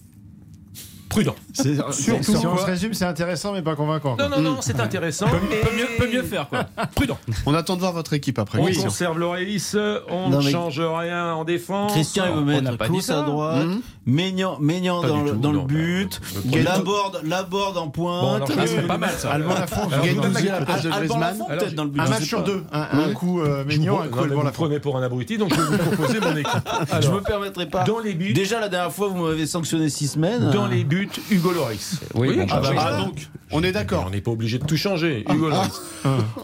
Prudents. 1.13 1.35
C'est- 1.53 1.77
Surtout 1.93 2.37
si 2.37 2.47
on 2.47 2.57
se 2.57 2.65
résume, 2.65 2.95
c'est 2.95 3.05
intéressant 3.05 3.53
mais 3.53 3.63
pas 3.63 3.75
convaincant. 3.77 4.17
quoi. 4.17 4.29
Non, 4.29 4.37
non, 4.37 4.43
non, 4.43 4.57
c'est 4.61 4.81
intéressant. 4.81 5.29
Peut, 5.29 5.37
mais 5.49 5.57
peut 5.57 5.77
mieux, 5.77 5.87
peut 5.99 6.11
mieux 6.13 6.23
faire, 6.23 6.49
quoi. 6.49 6.65
Prudent. 6.95 7.19
On 7.47 7.55
attend 7.55 7.75
de 7.75 7.81
voir 7.81 7.93
votre 7.93 8.13
équipe 8.15 8.39
après. 8.39 8.59
On 8.59 8.65
Christian. 8.65 8.85
conserve 8.85 9.19
Loris, 9.19 9.77
on 10.09 10.31
ne 10.31 10.39
mais- 10.39 10.51
change 10.51 10.81
rien 10.81 11.35
en 11.35 11.45
défense. 11.45 11.93
Christian, 11.93 12.25
il 12.29 12.33
veut 12.33 12.41
on 12.41 12.45
n'a 12.63 12.71
mettre 12.73 12.79
pas 12.79 13.01
ça. 13.01 13.21
à 13.21 13.23
droite. 13.23 13.67
Maignan, 14.05 14.57
Maignan 14.61 15.01
Pas 15.01 15.09
dans, 15.09 15.25
tout, 15.25 15.35
dans 15.37 15.53
non, 15.53 15.61
le 15.61 15.67
but, 15.67 16.21
bah, 16.47 16.59
la 16.65 16.79
board, 16.81 17.21
la 17.25 17.43
board 17.45 17.77
en 17.79 17.85
Bon, 17.87 17.91
pointe. 17.93 18.35
alors 18.35 18.49
ça 18.51 18.67
serait 18.67 18.83
pas 18.87 18.99
mal 18.99 19.11
ça. 19.17 19.31
Allemand 19.31 19.55
la 19.55 19.67
France. 19.69 19.93
Alors, 19.93 20.05
Gagne 20.05 20.17
vous 20.17 20.23
le 20.23 20.29
donnez 20.29 20.35
deuxième 20.35 20.51
la- 20.51 20.57
à 20.57 20.61
la 20.61 20.67
place 20.67 20.83
de 20.83 20.89
Alban 20.89 20.99
Griezmann. 20.99 21.21
Lafont, 21.21 21.47
Alors, 21.49 21.59
peut-être 21.63 21.75
dans 21.77 21.85
le 21.85 21.91
but. 21.91 22.01
Un 22.01 22.09
match 22.09 22.23
sur 22.25 22.43
deux. 22.43 22.65
Un, 22.73 23.13
coup 23.15 23.41
euh, 23.41 23.65
vous 23.69 23.85
pro- 23.87 24.01
un 24.01 24.09
coup 24.09 24.19
Alban 24.21 24.35
vous 24.35 24.43
la 24.43 24.49
me 24.49 24.51
prenez 24.55 24.81
pour 24.81 24.97
un 24.97 25.03
abruti, 25.05 25.39
donc 25.39 25.55
je 25.55 25.61
vais 25.61 25.77
vous 25.77 25.79
proposer 25.93 26.19
mon 26.21 26.37
équipe. 26.37 26.69
Je 27.01 27.09
me 27.11 27.21
permettrai 27.21 27.67
pas. 27.67 27.85
dans 27.85 28.01
les 28.01 28.15
buts, 28.15 28.33
Déjà 28.33 28.59
la 28.59 28.69
dernière 28.69 28.93
fois, 28.93 29.07
vous 29.07 29.25
m'avez 29.25 29.47
sanctionné 29.47 29.89
six 29.89 30.09
semaines. 30.09 30.51
dans 30.51 30.67
les 30.67 30.83
buts, 30.83 31.02
Hugo 31.31 31.53
Loris. 31.53 32.01
Oui, 32.15 32.37
bon, 32.37 32.47
ah, 32.51 32.61
bah, 32.61 32.73
bah, 32.75 32.85
Ah, 32.99 33.05
donc, 33.05 33.29
on 33.51 33.63
est 33.63 33.73
d'accord. 33.73 34.05
On 34.07 34.11
n'est 34.11 34.21
pas 34.21 34.31
obligé 34.31 34.59
de 34.59 34.65
tout 34.65 34.77
changer. 34.77 35.25
Hugo 35.31 35.49
Loris. 35.49 35.81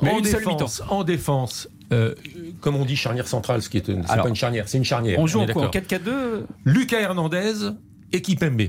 Mais 0.03 0.11
en 0.11 0.18
une 0.18 0.25
seule 0.25 0.40
défense, 0.44 0.83
en 0.88 1.05
défense, 1.05 1.68
euh, 1.92 2.14
comme 2.61 2.77
on 2.77 2.85
dit 2.85 2.97
charnière 2.97 3.27
centrale, 3.29 3.62
ce 3.62 3.68
qui 3.68 3.77
est 3.79 3.88
une- 3.88 4.05
c'est 4.05 4.11
Alors, 4.12 4.25
pas 4.25 4.29
une 4.29 4.35
charnière, 4.37 4.68
c'est 4.68 4.79
une 4.79 4.85
charnière. 4.85 5.18
On 5.18 5.27
joue 5.27 5.40
est 5.40 5.51
en 5.51 5.53
quoi 5.53 5.62
En 5.62 5.66
d'accord. 5.66 5.83
4-4-2 5.83 6.47
Lucas 6.64 7.01
Hernandez, 7.01 7.53
équipe 8.12 8.42
MB. 8.42 8.62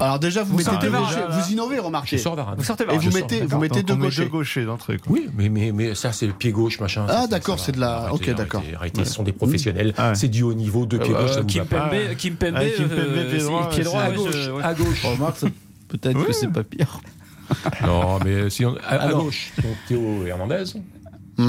Alors 0.00 0.18
déjà, 0.18 0.42
vous, 0.42 0.52
mettez 0.56 0.70
sortez 0.70 0.86
deux 0.86 0.92
Varane. 0.92 1.06
gauchers. 1.14 1.40
Vous 1.46 1.52
innovez, 1.52 1.78
remarquez. 1.78 2.16
Varane. 2.16 2.54
Vous 2.58 2.64
sortez 2.64 2.84
Et 2.84 2.86
Varane. 2.86 3.02
vous 3.02 3.10
je 3.10 3.14
mettez, 3.16 3.36
sors, 3.36 3.42
vous 3.44 3.48
D'accord, 3.48 3.60
mettez 3.60 3.82
deux 3.82 3.94
gauchers. 3.96 4.22
deux 4.24 4.28
gauchers 4.28 4.64
d'entrée. 4.64 4.98
quoi. 4.98 5.12
Oui, 5.12 5.28
mais, 5.36 5.48
mais, 5.48 5.72
mais 5.72 5.94
ça, 5.94 6.12
c'est 6.12 6.26
le 6.26 6.32
pied 6.32 6.50
gauche, 6.52 6.80
machin. 6.80 7.06
Ah, 7.08 7.22
ça, 7.22 7.26
d'accord, 7.26 7.58
ça 7.58 7.66
c'est 7.66 7.72
de 7.72 7.80
la- 7.80 7.96
Arrêtez, 7.96 8.14
ok, 8.14 8.20
arrêtez, 8.22 8.34
d'accord. 8.34 8.62
Arrêtez, 8.76 9.04
ce 9.04 9.12
sont 9.12 9.22
des 9.22 9.32
professionnels. 9.32 9.94
Ah 9.96 10.10
ouais. 10.10 10.14
C'est 10.14 10.28
du 10.28 10.42
haut 10.42 10.54
niveau, 10.54 10.86
de 10.86 10.98
pied 10.98 11.12
gauche, 11.12 11.30
ça 11.32 11.38
Euh, 11.38 11.40
vous 11.42 11.46
Kim 11.46 11.62
va 11.64 11.78
pas. 11.78 11.88
Pembe, 11.88 12.16
Kim 12.16 12.34
Pembe, 12.36 12.54
Ah, 12.56 12.64
Kim 12.64 12.88
Pembe, 12.88 12.98
euh, 12.98 13.68
pied 13.70 13.84
droit, 13.84 14.02
à 14.02 14.10
gauche, 14.12 14.34
à 14.62 14.74
gauche. 14.74 15.04
Remarque, 15.04 15.36
ça- 15.38 15.46
peut-être 15.88 16.24
que 16.24 16.32
c'est 16.32 16.48
pas 16.52 16.62
pire. 16.64 17.00
Non, 17.86 18.18
mais 18.24 18.50
si 18.50 18.66
on, 18.66 18.74
à, 18.86 19.08
gauche, 19.12 19.52
donc 19.62 19.72
Théo 19.88 20.26
Hernandez. 20.26 20.64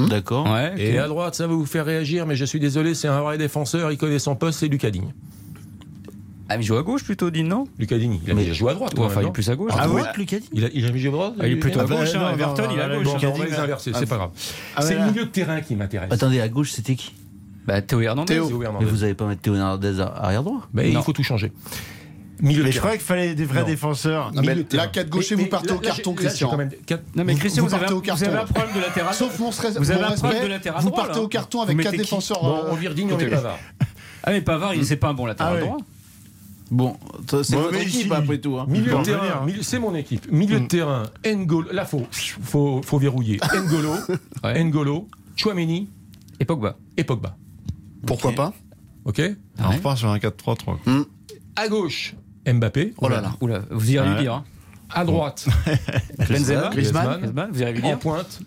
D'accord. 0.08 0.50
Ouais, 0.50 0.72
Et 0.78 0.98
à 0.98 1.08
droite, 1.08 1.34
ça 1.34 1.46
va 1.46 1.52
vous 1.52 1.66
faire 1.66 1.84
réagir, 1.84 2.24
mais 2.26 2.36
je 2.36 2.44
suis 2.44 2.60
désolé, 2.60 2.94
c'est 2.94 3.08
un 3.08 3.20
vrai 3.20 3.36
défenseur, 3.38 3.90
il 3.92 3.98
connaît 3.98 4.18
son 4.20 4.36
poste, 4.36 4.60
c'est 4.60 4.68
Lucas 4.68 4.90
Digne. 4.90 5.12
Ah, 6.52 6.56
mais 6.56 6.64
il 6.64 6.66
joue 6.66 6.76
à 6.76 6.82
gauche 6.82 7.04
plutôt, 7.04 7.30
Dean, 7.30 7.44
non? 7.44 7.68
Lucas 7.78 7.96
Digne, 7.96 8.18
il 8.24 8.30
a 8.30 8.34
Mais- 8.34 8.42
déjà 8.42 8.54
joué 8.54 8.72
à 8.72 8.74
droite. 8.74 8.92
Ouais, 8.94 8.98
quand 8.98 9.06
Enfin, 9.06 9.22
il 9.22 9.28
est 9.28 9.32
plus 9.32 9.48
à 9.48 9.54
gauche. 9.54 9.72
À 9.72 9.82
Ah 9.82 9.86
droite, 9.86 10.16
Lucas 10.16 10.38
dit 10.40 10.48
il, 10.52 10.64
a, 10.64 10.68
il 10.74 10.84
a 10.84 10.90
mis 10.90 11.06
à 11.06 11.10
droite 11.10 11.34
Ah, 11.38 11.46
il 11.46 11.52
est 11.52 11.56
plutôt 11.56 11.78
à 11.78 11.82
Ah 11.82 11.86
bah, 11.86 11.96
gauche, 11.96 12.08
hein, 12.14 12.18
non, 12.18 12.30
Everton, 12.30 12.62
non, 12.64 12.68
il 12.72 12.78
est 12.78 12.82
à 12.82 12.88
non, 12.88 12.94
gauche. 13.02 13.04
Bon, 13.22 13.28
on 13.28 13.32
va 13.38 13.44
les 13.46 13.54
inverser, 13.54 13.90
ah, 13.94 13.98
c'est 14.00 14.06
pas 14.08 14.16
grave. 14.16 14.30
Ah, 14.74 14.82
c'est 14.82 14.96
le 14.96 15.04
milieu 15.06 15.24
de 15.26 15.30
terrain 15.30 15.60
qui 15.60 15.76
m'intéresse. 15.76 16.12
Attendez, 16.12 16.40
à 16.40 16.48
gauche, 16.48 16.72
c'était 16.72 16.96
qui? 16.96 17.14
Bah, 17.66 17.80
Théo 17.82 18.00
Hernandez. 18.00 18.34
Théo. 18.34 18.48
Théo 18.48 18.64
Mais 18.80 18.84
vous 18.84 19.04
avez 19.04 19.14
pas 19.14 19.26
mettre 19.26 19.42
Théo 19.42 19.54
Hernandez 19.54 20.00
à- 20.00 20.06
arrière 20.24 20.42
droit? 20.42 20.66
Mais 20.74 20.90
il 20.90 21.00
faut 21.02 21.12
tout 21.12 21.22
changer. 21.22 21.52
Milieu 22.42 22.64
Mais 22.64 22.72
je 22.72 22.78
croyais 22.78 22.96
qu'il 22.96 23.06
fallait 23.06 23.34
des 23.34 23.44
vrais 23.44 23.60
Non. 23.60 23.66
défenseurs. 23.66 24.32
Non, 24.32 24.40
mais 24.40 24.54
là, 24.54 24.62
terrain. 24.64 24.86
quatre 24.88 25.10
gauchers, 25.10 25.36
Mais- 25.36 25.42
vous 25.44 25.48
partez 25.50 25.72
au 25.72 25.78
carton, 25.78 26.14
Christian. 26.14 26.50
Non, 27.14 27.24
mais 27.24 27.34
Christian, 27.34 27.64
vous 27.64 27.70
partez 27.70 27.86
au 27.86 27.90
un- 27.90 27.94
vous 27.96 28.00
carton, 28.00 28.24
avez 28.26 28.36
un 28.38 28.44
problème 28.46 28.74
de 28.74 28.80
latéral. 28.80 29.14
Sauf 29.14 29.38
mon, 29.38 29.52
stress- 29.52 29.76
Vous 29.78 29.90
avez 29.90 30.02
un 30.04 30.12
problème 30.12 30.42
de 30.44 30.48
latéral 30.48 30.82
vous 30.82 30.90
partez 30.90 31.14
là. 31.16 31.20
au 31.20 31.28
carton 31.28 31.60
avec 31.60 31.76
mettez 31.76 31.90
quatre 31.90 31.96
qui? 31.96 32.02
défenseurs. 32.02 32.40
Bon, 32.42 32.56
euh, 32.56 32.70
on 32.70 32.74
vire 32.74 32.94
Digne, 32.94 33.08
on 33.12 33.18
est 33.18 33.24
côté. 33.24 33.36
Pavard. 33.36 33.58
Ah, 34.24 34.30
mais 34.32 34.40
Pavard, 34.40 34.74
il- 34.74 34.86
c'est 34.86 34.96
pas 34.96 35.08
un 35.08 35.14
bon 35.14 35.26
latéral 35.26 35.54
Ah 35.58 35.60
droit. 35.60 35.76
Bon, 36.70 36.96
c'est 37.42 37.52
Bon, 37.56 37.62
votre 37.62 37.74
équipe 37.76 38.02
ici- 38.06 38.12
après 38.12 38.38
tout. 38.38 38.56
hein. 38.58 38.66
Milieu 38.68 38.92
Bon, 38.92 39.00
de 39.00 39.04
terrain, 39.04 39.46
c'est 39.62 39.78
mon 39.80 39.94
équipe. 39.94 40.30
Milieu 40.30 40.58
de 40.60 40.64
Mm. 40.64 40.68
terrain, 40.68 41.02
N'Golo. 41.26 41.72
Là, 41.72 41.84
faut, 41.84 42.06
faut, 42.10 42.80
faut 42.84 42.98
verrouiller. 42.98 43.40
N'Golo, 43.54 43.92
Ouais. 44.44 44.62
N'Golo, 44.62 45.08
Chouameni 45.36 45.88
Et 46.38 46.44
Pogba. 46.44 46.76
et 46.96 47.02
Pogba. 47.04 47.36
Pourquoi 48.06 48.30
Ok. 48.30 48.36
pas 48.36 48.52
Ok 49.04 49.20
On 49.58 49.70
repart 49.70 49.98
sur 49.98 50.08
un 50.10 50.18
4-3-3. 50.18 50.78
quoi. 50.84 51.06
À 51.56 51.68
gauche, 51.68 52.14
Mbappé. 52.46 52.94
Oh 52.98 53.08
là 53.08 53.20
là. 53.20 53.34
Oula, 53.40 53.62
vous 53.70 53.90
irez 53.90 54.06
Ouais. 54.08 54.14
lui 54.14 54.22
dire. 54.22 54.34
hein. 54.34 54.44
À 54.92 55.04
droite, 55.04 55.46
Benzema. 56.18 56.68
Griezmann. 56.70 57.18
Griezmann, 57.20 57.50
vous 57.52 57.62
irez 57.62 57.72
lui 57.72 57.84
En 57.84 57.96
pointe. 57.96 58.40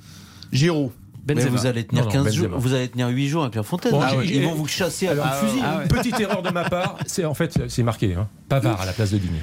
Giroud. 0.51 0.91
Mais 1.27 1.35
Benzema. 1.35 1.51
vous 1.57 1.65
allez 1.65 1.83
tenir 1.85 2.03
Non, 2.03 2.07
non, 2.09 2.13
15 2.13 2.23
Benzema. 2.25 2.47
jours, 2.49 2.59
vous 2.59 2.73
allez 2.73 2.87
tenir 2.89 3.07
8 3.07 3.27
jours 3.29 3.43
avec 3.43 3.55
la 3.55 3.63
fontaine. 3.63 3.91
Bon, 3.91 4.01
Ah 4.03 4.09
j'ai- 4.11 4.17
ouais, 4.17 4.25
j'ai- 4.27 4.35
Ils 4.37 4.43
vont 4.45 4.55
vous 4.55 4.67
chasser 4.67 5.07
à 5.07 5.15
de 5.15 5.21
fusil. 5.21 5.61
ah 5.63 5.77
ouais. 5.79 5.87
Petite 5.87 6.19
erreur 6.19 6.41
de 6.41 6.49
ma 6.49 6.63
part, 6.69 6.97
c'est 7.05 7.23
en 7.25 7.33
fait, 7.33 7.57
c'est 7.69 7.83
marqué. 7.83 8.13
Hein. 8.15 8.27
Pavard 8.49 8.81
à 8.81 8.85
la 8.85 8.91
place 8.93 9.11
de 9.11 9.17
Digne. 9.17 9.41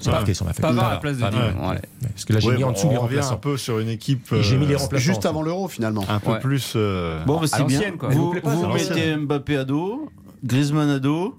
C'est 0.00 0.08
Ouais. 0.08 0.14
marqué 0.16 0.34
sur 0.34 0.44
ma 0.44 0.52
feuille. 0.52 0.62
Pavard 0.62 0.86
à 0.86 0.90
la 0.94 0.96
place 0.96 1.16
de. 1.18 1.22
Digne. 1.22 1.38
Ouais. 1.38 1.80
Parce 2.12 2.24
que 2.24 2.32
là, 2.32 2.40
j'ai 2.40 2.48
Ouais, 2.48 2.56
mis 2.56 2.64
en 2.64 2.72
dessous 2.72 2.88
les 2.90 2.96
on 2.98 3.02
revient 3.02 3.18
un 3.18 3.20
remplaçants. 3.20 3.36
peu 3.36 3.56
sur 3.56 3.78
une 3.78 3.88
équipe 3.88 4.34
j'ai 4.40 4.56
mis 4.58 4.66
les 4.66 4.74
euh, 4.74 4.78
remplaçants. 4.78 5.04
Juste 5.04 5.26
avant 5.26 5.42
l'euro, 5.42 5.68
finalement. 5.68 6.04
un 6.08 6.18
peu 6.18 6.32
Ouais. 6.32 6.40
plus. 6.40 6.72
euh, 6.74 7.24
Bon, 7.24 7.38
bah, 7.40 7.46
c'est 7.46 7.62
bien. 7.64 7.92
quoi. 7.92 8.08
Vous 8.08 8.34
Vous, 8.42 8.66
mettez 8.66 9.14
Mbappé 9.16 9.58
à 9.58 9.64
dos, 9.64 10.10
Griezmann 10.44 10.90
à 10.90 10.98
dos. 10.98 11.38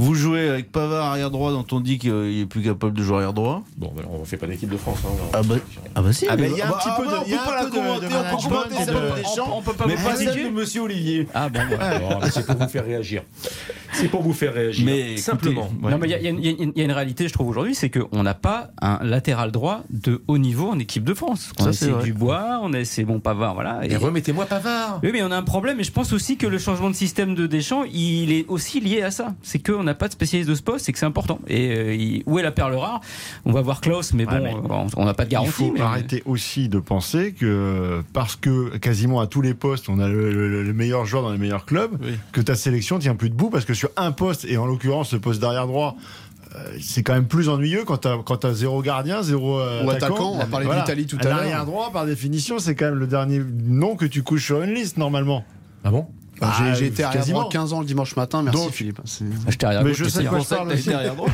Vous 0.00 0.14
jouez 0.14 0.48
avec 0.48 0.72
Pavard 0.72 1.06
arrière 1.06 1.30
droit 1.30 1.52
dont 1.52 1.66
on 1.72 1.80
dit 1.80 1.98
qu'il 1.98 2.10
est 2.40 2.46
plus 2.46 2.62
capable 2.62 2.94
de 2.96 3.02
jouer 3.02 3.16
arrière 3.16 3.34
droit. 3.34 3.62
Bon, 3.76 3.92
ben, 3.94 4.02
on 4.10 4.20
ne 4.20 4.24
fait 4.24 4.38
pas 4.38 4.46
d'équipe 4.46 4.70
de 4.70 4.76
France. 4.78 4.98
hein. 5.04 5.10
Ah 5.34 5.42
bah, 5.42 5.56
ah 5.94 6.00
bah 6.02 6.12
si. 6.14 6.26
Ah 6.28 6.36
bah, 6.36 6.44
il 6.46 6.56
y 6.56 6.60
a 6.62 6.66
un 6.66 6.70
bah, 6.70 6.78
petit 6.80 6.88
ah 6.90 6.96
peu 6.98 7.04
bah, 7.06 7.12
de- 7.12 7.16
on 7.18 7.24
il 7.26 7.30
y 7.30 7.34
a 7.34 7.36
peut 7.36 7.42
un 7.42 7.46
pas 7.46 7.54
la 7.54 7.60
peu 7.64 7.70
de- 7.70 7.74
commenter, 7.74 8.06
on 8.06 8.08
peut 8.36 8.42
commenter 8.48 8.74
et 8.74 8.84
celle 8.84 8.94
de- 8.94 9.00
de 9.00 9.16
Deschamps, 9.16 9.56
On 9.58 9.62
peut 9.62 9.72
pas 9.74 9.86
mais 9.86 9.94
pas 9.96 10.16
celle 10.16 10.44
de 10.44 10.48
Monsieur 10.50 10.80
Olivier. 10.82 11.28
Ah 11.34 11.48
bon, 11.50 11.60
bah. 11.70 12.20
C'est 12.30 12.46
pour 12.46 12.56
vous 12.56 12.68
faire 12.68 12.84
réagir. 12.86 13.22
C'est 13.92 14.08
pour 14.08 14.22
vous 14.22 14.32
faire 14.32 14.54
réagir. 14.54 14.86
Mais 14.86 15.16
Simplement. 15.18 15.70
Non, 15.82 15.98
mais 15.98 16.08
il 16.08 16.10
y, 16.10 16.14
a- 16.14 16.84
une- 16.84 16.92
réalité, 16.92 17.28
je 17.28 17.32
trouve, 17.34 17.48
aujourd'hui, 17.48 17.74
c'est 17.74 17.90
qu'on 17.90 18.22
n'a 18.22 18.34
pas 18.34 18.70
un 18.80 18.98
latéral 19.04 19.50
droit 19.52 19.82
de 19.90 20.22
haut 20.28 20.38
niveau 20.38 20.68
en 20.70 20.78
équipe 20.78 21.04
de 21.04 21.12
France. 21.14 21.52
On 21.58 21.64
Ça, 21.64 21.68
a 21.68 21.72
c'est 21.72 21.86
essayé. 21.90 22.02
Dubois, 22.04 22.60
on 22.62 22.72
a 22.72 22.80
essayé 22.80 23.04
bon 23.04 23.20
Pavard, 23.20 23.54
voilà. 23.54 23.80
Et 23.86 23.96
remettez-moi 23.96 24.46
Pavard. 24.46 25.00
Oui, 25.02 25.10
mais 25.12 25.22
on 25.22 25.30
a 25.30 25.36
un 25.36 25.42
problème, 25.42 25.78
et 25.80 25.84
je 25.84 25.92
pense 25.92 26.12
aussi 26.12 26.36
que 26.38 26.46
le 26.46 26.58
changement 26.58 26.88
de 26.88 26.94
système 26.94 27.34
de 27.34 27.46
Deschamps, 27.46 27.84
il 27.92 28.32
est 28.32 28.46
aussi 28.48 28.80
lié 28.80 29.02
à 29.02 29.10
ça. 29.10 29.34
C'est 29.42 29.58
qu'on 29.58 29.86
n'a 29.90 29.94
pas 29.94 30.08
de 30.08 30.12
spécialiste 30.12 30.48
de 30.48 30.54
ce 30.54 30.62
poste, 30.62 30.84
c'est 30.86 30.92
que 30.92 30.98
c'est 30.98 31.06
important. 31.06 31.38
Et 31.48 31.70
euh, 31.76 31.94
il- 31.94 32.22
où 32.26 32.38
est 32.38 32.42
la 32.42 32.52
perle 32.52 32.74
rare? 32.74 33.00
On 33.44 33.52
va 33.52 33.60
voir 33.60 33.80
Klaus, 33.80 34.12
mais 34.14 34.24
bon, 34.26 34.32
Ouais, 34.32 34.40
mais 34.40 34.54
on 34.96 35.04
n'a 35.04 35.14
pas 35.14 35.24
de 35.24 35.28
Il 35.28 35.32
garantie. 35.32 35.50
faut 35.52 35.72
mais- 35.72 35.80
arrêter 35.80 36.22
aussi 36.26 36.68
de 36.68 36.78
penser 36.78 37.32
que 37.32 38.02
parce 38.12 38.36
que 38.36 38.76
quasiment 38.78 39.20
à 39.20 39.26
tous 39.26 39.42
les 39.42 39.54
postes, 39.54 39.88
on 39.88 39.98
a 39.98 40.08
le, 40.08 40.32
le- 40.32 40.62
le 40.62 40.72
meilleur 40.72 41.04
joueur 41.06 41.22
dans 41.22 41.32
les 41.32 41.38
meilleurs 41.38 41.66
clubs, 41.66 41.96
Oui. 42.02 42.12
que 42.32 42.40
ta 42.40 42.54
sélection 42.54 42.98
tient 42.98 43.14
plus 43.16 43.30
debout 43.30 43.50
parce 43.50 43.64
que 43.64 43.74
sur 43.74 43.90
un 43.96 44.12
poste, 44.12 44.44
et 44.44 44.56
en 44.56 44.66
l'occurrence 44.66 45.12
le 45.12 45.20
poste 45.20 45.40
d'arrière 45.40 45.66
droit, 45.66 45.96
euh, 46.56 46.58
c'est 46.80 47.02
quand 47.02 47.14
même 47.14 47.26
plus 47.26 47.48
ennuyeux 47.48 47.84
quand 47.84 47.98
t'as 47.98 48.18
quand 48.24 48.38
t'as 48.38 48.52
zéro 48.52 48.82
gardien, 48.82 49.22
zéro 49.22 49.58
euh, 49.60 49.84
Ou 49.84 49.90
attaquant, 49.90 50.32
on 50.34 50.38
va 50.38 50.46
parler 50.46 50.66
de 50.66 50.72
l'Italie 50.72 51.06
tout 51.06 51.16
à 51.20 51.24
l'heure. 51.24 51.36
L'arrière 51.36 51.64
droit, 51.66 51.90
par 51.92 52.06
définition, 52.06 52.58
c'est 52.58 52.74
quand 52.74 52.86
même 52.86 52.98
le 52.98 53.06
dernier 53.06 53.40
nom 53.64 53.94
que 53.96 54.04
tu 54.04 54.22
couches 54.22 54.46
sur 54.46 54.62
une 54.62 54.74
liste 54.74 54.96
normalement. 54.96 55.44
Ah 55.84 55.90
bon? 55.90 56.06
Bah, 56.40 56.52
j'ai- 56.58 56.64
Ah, 56.70 56.74
J'ai 56.74 56.86
été 56.86 57.04
arrière 57.04 57.20
quasiment. 57.20 57.40
droit 57.40 57.50
15 57.52 57.72
ans 57.74 57.80
le 57.80 57.86
dimanche 57.86 58.16
matin, 58.16 58.42
merci 58.42 58.58
Donc- 58.64 58.70
Philippe. 58.72 59.00
J'étais 59.48 59.66
arrière 59.66 59.82
Mais 59.84 59.90
gauche, 59.90 59.98
je 59.98 60.04
sais 60.08 60.22
de 60.22 60.28
quoi 60.28 60.38
pour 60.38 60.46
je 60.46 60.54
parle 60.54 60.68
droit. 60.68 61.28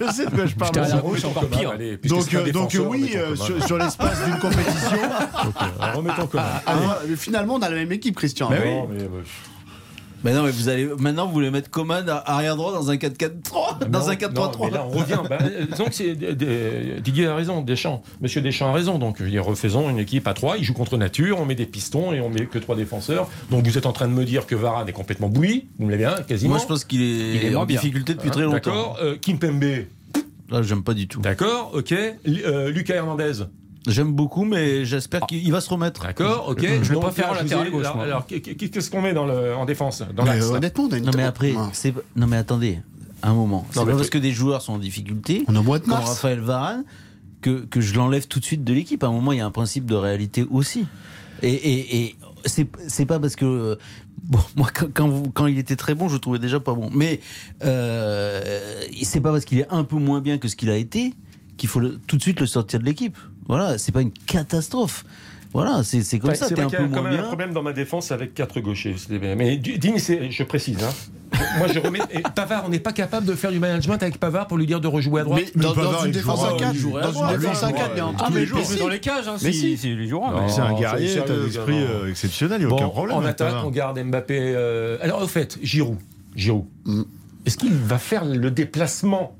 je 0.00 0.12
sais 0.12 0.24
de 0.26 0.30
quoi 0.30 0.46
je 0.46 0.54
parle. 0.54 0.74
J'étais 0.74 0.78
arrière 0.80 1.04
aussi. 1.04 1.22
gauche, 1.22 1.24
encore 1.24 1.46
pire. 1.48 1.70
Allez, 1.70 1.96
puisque 1.96 2.14
Donc, 2.16 2.34
euh, 2.34 2.52
donc 2.52 2.76
oui, 2.88 3.12
euh, 3.14 3.36
sur, 3.36 3.64
sur 3.64 3.78
l'espace 3.78 4.24
d'une 4.24 4.38
compétition, 4.38 4.98
Euh, 5.80 5.92
remettons 5.94 6.26
commun. 6.26 6.44
Ah, 6.66 6.98
mais 7.08 7.16
finalement, 7.16 7.54
on 7.54 7.62
a 7.62 7.68
la 7.68 7.76
même 7.76 7.92
équipe, 7.92 8.16
Christian. 8.16 8.48
Mais 8.50 8.80
hein. 8.80 8.86
Non, 10.32 10.32
mais, 10.32 10.32
Mais 10.32 10.32
non, 10.38 10.42
mais 10.44 10.50
vous 10.52 10.68
allez 10.68 10.86
maintenant 10.98 11.26
vous 11.26 11.32
voulez 11.32 11.50
mettre 11.50 11.70
Coman 11.70 12.08
à- 12.08 12.16
arrière 12.30 12.56
droit 12.56 12.72
dans 12.72 12.90
un 12.90 12.96
4-4-3, 12.96 13.78
dans 13.88 13.98
non, 14.00 14.06
un 14.08 14.10
non, 14.12 14.14
4-3-3. 14.14 14.66
mais 14.66 14.70
là, 14.72 14.86
on 14.86 14.90
revient. 14.90 15.18
Bah, 15.28 15.38
euh, 15.42 15.66
que 15.66 15.94
c'est- 15.94 16.10
euh, 16.22 16.34
euh, 16.42 17.00
Didier 17.00 17.26
a 17.26 17.34
raison, 17.34 17.62
Deschamps. 17.62 18.02
Monsieur 18.20 18.40
Deschamps 18.40 18.68
a 18.68 18.72
raison. 18.72 18.98
Donc, 18.98 19.16
je 19.18 19.24
veux 19.24 19.30
dire, 19.30 19.44
refaisons 19.44 19.88
une 19.90 19.98
équipe 19.98 20.26
à 20.28 20.34
3. 20.34 20.56
Il 20.58 20.64
joue 20.64 20.74
contre 20.74 20.96
nature. 20.96 21.38
On 21.40 21.44
met 21.46 21.54
des 21.54 21.66
pistons 21.66 22.12
et 22.12 22.20
on 22.20 22.28
met 22.30 22.46
que 22.46 22.58
trois 22.58 22.76
défenseurs. 22.76 23.28
Donc, 23.50 23.66
vous 23.66 23.78
êtes 23.78 23.86
en 23.86 23.92
train 23.92 24.08
de 24.08 24.12
me 24.12 24.24
dire 24.24 24.46
que 24.46 24.54
Varane 24.54 24.88
est 24.88 24.92
complètement 24.92 25.28
bouilli. 25.28 25.68
Vous 25.78 25.86
me 25.86 25.90
l'avez 25.90 26.04
bien, 26.04 26.14
quasiment. 26.22 26.50
Moi, 26.54 26.60
je 26.62 26.66
pense 26.66 26.84
qu'il 26.84 27.02
est, 27.02 27.34
Il 27.36 27.44
est 27.44 27.54
en 27.54 27.64
bien. 27.66 27.80
difficulté 27.80 28.14
depuis 28.14 28.28
Hein, 28.28 28.32
très 28.32 28.42
longtemps. 28.42 28.54
D'accord. 28.56 28.98
Euh, 29.02 29.16
Kimpembe. 29.20 29.64
Là, 30.50 30.62
j'aime 30.62 30.82
pas 30.84 30.94
du 30.94 31.08
tout. 31.08 31.20
D'accord. 31.20 31.72
Ok. 31.74 31.92
Euh, 31.92 32.70
Lucas 32.70 32.94
Hernandez. 32.94 33.32
J'aime 33.86 34.12
beaucoup, 34.12 34.44
mais 34.44 34.84
j'espère 34.84 35.20
qu'il 35.26 35.38
il 35.44 35.52
va 35.52 35.60
se 35.60 35.70
remettre. 35.70 36.02
D'accord. 36.02 36.48
Ok. 36.48 36.66
Je 36.82 36.92
le 36.92 36.98
préfère 36.98 37.34
latéral 37.34 37.70
gauche, 37.70 37.86
Alors, 37.86 38.00
alors, 38.00 38.26
qu'est- 38.26 38.40
qu'est- 38.40 38.68
qu'est-ce 38.68 38.90
qu'on 38.90 39.00
met 39.02 39.14
dans 39.14 39.26
le, 39.26 39.54
en 39.54 39.64
défense 39.64 40.02
dans 40.14 40.24
Mais, 40.24 40.42
euh, 40.42 40.50
honnêtement, 40.56 40.84
on 40.84 40.92
a 40.92 40.98
une 40.98 41.04
Non, 41.04 41.12
mais 41.16 41.22
après, 41.22 41.54
c'est 41.72 41.94
non, 42.16 42.26
mais 42.26 42.36
attendez, 42.36 42.80
un 43.22 43.32
moment. 43.34 43.66
C'est 43.70 43.78
Non, 43.78 43.84
pas 43.86 43.92
mais 43.92 43.96
parce 43.98 44.10
que- 44.10 44.18
des 44.18 44.32
joueurs 44.32 44.62
sont 44.62 44.74
en 44.74 44.78
difficulté, 44.78 45.44
On 45.48 45.56
au 45.56 45.62
mois 45.62 45.78
de 45.78 45.84
comme 45.84 45.94
mars. 45.94 46.08
Raphaël 46.10 46.40
Varane, 46.40 46.84
que, 47.42 47.64
que 47.64 47.80
je 47.80 47.94
l'enlève 47.94 48.26
tout 48.26 48.40
de 48.40 48.44
suite 48.44 48.64
de 48.64 48.72
l'équipe. 48.72 49.04
À 49.04 49.06
un 49.06 49.12
moment, 49.12 49.32
il 49.32 49.38
y 49.38 49.40
a 49.40 49.46
un 49.46 49.50
principe 49.50 49.86
de 49.86 49.94
réalité 49.94 50.44
aussi. 50.50 50.86
Et, 51.42 51.52
et, 51.52 51.96
et 52.04 52.16
c'est 52.44 52.66
c'est 52.88 53.06
pas 53.06 53.18
parce 53.20 53.36
que. 53.36 53.44
euh, 53.44 53.76
Bon, 54.22 54.40
moi, 54.56 54.68
quand, 54.74 54.86
quand, 54.92 55.08
vous- 55.08 55.30
quand 55.30 55.46
il 55.46 55.56
était 55.56 55.76
très 55.76 55.94
bon, 55.94 56.08
je 56.08 56.14
le 56.14 56.18
trouvais 56.18 56.40
déjà 56.40 56.58
pas 56.58 56.74
bon. 56.74 56.90
Mais 56.92 57.20
euh, 57.90 58.80
c'est 59.02 59.20
pas 59.20 59.30
parce 59.30 59.44
qu'il 59.44 59.58
est 59.58 59.68
un 59.70 59.84
peu 59.84 59.96
moins 59.96 60.20
bien 60.20 60.38
que 60.38 60.48
ce 60.48 60.56
qu'il 60.56 60.70
a 60.70 60.76
été 60.76 61.14
qu'il 61.56 61.68
faut 61.68 61.80
le- 61.80 61.98
tout 62.06 62.16
de 62.16 62.22
suite 62.22 62.40
le 62.40 62.46
sortir 62.46 62.80
de 62.80 62.84
l'équipe. 62.84 63.16
Voilà, 63.48 63.78
c'est 63.78 63.92
pas 63.92 64.02
une 64.02 64.12
catastrophe. 64.12 65.04
Voilà, 65.52 65.82
c'est 65.84 66.02
c'est 66.02 66.18
comme 66.18 66.34
ça. 66.34 66.48
c'est 66.48 66.58
un 66.60 66.66
qu'il 66.66 66.74
y 66.74 66.82
peu 66.82 66.84
a 66.84 66.88
quand 66.94 67.02
même 67.02 67.18
un 67.20 67.22
problème 67.22 67.52
dans 67.54 67.62
ma 67.62 67.72
défense 67.72 68.10
avec 68.12 68.34
quatre 68.34 68.60
gauchers. 68.60 68.94
C'est- 68.98 69.18
Mais 69.36 69.56
Digne, 69.56 69.98
c'est- 69.98 70.30
je 70.30 70.42
précise. 70.42 70.76
hein. 70.82 70.90
Moi, 71.58 71.66
je 71.72 71.78
remets. 71.78 72.00
et 72.10 72.20
Pavard, 72.34 72.64
on 72.66 72.68
n'est 72.68 72.78
pas 72.80 72.92
capable 72.92 73.26
de 73.26 73.34
faire 73.34 73.50
du 73.50 73.58
management 73.58 74.00
avec 74.02 74.18
Pavard 74.18 74.46
pour 74.48 74.58
lui 74.58 74.66
dire 74.66 74.80
de 74.80 74.86
rejouer 74.88 75.22
à 75.22 75.24
droite. 75.24 75.40
Mais 75.54 75.62
dans, 75.62 75.68
Mais 75.70 75.74
dans 75.74 75.82
Pavard, 75.82 76.04
une 76.04 76.10
il 76.10 76.14
défense 76.14 76.38
jouera- 76.38 76.50
à 76.50 76.52
il 76.54 76.60
4, 76.60 76.74
jouera 76.74 77.00
à 77.00 77.02
dans 77.04 77.08
une 77.32 77.38
défense 77.40 77.62
à 77.62 77.66
Lui, 77.66 77.74
il 77.74 77.78
4, 77.78 77.94
bien 77.94 78.02
jouera- 78.04 78.14
entendu. 78.14 78.48
Ah, 78.54 78.56
mais 78.58 78.64
si. 78.64 78.78
dans 78.78 78.88
les 78.88 79.00
cages, 79.00 79.28
hein, 79.28 79.36
Mais 79.42 79.52
si, 79.52 79.60
si. 79.60 79.76
si, 79.78 79.92
il 79.92 80.08
jouera. 80.08 80.30
Non. 80.32 80.42
mais- 80.42 80.48
c'est 80.50 80.60
un 80.60 80.68
c'est 80.74 80.80
guerrier, 80.80 81.22
t'as 81.26 81.32
un 81.32 81.46
esprit 81.46 81.82
euh, 81.82 82.10
exceptionnel, 82.10 82.58
il 82.60 82.66
n'y 82.66 82.66
a 82.66 82.68
Bon, 82.70 82.76
aucun 82.76 82.88
problème. 82.88 83.16
en 83.16 83.20
avec 83.20 83.30
attaque, 83.30 83.48
Pavard. 83.48 83.66
on 83.66 83.70
garde 83.70 83.98
Mbappé. 83.98 84.38
euh, 84.38 84.98
Alors, 85.00 85.22
au 85.22 85.26
fait, 85.26 85.58
Giroud. 85.62 85.98
Giroud. 86.36 86.66
Mm. 86.84 87.02
Est-ce 87.46 87.56
qu'il 87.56 87.72
va 87.74 87.98
faire 87.98 88.24
le 88.24 88.50
déplacement 88.50 89.36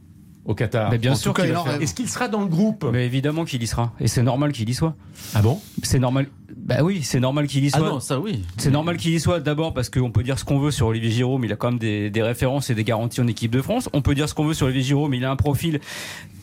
au 0.47 0.55
Qatar 0.55 0.91
Mais 0.91 0.99
bien 0.99 1.13
En 1.13 1.17
sûr 1.17 1.35
qu'il. 1.35 1.55
Est-ce 1.81 1.95
qu'il 1.95 2.09
sera 2.09 2.29
dans 2.29 2.41
le 2.41 2.47
groupe? 2.47 2.87
Mais 2.93 3.05
évidemment 3.07 3.45
qu'il 3.45 3.63
y 3.63 3.67
sera. 3.67 3.93
Et 4.01 4.09
c'est 4.09 4.23
normal 4.23 4.53
qu'il 4.53 4.69
y 4.69 4.75
soit. 4.75 4.95
Ah 5.35 5.43
bon? 5.43 5.61
C'est 5.83 5.99
normal. 5.99 6.27
Bah 6.57 6.77
oui, 6.83 7.03
c'est 7.03 7.21
normal 7.21 7.47
qu'il 7.47 7.65
y 7.65 7.71
Ah 7.73 7.79
soit. 7.79 7.89
non, 7.89 8.01
ça 8.01 8.19
oui. 8.19 8.45
C'est 8.57 8.71
normal 8.71 8.97
qu'il 8.97 9.13
y 9.13 9.21
soit 9.21 9.41
d'abord 9.41 9.75
parce 9.75 9.89
qu'on 9.91 10.11
peut 10.11 10.23
dire 10.23 10.39
ce 10.39 10.45
qu'on 10.45 10.59
veut 10.59 10.71
sur 10.71 10.87
Olivier 10.89 11.11
Giroud, 11.11 11.41
mais 11.41 11.47
il 11.49 11.53
a 11.53 11.57
quand 11.57 11.71
même 11.71 11.79
des, 11.79 12.11
des 12.11 12.23
références 12.23 12.71
et 12.71 12.75
des 12.75 12.85
garanties 12.85 13.21
en 13.21 13.27
équipe 13.29 13.51
de 13.51 13.61
France. 13.63 13.89
On 13.93 14.03
peut 14.03 14.15
dire 14.15 14.29
ce 14.29 14.35
qu'on 14.35 14.45
veut 14.47 14.55
sur 14.55 14.67
Olivier 14.67 14.83
Giroud, 14.85 15.11
mais 15.11 15.19
il 15.19 15.25
a 15.25 15.31
un 15.31 15.37
profil 15.37 15.81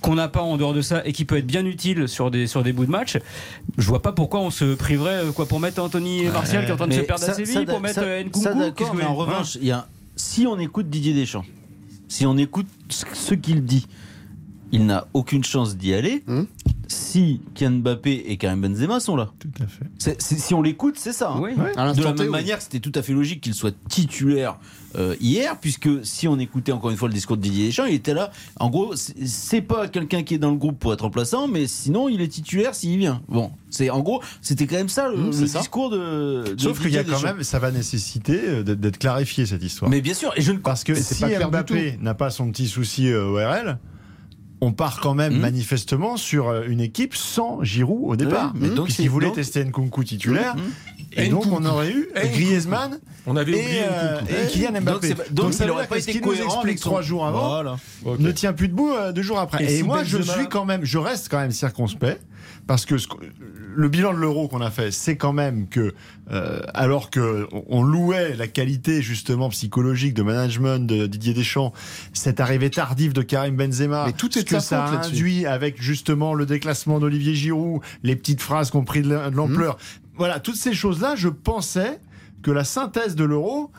qu'on 0.02 0.16
n'a 0.16 0.28
pas 0.28 0.42
en 0.42 0.58
dehors 0.58 0.74
de 0.74 0.82
ça 0.82 1.02
et 1.06 1.14
qui 1.14 1.24
peut 1.26 1.38
être 1.38 1.48
bien 1.48 1.66
utile 1.66 2.08
sur 2.10 2.30
des, 2.32 2.46
sur 2.48 2.62
des 2.64 2.74
bouts 2.74 2.86
de 2.86 2.92
match. 2.92 3.18
Je 3.78 3.88
vois 3.88 4.02
pas 4.02 4.12
pourquoi 4.12 4.42
on 4.42 4.50
se 4.50 4.76
priverait 4.76 5.26
euh, 5.26 5.32
quoi 5.32 5.46
pour 5.46 5.60
mettre 5.62 5.82
Anthony 5.82 6.26
Martial 6.26 6.64
qui 6.66 6.70
est 6.72 6.74
en 6.74 6.78
train 6.78 6.88
de 6.88 6.94
se 6.94 7.00
perdre 7.02 7.24
à 7.24 7.28
ça- 7.28 7.34
Séville, 7.34 7.54
ça, 7.54 7.66
pour 7.66 7.80
mettre 7.80 7.96
ça- 7.96 8.02
euh, 8.04 8.24
Nkunku. 8.24 8.84
mais 8.96 9.06
en 9.06 9.16
revanche, 9.16 9.56
il 9.62 9.68
y 9.68 9.72
a, 9.72 9.88
si 10.18 10.46
on 10.46 10.60
écoute 10.60 10.90
Didier 10.90 11.14
Deschamps, 11.14 11.46
si 12.14 12.28
on 12.28 12.38
écoute 12.38 12.68
ce, 12.90 13.34
qu'il 13.34 13.66
dit, 13.66 13.88
il 14.74 14.86
n'a 14.86 15.08
aucune 15.14 15.44
chance 15.46 15.78
d'y 15.78 15.94
aller. 15.94 16.24
Hum. 16.28 16.48
Si 16.88 17.40
Kylian 17.56 17.78
Mbappé 17.80 18.26
et 18.28 18.38
Karim 18.38 18.62
Benzema 18.62 19.00
sont 19.00 19.16
là, 19.16 19.32
Tout 19.40 19.48
à 19.64 19.68
fait. 19.68 20.22
Si 20.22 20.54
on 20.54 20.62
l'écoute, 20.62 20.96
c'est 21.00 21.14
ça. 21.14 21.32
hein. 21.32 21.40
Oui. 21.42 21.52
À 21.78 21.94
De 21.94 22.04
la 22.04 22.10
même 22.14 22.20
oui. 22.20 22.30
manière, 22.30 22.62
c'était 22.62 22.82
tout 22.82 22.92
à 22.96 23.02
fait 23.02 23.14
logique 23.14 23.40
qu'il 23.42 23.54
soit 23.54 23.74
titulaire 23.90 24.58
euh, 24.96 25.16
hier, 25.20 25.58
puisque 25.60 25.90
si 26.06 26.28
on 26.28 26.38
écoutait 26.38 26.72
encore 26.74 26.92
une 26.92 26.98
fois 26.98 27.08
le 27.08 27.14
discours 27.16 27.38
de 27.38 27.42
Didier 27.42 27.68
Deschamps, 27.68 27.86
il 27.86 27.96
était 27.96 28.14
là. 28.14 28.32
En 28.60 28.70
gros, 28.70 28.94
c'est- 28.96 29.62
pas 29.62 29.88
quelqu'un 29.88 30.22
qui 30.24 30.36
est 30.36 30.38
dans 30.38 30.52
le 30.52 30.58
groupe 30.58 30.78
pour 30.78 30.94
être 30.94 31.02
remplaçant, 31.02 31.48
mais 31.48 31.66
sinon 31.68 32.10
il 32.10 32.22
est 32.22 32.28
titulaire 32.28 32.76
s'il 32.76 33.00
vient. 33.00 33.22
Bon, 33.30 33.52
c'est 33.72 33.90
en 33.90 34.02
gros, 34.02 34.22
c'était 34.42 34.68
quand 34.68 34.76
même 34.76 34.90
ça 34.90 35.10
le, 35.10 35.18
Mmh, 35.18 35.48
ça. 35.48 35.60
discours 35.60 35.90
de. 35.90 36.54
de 36.54 36.62
Sauf 36.62 36.80
qu'il 36.82 36.92
y 36.92 36.98
a 36.98 37.04
quand 37.04 37.14
Deschamps. 37.14 37.28
même, 37.36 37.44
ça 37.44 37.58
va 37.60 37.72
nécessiter 37.72 38.40
euh, 38.46 38.64
d'être 38.64 38.98
clarifié 39.00 39.46
cette 39.48 39.64
histoire. 39.64 39.90
Mais 39.90 40.02
bien 40.02 40.14
sûr, 40.14 40.32
et 40.36 40.42
je 40.42 40.52
ne 40.52 40.58
Parce 40.60 40.84
que 40.84 40.94
si 40.94 41.24
Mbappé 41.26 41.98
n'a 42.02 42.14
pas 42.14 42.30
son 42.30 42.52
petit 42.52 42.68
souci 42.68 43.08
euh, 43.10 43.26
ORL, 43.30 43.80
on 44.64 44.72
part 44.72 45.00
quand 45.02 45.14
même 45.14 45.34
Mhm. 45.34 45.40
manifestement 45.42 46.18
sur 46.18 46.48
euh, 46.50 46.64
une 46.68 46.80
équipe 46.82 47.16
sans 47.16 47.64
Giroud 47.64 48.04
au 48.12 48.16
départ. 48.16 48.54
Mais 48.56 48.70
donc 48.70 48.86
puisqu'il 48.86 49.04
c'est- 49.04 49.08
voulait 49.10 49.28
donc- 49.28 49.36
tester 49.36 49.64
Nkunku 49.64 50.04
titulaire. 50.04 50.56
Mhm. 50.56 50.62
Et 51.16 51.28
donc 51.28 51.46
Nkunku. 51.46 51.58
on 51.62 51.66
aurait 51.66 51.92
eu 51.92 52.08
Et 52.22 52.30
Griezmann 52.30 53.00
On 53.28 53.36
avait 53.36 53.52
et, 53.54 53.82
euh, 53.84 54.20
et 54.28 54.48
Kylian 54.52 54.72
Donc 54.72 54.82
Mbappé. 54.82 55.16
pas- 55.16 55.24
donc 55.32 55.54
ça 55.54 55.64
il 55.64 55.68
veut 55.68 55.74
aurait 55.74 55.84
dire 55.84 55.90
pas 55.90 55.98
été 56.00 56.12
qu'il 56.12 56.22
nous 56.22 56.28
cohérent 56.28 56.56
explique 56.56 56.80
trois 56.80 57.02
jours 57.02 57.26
avant 57.26 57.48
Voilà. 57.50 57.76
Ne 58.20 58.32
tient 58.32 58.52
plus 58.54 58.68
debout 58.68 58.92
euh, 58.92 59.12
deux 59.12 59.22
jours 59.22 59.40
après. 59.40 59.64
Et 59.64 59.74
Et, 59.74 59.78
si 59.78 59.84
moi, 59.84 60.04
je 60.04 60.22
suis 60.22 60.48
quand 60.50 60.66
même, 60.66 60.84
je 60.84 60.98
reste 60.98 61.30
quand 61.30 61.38
même 61.40 61.52
circonspect 61.52 62.20
parce 62.68 62.86
que 62.86 62.98
ce 62.98 63.08
le 63.76 63.90
bilan 63.90 64.14
de 64.14 64.20
l'euro 64.20 64.48
qu'on 64.48 64.62
a 64.62 64.70
fait, 64.72 64.92
c'est 64.92 65.18
quand 65.18 65.34
même 65.34 65.68
que, 65.68 65.94
euh, 66.32 66.62
alors 66.74 67.10
que 67.10 67.48
on- 67.70 67.84
louait 67.84 68.36
la 68.36 68.48
qualité 68.48 69.02
justement 69.02 69.50
psychologique 69.50 70.14
de 70.14 70.22
management 70.24 70.86
de 70.86 71.08
Didier 71.08 71.34
Deschamps, 71.34 71.74
cette 72.14 72.40
arrivée 72.40 72.70
tardive 72.70 73.14
de 73.14 73.22
Karim 73.24 73.56
Benzema, 73.56 74.06
Mais 74.08 74.14
tout 74.14 74.38
est 74.38 74.42
ce 74.42 74.46
que 74.46 74.60
ça 74.60 74.86
a 74.86 75.06
induit 75.06 75.46
avec 75.46 75.82
justement 75.82 76.34
le 76.36 76.46
déclassement 76.46 77.00
d'Olivier 77.00 77.34
Giroud, 77.36 77.82
les 78.04 78.16
petites 78.16 78.42
phrases 78.42 78.70
qui 78.72 78.78
ont 78.78 78.86
pris 78.86 79.02
de 79.02 79.10
la- 79.10 79.30
de 79.32 79.36
l'ampleur. 79.36 79.78
Voilà, 80.16 80.40
toutes 80.40 80.56
ces 80.58 80.74
choses-là, 80.74 81.16
je 81.16 81.30
pensais 81.30 82.00
que 82.44 82.52
la 82.52 82.64
synthèse 82.64 83.16
de 83.16 83.24
l'euro 83.24 83.72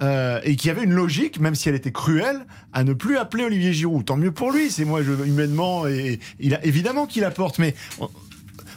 euh, 0.00 0.40
et 0.42 0.56
qu'il 0.56 0.66
y 0.68 0.70
avait 0.70 0.82
une 0.82 0.94
logique, 0.94 1.38
même 1.38 1.54
si 1.54 1.68
elle 1.68 1.76
était 1.76 1.92
cruelle, 1.92 2.46
à 2.72 2.82
ne 2.82 2.92
plus 2.92 3.18
appeler 3.18 3.44
Olivier 3.44 3.72
Giroud. 3.72 4.04
Tant 4.04 4.16
mieux 4.16 4.32
pour 4.32 4.50
lui. 4.50 4.68
C'est 4.70 4.84
moi, 4.84 5.00
je, 5.02 5.12
humainement, 5.12 5.86
et 5.86 6.18
il 6.40 6.54
a 6.54 6.64
évidemment 6.64 7.06
qu'il 7.06 7.22
apporte, 7.22 7.58
mais 7.60 7.74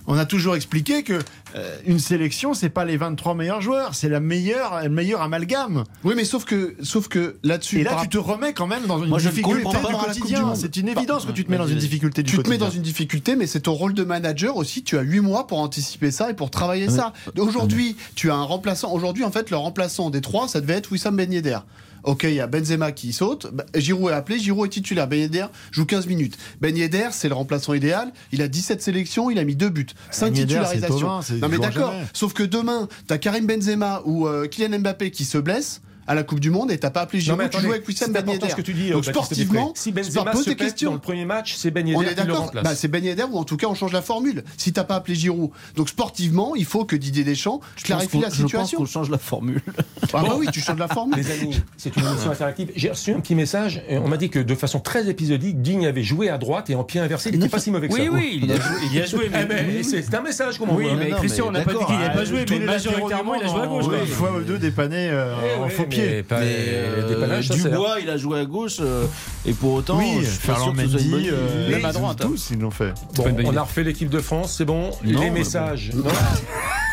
on, 0.08 0.18
a 0.18 0.26
toujours 0.26 0.56
expliqué 0.56 1.04
que 1.04 1.20
euh, 1.56 1.78
une 1.86 2.00
sélection, 2.00 2.54
c'est 2.54 2.70
pas 2.70 2.86
les 2.86 2.98
23 2.98 3.36
meilleurs 3.36 3.62
joueurs, 3.62 3.96
c'est 3.96 4.10
la 4.10 4.20
meilleure, 4.20 4.82
le 4.84 4.90
meilleur 4.90 5.22
amalgame. 5.22 5.84
Oui, 6.04 6.14
mais 6.16 6.26
sauf 6.26 6.46
que, 6.46 6.76
sauf 6.82 7.08
que 7.08 7.38
là-dessus, 7.44 7.80
Et 7.80 7.84
là, 7.84 7.98
tu 8.02 8.10
te 8.10 8.18
remets 8.18 8.54
quand 8.54 8.68
même 8.68 8.86
dans 8.86 9.02
une 9.02 9.10
Moi, 9.10 9.20
difficulté 9.20 9.78
du 9.78 9.94
quotidien. 9.94 10.56
C'est 10.56 10.78
une 10.78 10.90
évidence 10.90 11.26
que 11.26 11.32
tu 11.32 11.46
te 11.46 11.52
mets 11.52 11.58
dans 11.58 11.68
une 11.68 11.78
difficulté 11.78 12.24
du 12.24 12.32
tu 12.32 12.44
te 12.44 12.50
mets 12.50 12.58
dans 12.58 12.70
une 12.70 12.82
difficulté, 12.82 13.36
mais 13.36 13.48
c'est 13.48 13.62
ton 13.62 13.74
rôle 13.74 13.94
de 13.94 14.04
manager 14.04 14.58
aussi. 14.58 14.84
Tu 14.84 14.98
as 14.98 15.02
8 15.02 15.22
mois 15.22 15.48
pour 15.48 15.60
anticiper 15.60 16.12
ça 16.12 16.30
et 16.30 16.34
pour 16.34 16.52
travailler 16.52 16.88
Ah, 16.90 16.92
ça. 16.92 17.14
Aujourd'hui, 17.38 17.96
tu 18.16 18.32
as 18.32 18.36
un 18.36 18.44
remplaçant. 18.44 18.92
Aujourd'hui, 18.94 19.24
en 19.24 19.32
fait, 19.32 19.50
le 19.50 19.58
remplaçant 19.58 20.10
des 20.10 20.22
trois, 20.22 20.48
ça 20.48 20.62
devait 20.62 20.74
être 20.74 20.92
Wissam 20.92 21.16
Ben 21.16 21.32
Yedder. 21.32 21.60
Ok, 22.06 22.24
il 22.24 22.36
y 22.36 22.40
a 22.40 22.48
Benzema 22.48 22.92
qui 22.92 23.14
saute. 23.14 23.48
Bah, 23.52 23.66
Giroud 23.76 24.12
est 24.12 24.14
appelé. 24.14 24.40
Giroud 24.40 24.68
est 24.68 24.70
titulaire. 24.70 25.08
Ben 25.08 25.20
Yedder 25.20 25.48
joue 25.72 25.86
15 25.86 26.06
minutes. 26.08 26.38
Ben 26.62 26.76
Yedder, 26.76 27.10
c'est 27.12 27.28
le 27.28 27.34
remplaçant 27.34 27.74
idéal. 27.74 28.14
Il 28.32 28.42
a 28.44 28.48
17 28.48 28.82
sélections. 28.82 29.32
Il 29.32 29.40
a 29.40 29.44
mis 29.44 29.56
2 29.56 29.70
buts. 29.70 29.88
5 30.12 30.34
Ben 30.34 30.46
titularisations. 30.46 31.20
Non, 31.42 31.50
mais 31.50 31.58
d'accord. 31.58 31.94
Sauf 32.14 32.34
que 32.34 32.44
demain, 32.44 32.88
t'as 33.08 33.18
Karim 33.18 33.48
Benzema 33.48 34.02
ou 34.06 34.28
euh, 34.28 34.48
Kylian 34.48 34.80
Mbappé 34.80 35.10
qui 35.10 35.26
se 35.26 35.40
blesse 35.40 35.82
à 36.08 36.16
la 36.16 36.24
Coupe 36.24 36.40
du 36.40 36.50
Monde 36.50 36.72
et 36.72 36.78
t'as 36.78 36.90
pas 36.90 37.02
appelé 37.02 37.20
Giroud. 37.20 37.50
tu 37.50 37.60
joues 37.62 37.72
avec 37.72 37.88
Wissam 37.88 38.12
Ben 38.12 38.28
Yedder. 38.28 38.50
ce 38.50 38.56
que 38.56 38.62
tu 38.62 38.74
dis. 38.74 38.90
Donc 38.92 39.08
euh, 39.08 39.12
sportivement, 39.12 39.72
si 39.76 39.92
Benzema 39.92 40.32
pose 40.32 40.44
se 40.46 40.50
des 40.52 40.56
questions. 40.56 40.90
dans 40.92 40.96
le 40.96 41.02
premier 41.02 41.26
match, 41.26 41.56
c'est 41.56 41.72
Ben 41.72 41.86
On 41.96 42.02
est 42.02 42.06
qui 42.06 42.10
le 42.12 42.16
d'accord. 42.16 42.40
remplace. 42.46 42.64
Bah, 42.64 42.76
c'est 42.76 42.88
Ben 42.88 43.04
Yedder 43.04 43.24
ou 43.32 43.38
en 43.38 43.44
tout 43.44 43.58
cas 43.58 43.68
on 43.68 43.74
change 43.76 43.92
la 43.94 44.02
formule. 44.02 44.44
Si 44.58 44.72
t'as 44.74 44.84
pas 44.84 44.96
appelé 44.96 45.16
Giroud, 45.16 45.50
donc 45.76 45.90
sportivement, 45.90 46.56
il 46.56 46.66
faut 46.66 46.86
que 46.86 46.96
Didier 46.96 47.24
Deschamps 47.24 47.60
clarifie 47.84 48.20
la 48.20 48.30
Je 48.30 48.42
pense 48.44 48.52
qu'on 48.52 48.58
situation. 48.76 48.86
change 48.86 49.10
la 49.10 49.18
formule. 49.18 49.62
Ah 50.14 50.22
bah 50.24 50.36
oui, 50.38 50.48
tu 50.52 50.60
changes 50.62 50.78
la 50.80 50.88
formule. 50.88 51.16
Les 51.18 51.32
amis, 51.32 51.62
c'est 51.78 51.96
une 51.96 52.06
émission 52.06 52.32
interactive. 52.32 52.72
J'ai 52.76 52.90
reçu 52.90 53.12
un 53.12 53.20
petit 53.20 53.36
message. 53.36 53.82
On 53.90 54.08
m'a 54.08 54.18
dit 54.18 54.30
que 54.30 54.40
de 54.40 54.56
façon 54.56 54.80
très 54.80 55.10
épisodique, 55.10 55.62
Digne 55.62 55.86
avait 55.88 56.04
joué 56.04 56.30
à 56.30 56.38
droite 56.38 56.70
et 56.70 56.76
en 56.76 56.84
pied 56.84 57.00
inversé. 57.02 57.30
Il 57.34 57.40
n'était 57.40 57.50
pas 57.50 57.60
si 57.60 57.72
mauvais 57.72 57.88
que 57.88 57.96
ça. 57.96 58.02
Oui, 58.02 58.10
oui, 58.12 58.40
il 58.44 58.52
a 58.52 58.56
joué, 58.56 58.64
il 58.92 58.96
y 58.98 59.02
a 59.02 59.06
joué. 59.06 59.30
Ben, 59.30 59.84
c'est 59.84 60.14
un 60.14 60.22
message 60.22 60.58
qu'on 60.58 60.68
m'envoie. 60.68 60.84
Oui, 60.84 60.92
mais 60.98 61.10
non, 61.10 61.18
Christian, 61.18 61.46
on 61.48 61.52
n'a 61.52 61.62
pas 61.62 61.74
dit 61.74 61.80
qu'il 61.86 61.96
n'avait 61.96 62.14
pas 62.14 62.20
Ah, 62.22 62.26
joué, 62.26 62.46
mais 62.50 62.60
majoritairement, 62.60 63.36
il 63.36 63.44
a 63.44 63.48
joué 63.48 63.62
à 63.62 63.68
gauche. 63.68 63.86
Une 64.00 64.06
fois 64.08 64.32
ou 64.38 64.42
deux 64.42 64.58
dépanné 64.58 65.10
euh, 65.10 65.34
Eh 65.56 65.60
en 65.60 65.70
pied. 65.96 66.24
pas 66.24 66.40
Mais, 66.40 66.46
euh. 66.50 67.42
Dubois, 67.42 67.98
il 68.02 68.10
a 68.10 68.18
joué 68.18 68.40
à 68.40 68.46
gauche 68.46 68.78
euh, 68.82 69.06
et 69.46 69.54
pour 69.54 69.74
autant, 69.74 69.98
Oui, 69.98 70.20
je 70.22 70.26
suis 70.30 70.40
sûr 70.42 70.72
que 70.74 70.76
bonne 71.12 71.26
euh, 71.32 71.70
Même 71.70 71.86
à 71.86 71.92
droite. 71.94 72.18
hein. 72.22 72.28
tous 72.28 72.50
ils 72.52 72.60
l'ont 72.60 72.72
fait. 72.72 72.94
Bon, 73.16 73.24
pas 73.24 73.30
une 73.30 73.36
bonne 73.38 73.48
on 73.48 73.58
a 73.58 73.62
refait 73.64 73.84
l'équipe 73.84 74.10
de 74.10 74.20
France, 74.20 74.56
c'est 74.58 74.66
bon. 74.66 74.92
Non, 75.04 75.22
les 75.22 75.30
messages. 75.30 75.92
Bon, 75.94 76.10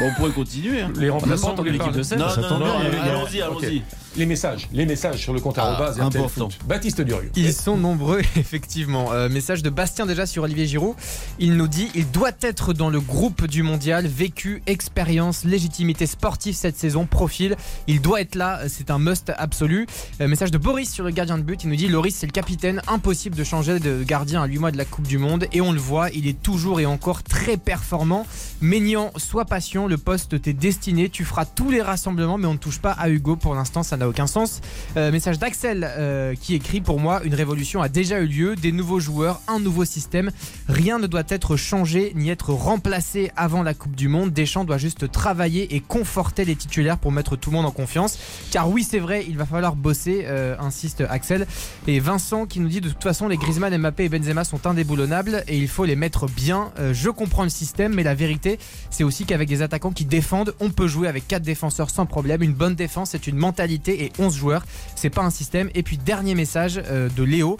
on 0.03 0.15
pourrait 0.15 0.31
continuer. 0.33 0.83
hein. 0.83 0.93
les 0.97 1.11
remplaçants. 1.11 1.55
vous 1.55 1.63
l'équipe 1.65 1.93
de 1.93 2.03
7. 2.03 2.19
Non, 2.19 2.29
ça 2.29 2.41
non, 2.41 2.49
tombe 2.49 2.59
non, 2.61 2.81
bien, 2.81 2.89
il 2.91 2.95
y 2.95 2.99
a- 2.99 3.15
allons-y, 3.19 3.41
allons-y. 3.43 3.83
Les 4.15 4.27
messages, 4.27 4.69
les 4.75 4.85
messages 4.85 5.21
sur 5.21 5.33
le 5.33 5.41
compte 5.41 5.57
Ah, 5.59 5.69
arrobase 5.69 5.95
RTL 5.99 6.07
important. 6.23 6.51
Foot. 6.51 6.59
Baptiste 6.67 7.01
Durieux. 7.01 7.31
Ils 7.35 7.53
sont 7.55 7.79
nombreux, 7.79 8.21
effectivement. 8.37 9.11
Euh, 9.13 9.31
message 9.31 9.63
de 9.63 9.71
Bastien 9.71 10.05
déjà 10.05 10.27
sur 10.27 10.43
Olivier 10.43 10.67
Giroud. 10.67 10.95
Il 11.39 11.57
nous 11.57 11.67
dit 11.67 11.89
il 11.95 12.11
doit 12.11 12.33
être 12.43 12.75
dans 12.75 12.91
le 12.91 13.01
groupe 13.01 13.47
du 13.47 13.63
mondial. 13.63 14.07
Vécu, 14.07 14.63
expérience, 14.67 15.45
légitimité 15.45 16.05
sportive 16.07 16.55
cette 16.55 16.77
saison, 16.77 17.07
profil. 17.07 17.57
Il 17.87 18.03
doit 18.03 18.21
être 18.21 18.35
là. 18.35 18.61
C'est 18.69 18.91
un 18.93 18.99
must 18.99 19.33
absolu. 19.37 19.87
Euh, 20.21 20.29
message 20.29 20.51
de 20.51 20.59
Boris 20.59 20.91
sur 20.91 21.05
le 21.05 21.11
gardien 21.11 21.39
de 21.39 21.43
but. 21.43 21.65
Il 21.65 21.71
nous 21.71 21.77
dit 21.77 21.89
Loris, 21.89 22.15
c'est 22.15 22.27
le 22.27 22.33
capitaine. 22.33 22.81
Impossible 22.87 23.37
de 23.37 23.45
changer 23.45 23.81
de 23.81 24.03
gardien 24.03 24.43
à 24.43 24.47
8 24.47 24.59
mois 24.59 24.71
de 24.71 24.79
la 24.79 24.85
Coupe 24.85 25.07
du 25.07 25.19
Monde. 25.19 25.47
Et 25.53 25.61
on 25.61 25.73
le 25.73 25.81
voit, 25.81 26.11
il 26.11 26.29
est 26.29 26.41
toujours 26.41 26.81
et 26.81 26.87
encore 26.87 27.23
très 27.23 27.57
performant. 27.57 28.27
Maignan, 28.61 29.11
sois 29.17 29.45
patient. 29.45 29.87
Le 29.87 29.99
poste 29.99 30.41
t'est 30.41 30.53
destiné. 30.53 31.09
Tu 31.09 31.25
feras 31.25 31.45
tous 31.45 31.71
les 31.71 31.83
rassemblements, 31.83 32.39
mais 32.39 32.47
on 32.47 32.55
ne 32.55 32.59
touche 32.59 32.79
pas 32.79 32.93
à 32.93 33.09
Hugo. 33.09 33.37
Pour 33.37 33.55
l'instant, 33.55 33.83
ça 33.83 33.97
n'a 33.97 34.09
aucun 34.09 34.27
sens. 34.27 34.61
Euh, 34.97 35.11
message 35.11 35.39
d'Axel 35.39 35.89
euh, 35.89 36.35
qui 36.35 36.55
écrit 36.55 36.81
pour 36.81 37.01
moi 37.01 37.23
une 37.25 37.35
révolution 37.35 37.83
a 37.83 37.89
déjà 37.89 38.21
eu 38.21 38.27
lieu, 38.27 38.57
des 38.57 38.73
nouveaux 38.73 39.01
joueurs, 39.01 39.41
un 39.49 39.59
nouveau 39.59 39.85
système. 39.85 40.31
Rien 40.69 40.99
ne 40.99 41.07
doit 41.07 41.23
être 41.29 41.57
changé 41.57 42.13
ni 42.15 42.31
être 42.31 42.53
remplacé 42.53 43.31
avant 43.37 43.63
la 43.63 43.75
Coupe 43.75 43.97
du 43.97 44.09
Monde. 44.09 44.33
Deschamps 44.33 44.65
doit 44.65 44.79
juste 44.79 45.11
travailler 45.11 45.75
et 45.75 45.81
conforter 45.81 46.45
les 46.45 46.57
titulaires 46.57 46.99
pour 46.99 47.13
mettre 47.13 47.37
tout 47.37 47.51
le 47.51 47.57
monde 47.57 47.67
en 47.67 47.71
confiance. 47.71 48.19
Car 48.51 48.69
oui, 48.69 48.82
c'est 48.83 48.99
vrai, 48.99 49.25
il 49.29 49.37
va 49.37 49.47
falloir 49.47 49.77
bosser, 49.77 50.25
euh, 50.27 50.57
insiste 50.59 51.03
Axel. 51.09 51.47
Et 51.87 52.01
Vincent 52.01 52.47
qui 52.47 52.61
nous 52.61 52.69
dit 52.69 52.81
de 52.81 52.89
toute 52.89 53.03
façon 53.03 53.29
les 53.29 53.37
Griezmann, 53.37 53.77
Mbappé 53.77 54.05
et 54.05 54.09
Benzema 54.09 54.45
sont 54.45 54.67
indéboulonnables 54.67 55.45
et 55.49 55.59
il 55.59 55.69
faut 55.69 55.85
les 55.85 55.97
mettre 55.97 56.27
bien. 56.27 56.73
Euh, 56.79 56.95
je 56.95 57.11
comprends 57.11 57.43
le 57.43 57.49
système, 57.49 57.95
mais 57.95 58.03
la 58.03 58.15
vérité, 58.15 58.59
c'est 58.91 59.05
aussi 59.05 59.25
qu'avec 59.25 59.49
des 59.49 59.63
attaquants 59.63 59.93
qui 59.93 60.05
défendent, 60.05 60.55
on 60.61 60.71
peut 60.71 60.89
jouer 60.89 61.09
avec 61.09 61.27
quatre 61.29 61.43
défenseurs 61.43 61.91
sans 61.91 62.07
problème. 62.07 62.43
Une 62.43 62.55
bonne 62.55 62.75
défense, 62.75 63.11
c'est 63.11 63.27
une 63.27 63.37
mentalité 63.37 64.05
et 64.05 64.13
11 64.19 64.35
joueurs, 64.35 64.65
c'est 64.95 65.11
pas 65.11 65.23
un 65.23 65.31
système. 65.31 65.71
Et 65.75 65.83
puis 65.83 65.99
dernier 65.99 66.35
message 66.35 66.81
euh, 66.87 67.09
de 67.15 67.23
Léo 67.23 67.59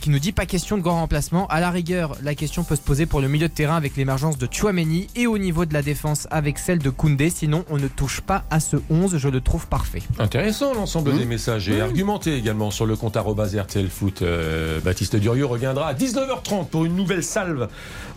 qui 0.00 0.08
nous 0.08 0.18
dit 0.18 0.32
pas 0.32 0.46
question 0.46 0.78
de 0.78 0.82
grand 0.82 1.00
remplacement. 1.00 1.46
À 1.48 1.60
la 1.60 1.70
rigueur, 1.70 2.16
la 2.22 2.34
question 2.34 2.64
peut 2.64 2.76
se 2.76 2.80
poser 2.80 3.04
pour 3.04 3.20
le 3.20 3.28
milieu 3.28 3.46
de 3.46 3.52
terrain 3.52 3.76
avec 3.76 3.94
l'émergence 3.96 4.38
de 4.38 4.48
Chouameni 4.50 5.08
et 5.14 5.26
au 5.26 5.36
niveau 5.36 5.66
de 5.66 5.74
la 5.74 5.82
défense 5.82 6.26
avec 6.30 6.58
celle 6.58 6.78
de 6.78 6.88
Koundé. 6.88 7.28
Sinon, 7.28 7.64
on 7.68 7.76
ne 7.76 7.88
touche 7.88 8.22
pas 8.22 8.44
à 8.50 8.58
ce 8.58 8.76
11. 8.88 9.18
Je 9.18 9.28
le 9.28 9.40
trouve 9.42 9.66
parfait. 9.66 10.02
Intéressant 10.18 10.55
l'ensemble 10.60 11.12
Mmh. 11.12 11.18
des 11.18 11.24
messages 11.24 11.68
et 11.68 11.80
argumenté 11.80 12.36
également 12.36 12.70
sur 12.70 12.86
le 12.86 12.96
compte 12.96 13.16
RTL 13.16 13.88
Foot. 13.88 14.22
Euh, 14.22 14.80
Baptiste 14.80 15.16
Durieux 15.16 15.46
reviendra 15.46 15.88
à 15.88 15.94
19h30 15.94 16.68
pour 16.68 16.84
une 16.84 16.96
nouvelle 16.96 17.22
salve 17.22 17.68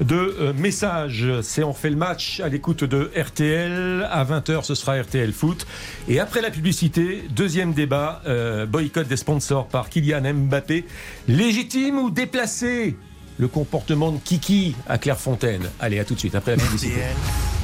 de 0.01 0.15
euh, 0.15 0.53
messages. 0.53 1.27
C'est 1.41 1.63
On 1.63 1.73
fait 1.73 1.89
le 1.89 1.95
match 1.95 2.39
à 2.39 2.49
l'écoute 2.49 2.83
de 2.83 3.11
RTL. 3.15 4.07
À 4.09 4.23
20h, 4.23 4.63
ce 4.63 4.75
sera 4.75 4.99
RTL 4.99 5.31
Foot. 5.31 5.67
Et 6.07 6.19
après 6.19 6.41
la 6.41 6.51
publicité, 6.51 7.23
deuxième 7.31 7.73
débat, 7.73 8.21
euh, 8.27 8.65
boycott 8.65 9.07
des 9.07 9.17
sponsors 9.17 9.67
par 9.67 9.89
Kylian 9.89 10.33
Mbappé. 10.33 10.85
Légitime 11.27 11.99
ou 11.99 12.09
déplacé? 12.09 12.95
Le 13.37 13.47
comportement 13.47 14.11
de 14.11 14.17
Kiki 14.17 14.75
à 14.87 14.97
Clairefontaine 14.97 15.69
Allez, 15.79 15.99
à 15.99 16.03
tout 16.03 16.13
de 16.13 16.19
suite 16.19 16.35
après 16.35 16.57
la 16.57 16.61
publicité. 16.61 16.95
RTL, 16.95 17.15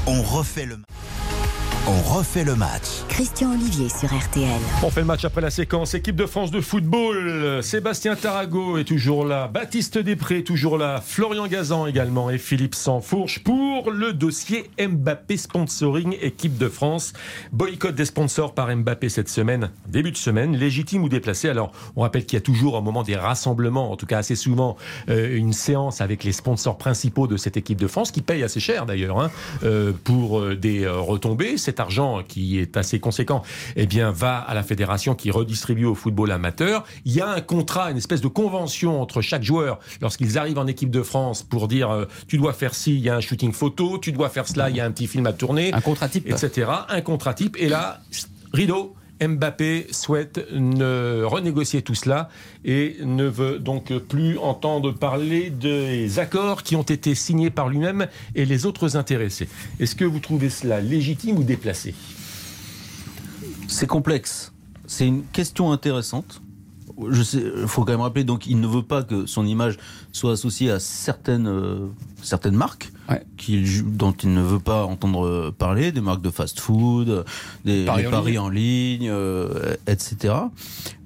on 0.07 0.21
refait 0.21 0.65
le 0.65 0.77
On 1.87 2.01
refait 2.01 2.43
le 2.43 2.55
match. 2.55 3.03
Christian 3.09 3.53
Olivier 3.53 3.89
sur 3.89 4.07
RTL. 4.11 4.59
On 4.81 4.89
fait 4.89 5.01
le 5.01 5.05
match 5.05 5.23
après 5.23 5.41
la 5.41 5.51
séquence. 5.51 5.93
Équipe 5.93 6.15
de 6.15 6.25
France 6.25 6.49
de 6.49 6.59
football. 6.59 7.61
Sébastien 7.61 8.15
Tarago 8.15 8.79
est 8.79 8.85
toujours 8.85 9.23
là. 9.23 9.47
Baptiste 9.47 9.99
Després 9.99 10.43
toujours 10.43 10.79
là. 10.79 10.99
Florian 11.05 11.45
Gazan 11.45 11.85
également. 11.85 12.31
Et 12.31 12.39
Philippe 12.39 12.73
Sansfourche 12.73 13.43
pour 13.43 13.91
le 13.91 14.13
dossier 14.13 14.71
Mbappé 14.79 15.37
sponsoring 15.37 16.15
équipe 16.21 16.57
de 16.57 16.69
France. 16.69 17.13
Boycott 17.51 17.93
des 17.93 18.05
sponsors 18.05 18.55
par 18.55 18.75
Mbappé 18.75 19.07
cette 19.09 19.29
semaine. 19.29 19.69
Début 19.87 20.11
de 20.11 20.17
semaine. 20.17 20.57
Légitime 20.57 21.03
ou 21.03 21.09
déplacé. 21.09 21.49
Alors, 21.49 21.71
on 21.95 22.01
rappelle 22.01 22.25
qu'il 22.25 22.37
y 22.37 22.41
a 22.41 22.41
toujours 22.41 22.73
au 22.73 22.81
moment 22.81 23.03
des 23.03 23.15
rassemblements, 23.15 23.91
en 23.91 23.95
tout 23.95 24.07
cas 24.07 24.17
assez 24.17 24.35
souvent, 24.35 24.75
euh, 25.09 25.37
une 25.37 25.53
séance 25.53 26.01
avec 26.01 26.23
les 26.23 26.31
sponsors 26.31 26.79
principaux 26.79 27.27
de 27.27 27.37
cette 27.37 27.57
équipe 27.57 27.79
de 27.79 27.87
France 27.87 28.09
qui 28.09 28.23
paye 28.23 28.41
assez 28.41 28.59
cher 28.59 28.87
d'ailleurs 28.87 29.19
hein, 29.19 29.29
euh, 29.63 29.91
pour 30.03 30.39
euh, 30.39 30.55
des 30.55 30.83
euh, 30.83 30.97
retombées. 30.99 31.57
Cet 31.75 31.81
argent 31.81 32.23
qui 32.25 32.57
est 32.57 32.77
assez 32.77 33.01
conséquent, 33.01 33.43
eh 33.75 33.85
bien, 33.85 34.09
va 34.09 34.37
à 34.37 34.53
la 34.53 34.63
fédération 34.63 35.13
qui 35.13 35.29
redistribue 35.29 35.83
au 35.83 35.93
football 35.93 36.31
amateur. 36.31 36.85
Il 37.03 37.11
y 37.11 37.19
a 37.19 37.27
un 37.27 37.41
contrat, 37.41 37.91
une 37.91 37.97
espèce 37.97 38.21
de 38.21 38.29
convention 38.29 39.01
entre 39.01 39.19
chaque 39.19 39.43
joueur 39.43 39.79
lorsqu'ils 39.99 40.37
arrivent 40.37 40.57
en 40.57 40.67
équipe 40.67 40.89
de 40.89 41.01
France 41.01 41.43
pour 41.43 41.67
dire 41.67 41.89
euh, 41.91 42.05
tu 42.29 42.37
dois 42.37 42.53
faire 42.53 42.73
ci, 42.73 42.95
il 42.95 43.01
y 43.01 43.09
a 43.09 43.15
un 43.17 43.19
shooting 43.19 43.51
photo, 43.51 43.97
tu 43.97 44.13
dois 44.13 44.29
faire 44.29 44.47
cela, 44.47 44.69
il 44.69 44.77
y 44.77 44.79
a 44.79 44.85
un 44.85 44.91
petit 44.91 45.05
film 45.05 45.25
à 45.27 45.33
tourner, 45.33 45.73
Un 45.73 45.81
contrat 45.81 46.07
type. 46.07 46.29
etc. 46.29 46.71
Un 46.87 47.01
contrat 47.01 47.33
type. 47.33 47.57
Et 47.59 47.67
là, 47.67 47.99
rideau. 48.53 48.95
Mbappé 49.21 49.87
souhaite 49.91 50.45
ne 50.51 51.23
renégocier 51.23 51.81
tout 51.81 51.95
cela 51.95 52.29
et 52.65 52.97
ne 53.03 53.25
veut 53.25 53.59
donc 53.59 53.97
plus 53.97 54.37
entendre 54.37 54.91
parler 54.91 55.49
des 55.49 56.19
accords 56.19 56.63
qui 56.63 56.75
ont 56.75 56.83
été 56.83 57.15
signés 57.15 57.49
par 57.49 57.69
lui-même 57.69 58.07
et 58.35 58.45
les 58.45 58.65
autres 58.65 58.97
intéressés. 58.97 59.47
Est-ce 59.79 59.95
que 59.95 60.05
vous 60.05 60.19
trouvez 60.19 60.49
cela 60.49 60.81
légitime 60.81 61.37
ou 61.37 61.43
déplacé? 61.43 61.95
C'est 63.67 63.87
complexe. 63.87 64.53
C'est 64.85 65.07
une 65.07 65.23
question 65.23 65.71
intéressante. 65.71 66.41
Je 67.09 67.65
faut 67.67 67.83
quand 67.83 67.91
même 67.93 68.01
rappeler 68.01 68.23
donc 68.23 68.47
il 68.47 68.59
ne 68.59 68.67
veut 68.67 68.83
pas 68.83 69.03
que 69.03 69.25
son 69.25 69.45
image 69.45 69.77
soit 70.11 70.33
associée 70.33 70.71
à 70.71 70.79
certaines 70.79 71.47
euh, 71.47 71.87
certaines 72.21 72.55
marques 72.55 72.91
Ouais. 73.09 73.23
dont 73.83 74.11
il 74.13 74.33
ne 74.33 74.41
veut 74.41 74.59
pas 74.59 74.85
entendre 74.85 75.25
euh, 75.25 75.51
parler, 75.55 75.91
des 75.91 76.01
marques 76.01 76.21
de 76.21 76.29
fast-food, 76.31 77.23
des 77.63 77.85
Paris 77.85 78.07
en 78.07 78.11
paris 78.11 78.31
ligne. 78.31 78.39
en 78.39 78.49
ligne, 78.49 79.09
euh, 79.09 79.75
etc. 79.87 80.33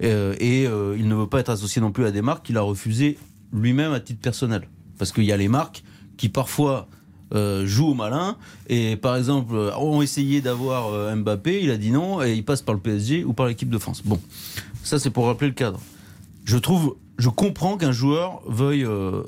Euh, 0.02 0.34
et 0.40 0.66
euh, 0.66 0.96
il 0.98 1.08
ne 1.08 1.14
veut 1.14 1.26
pas 1.26 1.40
être 1.40 1.50
associé 1.50 1.82
non 1.82 1.92
plus 1.92 2.06
à 2.06 2.10
des 2.10 2.22
marques 2.22 2.46
qu'il 2.46 2.56
a 2.56 2.62
refusées 2.62 3.18
lui-même 3.52 3.92
à 3.92 4.00
titre 4.00 4.20
personnel, 4.20 4.68
parce 4.98 5.12
qu'il 5.12 5.24
y 5.24 5.32
a 5.32 5.36
les 5.36 5.48
marques 5.48 5.82
qui 6.16 6.28
parfois 6.28 6.86
euh, 7.34 7.64
jouent 7.66 7.90
au 7.90 7.94
malin 7.94 8.36
et 8.68 8.96
par 8.96 9.16
exemple 9.16 9.54
euh, 9.54 9.74
ont 9.76 10.02
essayé 10.02 10.40
d'avoir 10.40 10.88
euh, 10.92 11.14
Mbappé, 11.14 11.62
il 11.62 11.70
a 11.70 11.76
dit 11.76 11.90
non 11.90 12.22
et 12.22 12.32
il 12.34 12.44
passe 12.44 12.62
par 12.62 12.74
le 12.74 12.80
PSG 12.80 13.24
ou 13.24 13.32
par 13.32 13.46
l'équipe 13.46 13.70
de 13.70 13.78
France. 13.78 14.02
Bon, 14.04 14.20
ça 14.82 14.98
c'est 14.98 15.10
pour 15.10 15.26
rappeler 15.26 15.48
le 15.48 15.54
cadre. 15.54 15.80
Je 16.44 16.56
trouve, 16.56 16.96
je 17.18 17.28
comprends 17.28 17.76
qu'un 17.76 17.92
joueur 17.92 18.40
veuille 18.46 18.84
euh, 18.84 19.22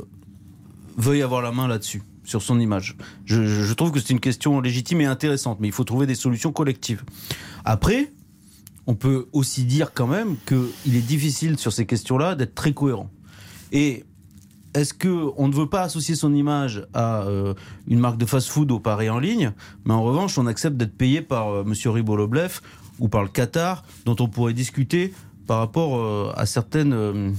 veuille 0.97 1.23
avoir 1.23 1.43
la 1.43 1.53
main 1.53 1.69
là-dessus 1.69 2.03
sur 2.25 2.43
son 2.43 2.61
image. 2.61 2.97
Je, 3.25 3.73
trouve 3.75 3.91
que 3.91 4.01
c'est 4.01 4.11
une 4.11 4.21
question 4.21 4.61
légitime 4.61 5.01
et 5.01 5.07
intéressante, 5.07 5.59
mais 5.61 5.69
il 5.69 5.73
faut 5.73 5.85
trouver 5.85 6.07
des 6.07 6.15
solutions 6.15 6.53
collectives. 6.53 7.03
Après, 7.65 8.13
on 8.87 8.95
peut 8.95 9.29
aussi 9.33 9.65
dire 9.65 9.93
quand 9.95 10.07
même 10.07 10.37
qu'il 10.47 10.97
est 10.97 11.07
difficile 11.07 11.59
sur 11.59 11.73
ces 11.73 11.87
questions-là 11.87 12.35
d'être 12.35 12.55
très 12.55 12.73
cohérent. 12.73 13.11
Et 13.71 14.05
est-ce 14.75 14.95
que 14.95 15.31
on 15.37 15.49
ne 15.49 15.55
veut 15.55 15.69
pas 15.69 15.83
associer 15.83 16.15
son 16.15 16.35
image 16.35 16.87
à 16.95 17.23
euh, 17.23 17.55
une 17.87 17.99
marque 17.99 18.17
de 18.17 18.27
fast-food 18.27 18.71
au 18.73 18.81
pari 18.81 19.11
en 19.11 19.19
ligne, 19.19 19.53
mais 19.85 19.93
en 19.93 20.03
revanche, 20.03 20.39
on 20.39 20.47
accepte 20.47 20.77
d'être 20.77 20.97
payé 20.97 21.21
par 21.21 21.49
euh, 21.49 21.65
Monsieur 21.65 21.91
Riboloblev 21.91 22.61
ou 22.99 23.09
par 23.09 23.23
le 23.23 23.29
Qatar, 23.29 23.85
dont 24.05 24.17
on 24.21 24.29
pourrait 24.29 24.55
discuter 24.55 25.13
par 25.47 25.59
rapport 25.59 25.97
euh, 25.97 26.33
à 26.37 26.47
certaines 26.47 26.93
euh, 26.93 27.31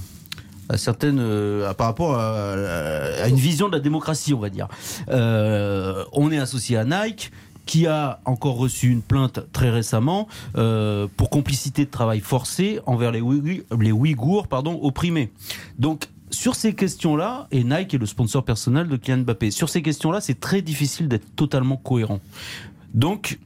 à 0.74 0.76
certaines 0.76 1.20
euh, 1.20 1.72
par 1.72 1.86
rapport 1.86 2.16
à, 2.16 3.28
une 3.28 3.36
vision 3.36 3.68
de 3.68 3.74
la 3.74 3.80
démocratie, 3.80 4.34
on 4.34 4.40
va 4.40 4.50
dire. 4.50 4.68
Euh, 5.08 6.04
on 6.12 6.30
est 6.30 6.38
associé 6.38 6.76
à 6.76 6.84
Nike 6.84 7.32
qui 7.64 7.86
a 7.86 8.20
encore 8.26 8.56
reçu 8.56 8.90
une 8.90 9.00
plainte 9.00 9.40
très 9.52 9.70
récemment 9.70 10.28
euh, 10.56 11.06
pour 11.16 11.30
complicité 11.30 11.86
de 11.86 11.90
travail 11.90 12.20
forcé 12.20 12.80
envers 12.84 13.10
les, 13.10 13.22
Ouïgh- 13.22 13.62
les 13.80 13.92
Ouïghours 13.92 14.48
pardon, 14.48 14.78
opprimés. 14.82 15.32
Donc 15.78 16.08
sur 16.30 16.56
ces 16.56 16.74
questions-là, 16.74 17.46
et 17.52 17.62
Nike 17.62 17.94
est 17.94 17.98
le 17.98 18.06
sponsor 18.06 18.44
personnel 18.44 18.88
de 18.88 18.96
Kylian 18.96 19.18
Mbappé, 19.18 19.52
sur 19.52 19.68
ces 19.68 19.82
questions-là, 19.82 20.20
c'est 20.20 20.40
très 20.40 20.62
difficile 20.62 21.06
d'être 21.06 21.36
totalement 21.36 21.76
cohérent. 21.76 22.18
Donc, 22.92 23.38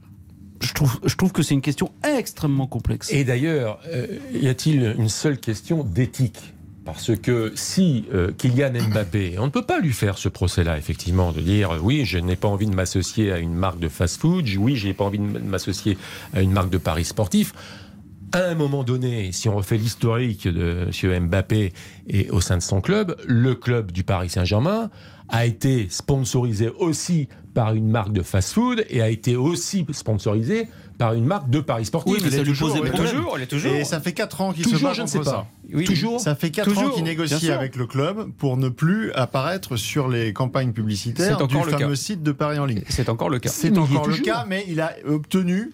je 0.60 0.72
trouve, 0.72 1.32
que 1.32 1.42
c'est 1.42 1.52
une 1.52 1.60
question 1.60 1.92
extrêmement 2.02 2.66
complexe. 2.66 3.12
Et 3.12 3.24
d'ailleurs, 3.24 3.78
y 4.32 4.48
a-t-il 4.48 4.94
une 4.98 5.10
seule 5.10 5.38
question 5.38 5.84
d'éthique? 5.84 6.54
Parce 6.92 7.14
que 7.16 7.52
si 7.54 8.06
euh, 8.14 8.32
Kylian 8.32 8.72
Mbappé, 8.90 9.36
on 9.38 9.44
ne 9.44 9.50
peut 9.50 9.64
pas 9.64 9.78
lui 9.78 9.92
faire 9.92 10.16
ce 10.16 10.30
procès-là, 10.30 10.78
effectivement, 10.78 11.32
de 11.32 11.42
dire 11.42 11.78
oui, 11.82 12.06
je 12.06 12.16
n'ai 12.16 12.34
pas 12.34 12.48
envie 12.48 12.66
de 12.66 12.74
m'associer 12.74 13.30
à 13.30 13.38
une 13.38 13.52
marque 13.52 13.78
de 13.78 13.88
fast-food, 13.88 14.46
oui, 14.58 14.76
je 14.76 14.86
n'ai 14.86 14.94
pas 14.94 15.04
envie 15.04 15.18
de 15.18 15.24
m'associer 15.24 15.98
à 16.32 16.40
une 16.40 16.50
marque 16.50 16.70
de 16.70 16.78
paris 16.78 17.04
sportif. 17.04 17.52
à 18.32 18.44
un 18.44 18.54
moment 18.54 18.84
donné, 18.84 19.32
si 19.32 19.50
on 19.50 19.56
refait 19.56 19.76
l'historique 19.76 20.48
de 20.48 20.88
M. 21.04 21.26
Mbappé 21.26 21.74
et 22.08 22.30
au 22.30 22.40
sein 22.40 22.56
de 22.56 22.62
son 22.62 22.80
club, 22.80 23.16
le 23.26 23.54
club 23.54 23.92
du 23.92 24.02
Paris 24.02 24.30
Saint-Germain 24.30 24.90
a 25.28 25.44
été 25.44 25.88
sponsorisé 25.90 26.70
aussi 26.70 27.28
par 27.52 27.74
une 27.74 27.90
marque 27.90 28.12
de 28.12 28.22
fast-food 28.22 28.86
et 28.88 29.02
a 29.02 29.10
été 29.10 29.36
aussi 29.36 29.84
sponsorisé 29.92 30.68
par 30.98 31.14
une 31.14 31.24
marque 31.24 31.48
de 31.48 31.60
paris 31.60 31.86
sportif. 31.86 32.12
Oui, 32.12 32.20
mais 32.22 32.30
ça 32.30 32.42
lui 32.42 32.48
toujours, 32.48 32.68
posait 32.68 32.80
elle 32.80 33.42
est 33.42 33.46
toujours. 33.46 33.72
Et 33.72 33.84
ça 33.84 34.00
fait 34.00 34.12
4 34.12 34.40
ans 34.40 34.52
qu'il 34.52 34.66
se 34.66 34.76
bat 34.82 34.92
je 34.92 35.02
ne 35.02 35.06
contre 35.06 35.08
sais 35.10 35.24
ça. 35.24 35.32
pas. 35.32 35.46
Oui. 35.72 35.84
Toujours. 35.84 36.20
Ça 36.20 36.34
fait 36.34 36.50
4 36.50 36.76
ans 36.78 36.90
qu'il 36.90 37.04
négocie 37.04 37.50
avec 37.50 37.76
le 37.76 37.86
club 37.86 38.32
pour 38.36 38.56
ne 38.56 38.68
plus 38.68 39.12
apparaître 39.12 39.76
sur 39.76 40.08
les 40.08 40.32
campagnes 40.32 40.72
publicitaires 40.72 41.46
du 41.46 41.54
le 41.56 41.62
fameux 41.62 41.88
cas. 41.90 41.94
site 41.94 42.22
de 42.22 42.32
Paris 42.32 42.58
en 42.58 42.66
ligne. 42.66 42.82
C'est 42.88 43.08
encore 43.08 43.30
le 43.30 43.38
cas. 43.38 43.48
C'est 43.48 43.76
encore 43.78 44.06
le 44.06 44.12
toujours. 44.14 44.26
cas, 44.26 44.44
mais 44.46 44.64
il 44.68 44.80
a 44.80 44.94
obtenu. 45.06 45.72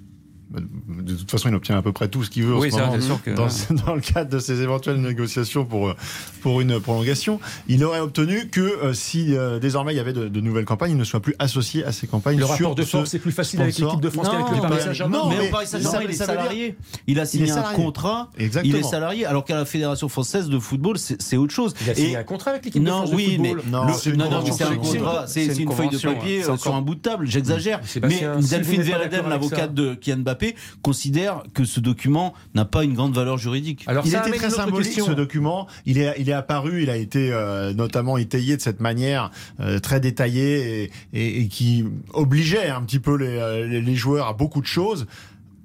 De 0.55 1.14
toute 1.14 1.30
façon, 1.30 1.48
il 1.48 1.55
obtient 1.55 1.76
à 1.76 1.82
peu 1.82 1.92
près 1.92 2.09
tout 2.09 2.22
ce 2.24 2.30
qu'il 2.30 2.44
veut 2.44 2.55
Oui, 2.57 2.68
en 2.68 2.70
ce 2.70 2.76
ça, 2.76 2.86
moment 2.86 2.96
c'est 2.98 3.07
sûr 3.07 3.22
que- 3.22 3.30
dans, 3.32 3.48
dans 3.86 3.94
le 3.94 4.00
cadre 4.00 4.30
de 4.30 4.38
ses 4.38 4.61
éventuelles 4.62 5.00
négociations 5.00 5.64
pour, 5.64 5.88
euh, 5.88 5.94
pour 6.42 6.61
une 6.61 6.78
prolongation. 6.80 7.40
Il 7.68 7.84
aurait 7.84 8.00
obtenu 8.00 8.48
que 8.48 8.61
euh, 8.61 8.92
si 8.92 9.36
euh, 9.36 9.59
désormais 9.59 9.92
il 9.94 9.96
y 9.96 10.00
avait 10.00 10.12
de, 10.12 10.28
de 10.28 10.40
nouvelles 10.40 10.64
campagnes, 10.64 10.92
il 10.92 10.96
ne 10.96 11.05
soit 11.05 11.20
plus 11.20 11.34
associé 11.38 11.84
à 11.84 11.92
ces 11.92 12.07
campagnes. 12.07 12.38
Le 12.38 12.44
sur 12.46 12.55
rapport 12.55 12.74
de 12.74 12.82
ce 12.82 12.88
force 12.90 13.14
est 13.14 13.18
plus 13.18 13.32
facile 13.32 13.61
avec 13.62 13.76
l'équipe 13.78 14.00
de 14.00 14.11
France 14.11 14.28
qu'avec 14.28 14.46
Non, 14.46 14.55
le 14.55 14.61
Paris 14.61 14.74
mais- 14.76 14.80
Saint-Germain. 14.82 15.18
non, 15.18 15.28
mais, 15.28 15.36
mais 15.38 15.48
au 15.48 15.50
Paris 15.50 15.66
Saint-Germain, 15.66 15.98
ça- 15.98 16.05
il 16.05 16.11
est 16.11 16.14
salarié. 16.14 16.76
Il 17.07 17.20
a 17.20 17.26
signé 17.26 17.50
un 17.50 17.62
contrat. 17.74 18.30
Exactement. 18.38 18.74
Il 18.76 18.80
est 18.80 18.88
salarié, 18.88 19.26
alors 19.26 19.44
qu'à 19.44 19.57
la 19.57 19.64
Fédération 19.64 20.09
française 20.09 20.48
de 20.48 20.59
football, 20.59 20.98
c'est 20.98 21.20
c'est 21.20 21.36
autre 21.36 21.52
chose. 21.52 21.74
Il 21.82 21.90
a 21.90 21.94
signé 21.94 22.11
Et- 22.12 22.16
un 22.16 22.22
contrat 22.24 22.50
avec 22.52 22.64
l'équipe 22.64 22.82
de 22.82 22.88
non, 22.88 22.98
France 22.98 23.11
de 23.11 23.16
oui, 23.16 23.38
mais 23.40 23.48
football. 23.55 23.70
Non, 23.70 23.92
c'est 23.94 24.11
une 24.11 24.16
non, 24.16 24.24
non, 24.24 24.30
mais 24.30 24.36
convention 24.50 24.55
c'est 24.57 24.64
un 24.64 24.66
collective. 24.68 25.00
contrat, 25.00 25.24
c'est 25.26 25.32
C'est 25.46 25.55
c'est 25.55 25.62
une 25.62 25.70
une 25.70 25.76
feuille 25.76 25.88
de 25.88 25.98
papier 25.98 26.42
c'est 26.42 26.57
sur 26.59 26.74
un 26.74 26.82
bout 26.82 26.94
de 26.94 27.00
table. 27.00 27.26
J'exagère, 27.26 27.80
mais 28.02 28.22
Delphine 28.50 28.82
avec 28.92 29.12
l'avocate 29.12 29.74
de 29.74 29.94
Kylian 29.94 30.18
Mbappé, 30.18 30.43
considère 30.82 31.42
que 31.55 31.64
ce 31.64 31.80
document 31.80 32.34
n'a 32.55 32.64
pas 32.64 32.84
une 32.84 32.95
grande 32.95 33.14
valeur 33.14 33.38
juridique. 33.38 33.84
Alors 33.86 34.05
il 34.07 34.11
très 34.38 34.51
symbolique 34.51 34.86
question. 34.88 35.07
ce 35.07 35.12
document. 35.12 35.66
Il 35.86 35.99
est, 35.99 36.14
il 36.18 36.28
est 36.28 36.32
apparu, 36.32 36.82
il 36.82 36.90
a 36.90 36.97
été 36.97 37.30
euh, 37.32 37.72
notamment 37.72 38.18
étayé 38.18 38.57
de 38.57 38.62
cette 38.62 38.80
manière 38.80 39.30
euh, 39.61 39.78
très 39.78 40.01
détaillée 40.01 40.84
et, 40.84 40.90
et- 41.12 41.40
et 41.42 41.49
qui 41.49 41.84
obligeait 42.12 42.68
un 42.68 42.82
petit 42.82 42.99
peu 42.99 43.16
les, 43.16 43.26
euh, 43.38 43.66
les- 43.66 43.80
les 43.80 43.95
joueurs 43.95 44.26
à 44.28 44.32
beaucoup 44.32 44.61
de 44.61 44.66
choses 44.66 45.07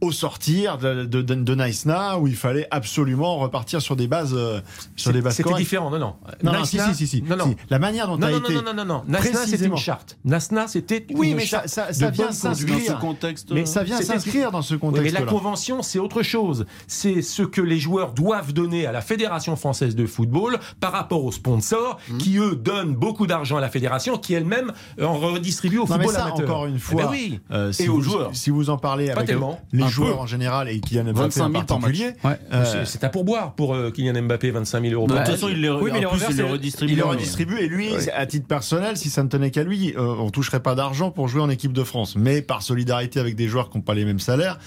au 0.02 0.12
sortir 0.12 0.78
de, 0.78 1.06
de, 1.06 1.22
de, 1.22 1.34
de 1.36 1.56
Nice 1.56 1.86
Now, 1.86 2.20
où 2.22 2.28
il 2.28 2.36
fallait 2.36 2.68
absolument 2.72 3.38
repartir 3.38 3.82
sur 3.82 3.96
des 3.96 4.08
bases, 4.08 4.34
euh, 4.36 4.62
sur 4.96 5.12
des 5.12 5.22
bases 5.22 5.36
C'était 5.36 5.54
différent, 5.56 5.90
non, 5.90 6.00
non. 6.00 6.16
Non, 6.44 6.54
non, 6.54 6.64
si, 6.66 6.80
si, 6.80 6.96
si, 6.96 7.08
si. 7.08 7.22
Non, 7.22 7.36
non. 7.36 7.46
Si. 7.50 7.56
La 7.70 7.80
manière 7.80 8.08
dont 8.08 8.18
Non, 8.18 8.28
a 8.28 8.32
non, 8.32 8.40
été. 8.40 8.54
non, 8.56 8.62
non, 8.64 8.74
non, 8.74 8.86
non. 8.86 9.04
C'était 9.08 9.32
précisément. 9.32 9.76
une 9.76 9.82
charte. 9.82 10.18
Nasna, 10.26 10.68
c'était 10.68 11.06
Oui, 11.14 11.32
une 11.32 11.38
mais 11.38 11.46
ça, 11.46 11.64
charte 11.68 11.94
ça, 11.94 12.10
vient 12.12 12.32
s'inscrire. 12.32 12.78
Dans 12.94 12.96
ce 13.00 13.02
contexte, 13.02 13.52
Mais 13.52 13.66
ça 13.66 13.84
vient 13.84 14.02
s'inscrire 14.02 14.52
dans 14.52 14.62
ce 14.62 14.76
Oui, 14.76 15.00
mais 15.02 15.10
la 15.12 15.22
convention, 15.24 15.82
c'est 15.82 16.00
autre 16.00 16.24
chose. 16.24 16.66
C'est 16.88 17.22
ce 17.22 17.44
que 17.44 17.62
les 17.62 17.80
joueurs 17.80 18.14
doivent 18.14 18.54
donner 18.54 18.86
à 18.86 18.92
la 18.92 19.02
Fédération 19.02 19.56
française 19.56 19.96
de 19.96 20.06
football 20.06 20.60
par 20.80 20.92
rapport 20.92 21.24
aux 21.24 21.32
sponsors 21.32 21.98
Mmh. 22.10 22.18
qui, 22.18 22.38
eux, 22.38 22.56
donnent 22.56 22.94
beaucoup 22.96 23.28
d'argent 23.28 23.58
à 23.58 23.62
la 23.62 23.70
Fédération 23.70 24.18
qui 24.18 24.34
elle-même 24.34 24.72
en 25.02 25.14
redistribue 25.14 25.78
au 25.80 25.88
Non, 25.88 25.98
mais 25.98 26.06
football 26.06 26.14
ça, 26.14 26.26
amateur. 26.28 26.46
encore 26.50 26.66
une 26.66 26.76
Eh 26.76 26.80
fois, 26.80 27.04
ben 27.04 27.10
oui. 27.12 27.40
euh, 27.52 27.72
si 27.72 27.84
Et 27.84 27.88
vous, 27.88 27.98
aux 27.98 28.02
joueurs. 28.02 28.30
Si 28.34 28.50
vous 28.50 28.70
en 28.70 28.78
parlez 28.78 29.08
Pas 29.08 29.14
avec 29.14 29.28
tellement. 29.28 29.60
les 29.72 29.89
Peu. 29.96 30.14
en 30.14 30.26
général 30.26 30.70
et 30.70 30.80
Kylian 30.80 31.04
Mbappé 31.06 31.20
25 31.20 31.44
en 31.46 31.52
000 31.52 31.64
par 31.66 31.80
match. 31.80 31.82
particulier, 31.92 32.14
Ouais. 32.24 32.40
euh, 32.54 32.86
C'est- 32.86 33.04
un 33.04 33.10
pourboire 33.10 33.54
pour 33.54 33.74
euh, 33.76 33.92
Kylian 33.92 34.22
Mbappé, 34.24 34.52
25 34.52 34.82
000 34.82 34.94
euros 34.94 35.08
Bah, 35.08 35.16
de 35.16 35.26
toute 35.26 35.36
façon, 35.36 35.50
il 35.50 35.62
les, 35.62 35.70
Oui, 35.70 35.90
mais 35.94 36.00
les 36.00 36.06
en 36.06 36.10
plus, 36.10 36.16
revers, 36.24 36.30
il 36.32 36.38
les 36.38 36.44
redistribue. 36.44 36.92
il 36.94 36.98
le 36.98 37.04
Ouais. 37.04 37.10
redistribue 37.12 37.58
et 37.60 37.68
lui, 37.68 37.90
à 38.16 38.26
titre 38.26 38.48
personnel, 38.48 38.98
si 38.98 39.10
ça 39.10 39.24
ne 39.24 39.30
tenait 39.30 39.52
qu'à 39.52 39.64
lui, 39.64 39.94
euh, 39.98 40.02
on 40.20 40.30
toucherait 40.30 40.62
pas 40.62 40.76
d'argent 40.76 41.12
pour 41.12 41.28
jouer 41.28 41.42
en 41.42 41.50
équipe 41.50 41.74
de 41.74 41.84
France. 41.84 42.16
Mais 42.16 42.42
par 42.42 42.62
solidarité 42.62 43.20
avec 43.20 43.36
des 43.36 43.48
joueurs 43.48 43.70
qui 43.70 43.78
n'ont 43.78 43.84
pas 43.84 43.94
les 43.94 44.06
mêmes 44.06 44.20
salaires, 44.20 44.60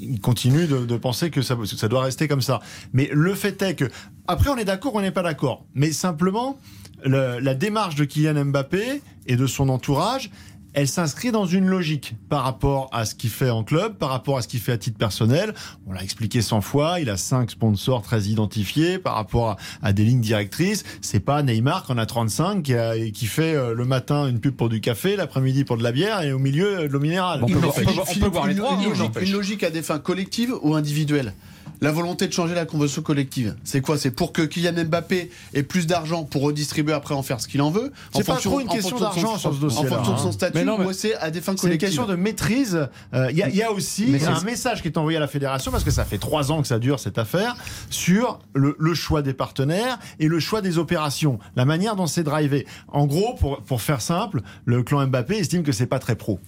il 0.00 0.20
continue 0.20 0.66
de, 0.66 0.86
de 0.86 0.96
penser 0.96 1.30
que 1.30 1.42
ça, 1.42 1.56
ça 1.76 1.88
doit 1.88 2.02
rester 2.02 2.28
comme 2.28 2.42
ça. 2.42 2.60
Mais 2.92 3.08
le 3.12 3.34
fait 3.34 3.60
est 3.62 3.74
que, 3.74 3.86
après, 4.26 4.50
on 4.50 4.56
est 4.56 4.64
d'accord, 4.64 4.94
on 4.94 5.00
n'est 5.00 5.10
pas 5.10 5.22
d'accord. 5.22 5.64
Mais 5.74 5.90
simplement, 5.92 6.58
le- 7.04 7.38
la 7.40 7.54
démarche 7.54 7.94
de 7.96 8.04
Kylian 8.04 8.44
Mbappé 8.46 9.02
et 9.26 9.36
de 9.36 9.46
son 9.46 9.68
entourage, 9.68 10.30
elle 10.74 10.86
s'inscrit 10.88 11.32
dans 11.32 11.46
une 11.46 11.66
logique 11.66 12.14
par 12.28 12.44
rapport 12.44 12.88
à 12.92 13.04
ce 13.04 13.14
qu'il 13.14 13.30
fait 13.30 13.50
en 13.50 13.64
club, 13.64 13.94
par 13.96 14.10
rapport 14.10 14.36
à 14.38 14.42
ce 14.42 14.48
qu'il 14.48 14.60
fait 14.60 14.72
à 14.72 14.78
titre 14.78 14.98
personnel. 14.98 15.54
On 15.86 15.92
l'a 15.92 16.02
expliqué 16.02 16.42
100 16.42 16.60
fois, 16.60 17.00
il 17.00 17.10
a 17.10 17.16
cinq 17.16 17.50
sponsors 17.50 18.02
très 18.02 18.22
identifiés 18.24 18.98
par 18.98 19.14
rapport 19.14 19.50
à, 19.50 19.56
à 19.82 19.92
des 19.92 20.04
lignes 20.04 20.20
directrices. 20.20 20.84
C'est 21.00 21.20
pas 21.20 21.42
Neymar 21.42 21.84
qui 21.84 21.92
en 21.92 21.98
a 21.98 22.06
35 22.06 22.62
qui, 22.62 22.74
a- 22.74 22.94
qui 23.10 23.26
fait 23.26 23.54
euh, 23.56 23.74
le 23.74 23.84
matin 23.84 24.26
une 24.28 24.40
pub 24.40 24.54
pour 24.54 24.68
du 24.68 24.80
café, 24.80 25.16
l'après-midi 25.16 25.64
pour 25.64 25.76
de 25.78 25.82
la 25.82 25.92
bière 25.92 26.22
et 26.22 26.32
au 26.32 26.38
milieu 26.38 26.80
euh, 26.80 26.82
de 26.88 26.92
l'eau 26.92 27.00
minérale. 27.00 27.40
Bon, 27.40 27.46
on 27.48 27.52
peut 27.52 27.58
voir- 27.58 27.74
fait- 27.74 27.82
on 27.82 27.86
peut 27.86 27.92
voir- 27.94 28.02
on 28.02 28.12
Philippe, 28.12 28.24
peut 28.24 28.30
voir 28.30 28.46
les 28.46 28.52
une- 28.52 28.58
trois, 28.58 28.76
Une, 28.78 28.84
logique, 28.88 28.98
n'empêche. 29.02 29.28
une 29.28 29.34
logique 29.34 29.62
à 29.64 29.70
des 29.70 29.82
fins 29.82 29.98
collectives 29.98 30.54
ou 30.62 30.74
individuelles? 30.74 31.32
La 31.80 31.92
volonté 31.92 32.26
de 32.26 32.32
changer 32.32 32.54
la 32.54 32.64
convention 32.66 33.02
collective, 33.02 33.54
c'est 33.64 33.80
quoi? 33.80 33.98
C'est 33.98 34.10
pour 34.10 34.32
que 34.32 34.42
Kylian 34.42 34.84
Mbappé 34.84 35.30
ait 35.54 35.62
plus 35.62 35.86
d'argent 35.86 36.24
pour 36.24 36.42
redistribuer 36.42 36.92
après 36.92 37.14
en 37.14 37.22
faire 37.22 37.40
ce 37.40 37.48
qu'il 37.48 37.62
en 37.62 37.70
veut. 37.70 37.92
C'est 38.14 38.26
pas 38.26 38.34
fonction- 38.34 38.50
trop 38.50 38.60
une 38.60 38.68
question 38.68 38.98
d'argent 38.98 39.36
sur 39.38 39.54
ce 39.54 39.60
dossier-là, 39.60 39.90
En 39.92 39.94
fonction 39.96 40.12
de 40.14 40.18
hein. 40.18 40.22
son 40.22 40.32
statut, 40.32 40.58
Mais 40.58 40.64
non, 40.64 40.78
mais- 40.78 40.86
ou 40.86 40.92
c'est 40.92 41.14
à 41.16 41.30
des 41.30 41.40
fins 41.40 41.54
C'est 41.56 41.70
une 41.70 41.78
question 41.78 42.06
de 42.06 42.14
maîtrise. 42.16 42.88
Euh, 43.14 43.28
Il 43.30 43.36
y, 43.36 43.42
a- 43.42 43.48
il 43.48 43.56
y 43.56 43.62
a 43.62 43.70
aussi 43.72 44.12
un 44.26 44.42
message 44.42 44.82
qui 44.82 44.88
est 44.88 44.98
envoyé 44.98 45.16
à 45.16 45.20
la 45.20 45.28
fédération 45.28 45.70
parce 45.70 45.84
que 45.84 45.90
ça 45.90 46.04
fait 46.04 46.18
trois 46.18 46.50
ans 46.50 46.62
que 46.62 46.68
ça 46.68 46.78
dure 46.78 46.98
cette 47.00 47.18
affaire 47.18 47.56
sur 47.90 48.38
le, 48.54 48.74
le 48.78 48.94
choix 48.94 49.22
des 49.22 49.34
partenaires 49.34 49.98
et 50.18 50.26
le 50.28 50.40
choix 50.40 50.60
des 50.60 50.78
opérations, 50.78 51.38
la 51.56 51.64
manière 51.64 51.96
dont 51.96 52.06
c'est 52.06 52.22
drivé. 52.24 52.66
En 52.88 53.06
gros, 53.06 53.34
pour, 53.34 53.60
pour 53.62 53.82
faire 53.82 54.00
simple, 54.00 54.40
le 54.64 54.82
clan 54.82 55.06
Mbappé 55.06 55.36
estime 55.38 55.62
que 55.62 55.72
c'est 55.72 55.86
pas 55.86 55.98
très 55.98 56.16
pro. 56.16 56.40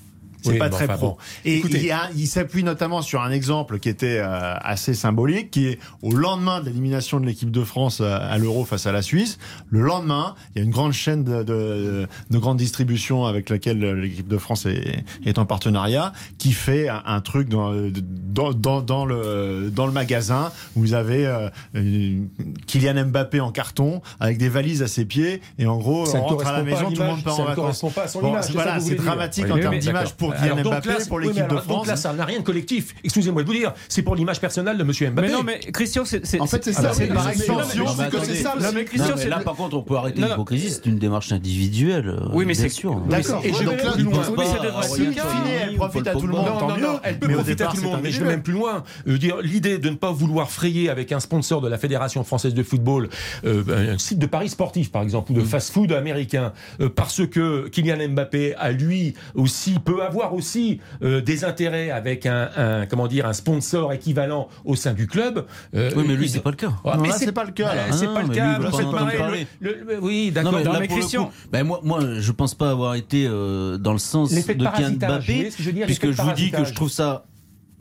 C'est 0.42 0.50
Oui, 0.52 0.58
pas 0.58 0.68
très 0.70 0.84
enfin, 0.84 0.96
pro. 0.96 1.06
bon. 1.10 1.16
Et 1.44 1.58
Écoutez. 1.58 1.78
il, 1.78 1.84
y 1.86 1.90
a- 1.90 2.08
il 2.16 2.26
s'appuie 2.26 2.64
notamment 2.64 3.02
sur 3.02 3.22
un 3.22 3.30
exemple 3.30 3.78
qui 3.78 3.88
était 3.88 4.18
euh, 4.18 4.54
assez 4.60 4.94
symbolique, 4.94 5.50
qui 5.50 5.66
est 5.66 5.78
au 6.02 6.12
lendemain 6.12 6.60
de 6.60 6.66
l'élimination 6.66 7.20
de 7.20 7.26
l'équipe 7.26 7.50
de 7.50 7.62
France 7.64 8.00
à, 8.00 8.16
à 8.16 8.38
l'Euro 8.38 8.64
face 8.64 8.86
à 8.86 8.92
la 8.92 9.02
Suisse. 9.02 9.38
Le 9.68 9.80
lendemain, 9.80 10.34
il 10.54 10.58
y 10.58 10.62
a 10.62 10.64
une 10.64 10.70
grande 10.70 10.92
chaîne 10.92 11.24
de, 11.24 11.42
de, 11.42 12.06
de 12.30 12.38
grande 12.38 12.56
distribution 12.56 13.24
avec 13.26 13.50
laquelle 13.50 13.78
l'équipe 13.80 14.28
de 14.28 14.38
France 14.38 14.66
est, 14.66 15.04
est 15.24 15.38
en 15.38 15.44
partenariat, 15.46 16.12
qui 16.38 16.52
fait 16.52 16.88
un, 16.88 17.02
un 17.06 17.20
truc 17.20 17.48
dans, 17.48 17.72
dans, 18.32 18.52
dans, 18.52 18.80
dans 18.82 19.04
le, 19.04 19.70
dans 19.74 19.86
le 19.86 19.92
magasin 19.92 20.52
où 20.76 20.80
vous 20.80 20.94
avez 20.94 21.26
euh, 21.26 21.48
Kylian 22.66 23.06
Mbappé 23.06 23.40
en 23.40 23.50
carton 23.52 24.00
avec 24.20 24.38
des 24.38 24.48
valises 24.48 24.82
à 24.82 24.88
ses 24.88 25.04
pieds 25.04 25.40
et 25.58 25.66
en 25.66 25.78
gros 25.78 26.06
Ça 26.06 26.18
on 26.18 26.22
rentre 26.26 26.46
à 26.46 26.52
la 26.52 26.62
maison, 26.62 26.90
tout 26.90 27.00
le 27.02 27.06
monde 27.08 27.22
part 27.22 27.34
ça 27.36 27.40
en 27.42 27.44
ne 27.44 27.48
vacances. 27.50 27.80
correspond 27.80 27.90
pas 27.90 28.02
à 28.04 28.08
son 28.08 28.20
Bon, 28.20 28.28
image, 28.30 28.50
voilà, 28.52 28.80
c'est 28.80 28.94
dramatique 28.94 29.44
Oui, 29.46 29.52
en 29.52 29.58
termes 29.58 29.78
d'image 29.78 30.04
d'accord. 30.10 30.16
Pour 30.32 30.42
Alors, 30.42 30.56
Kylian 30.56 30.62
donc 30.64 30.72
Mbappé, 30.84 30.88
là, 30.88 31.06
pour 31.08 31.16
oui, 31.18 31.22
l'équipe 31.24 31.36
mais 31.42 31.46
de 31.46 31.50
alors, 31.52 31.62
France. 31.64 31.76
Donc 31.78 31.86
là, 31.86 31.96
ça 31.96 32.12
n'a 32.12 32.24
rien 32.24 32.38
de 32.38 32.44
collectif. 32.44 32.94
Excusez-moi 33.04 33.42
de 33.42 33.46
vous 33.46 33.54
dire, 33.54 33.72
c'est 33.88 34.02
pour 34.02 34.16
l'image 34.16 34.40
personnelle 34.40 34.78
de 34.78 34.84
Monsieur 34.84 35.10
Mbappé. 35.10 35.28
Mais 35.28 35.32
non, 35.34 35.42
mais 35.42 35.58
Christian, 35.58 36.04
c'est. 36.04 36.40
En 36.40 36.46
fait, 36.46 36.64
c'est 36.64 36.72
ça, 36.72 36.82
par 37.14 37.28
extension, 37.30 37.84
non, 37.84 37.94
mais- 37.98 38.04
c'est 38.04 38.10
que 38.10 38.24
c'est 38.24 38.34
ça. 38.36 38.54
Non, 38.60 38.68
mais 38.74 38.84
Christian, 38.84 39.16
là, 39.28 39.40
par 39.40 39.54
contre, 39.54 39.76
on 39.76 39.82
peut 39.82 39.96
arrêter 39.96 40.20
l'hypocrisie. 40.22 40.70
C'est 40.70 40.86
une 40.86 40.98
démarche 40.98 41.32
individuelle. 41.32 42.08
euh, 42.08 42.28
Oui, 42.32 42.44
mais 42.46 42.54
c'est- 42.54 42.68
sûr. 42.68 42.96
D'accord. 43.08 43.40
Et 43.44 43.52
je 43.52 43.58
vais 43.58 43.64
donc 43.64 43.76
même 43.76 43.84
là, 43.86 43.92
plus 43.92 44.02
loin. 44.04 44.22
Si 44.82 45.02
elle 45.02 45.76
profite 45.76 46.06
à 46.06 46.12
tout 46.12 46.26
le 46.26 46.32
monde, 46.32 46.46
Non, 46.46 46.58
tant 46.58 46.68
non, 46.68 46.76
mieux. 46.76 46.86
elle 47.02 47.18
peut 47.18 47.28
profiter 47.28 47.64
à 47.64 47.66
tout 47.68 47.76
le 47.76 47.82
monde, 47.82 48.00
mais 48.02 48.10
je 48.10 48.20
vais 48.22 48.28
même 48.30 48.42
plus 48.42 48.52
loin. 48.52 48.84
Euh, 49.08 49.18
dire 49.18 49.38
l'idée 49.42 49.78
de 49.78 49.88
ne 49.90 49.94
pas 49.96 50.12
vouloir 50.12 50.50
frayer 50.50 50.88
avec 50.90 51.12
un 51.12 51.20
sponsor 51.20 51.60
de 51.60 51.68
la 51.68 51.78
Fédération 51.78 52.24
française 52.24 52.54
de 52.54 52.62
football, 52.62 53.08
euh, 53.44 53.92
un 53.94 53.98
site 53.98 54.18
de 54.18 54.26
paris 54.26 54.48
sportif 54.48 54.90
par 54.90 55.02
exemple, 55.02 55.32
ou 55.32 55.34
de 55.34 55.40
fast-food 55.42 55.92
américain, 55.92 56.52
parce 56.94 57.26
que 57.26 57.68
Kylian 57.68 58.08
Mbappé 58.10 58.54
a 58.56 58.72
lui 58.72 59.14
aussi 59.34 59.78
peut 59.84 60.02
avoir 60.02 60.19
aussi 60.28 60.80
euh, 61.02 61.20
des 61.20 61.44
intérêts 61.44 61.90
avec 61.90 62.26
un, 62.26 62.48
un- 62.56 62.86
comment 62.86 63.06
dire 63.08 63.26
un 63.26 63.32
sponsor 63.32 63.92
équivalent 63.92 64.48
au 64.64 64.76
sein 64.76 64.92
du 64.92 65.06
club. 65.06 65.46
euh, 65.74 65.90
Oui, 65.96 66.04
mais 66.06 66.14
lui, 66.14 66.28
c'est 66.28 66.40
pas 66.40 66.50
le 66.50 66.56
cas. 66.56 66.72
Ah, 66.84 66.96
Non, 66.96 67.02
mais 67.02 67.08
là, 67.08 67.14
c'est 67.18 67.32
pas 67.32 67.44
le 67.44 67.52
cas, 67.52 67.74
là. 67.74 67.92
C'est 67.92 68.06
Ah 68.06 68.14
pas 68.14 68.22
le 68.22 68.28
cas. 68.28 68.58
lui, 68.58 68.66
vous 68.66 68.90
pas 68.92 69.04
parler. 69.06 69.46
le- 69.60 69.84
le- 69.88 69.98
oui, 70.00 70.30
d'accord. 70.30 70.52
Non, 70.52 70.58
mais 70.58 70.64
là, 70.64 70.76
mais 70.80 70.88
Christian- 70.88 71.26
coup, 71.26 71.32
ben, 71.50 71.64
moi, 71.64 71.80
moi, 71.82 72.00
je 72.18 72.32
pense 72.32 72.54
pas 72.54 72.70
avoir 72.70 72.94
été 72.94 73.26
euh, 73.28 73.78
dans 73.78 73.92
le 73.92 73.98
sens 73.98 74.32
L'effet 74.32 74.54
de 74.54 74.64
Kylian 74.66 74.92
Mbappé, 74.96 75.50
puisque 75.86 76.10
je 76.10 76.22
vous 76.22 76.32
dis 76.32 76.50
que 76.50 76.64
je 76.64 76.74
trouve 76.74 76.90
ça 76.90 77.24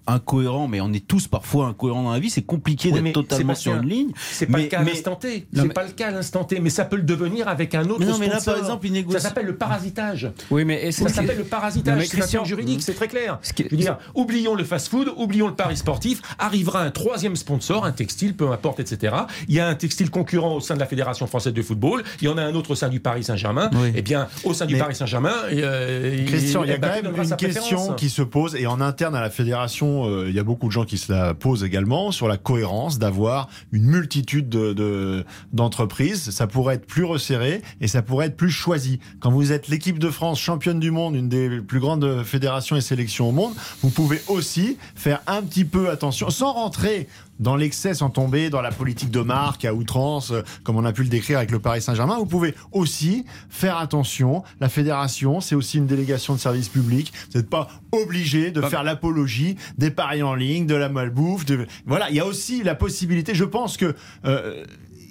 incohérent, 0.07 0.67
mais 0.67 0.81
on 0.81 0.91
est 0.93 1.05
tous 1.05 1.27
parfois 1.27 1.67
incohérents 1.67 2.03
dans 2.03 2.13
la 2.13 2.19
vie. 2.19 2.29
C'est 2.29 2.41
compliqué 2.41 2.89
Oui, 2.91 3.01
d'être 3.01 3.13
totalement 3.13 3.55
sur 3.55 3.75
une 3.75 3.87
ligne. 3.87 4.11
C'est 4.31 4.45
pas 4.45 4.57
Mais- 4.57 4.63
le 4.63 4.69
cas 4.69 4.79
à 4.79 4.83
mais- 4.83 4.91
l'instant 4.91 5.15
T. 5.15 5.47
C'est 5.53 5.61
mais- 5.63 5.73
pas 5.73 5.83
le 5.85 5.91
cas 5.91 6.07
à 6.07 6.11
l'instant 6.11 6.43
T, 6.43 6.59
mais 6.59 6.69
ça 6.69 6.85
peut 6.85 6.95
le 6.97 7.03
devenir 7.03 7.47
avec 7.47 7.75
un 7.75 7.83
autre 7.89 7.99
Mais 7.99 8.05
non, 8.05 8.17
mais 8.17 8.27
là, 8.27 8.33
sponsor. 8.39 8.53
par 8.53 8.63
exemple, 8.63 8.87
il 8.87 9.11
Ça 9.11 9.19
s'appelle 9.19 9.45
le 9.45 9.55
parasitage. 9.55 10.31
Oui, 10.51 10.65
mais 10.65 10.91
Ça 10.91 11.07
c'est- 11.07 11.13
s'appelle 11.15 11.37
le 11.37 11.43
parasitage. 11.43 11.97
mais 11.97 12.05
C'est 12.05 12.15
un 12.17 12.19
Christian- 12.19 12.45
juridique, 12.45 12.81
c'est 12.81 12.93
très 12.93 13.07
clair. 13.07 13.39
Ce 13.41 13.53
qui- 13.53 13.63
Je 13.63 13.69
veux 13.69 13.77
dire, 13.77 13.97
oublions 14.15 14.55
le 14.55 14.63
fast-food, 14.63 15.11
oublions 15.17 15.47
le 15.47 15.55
pari 15.55 15.77
sportif. 15.77 16.21
Arrivera 16.37 16.81
un 16.81 16.91
troisième 16.91 17.35
sponsor, 17.35 17.85
un 17.85 17.91
textile, 17.91 18.35
peu 18.35 18.49
importe, 18.51 18.79
etc. 18.79 19.15
Il 19.47 19.55
y 19.55 19.59
a 19.59 19.67
un 19.67 19.75
textile 19.75 20.09
concurrent 20.09 20.55
au 20.55 20.59
sein 20.59 20.75
de 20.75 20.79
la 20.79 20.85
Fédération 20.85 21.27
française 21.27 21.53
de 21.53 21.61
football. 21.61 22.03
Il 22.21 22.25
y 22.25 22.27
en 22.27 22.37
a 22.37 22.43
un 22.43 22.55
autre 22.55 22.71
au 22.71 22.75
sein 22.75 22.89
du 22.89 22.99
Paris 22.99 23.23
Saint-Germain. 23.23 23.69
Oui. 23.73 23.91
Eh 23.95 24.01
bien, 24.01 24.27
au 24.43 24.53
sein 24.53 24.65
du 24.65 24.73
Mais- 24.73 24.79
Paris 24.79 24.95
Saint-Germain, 24.95 25.33
euh, 25.51 26.25
Christian, 26.25 26.63
il 26.63 26.69
y 26.69 26.73
a 26.73 26.77
quand 26.77 26.87
même 27.03 27.13
une 27.15 27.35
question 27.35 27.93
qui 27.93 28.09
se 28.09 28.21
pose 28.21 28.55
et 28.55 28.67
en 28.67 28.81
interne 28.81 29.15
à 29.15 29.21
la 29.21 29.29
fédération 29.29 29.98
euh, 30.07 30.25
il 30.29 30.35
y 30.35 30.39
a 30.39 30.43
beaucoup 30.43 30.67
de 30.67 30.71
gens 30.71 30.85
qui 30.85 30.97
se 30.97 31.11
la 31.11 31.33
posent 31.33 31.63
également, 31.63 32.11
sur 32.11 32.27
la 32.27 32.37
cohérence 32.37 32.99
d'avoir 32.99 33.49
une 33.71 33.83
multitude 33.85 34.49
de- 34.49 34.73
de- 34.73 35.25
d'entreprises. 35.53 36.29
ça 36.31 36.47
pourrait 36.47 36.75
être 36.75 36.85
plus 36.85 37.03
resserré 37.03 37.61
et 37.81 37.87
ça 37.87 38.01
pourrait 38.01 38.27
être 38.27 38.37
plus 38.37 38.51
choisi. 38.51 38.99
Quand 39.19 39.31
vous 39.31 39.51
êtes 39.51 39.67
l'équipe 39.67 39.99
de 39.99 40.09
France 40.09 40.39
championne 40.39 40.79
du 40.79 40.91
monde, 40.91 41.15
une 41.15 41.29
des 41.29 41.59
plus 41.61 41.79
grandes 41.79 42.23
fédérations 42.23 42.75
et 42.75 42.81
sélections 42.81 43.29
au 43.29 43.31
monde, 43.31 43.53
vous 43.81 43.89
pouvez 43.89 44.21
aussi 44.27 44.77
faire 44.95 45.21
un 45.27 45.41
petit 45.41 45.65
peu 45.65 45.89
attention, 45.89 46.29
sans 46.29 46.53
rentrer 46.53 47.07
dans 47.39 47.55
l'excès, 47.55 47.93
sans 47.93 48.09
tomber 48.09 48.49
dans 48.49 48.61
la 48.61 48.71
politique 48.71 49.11
de 49.11 49.21
marque 49.21 49.65
à 49.65 49.73
outrance, 49.73 50.31
euh, 50.31 50.41
comme 50.63 50.77
on 50.77 50.85
a 50.85 50.93
pu 50.93 51.03
le 51.03 51.09
décrire 51.09 51.37
avec 51.37 51.51
le 51.51 51.59
Paris 51.59 51.81
Saint-Germain. 51.81 52.17
Vous 52.17 52.25
pouvez 52.25 52.53
aussi 52.71 53.25
faire 53.49 53.77
attention. 53.77 54.43
La 54.59 54.69
fédération, 54.69 55.41
c'est 55.41 55.55
aussi 55.55 55.77
une 55.77 55.87
délégation 55.87 56.33
de 56.33 56.39
service 56.39 56.69
public. 56.69 57.13
Vous 57.31 57.39
n'êtes 57.39 57.49
pas 57.49 57.69
obligé 57.91 58.51
de 58.51 58.61
faire 58.61 58.83
l'apologie 58.83 59.55
des 59.77 59.91
paris 59.91 60.23
en 60.23 60.35
ligne, 60.35 60.65
de 60.65 60.75
la 60.75 60.89
malbouffe. 60.89 61.45
De... 61.45 61.65
Voilà, 61.85 62.09
il 62.09 62.15
y 62.15 62.19
a 62.19 62.25
aussi 62.25 62.63
la 62.63 62.75
possibilité. 62.75 63.33
Je 63.33 63.45
pense 63.45 63.77
que 63.77 63.95
euh, 64.25 64.65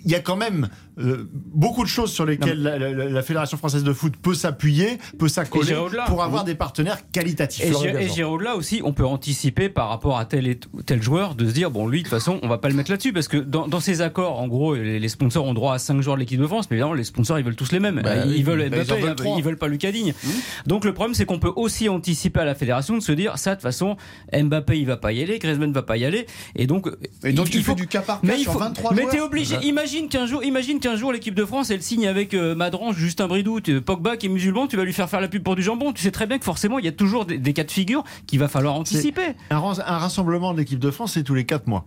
il 0.05 0.11
y 0.11 0.14
a 0.14 0.20
quand 0.20 0.37
même 0.37 0.68
euh, 0.99 1.29
beaucoup 1.33 1.83
de 1.85 1.89
choses 1.89 2.13
sur 2.13 2.27
lesquelles 2.27 2.63
la, 2.63 2.79
la- 2.79 2.93
la 2.93 3.23
Fédération 3.23 3.57
française 3.57 3.85
de 3.85 3.93
foot 3.93 4.15
peut 4.21 4.35
s'appuyer, 4.35 4.99
peut 5.19 5.29
s'accoler 5.29 5.75
pour 6.07 6.23
avoir 6.23 6.45
des 6.45 6.55
partenaires 6.55 6.99
qualitatifs. 7.11 7.65
Et 7.65 8.09
j'irai 8.09 8.25
au-delà 8.25 8.57
aussi, 8.57 8.81
on 8.85 8.93
peut 8.93 9.07
anticiper 9.07 9.69
par 9.69 9.89
rapport 9.89 10.19
à 10.19 10.25
tel 10.25 10.47
et 10.47 10.59
tel 10.87 11.03
joueur 11.03 11.35
de 11.35 11.47
se 11.47 11.53
dire 11.53 11.71
bon 11.71 11.87
lui 11.89 11.99
de 12.01 12.05
toute 12.05 12.11
façon 12.11 12.39
on 12.43 12.49
va 12.49 12.59
pas 12.59 12.69
le 12.69 12.75
mettre 12.75 12.91
là-dessus 12.91 13.13
parce 13.13 13.29
que 13.29 13.37
dans, 13.37 13.69
dans 13.69 13.81
ces 13.81 14.01
accords 14.01 14.41
en 14.41 14.49
gros 14.49 14.75
les, 14.75 14.99
les 14.99 15.09
sponsors 15.09 15.45
ont 15.45 15.55
droit 15.55 15.75
à 15.75 15.79
5 15.79 16.01
joueurs 16.01 16.17
de 16.17 16.21
l'équipe 16.21 16.41
de 16.41 16.47
France 16.47 16.67
mais 16.71 16.77
évidemment 16.77 16.95
les 16.95 17.05
sponsors 17.05 17.39
ils 17.39 17.45
veulent 17.45 17.57
tous 17.57 17.73
les 17.73 17.81
mêmes. 17.81 18.01
Bah 18.03 18.25
ils 18.27 18.31
oui, 18.37 18.43
veulent 18.43 18.69
bah, 18.71 18.77
ils 18.79 18.85
veulent 18.85 19.15
ils, 19.39 19.43
veulent 19.43 19.57
pas 19.59 19.69
Lucas 19.69 19.93
Digne. 19.93 20.15
Donc 20.67 20.85
le 20.85 20.93
problème 20.95 21.15
c'est 21.15 21.25
qu'on 21.25 21.39
peut 21.39 21.53
aussi 21.57 21.89
anticiper 21.89 22.41
à 22.41 22.45
la 22.45 22.55
fédération 22.55 22.95
de 22.97 23.03
se 23.03 23.13
dire 23.13 23.39
ça 23.39 23.51
de 23.51 23.55
toute 23.57 23.63
façon 23.63 23.97
Mbappé 24.33 24.79
il 24.79 24.87
va 24.87 24.97
pas 24.97 25.13
y 25.13 25.23
aller 25.23 25.39
Griezmann 25.39 25.73
va 25.73 25.83
pas 25.83 25.97
y 25.97 26.05
aller 26.05 26.27
et 26.57 26.67
donc 26.67 26.89
Et 27.25 27.33
donc 27.33 27.47
il- 27.49 27.53
tu 27.53 27.59
il 27.59 27.63
fais 27.65 27.71
faut- 27.71 27.75
du 27.77 27.87
cas 27.87 28.01
par 28.03 28.21
mais 28.23 28.31
cas 28.33 28.37
il 28.39 28.43
sur 28.43 28.53
faut- 28.53 28.59
23 28.59 28.95
mais 28.95 29.07
t'es 29.11 29.21
obligé. 29.21 29.57
Imagine 29.63 30.09
qu'un 30.09 30.27
jour, 30.27 30.43
imagine 30.45 30.81
qu'un 30.89 30.97
jour 30.97 31.12
l'équipe 31.12 31.34
de 31.34 31.45
France 31.45 31.70
elle 31.70 31.82
signe 31.82 32.07
avec 32.07 32.32
euh, 32.32 32.55
Madrange, 32.55 32.97
Justin 32.97 33.28
Bridou, 33.28 33.61
tu- 33.61 33.80
Pogba 33.82 34.16
qui 34.16 34.26
est 34.26 34.28
musulman, 34.30 34.66
tu 34.66 34.76
vas 34.76 34.84
lui 34.84 34.93
faire 34.95 35.09
faire 35.11 35.20
la 35.20 35.28
pub 35.28 35.43
pour 35.43 35.55
du 35.55 35.62
jambon. 35.62 35.93
Tu 35.93 36.03
sais 36.03 36.11
très 36.11 36.26
bien 36.26 36.39
que 36.39 36.45
forcément 36.45 36.78
il 36.78 36.84
y 36.84 36.89
a 36.89 36.93
toujours 36.93 37.26
des, 37.26 37.36
des 37.39 37.53
cas 37.53 37.64
de 37.64 37.70
figure 37.70 38.05
qu'il 38.26 38.39
va 38.39 38.49
falloir 38.49 38.74
anticiper. 38.74 39.34
Un, 39.51 39.59
rassemblement 39.61 40.55
de 40.55 40.59
l'équipe 40.59 40.78
de 40.78 40.91
France, 40.91 41.12
c'est 41.12 41.22
tous 41.24 41.34
les 41.34 41.45
4 41.45 41.66
mois. 41.66 41.84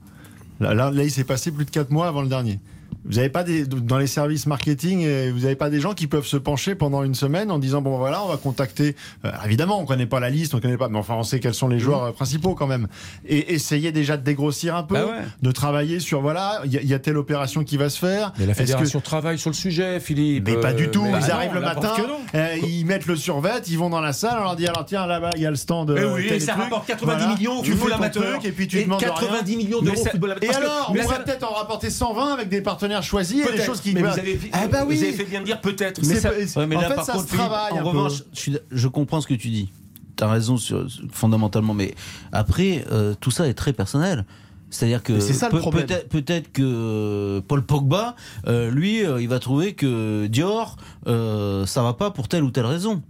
Là, 0.59 0.75
là, 0.75 0.91
là, 0.91 1.03
il 1.03 1.09
s'est 1.09 1.23
passé 1.23 1.51
plus 1.51 1.65
de 1.65 1.71
4 1.71 1.89
mois 1.89 2.07
avant 2.07 2.21
le 2.21 2.27
dernier. 2.27 2.59
Vous 3.03 3.15
n'avez 3.15 3.29
pas 3.29 3.43
des, 3.43 3.65
dans 3.65 3.97
les 3.97 4.07
services 4.07 4.45
marketing, 4.45 5.03
euh, 5.05 5.31
vous 5.33 5.41
n'avez 5.41 5.55
pas 5.55 5.69
des 5.69 5.79
gens 5.79 5.93
qui 5.93 6.05
peuvent 6.07 6.25
se 6.25 6.37
pencher 6.37 6.75
pendant 6.75 7.03
une 7.03 7.15
semaine 7.15 7.49
en 7.49 7.57
disant 7.59 7.81
bon 7.81 7.97
voilà, 7.97 8.23
on 8.23 8.27
va 8.27 8.37
contacter. 8.37 8.95
euh, 9.25 9.31
évidemment, 9.45 9.79
on 9.81 9.85
connaît 9.85 10.05
pas 10.05 10.19
la 10.19 10.29
liste, 10.29 10.53
on 10.53 10.59
connaît 10.59 10.77
pas, 10.77 10.87
mais 10.87 10.99
enfin, 10.99 11.15
on 11.15 11.23
sait 11.23 11.39
quels 11.39 11.53
sont 11.55 11.67
les 11.67 11.79
joueurs 11.79 12.03
euh, 12.03 12.11
principaux 12.11 12.53
quand 12.53 12.67
même. 12.67 12.87
Et 13.27 13.53
essayer 13.53 13.91
déjà 13.91 14.17
de 14.17 14.23
dégrossir 14.23 14.75
un 14.75 14.83
peu, 14.83 14.95
Bah 14.95 15.05
ouais. 15.05 15.23
de 15.41 15.51
travailler 15.51 15.99
sur 15.99 16.21
voilà, 16.21 16.61
il 16.65 16.73
y, 16.73 16.77
a- 16.77 16.81
il 16.81 16.87
y 16.87 16.93
a 16.93 16.99
telle 16.99 17.17
opération 17.17 17.63
qui 17.63 17.77
va 17.77 17.89
se 17.89 17.97
faire. 17.97 18.33
Mais 18.37 18.45
la 18.45 18.51
Est-ce 18.51 18.59
que- 18.61 18.65
fédération 18.67 19.01
travaille 19.01 19.39
sur 19.39 19.49
le 19.49 19.55
sujet, 19.55 19.99
Philippe. 19.99 20.47
mais 20.47 20.57
pas 20.57 20.73
du 20.73 20.89
tout. 20.91 21.03
ils 21.05 21.11
bah 21.11 21.35
arrivent 21.35 21.49
non, 21.49 21.55
le 21.55 21.61
matin, 21.61 21.93
euh, 22.35 22.55
ils 22.67 22.85
mettent 22.85 23.07
le 23.07 23.15
survêt, 23.15 23.61
ils 23.67 23.77
vont 23.79 23.89
dans 23.89 24.01
la 24.01 24.13
salle, 24.13 24.37
on 24.39 24.43
leur 24.43 24.55
dit 24.55 24.67
alors 24.67 24.85
tiens 24.85 25.07
là-bas 25.07 25.31
il 25.35 25.41
y 25.41 25.45
a 25.45 25.49
le 25.49 25.55
stand. 25.55 25.91
Mais 25.91 26.01
euh, 26.01 26.13
oui, 26.13 26.27
tel 26.27 26.37
et 26.37 26.39
ça 26.39 26.51
truc. 26.53 26.63
rapporte 26.65 26.87
90 26.87 27.05
Voilà. 27.23 27.35
millions, 27.35 27.61
tu 27.63 27.73
fais 27.73 27.89
ton 28.11 28.21
truc, 28.21 28.45
et 28.45 28.51
puis 28.51 28.67
tu 28.67 28.77
Et 28.79 28.83
demandes 28.83 28.99
rien. 29.01 29.09
90 29.09 29.57
millions 29.57 29.81
d'euros. 29.81 30.05
Et 30.41 30.49
alors, 30.49 30.93
on 30.95 31.07
ça- 31.09 31.19
peut-être 31.19 31.49
en 31.49 31.53
rapporter 31.55 31.89
120 31.89 32.33
avec 32.33 32.47
des 32.49 32.61
partenaires 32.61 32.90
choisis 33.01 33.37
et 33.39 33.43
des 33.43 33.49
Peut-être, 33.51 33.65
choses 33.65 33.79
qui. 33.79 33.93
mais 33.93 34.01
vous 34.01 34.07
avez, 34.07 34.37
Ah 34.51 34.67
bah 34.67 34.83
oui. 34.85 34.97
vous 34.97 35.03
avez 35.03 35.13
fait 35.13 35.23
bien 35.23 35.39
de 35.39 35.45
dire 35.45 35.61
peut-être. 35.61 36.03
C'est 36.03 36.15
ça- 36.19 36.31
Ouais, 36.59 36.65
mais 36.67 36.75
en 36.75 36.81
là, 36.81 36.89
fait, 36.89 36.95
par 36.95 37.05
ça 37.05 37.13
contre, 37.13 37.29
se 37.29 37.33
travaille 37.35 37.71
en 37.79 37.83
revanche, 37.83 38.23
je, 38.71 38.87
comprends 38.89 39.21
ce 39.21 39.27
que 39.27 39.35
tu 39.35 39.47
dis. 39.49 39.69
Tu 40.17 40.23
as 40.23 40.27
raison 40.29 40.57
sur, 40.57 40.85
fondamentalement, 41.11 41.73
mais 41.73 41.95
après, 42.33 42.83
euh, 42.91 43.13
tout 43.21 43.31
ça 43.31 43.47
est 43.47 43.53
très 43.53 43.71
personnel. 43.71 44.25
C'est-à-dire 44.69 45.03
que 45.03 45.13
Mais 45.13 45.19
c'est 45.21 45.33
ça 45.33 45.47
le 45.47 45.51
peut- 45.51 45.59
problème. 45.59 45.85
peut-être 46.09 46.51
que 46.51 47.41
Paul 47.47 47.61
Pogba, 47.61 48.15
euh, 48.47 48.71
lui, 48.71 49.05
euh, 49.05 49.21
il 49.21 49.27
va 49.27 49.39
trouver 49.39 49.73
que 49.73 50.27
Dior, 50.27 50.77
ça 51.05 51.83
va 51.83 51.93
pas 51.93 52.11
pour 52.11 52.27
telle 52.27 52.43
ou 52.43 52.51
telle 52.51 52.65
raison. 52.65 53.01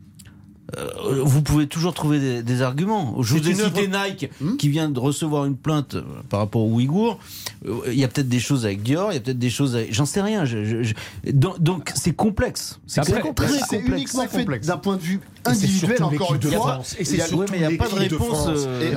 Euh, 0.78 1.22
vous 1.24 1.42
pouvez 1.42 1.68
toujours 1.68 1.94
trouver 1.94 2.20
des, 2.20 2.44
des 2.44 2.62
arguments. 2.62 3.16
Je 3.22 3.34
vous 3.36 3.50
ai 3.50 3.54
cité 3.54 3.64
œuvre- 3.88 4.08
Nike 4.08 4.30
Hmm 4.40 4.56
qui 4.58 4.70
vient 4.70 4.90
de 4.90 5.00
recevoir 5.00 5.46
une 5.46 5.56
plainte 5.58 5.96
euh, 5.96 6.02
par 6.30 6.40
rapport 6.40 6.62
aux 6.64 6.72
Ouïghours. 6.74 7.20
Euh, 7.66 7.82
Il 7.88 8.00
y 8.00 8.04
a 8.04 8.08
peut-être 8.08 8.30
des 8.30 8.40
choses 8.40 8.66
avec 8.66 8.82
Dior, 8.84 9.12
il 9.12 9.16
y 9.16 9.18
a 9.18 9.22
peut-être 9.22 9.40
des 9.40 9.50
choses 9.50 9.76
avec... 9.76 9.94
J'en 9.94 10.06
sais 10.06 10.22
rien. 10.22 10.46
je- 10.46 10.64
je- 10.64 10.84
je- 10.84 10.94
Donc 11.32 11.92
c'est 11.96 12.14
complexe. 12.14 12.80
C'est 12.88 13.02
complexe. 13.22 13.54
C'est 13.70 13.80
uniquement 13.80 14.28
complexe. 14.28 14.68
d'un 14.68 14.78
point 14.78 14.96
de 14.98 15.02
vue 15.02 15.20
individuel, 15.44 16.04
encore 16.04 16.36
une 16.36 16.40
de 16.40 16.50
fois. 16.50 16.82
Et 17.00 17.04
c'est 17.06 17.18
surtout 17.22 17.46
mais 17.52 17.58
il 17.58 17.62
y 17.62 17.66
a 17.66 17.78
pas 17.78 17.90
de 17.90 17.96
réponse, 17.96 18.48
euh, 18.48 18.92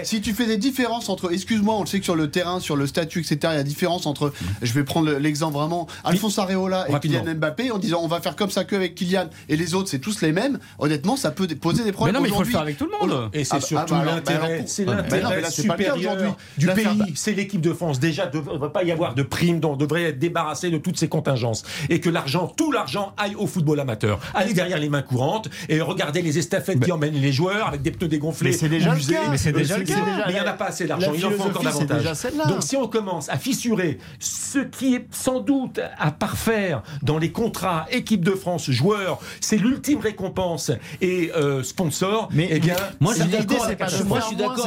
Et 0.00 0.04
si 0.04 0.20
tu 0.22 0.32
fais 0.32 0.46
des 0.46 0.56
différences 0.56 1.08
entre, 1.10 1.32
excuse-moi, 1.32 1.74
on 1.76 1.80
le 1.82 1.86
sait 1.86 1.98
que 1.98 2.04
sur 2.04 2.16
le 2.16 2.30
terrain, 2.30 2.58
sur 2.58 2.74
le 2.76 2.86
statut, 2.86 3.20
etc., 3.20 3.38
il 3.52 3.56
y 3.56 3.58
a 3.58 3.62
différence 3.62 4.06
entre, 4.06 4.32
je 4.62 4.72
vais 4.72 4.82
prendre 4.84 5.06
le- 5.10 5.18
l'exemple 5.18 5.54
vraiment, 5.54 5.86
Alphonse 6.04 6.38
Areola 6.38 6.86
et. 6.88 6.92
Kylian 7.00 7.34
Mbappé, 7.34 7.70
en 7.70 7.78
disant 7.78 8.00
on 8.02 8.08
va 8.08 8.20
faire 8.22 8.34
comme 8.34 8.50
ça 8.50 8.64
que 8.64 8.74
avec 8.76 8.94
Kylian 8.94 9.28
et 9.50 9.56
les 9.56 9.74
autres, 9.74 9.90
c'est 9.90 9.98
tous 9.98 10.22
les 10.22 10.32
mêmes. 10.32 10.58
Honnêtement, 10.78 11.03
ça 11.16 11.30
peut 11.30 11.46
poser 11.48 11.78
des 11.80 11.86
Mais 11.86 11.92
problèmes. 11.92 12.14
non 12.16 12.20
mais 12.22 12.28
il 12.28 12.32
faut 12.32 12.42
le 12.42 12.48
Aujourd'hui, 12.48 12.52
faire 12.52 12.62
avec 12.62 12.78
tout 12.78 12.86
le 12.86 13.08
monde. 13.08 13.30
Et 13.32 13.44
c'est 13.44 13.54
Ah 13.54 13.58
bah- 13.58 13.66
surtout 13.66 13.94
ah 13.94 14.04
bah 14.04 14.12
l'intérêt, 14.16 14.64
mais 14.78 15.36
mais 15.42 15.50
supérieur 15.50 15.96
aujourd'hui. 15.96 16.28
du 16.58 16.66
pays. 16.68 17.12
C'est 17.14 17.32
l'équipe 17.32 17.60
de 17.60 17.72
France. 17.72 18.00
Déjà, 18.00 18.26
ne 18.26 18.30
devrait 18.30 18.70
pas 18.72 18.82
y 18.84 18.90
avoir 18.92 19.14
de 19.14 19.22
primes, 19.22 19.60
on 19.64 19.76
devrait 19.76 20.04
être 20.04 20.18
débarrassé 20.18 20.70
de 20.70 20.78
toutes 20.78 20.98
ces 20.98 21.08
contingences. 21.08 21.64
Et 21.90 22.00
que 22.00 22.10
l'argent, 22.10 22.46
tout 22.48 22.72
l'argent 22.72 23.12
aille 23.16 23.34
au 23.34 23.46
football 23.46 23.80
amateur. 23.80 24.18
Allez 24.34 24.54
derrière 24.54 24.78
les 24.78 24.88
mains 24.88 25.02
courantes 25.02 25.48
et 25.68 25.80
regardez 25.80 26.22
les 26.22 26.38
estafettes 26.38 26.80
qui 26.80 26.92
emmènent 26.92 27.14
les 27.14 27.32
joueurs 27.32 27.68
avec 27.68 27.82
des 27.82 27.90
pneus 27.90 28.08
dégonflés. 28.08 28.50
Mais 28.50 28.56
c'est 28.56 28.68
déjà 28.68 28.94
le 28.94 29.00
cas. 29.00 29.30
Mais 29.30 29.38
c'est 29.38 29.52
déjà 29.52 29.78
le 29.78 29.84
cas. 29.84 29.94
Mais 30.26 30.32
il 30.32 30.34
n'y 30.34 30.40
en 30.40 30.46
a 30.46 30.52
pas 30.52 30.66
assez 30.66 30.86
d'argent. 30.86 31.12
Il 31.14 31.24
en 31.26 31.30
faut 31.30 31.42
encore 31.44 31.62
davantage. 31.62 32.04
Donc 32.48 32.62
si 32.62 32.76
on 32.76 32.88
commence 32.88 33.28
à 33.28 33.36
fissurer 33.38 33.98
ce 34.18 34.58
qui 34.60 34.94
est 34.94 35.06
sans 35.10 35.40
doute 35.40 35.80
à 35.98 36.10
parfaire 36.10 36.82
dans 37.02 37.18
les 37.18 37.32
contrats 37.32 37.86
équipe 37.90 38.24
de 38.24 38.32
France, 38.32 38.70
joueurs, 38.70 39.18
c'est 39.40 39.56
l'ultime 39.56 40.00
récompense 40.00 40.70
et 41.00 41.30
euh, 41.34 41.62
sponsor, 41.62 42.28
Mais- 42.32 42.48
eh 42.50 42.58
bien, 42.60 42.76
Moi, 43.00 43.14
je 43.14 43.22
suis 43.22 43.30
d'accord 43.30 43.64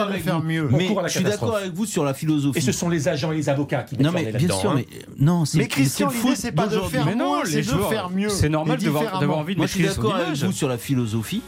avec, 0.02 0.24
faire 0.24 0.42
mieux. 0.44 0.68
Mais 0.72 0.90
je 1.06 1.12
suis 1.12 1.24
d'accord 1.24 1.56
avec 1.58 1.74
vous 1.74 1.86
sur 1.86 2.04
la 2.04 2.14
philosophie. 2.14 2.60
et 2.60 2.62
ce 2.62 2.72
sont 2.72 2.90
les 2.90 3.08
agents 3.08 3.32
et 3.32 3.36
les 3.38 3.50
avocats 3.50 3.84
qui 3.84 3.98
non 3.98 4.12
mais 4.12 4.24
bien 4.24 4.32
là-dedans, 4.34 4.60
sûr, 4.60 4.72
hein. 4.72 4.76
mais 4.78 4.88
non, 5.20 5.46
c'est 5.46 5.58
Mais 5.58 5.68
Christian, 5.68 6.10
l'idée, 6.10 6.36
c'est 6.36 6.52
pas 6.52 6.68
de 6.68 6.80
faire 6.80 7.06
Mais 7.06 7.16
non, 7.16 7.26
moins, 7.28 7.44
les 7.44 7.52
c'est 7.52 7.58
de 7.58 7.64
joueurs, 7.64 7.90
faire 7.90 8.10
mieux. 8.10 8.30
C'est 8.30 8.50
normal 8.50 8.78
d'avoir 8.80 9.38
envie 9.38 9.54
de 9.54 9.60
Moi, 9.60 9.68
je 9.68 9.74
suis 9.74 9.84
d'accord 9.84 10.16
avec 10.16 10.36
vous 10.36 10.52
sur 10.52 10.68
la 10.68 10.78
philosophie, 10.78 11.42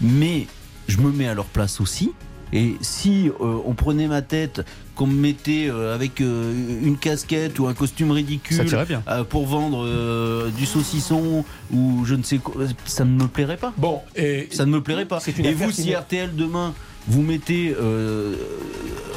mais 0.00 0.46
je 0.88 0.98
me 0.98 1.10
mets 1.10 1.28
à 1.28 1.34
leur 1.34 1.46
place 1.46 1.80
aussi. 1.80 2.12
Et 2.54 2.76
si 2.80 3.28
euh, 3.28 3.58
on 3.66 3.74
prenait 3.74 4.06
ma 4.06 4.22
tête, 4.22 4.64
qu'on 4.94 5.08
me 5.08 5.20
mettait 5.20 5.66
euh, 5.68 5.92
avec 5.92 6.20
euh, 6.20 6.52
une 6.84 6.96
casquette 6.96 7.58
ou 7.58 7.66
un 7.66 7.74
costume 7.74 8.12
ridicule 8.12 8.64
bien. 8.86 9.02
pour 9.28 9.46
vendre 9.46 10.48
du 10.56 10.64
saucisson 10.64 11.44
ou 11.72 12.04
je 12.04 12.14
ne 12.14 12.22
sais 12.22 12.38
quoi, 12.38 12.64
ça 12.84 13.04
ne 13.04 13.10
me 13.10 13.26
plairait 13.26 13.56
pas. 13.56 13.72
Bon, 13.76 14.00
et 14.14 14.48
Ça 14.52 14.64
ne 14.64 14.70
me 14.70 14.80
plairait 14.80 15.06
pas. 15.06 15.18
Et 15.26 15.52
vous, 15.52 15.72
si 15.72 15.92
RTL 15.92 16.34
demain 16.36 16.74
vous 17.08 17.22
mettez 17.22 17.74
euh, 17.80 18.34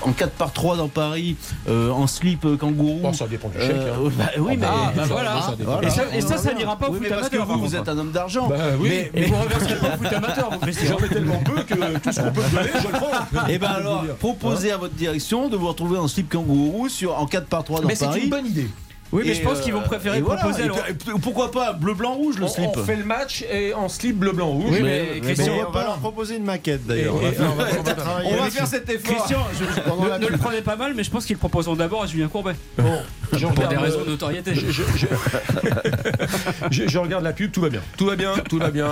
en 0.03 0.11
4 0.11 0.31
par 0.33 0.51
3 0.53 0.77
dans 0.77 0.87
Paris 0.89 1.35
euh, 1.69 1.89
en 1.89 2.05
slip 2.07 2.45
euh, 2.45 2.57
kangourou. 2.57 2.99
Bon, 3.01 3.13
ça 3.13 3.27
dépend 3.27 3.49
du 3.49 3.59
chèque. 3.59 3.71
hein. 3.75 4.09
bah 4.17 4.25
oui, 4.39 4.57
mais 4.57 4.65
Ah, 4.69 4.91
bah 4.95 5.03
voilà. 5.07 5.41
Ça 5.41 5.55
dépend. 5.55 5.81
Et 5.81 5.89
ça, 5.89 6.03
et 6.13 6.21
ça, 6.21 6.37
ça 6.37 6.53
n'ira 6.53 6.77
pas 6.77 6.89
au 6.89 6.93
Oui, 6.93 6.99
foot 6.99 7.07
parce 7.09 7.29
que 7.29 7.35
amateur. 7.37 7.57
vous, 7.57 7.75
êtes 7.75 7.89
un 7.89 7.97
homme 7.97 8.11
d'argent. 8.11 8.47
Bah 8.47 8.55
oui. 8.79 8.89
Mais- 8.89 9.11
Et 9.21 9.25
vous 9.25 9.35
reverserez 9.35 9.75
pas 9.75 9.87
au 9.95 9.97
foot 10.03 10.13
amateur. 10.13 10.49
J'en 10.85 10.97
ai 11.05 11.09
tellement 11.09 11.39
peu 11.43 11.63
que 11.63 11.97
tout 11.99 12.11
ce 12.11 12.21
qu'on 12.21 12.31
peut 12.31 12.41
donner, 12.51 12.69
je 12.81 12.87
le 12.87 12.93
prends. 12.93 13.47
Et 13.49 13.57
ben 13.57 13.67
alors, 13.69 14.03
proposez 14.19 14.71
à 14.71 14.77
votre 14.77 14.93
direction 14.93 15.49
de 15.49 15.57
vous 15.57 15.67
retrouver 15.67 15.97
en 15.97 16.07
slip 16.07 16.29
kangourou 16.29 16.89
sur, 16.89 17.17
en 17.17 17.25
4 17.25 17.47
par 17.47 17.63
3 17.63 17.81
dans 17.81 17.87
Mais 17.87 17.95
c'est 17.95 18.05
Paris. 18.05 18.21
une 18.25 18.29
bonne 18.29 18.45
idée. 18.47 18.67
Oui, 19.13 19.23
mais 19.25 19.31
Et, 19.31 19.35
je 19.35 19.41
pense 19.41 19.61
qu'ils 19.61 19.71
vont 19.73 19.79
euh, 19.79 19.83
préférer 19.83 20.19
voilà. 20.21 20.41
proposer. 20.41 20.63
Et 20.63 20.65
alors- 20.65 20.79
pourquoi 21.21 21.51
pas 21.51 21.71
bleu, 21.73 21.93
blanc, 21.93 22.13
rouge 22.15 22.37
le 22.37 22.45
On, 22.45 22.49
slip 22.49 22.69
on 22.75 22.83
fait 22.83 22.95
le 22.97 23.05
match 23.05 23.43
et 23.51 23.73
en 23.73 23.87
slip 23.87 24.17
bleu, 24.17 24.33
blanc, 24.33 24.47
rouge. 24.47 24.65
Oui, 24.69 24.79
mais- 24.81 24.83
mais 24.83 25.07
Mais 25.15 25.21
Christian, 25.33 25.53
on 25.67 25.71
va 25.71 25.83
leur 25.83 25.97
proposer 25.99 26.35
une 26.35 26.43
maquette 26.43 26.85
d'ailleurs. 26.85 27.15
On 27.15 27.19
va 27.19 27.31
faire- 27.31 27.51
on 27.53 27.55
va- 27.55 27.65
on 27.79 27.83
va 27.83 27.93
travailler 27.93 28.27
On 28.29 28.31
va 28.31 28.37
là-dessus. 28.41 28.57
faire 28.57 28.67
cet 28.67 28.89
effort. 28.89 29.15
Christian, 29.15 29.39
je- 29.57 29.63
ne, 30.19 30.25
ne 30.25 30.27
le 30.27 30.37
prenez 30.37 30.61
pas 30.61 30.75
mal, 30.75 30.93
mais 30.95 31.03
je 31.03 31.11
pense 31.11 31.25
qu'ils 31.25 31.35
le 31.35 31.39
proposeront 31.39 31.75
d'abord 31.75 32.03
à 32.03 32.07
Julien 32.07 32.27
Courbet. 32.27 32.53
Bon, 32.77 32.83
je 33.31 33.39
Pour 33.45 33.55
regarde, 33.55 33.69
des 33.71 33.77
raisons 33.77 34.03
de 34.03 34.09
notoriété. 34.09 34.53
je 36.71 36.97
regarde 36.97 37.23
la 37.23 37.33
pub, 37.33 37.51
tout 37.51 37.61
va 37.61 37.69
bien. 37.69 37.81
Tout 37.97 38.05
va 38.07 38.15
bien, 38.15 38.33
tout 38.49 38.59
va 38.59 38.71
bien. 38.71 38.89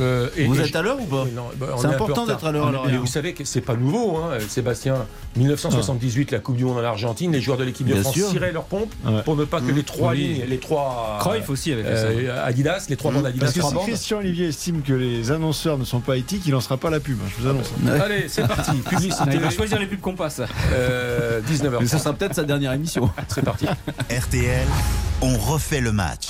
Euh, 0.00 0.28
et- 0.36 0.44
Vous 0.46 0.58
et 0.58 0.64
êtes 0.64 0.72
je- 0.72 0.76
à 0.78 0.82
l'heure 0.82 0.98
ou 1.00 1.04
pas 1.06 1.24
bah, 1.58 1.66
C'est 1.80 1.86
important 1.86 2.26
d'être 2.26 2.44
à 2.44 2.52
l'heure, 2.52 2.86
vous 3.00 3.06
savez 3.06 3.32
que 3.34 3.44
c'est 3.44 3.60
pas 3.60 3.74
nouveau, 3.74 4.16
hein, 4.18 4.38
Sébastien. 4.48 5.06
1978, 5.36 6.30
la 6.32 6.38
Coupe 6.40 6.56
du 6.56 6.64
Monde 6.64 6.78
en 6.78 6.84
Argentine, 6.84 7.32
les 7.32 7.40
joueurs 7.40 7.58
de 7.58 7.64
l'équipe 7.64 7.86
de 7.86 7.92
Bien 7.92 8.02
France 8.02 8.14
sûr. 8.14 8.28
ciraient 8.30 8.50
leurs 8.52 8.64
pompes 8.64 8.92
Ouais. 9.06 9.22
pour 9.22 9.36
ne 9.36 9.44
pas 9.44 9.60
que 9.60 9.70
les 9.70 9.82
trois 9.84 10.10
Oui. 10.12 10.18
lignes, 10.18 10.44
les 10.48 10.58
trois 10.58 11.18
Cruyff 11.20 11.48
aussi 11.48 11.72
avec 11.72 11.86
euh, 11.86 12.44
Adidas, 12.44 12.86
les 12.88 12.96
trois 12.96 13.12
bandes 13.12 13.26
Adidas, 13.26 13.46
Parce 13.46 13.56
que 13.56 13.62
si 13.62 13.74
bandes. 13.74 13.84
Christian 13.86 14.18
Olivier 14.18 14.48
estime 14.48 14.82
que 14.82 14.92
les 14.92 15.30
annonceurs 15.30 15.78
ne 15.78 15.84
sont 15.84 16.00
pas 16.00 16.16
éthiques, 16.16 16.42
il 16.46 16.52
lancera 16.52 16.76
pas 16.76 16.90
la 16.90 16.98
pub. 17.00 17.18
hein, 17.22 17.28
Je 17.36 17.42
vous 17.42 17.48
annonce. 17.48 17.70
Allez, 18.02 18.24
c'est 18.28 18.46
parti. 18.46 18.72
Publicité. 18.88 19.30
il 19.34 19.40
va 19.40 19.50
choisir 19.50 19.78
les 19.78 19.86
pubs 19.86 20.00
qu'on 20.00 20.14
passe. 20.14 20.40
Euh, 20.72 21.40
19h. 21.42 21.78
Mais 21.80 21.86
ça 21.86 21.98
sera 21.98 22.12
peut-être 22.14 22.34
sa 22.34 22.44
dernière 22.44 22.72
émission. 22.72 23.10
C'est 23.28 23.42
parti. 23.44 23.66
RTL, 24.10 24.66
on 25.22 25.36
refait 25.38 25.80
le 25.80 25.92
match. 25.92 26.28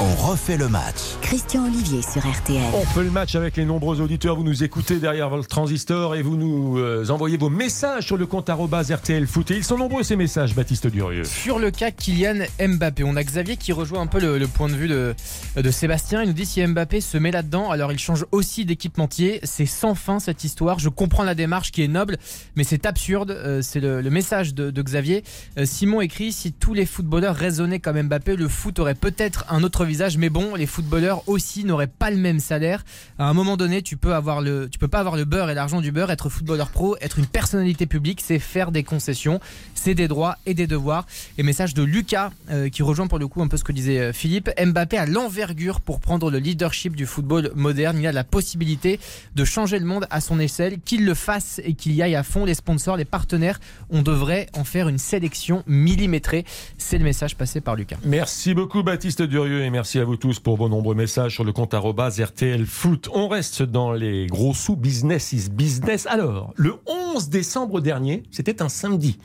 On 0.00 0.14
refait 0.14 0.56
le 0.56 0.68
match. 0.68 0.96
Christian 1.20 1.66
Olivier 1.66 2.00
sur 2.02 2.26
RTL. 2.26 2.62
On 2.74 2.84
fait 2.84 3.04
le 3.04 3.10
match 3.10 3.34
avec 3.34 3.56
les 3.56 3.64
nombreux 3.64 4.00
auditeurs. 4.00 4.36
Vous 4.36 4.42
nous 4.42 4.64
écoutez 4.64 4.96
derrière 4.96 5.28
votre 5.28 5.46
transistor 5.46 6.16
et 6.16 6.22
vous 6.22 6.36
nous 6.36 6.78
euh, 6.78 7.08
envoyez 7.10 7.36
vos 7.36 7.50
messages 7.50 8.06
sur 8.06 8.16
le 8.16 8.26
compte 8.26 8.48
RTL 8.48 9.26
Foot. 9.26 9.50
Et 9.50 9.56
ils 9.56 9.64
sont 9.64 9.76
nombreux 9.76 10.02
ces 10.02 10.16
messages, 10.16 10.54
Baptiste 10.54 10.86
Durieux. 10.86 11.24
Sur 11.24 11.58
le 11.58 11.70
cas 11.70 11.90
Kylian 11.90 12.46
Mbappé, 12.58 13.04
on 13.04 13.16
a 13.16 13.22
Xavier 13.22 13.56
qui 13.56 13.72
rejoint 13.72 14.00
un 14.00 14.06
peu 14.06 14.18
le, 14.18 14.38
le 14.38 14.46
point 14.48 14.68
de 14.68 14.74
vue 14.74 14.88
de, 14.88 15.14
de 15.56 15.70
Sébastien. 15.70 16.22
Il 16.22 16.28
nous 16.28 16.32
dit 16.34 16.46
si 16.46 16.66
Mbappé 16.66 17.00
se 17.00 17.18
met 17.18 17.30
là-dedans, 17.30 17.70
alors 17.70 17.92
il 17.92 17.98
change 17.98 18.24
aussi 18.32 18.64
d'équipementier. 18.64 19.40
C'est 19.44 19.66
sans 19.66 19.94
fin 19.94 20.18
cette 20.18 20.42
histoire. 20.42 20.78
Je 20.78 20.88
comprends 20.88 21.22
la 21.22 21.34
démarche 21.34 21.70
qui 21.70 21.82
est 21.82 21.88
noble, 21.88 22.16
mais 22.56 22.64
c'est 22.64 22.86
absurde. 22.86 23.30
Euh, 23.30 23.60
c'est 23.62 23.80
le, 23.80 24.00
le 24.00 24.10
message 24.10 24.54
de, 24.54 24.70
de 24.70 24.82
Xavier. 24.82 25.22
Euh, 25.58 25.66
Simon 25.66 26.00
écrit 26.00 26.32
si 26.32 26.52
tous 26.52 26.74
les 26.74 26.86
footballeurs 26.86 27.36
raisonnaient 27.36 27.80
comme 27.80 28.00
Mbappé, 28.00 28.36
le 28.36 28.48
foot 28.48 28.78
aurait 28.78 28.94
peut-être 28.94 29.44
un 29.50 29.62
autre 29.62 29.81
visage. 29.84 30.18
Mais 30.18 30.28
bon, 30.28 30.54
les 30.54 30.66
footballeurs 30.66 31.22
aussi 31.28 31.64
n'auraient 31.64 31.86
pas 31.86 32.10
le 32.10 32.16
même 32.16 32.40
salaire. 32.40 32.84
À 33.18 33.28
un 33.28 33.34
moment 33.34 33.56
donné, 33.56 33.82
tu 33.82 33.96
peux 33.96 34.14
avoir 34.14 34.40
le, 34.40 34.68
tu 34.68 34.78
peux 34.78 34.88
pas 34.88 35.00
avoir 35.00 35.16
le 35.16 35.24
beurre 35.24 35.50
et 35.50 35.54
l'argent 35.54 35.80
du 35.80 35.92
beurre. 35.92 36.10
Être 36.10 36.28
footballeur 36.28 36.70
pro, 36.70 36.96
être 37.00 37.18
une 37.18 37.26
personnalité 37.26 37.86
publique, 37.86 38.22
c'est 38.24 38.38
faire 38.38 38.72
des 38.72 38.82
concessions, 38.82 39.40
c'est 39.74 39.94
des 39.94 40.08
droits 40.08 40.36
et 40.46 40.54
des 40.54 40.66
devoirs. 40.66 41.06
Et 41.38 41.42
message 41.42 41.74
de 41.74 41.82
Lucas 41.82 42.30
euh, 42.50 42.68
qui 42.68 42.82
rejoint 42.82 43.06
pour 43.06 43.18
le 43.18 43.28
coup 43.28 43.42
un 43.42 43.48
peu 43.48 43.56
ce 43.56 43.64
que 43.64 43.72
disait 43.72 43.98
euh, 43.98 44.12
Philippe. 44.12 44.50
Mbappé 44.58 44.96
a 44.98 45.06
l'envergure 45.06 45.80
pour 45.80 46.00
prendre 46.00 46.30
le 46.30 46.38
leadership 46.38 46.96
du 46.96 47.06
football 47.06 47.52
moderne. 47.54 47.98
Il 47.98 48.06
a 48.06 48.12
la 48.12 48.24
possibilité 48.24 49.00
de 49.34 49.44
changer 49.44 49.78
le 49.78 49.84
monde 49.84 50.06
à 50.10 50.20
son 50.20 50.38
échelle. 50.40 50.80
Qu'il 50.84 51.04
le 51.04 51.14
fasse 51.14 51.60
et 51.64 51.74
qu'il 51.74 51.92
y 51.92 52.02
aille 52.02 52.14
à 52.14 52.22
fond. 52.22 52.44
Les 52.44 52.54
sponsors, 52.54 52.96
les 52.96 53.04
partenaires, 53.04 53.60
on 53.90 54.02
devrait 54.02 54.46
en 54.54 54.64
faire 54.64 54.88
une 54.88 54.98
sélection 54.98 55.62
millimétrée. 55.66 56.44
C'est 56.78 56.98
le 56.98 57.04
message 57.04 57.36
passé 57.36 57.60
par 57.60 57.76
Lucas. 57.76 57.96
Merci 58.04 58.54
beaucoup 58.54 58.82
Baptiste 58.82 59.22
Durieux 59.22 59.64
et 59.64 59.70
merci 59.72 59.98
à 59.98 60.04
vous 60.04 60.16
tous 60.16 60.38
pour 60.38 60.56
vos 60.56 60.68
nombreux 60.68 60.94
messages 60.94 61.32
sur 61.34 61.44
le 61.44 61.52
compte 61.52 61.74
RTL 61.74 62.64
Foot. 62.66 63.08
On 63.12 63.26
reste 63.26 63.62
dans 63.62 63.92
les 63.92 64.26
gros 64.26 64.54
sous 64.54 64.76
business 64.76 65.32
is 65.32 65.48
business. 65.50 66.06
Alors, 66.06 66.52
le 66.56 66.76
11 67.14 67.28
décembre 67.30 67.80
dernier, 67.80 68.22
c'était 68.30 68.62
un 68.62 68.68
samedi. 68.68 69.18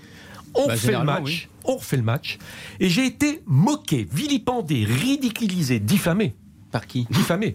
On 0.55 0.65
Bah, 0.67 0.73
refait 0.73 0.91
le 0.93 1.03
match. 1.03 1.23
oui. 1.25 1.47
On 1.65 1.75
refait 1.75 1.97
le 1.97 2.03
match. 2.03 2.37
Et 2.79 2.89
j'ai 2.89 3.05
été 3.05 3.41
moqué, 3.45 4.07
vilipendé, 4.11 4.85
ridiculisé, 4.85 5.79
diffamé. 5.79 6.33
Par 6.71 6.87
qui? 6.87 7.05
Diffamé. 7.11 7.53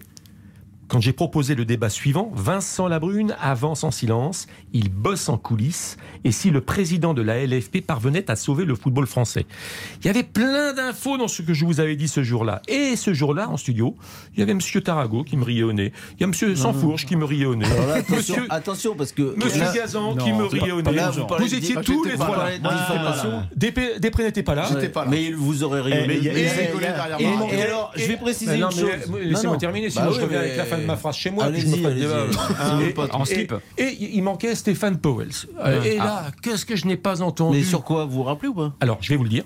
Quand 0.93 1.01
j'ai 1.01 1.11
proposé 1.11 1.55
le 1.55 1.65
débat 1.65 1.89
suivant, 1.89 2.31
Vincent 2.35 2.87
Labrune 2.87 3.35
avance 3.41 3.83
en 3.83 3.89
silence, 3.89 4.45
il 4.73 4.91
bosse 4.91 5.27
en 5.27 5.39
coulisses, 5.39 5.97
et 6.23 6.31
si 6.31 6.51
le 6.51 6.61
président 6.61 7.15
de 7.15 7.23
la 7.23 7.43
LFP 7.43 7.81
parvenait 7.81 8.29
à 8.29 8.35
sauver 8.35 8.63
le 8.63 8.75
football 8.75 9.07
français. 9.07 9.47
Il 10.01 10.05
y 10.05 10.09
avait 10.11 10.21
plein 10.21 10.71
d'infos 10.73 11.17
dans 11.17 11.27
ce 11.27 11.41
que 11.41 11.51
je 11.55 11.65
vous 11.65 11.79
avais 11.79 11.95
dit 11.95 12.07
ce 12.07 12.21
jour-là. 12.21 12.61
Et 12.67 12.95
ce 12.95 13.11
jour-là, 13.11 13.49
en 13.49 13.57
studio, 13.57 13.95
il 14.35 14.41
y 14.41 14.43
avait 14.43 14.53
Monsieur 14.53 14.81
Tarago 14.81 15.23
qui 15.23 15.35
me 15.35 15.43
riait 15.43 15.63
au 15.63 15.73
nez, 15.73 15.91
il 16.19 16.21
y 16.21 16.23
a 16.25 16.27
Monsieur 16.27 16.55
Sansfourche 16.55 17.07
qui 17.07 17.15
me 17.15 17.25
riait 17.25 17.45
au 17.45 17.55
nez, 17.55 17.65
là, 17.65 17.95
attention, 17.95 18.15
Monsieur, 18.35 18.47
attention 18.51 18.95
parce 18.95 19.13
que 19.13 19.33
Monsieur 19.35 19.61
là, 19.61 19.73
Gazan 19.73 20.13
non, 20.13 20.23
qui 20.23 20.31
me 20.31 20.43
riait 20.45 20.73
au 20.73 20.83
nez. 20.83 20.91
là, 20.93 21.09
vous 21.09 21.25
Vous 21.39 21.55
étiez 21.55 21.73
tous 21.83 22.03
les 22.03 22.13
trois 22.13 22.37
là. 22.37 23.47
Després 23.55 24.25
n'était 24.25 24.43
pas 24.43 24.53
là. 24.53 24.67
J'étais 24.71 24.89
pas 24.89 25.05
là. 25.05 25.09
mais 25.09 25.31
vous 25.31 25.63
Eh, 25.63 25.65
il 25.65 26.23
y 26.23 26.29
a- 26.29 26.33
Et 26.33 26.37
il 26.37 26.43
y 26.43 26.47
a- 26.47 26.51
rigolé 26.67 26.87
Et, 27.57 27.61
alors, 27.63 27.91
je 27.95 28.05
vais 28.05 28.17
préciser 28.17 28.57
une 28.57 28.69
chose. 28.69 28.83
Laissez-moi 29.23 29.57
terminer, 29.57 29.89
sinon 29.89 30.05
Bah 30.05 30.11
je 30.11 30.17
oui, 30.19 30.23
reviens 30.25 30.39
avec 30.39 30.55
la 30.55 30.65
fin 30.65 30.82
de 30.83 30.87
ma 30.87 30.97
phrase 30.97 31.15
chez 31.15 31.31
moi. 31.31 31.45
Allez-y, 31.45 31.81
pote. 32.93 33.09
En 33.13 33.23
et- 33.23 33.25
slip. 33.25 33.53
Et 33.77 33.97
il 34.15 34.21
manquait 34.23 34.55
Stéphane 34.55 34.97
Powells. 34.97 35.47
Euh, 35.59 35.81
Et 35.83 35.97
là, 35.97 36.25
qu'est-ce 36.41 36.65
que 36.65 36.75
je 36.75 36.85
n'ai 36.87 36.97
pas 36.97 37.21
entendu? 37.21 37.57
Mais 37.57 37.63
sur 37.63 37.83
quoi 37.83 38.05
vous 38.05 38.11
vous 38.17 38.23
rappelez 38.23 38.49
ou 38.49 38.53
pas? 38.53 38.73
Alors, 38.79 38.97
je 39.01 39.09
vais 39.09 39.15
vous 39.15 39.23
le 39.23 39.29
dire. 39.29 39.43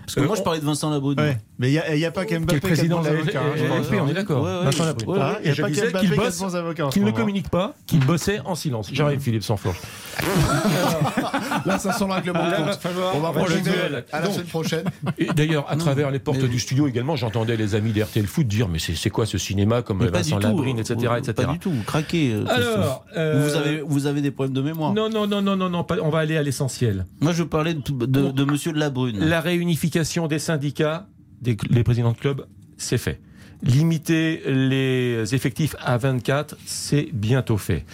Parce 0.00 0.14
que 0.14 0.20
Euh, 0.20 0.26
moi 0.26 0.36
je 0.36 0.42
parlais 0.42 0.60
de 0.60 0.64
Vincent 0.64 0.90
Labrune. 0.90 1.18
Mais 1.58 1.68
il 1.68 1.72
n'y 1.72 1.78
a, 1.78 1.94
il 1.94 2.00
y 2.00 2.04
a 2.04 2.10
pas 2.12 2.24
Qui 2.24 2.34
est 2.34 2.36
qu'Mbappé 2.38 2.54
le 2.54 2.60
président 2.60 3.00
de 3.02 3.08
hein, 3.08 3.12
crois. 3.26 3.78
LFP, 3.80 3.94
on 4.00 4.08
est 4.08 4.14
d'accord. 4.14 4.44
Ouais, 4.44 4.50
ouais, 4.58 4.64
Vincent. 4.64 4.84
Ouais. 5.06 5.18
Il 5.40 5.44
n'y 5.44 5.50
a 5.50 5.54
je 5.54 5.62
pas 5.62 5.70
qu'Mbappé 5.70 6.06
qui 6.06 6.14
bosse, 6.14 6.44
qu'il 6.92 7.02
ne 7.02 7.06
moment. 7.06 7.16
communique 7.16 7.48
pas, 7.48 7.74
qu'il 7.86 8.04
bossait 8.06 8.40
en 8.44 8.54
silence. 8.54 8.90
J'arrive, 8.92 9.20
Philippe 9.20 9.42
Sansfourche. 9.42 9.80
Là, 11.66 11.78
ça 11.78 11.92
sent 11.92 12.04
le 12.06 12.12
règlement 12.12 12.44
de 12.48 12.54
compte. 12.54 12.78
On 13.14 13.20
va 13.20 13.30
prendre 13.32 13.48
le 13.48 13.60
duel. 13.60 14.04
à 14.12 14.20
la 14.20 14.30
semaine 14.30 14.46
prochaine. 14.46 14.84
Et 15.18 15.26
d'ailleurs, 15.26 15.66
à 15.68 15.76
travers 15.76 16.10
les 16.10 16.18
portes 16.18 16.44
du 16.44 16.58
studio 16.58 16.86
également, 16.86 17.16
j'entendais 17.16 17.56
les 17.56 17.74
amis 17.74 17.92
d'RTL 17.92 18.26
Foot 18.26 18.46
dire 18.46 18.68
Mais 18.68 18.78
c'est 18.78 18.94
c'est 18.94 19.10
quoi 19.10 19.26
ce 19.26 19.38
cinéma 19.38 19.82
comme 19.82 20.04
Vincent. 20.06 20.38
Labrine, 20.38 20.78
etc. 20.78 20.96
Pas 21.34 21.44
du 21.46 21.58
tout, 21.58 21.72
craquez. 21.86 22.32
euh, 22.32 22.44
Alors, 22.48 23.04
euh, 23.16 23.42
vous, 23.44 23.56
avez, 23.56 23.80
vous 23.80 24.06
avez 24.06 24.20
des 24.20 24.30
problèmes 24.30 24.54
de 24.54 24.62
mémoire. 24.62 24.92
Non, 24.92 25.08
non, 25.08 25.26
non, 25.26 25.42
non, 25.42 25.56
non, 25.56 25.86
on 26.02 26.08
va 26.10 26.18
aller 26.20 26.36
à 26.36 26.42
l'essentiel. 26.42 27.06
Moi 27.20 27.32
je 27.32 27.42
parlais 27.42 27.74
de, 27.74 28.44
monsieur 28.44 28.72
Labrune. 28.72 29.18
La 29.20 29.40
réunification 29.40 30.26
des 30.28 30.38
syndicats, 30.38 31.06
des 31.42 31.56
les 31.70 31.82
présidents 31.84 32.12
de 32.12 32.18
club, 32.18 32.46
c'est 32.76 32.98
fait. 32.98 33.20
Limiter 33.62 34.40
les 34.46 35.34
effectifs 35.34 35.74
à 35.80 35.98
24, 35.98 36.56
c'est 36.64 37.08
bientôt 37.12 37.56
fait. 37.58 37.84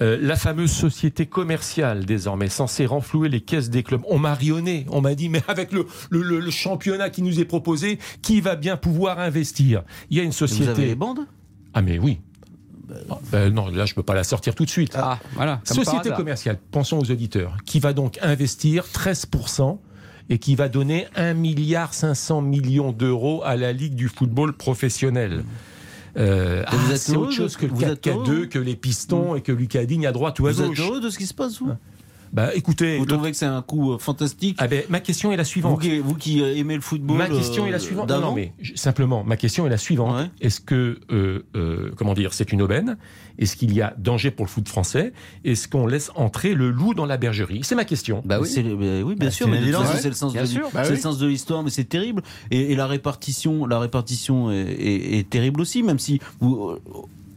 Euh, 0.00 0.16
la 0.20 0.34
fameuse 0.34 0.70
société 0.72 1.26
commerciale, 1.26 2.06
désormais, 2.06 2.48
censée 2.48 2.86
renflouer 2.86 3.28
les 3.28 3.42
caisses 3.42 3.68
des 3.68 3.82
clubs. 3.82 4.00
On 4.08 4.18
m'a 4.18 4.32
rionné, 4.34 4.86
on 4.88 5.02
m'a 5.02 5.14
dit, 5.14 5.28
mais 5.28 5.42
avec 5.46 5.72
le, 5.72 5.86
le, 6.08 6.22
le- 6.22 6.40
le 6.40 6.50
championnat 6.50 7.10
qui 7.10 7.20
nous 7.20 7.38
est 7.38 7.44
proposé, 7.44 7.98
qui 8.22 8.40
va 8.40 8.56
bien 8.56 8.78
pouvoir 8.78 9.18
investir? 9.18 9.82
Il 10.08 10.16
y 10.16 10.20
a 10.20 10.22
une 10.22 10.30
Vous 10.30 10.42
avez 10.44 10.48
société... 10.54 10.86
les 10.86 10.94
bandes? 10.94 11.20
Ah 11.74 11.82
mais 11.82 11.98
oui. 11.98 12.20
Ah, 13.10 13.18
ben 13.30 13.52
non, 13.54 13.68
là 13.68 13.84
je 13.86 13.94
peux 13.94 14.02
pas 14.02 14.14
la 14.14 14.24
sortir 14.24 14.54
tout 14.54 14.64
de 14.64 14.70
suite. 14.70 14.92
Ah, 14.96 15.20
voilà. 15.34 15.60
Société 15.64 16.10
commerciale, 16.10 16.58
pensons 16.72 16.98
aux 16.98 17.10
auditeurs, 17.10 17.56
qui 17.66 17.78
va 17.78 17.92
donc 17.92 18.18
investir 18.22 18.84
13% 18.86 19.78
et 20.30 20.38
qui 20.38 20.54
va 20.54 20.68
donner 20.68 21.06
1 21.16 21.34
milliard 21.34 21.92
500 21.92 22.40
millions 22.40 22.92
d'euros 22.92 23.42
à 23.44 23.56
la 23.56 23.72
Ligue 23.72 23.94
du 23.94 24.08
football 24.08 24.52
professionnel. 24.52 25.44
Euh, 26.16 26.62
ah, 26.66 26.74
êtes 26.90 26.98
c'est 26.98 27.16
autre 27.16 27.32
chose 27.32 27.56
que 27.56 27.66
le 27.66 27.72
vous 27.72 27.84
êtes 27.84 28.00
4 28.00 28.16
heureux 28.16 28.26
2 28.26 28.46
que 28.46 28.58
les 28.58 28.76
pistons 28.76 29.36
et 29.36 29.42
que 29.42 29.52
Lucas 29.52 29.84
Digne 29.84 30.06
à 30.06 30.12
droite 30.12 30.40
ou 30.40 30.46
à 30.46 30.52
Vous 30.52 30.62
êtes 30.62 30.68
gauche. 30.68 30.80
heureux 30.80 31.00
de 31.00 31.10
ce 31.10 31.18
qui 31.18 31.26
se 31.26 31.34
passe, 31.34 31.60
vous? 31.60 31.70
Bah 32.32 32.50
écoutez, 32.54 32.96
Vous 32.98 33.06
le- 33.06 33.12
trouvez 33.12 33.30
que 33.32 33.36
c'est 33.36 33.44
un 33.46 33.60
coup 33.62 33.92
euh, 33.92 33.98
fantastique 33.98 34.56
ah 34.60 34.68
ben, 34.68 34.84
ma 34.88 35.00
question 35.00 35.32
est 35.32 35.36
la 35.36 35.42
vous 35.42 35.48
suivante. 35.48 35.80
qui, 35.82 35.98
vous 35.98 36.14
qui 36.14 36.40
euh, 36.42 36.54
aimez 36.56 36.76
le 36.76 36.80
football 36.80 37.16
Ma 37.18 37.26
question 37.28 37.66
est 37.66 37.70
la 37.70 37.76
euh, 37.78 37.80
suivante. 37.80 38.08
Non, 38.08 38.32
mais 38.32 38.52
simplement, 38.76 39.24
ma 39.24 39.36
question 39.36 39.66
est 39.66 39.70
la 39.70 39.78
suivante. 39.78 40.16
Ouais. 40.16 40.30
Est-ce 40.40 40.60
que, 40.60 41.00
euh, 41.10 41.44
euh, 41.56 41.90
comment 41.96 42.14
dire, 42.14 42.32
c'est 42.32 42.52
une 42.52 42.62
aubaine? 42.62 42.98
Est-ce 43.38 43.56
qu'il 43.56 43.72
y 43.74 43.82
a 43.82 43.94
danger 43.98 44.30
pour 44.30 44.44
le 44.46 44.50
foot 44.50 44.68
français? 44.68 45.12
Est-ce 45.44 45.66
qu'on 45.66 45.86
laisse 45.88 46.12
entrer 46.14 46.54
le 46.54 46.70
loup 46.70 46.94
dans 46.94 47.06
la 47.06 47.16
bergerie? 47.16 47.60
C'est 47.64 47.74
ma 47.74 47.84
question. 47.84 48.22
Bah 48.24 48.38
oui. 48.40 48.48
Bah 48.54 48.62
oui, 49.04 49.14
bien 49.16 49.26
Bah, 49.28 49.30
sûr, 49.32 49.46
c'est 49.46 49.50
mais 49.52 49.72
c'est 50.00 50.08
le 50.08 50.14
sens 50.14 50.32
Bien 50.32 50.42
de 50.42 50.46
sûr. 50.46 50.68
Bah 50.72 50.84
c'est 50.84 50.90
oui. 50.90 50.96
le 50.96 51.02
sens 51.02 51.18
de 51.18 51.26
l'histoire, 51.26 51.64
mais 51.64 51.70
c'est 51.70 51.84
terrible. 51.84 52.22
Et, 52.52 52.72
et 52.72 52.76
la 52.76 52.86
répartition, 52.86 53.66
la 53.66 53.80
répartition 53.80 54.52
est, 54.52 54.56
est- 54.70 55.18
est 55.18 55.28
terrible 55.28 55.60
aussi, 55.60 55.82
même 55.82 55.98
si 55.98 56.20
vous. 56.38 56.76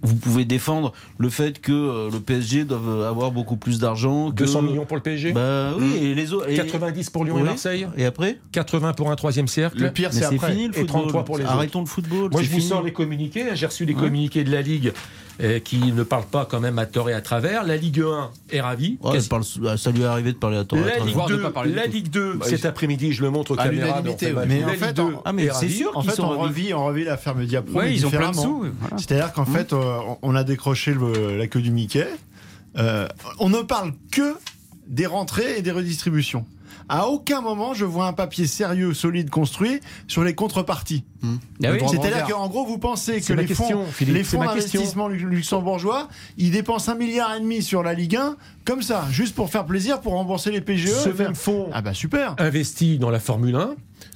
Vous 0.04 0.16
pouvez 0.16 0.44
défendre 0.46 0.92
le 1.18 1.30
fait 1.30 1.60
que 1.62 1.72
euh, 1.72 2.10
le 2.12 2.20
PSG 2.20 2.66
doit 2.66 3.08
avoir 3.08 3.32
beaucoup 3.32 3.56
plus 3.56 3.80
d'argent. 3.80 4.30
que- 4.32 4.36
200 4.36 4.62
millions 4.62 4.86
pour 4.86 4.98
le 4.98 5.02
PSG 5.04 5.32
Bah 5.32 5.72
oui, 5.80 5.94
et 6.02 6.14
les 6.14 6.34
autres. 6.34 6.50
et- 6.50 6.56
90 6.56 7.10
pour 7.10 7.24
Lyon 7.26 7.40
et. 7.40 7.44
Marseille 7.44 7.88
Et 7.98 8.06
après 8.06 8.40
80 8.52 8.94
pour 8.94 9.10
un 9.12 9.16
troisième 9.16 9.48
cercle 9.48 9.82
Le 9.82 9.92
pire, 9.92 10.10
c'est 10.12 10.20
c'est 10.20 10.36
après. 10.36 10.52
fini 10.52 10.68
le 10.68 10.74
Et 10.76 10.80
football. 10.82 11.02
33 11.04 11.26
pour 11.26 11.38
les 11.38 11.44
autres. 11.46 11.54
Arrêtons 11.54 11.80
le 11.80 11.86
football. 11.86 12.30
Moi, 12.32 12.42
je 12.42 12.50
vous 12.50 12.60
sors 12.60 12.84
les 12.84 12.92
communiqués. 12.94 13.46
J'ai 13.54 13.66
reçu 13.66 13.86
les 13.86 13.94
Ouais. 13.94 14.00
communiqués 14.02 14.44
de 14.44 14.52
la 14.52 14.62
Ligue 14.62 14.92
euh, 15.42 15.60
qui 15.60 15.92
ne 15.92 16.04
parlent 16.04 16.26
pas 16.26 16.46
quand 16.46 16.60
même 16.60 16.78
à 16.80 16.86
tort 16.86 17.10
et 17.10 17.14
à 17.14 17.22
travers. 17.22 17.64
La 17.64 17.76
Ligue 17.78 18.02
1 18.02 18.30
est 18.52 18.62
ravie. 18.62 18.98
Ouais, 19.02 19.20
parle- 19.30 19.44
ça 19.78 19.92
lui 19.92 20.02
est 20.02 20.06
arrivé 20.06 20.32
de 20.32 20.38
parler 20.38 20.58
à 20.58 20.64
tort. 20.64 20.78
et 20.80 20.82
à 20.82 20.86
la 20.86 20.92
travers. 20.92 21.06
Ligue 21.08 21.16
Voire 21.16 21.28
de 21.30 21.36
2, 21.38 21.42
pas 21.42 21.52
parler 21.52 21.70
du 21.72 21.76
la. 21.76 21.88
Ligue 21.88 22.10
2 22.10 22.34
Bah, 22.36 22.46
cet 22.48 22.66
après-midi, 22.66 23.14
je 23.14 23.22
le 23.24 23.30
montre 23.32 23.52
aux 23.52 23.60
À 23.60 23.64
caméras. 23.64 24.02
ouais. 24.02 24.46
Mais 24.48 24.60
la 24.62 24.68
en 24.68 24.70
fait, 24.74 24.94
2 24.94 25.02
on- 25.02 25.22
Ah, 25.26 25.34
mais 25.34 25.46
est 25.46 25.54
c'est 25.54 25.70
sûr 25.70 25.92
En 25.96 26.02
qu'ils 26.02 26.12
fait, 26.12 26.16
sont 26.18 26.24
on 26.26 26.40
revit, 26.40 26.74
on 26.74 26.86
revit 26.86 27.04
l'affaire 27.04 27.36
Mediapro. 27.36 27.78
Ouais, 27.80 27.86
mais 27.86 27.96
ils 27.96 28.06
ont 28.06 28.10
plein 28.12 28.32
de 28.32 28.36
sous. 28.36 28.60
voilà. 28.80 28.98
C'est-à-dire 28.98 29.34
qu'en 29.34 29.46
fait, 29.46 29.74
euh, 29.74 29.98
on 30.22 30.36
a 30.36 30.44
décroché 30.44 30.94
le- 30.94 31.38
la 31.38 31.48
queue 31.48 31.62
du 31.62 31.72
Mickey. 31.72 32.08
Euh, 32.78 33.08
on 33.40 33.50
ne 33.50 33.62
parle 33.62 33.94
que 34.12 34.36
des 34.88 35.06
rentrées 35.06 35.58
et 35.58 35.62
des 35.62 35.72
redistributions. 35.72 36.46
À 36.90 37.08
aucun 37.08 37.42
moment, 37.42 37.74
je 37.74 37.86
vois 37.86 38.08
un 38.08 38.14
papier 38.14 38.48
sérieux, 38.48 38.94
solide, 38.94 39.30
construit 39.30 39.80
sur 40.08 40.24
les 40.24 40.36
contreparties. 40.36 41.04
Ah 41.24 41.28
oui. 41.72 41.78
droit 41.78 41.92
de 41.94 42.02
C'est-à-dire 42.02 42.28
qu'en 42.28 42.48
gros, 42.50 42.66
vous 42.66 42.78
pensez 42.78 43.22
que 43.22 43.32
les 43.34 43.46
question, 43.46 43.86
fonds, 43.86 43.86
Philippe, 43.92 44.16
les 44.16 44.24
fonds 44.24 44.40
d'investissement 44.44 45.08
lu- 45.08 45.26
luxembourgeois, 45.30 46.10
ils 46.38 46.52
dépensent 46.52 46.92
un 46.92 46.96
milliard 46.96 47.34
et 47.36 47.40
demi 47.40 47.62
sur 47.62 47.82
la 47.84 47.94
Ligue 47.94 48.18
1, 48.18 48.36
comme 48.66 48.82
ça, 48.82 49.06
juste 49.12 49.36
pour 49.36 49.50
faire 49.50 49.66
plaisir, 49.66 50.00
pour 50.02 50.14
rembourser 50.14 50.52
les 50.52 50.62
PGE. 50.62 50.88
Ce 50.90 51.10
faire- 51.10 51.28
même 51.28 51.36
fonds 51.36 51.70
Ah 51.74 51.82
bah 51.82 51.94
super. 51.94 52.36
investi 52.38 52.98
dans 52.98 53.10
la 53.10 53.20
Formule 53.20 53.56
1. 53.56 53.76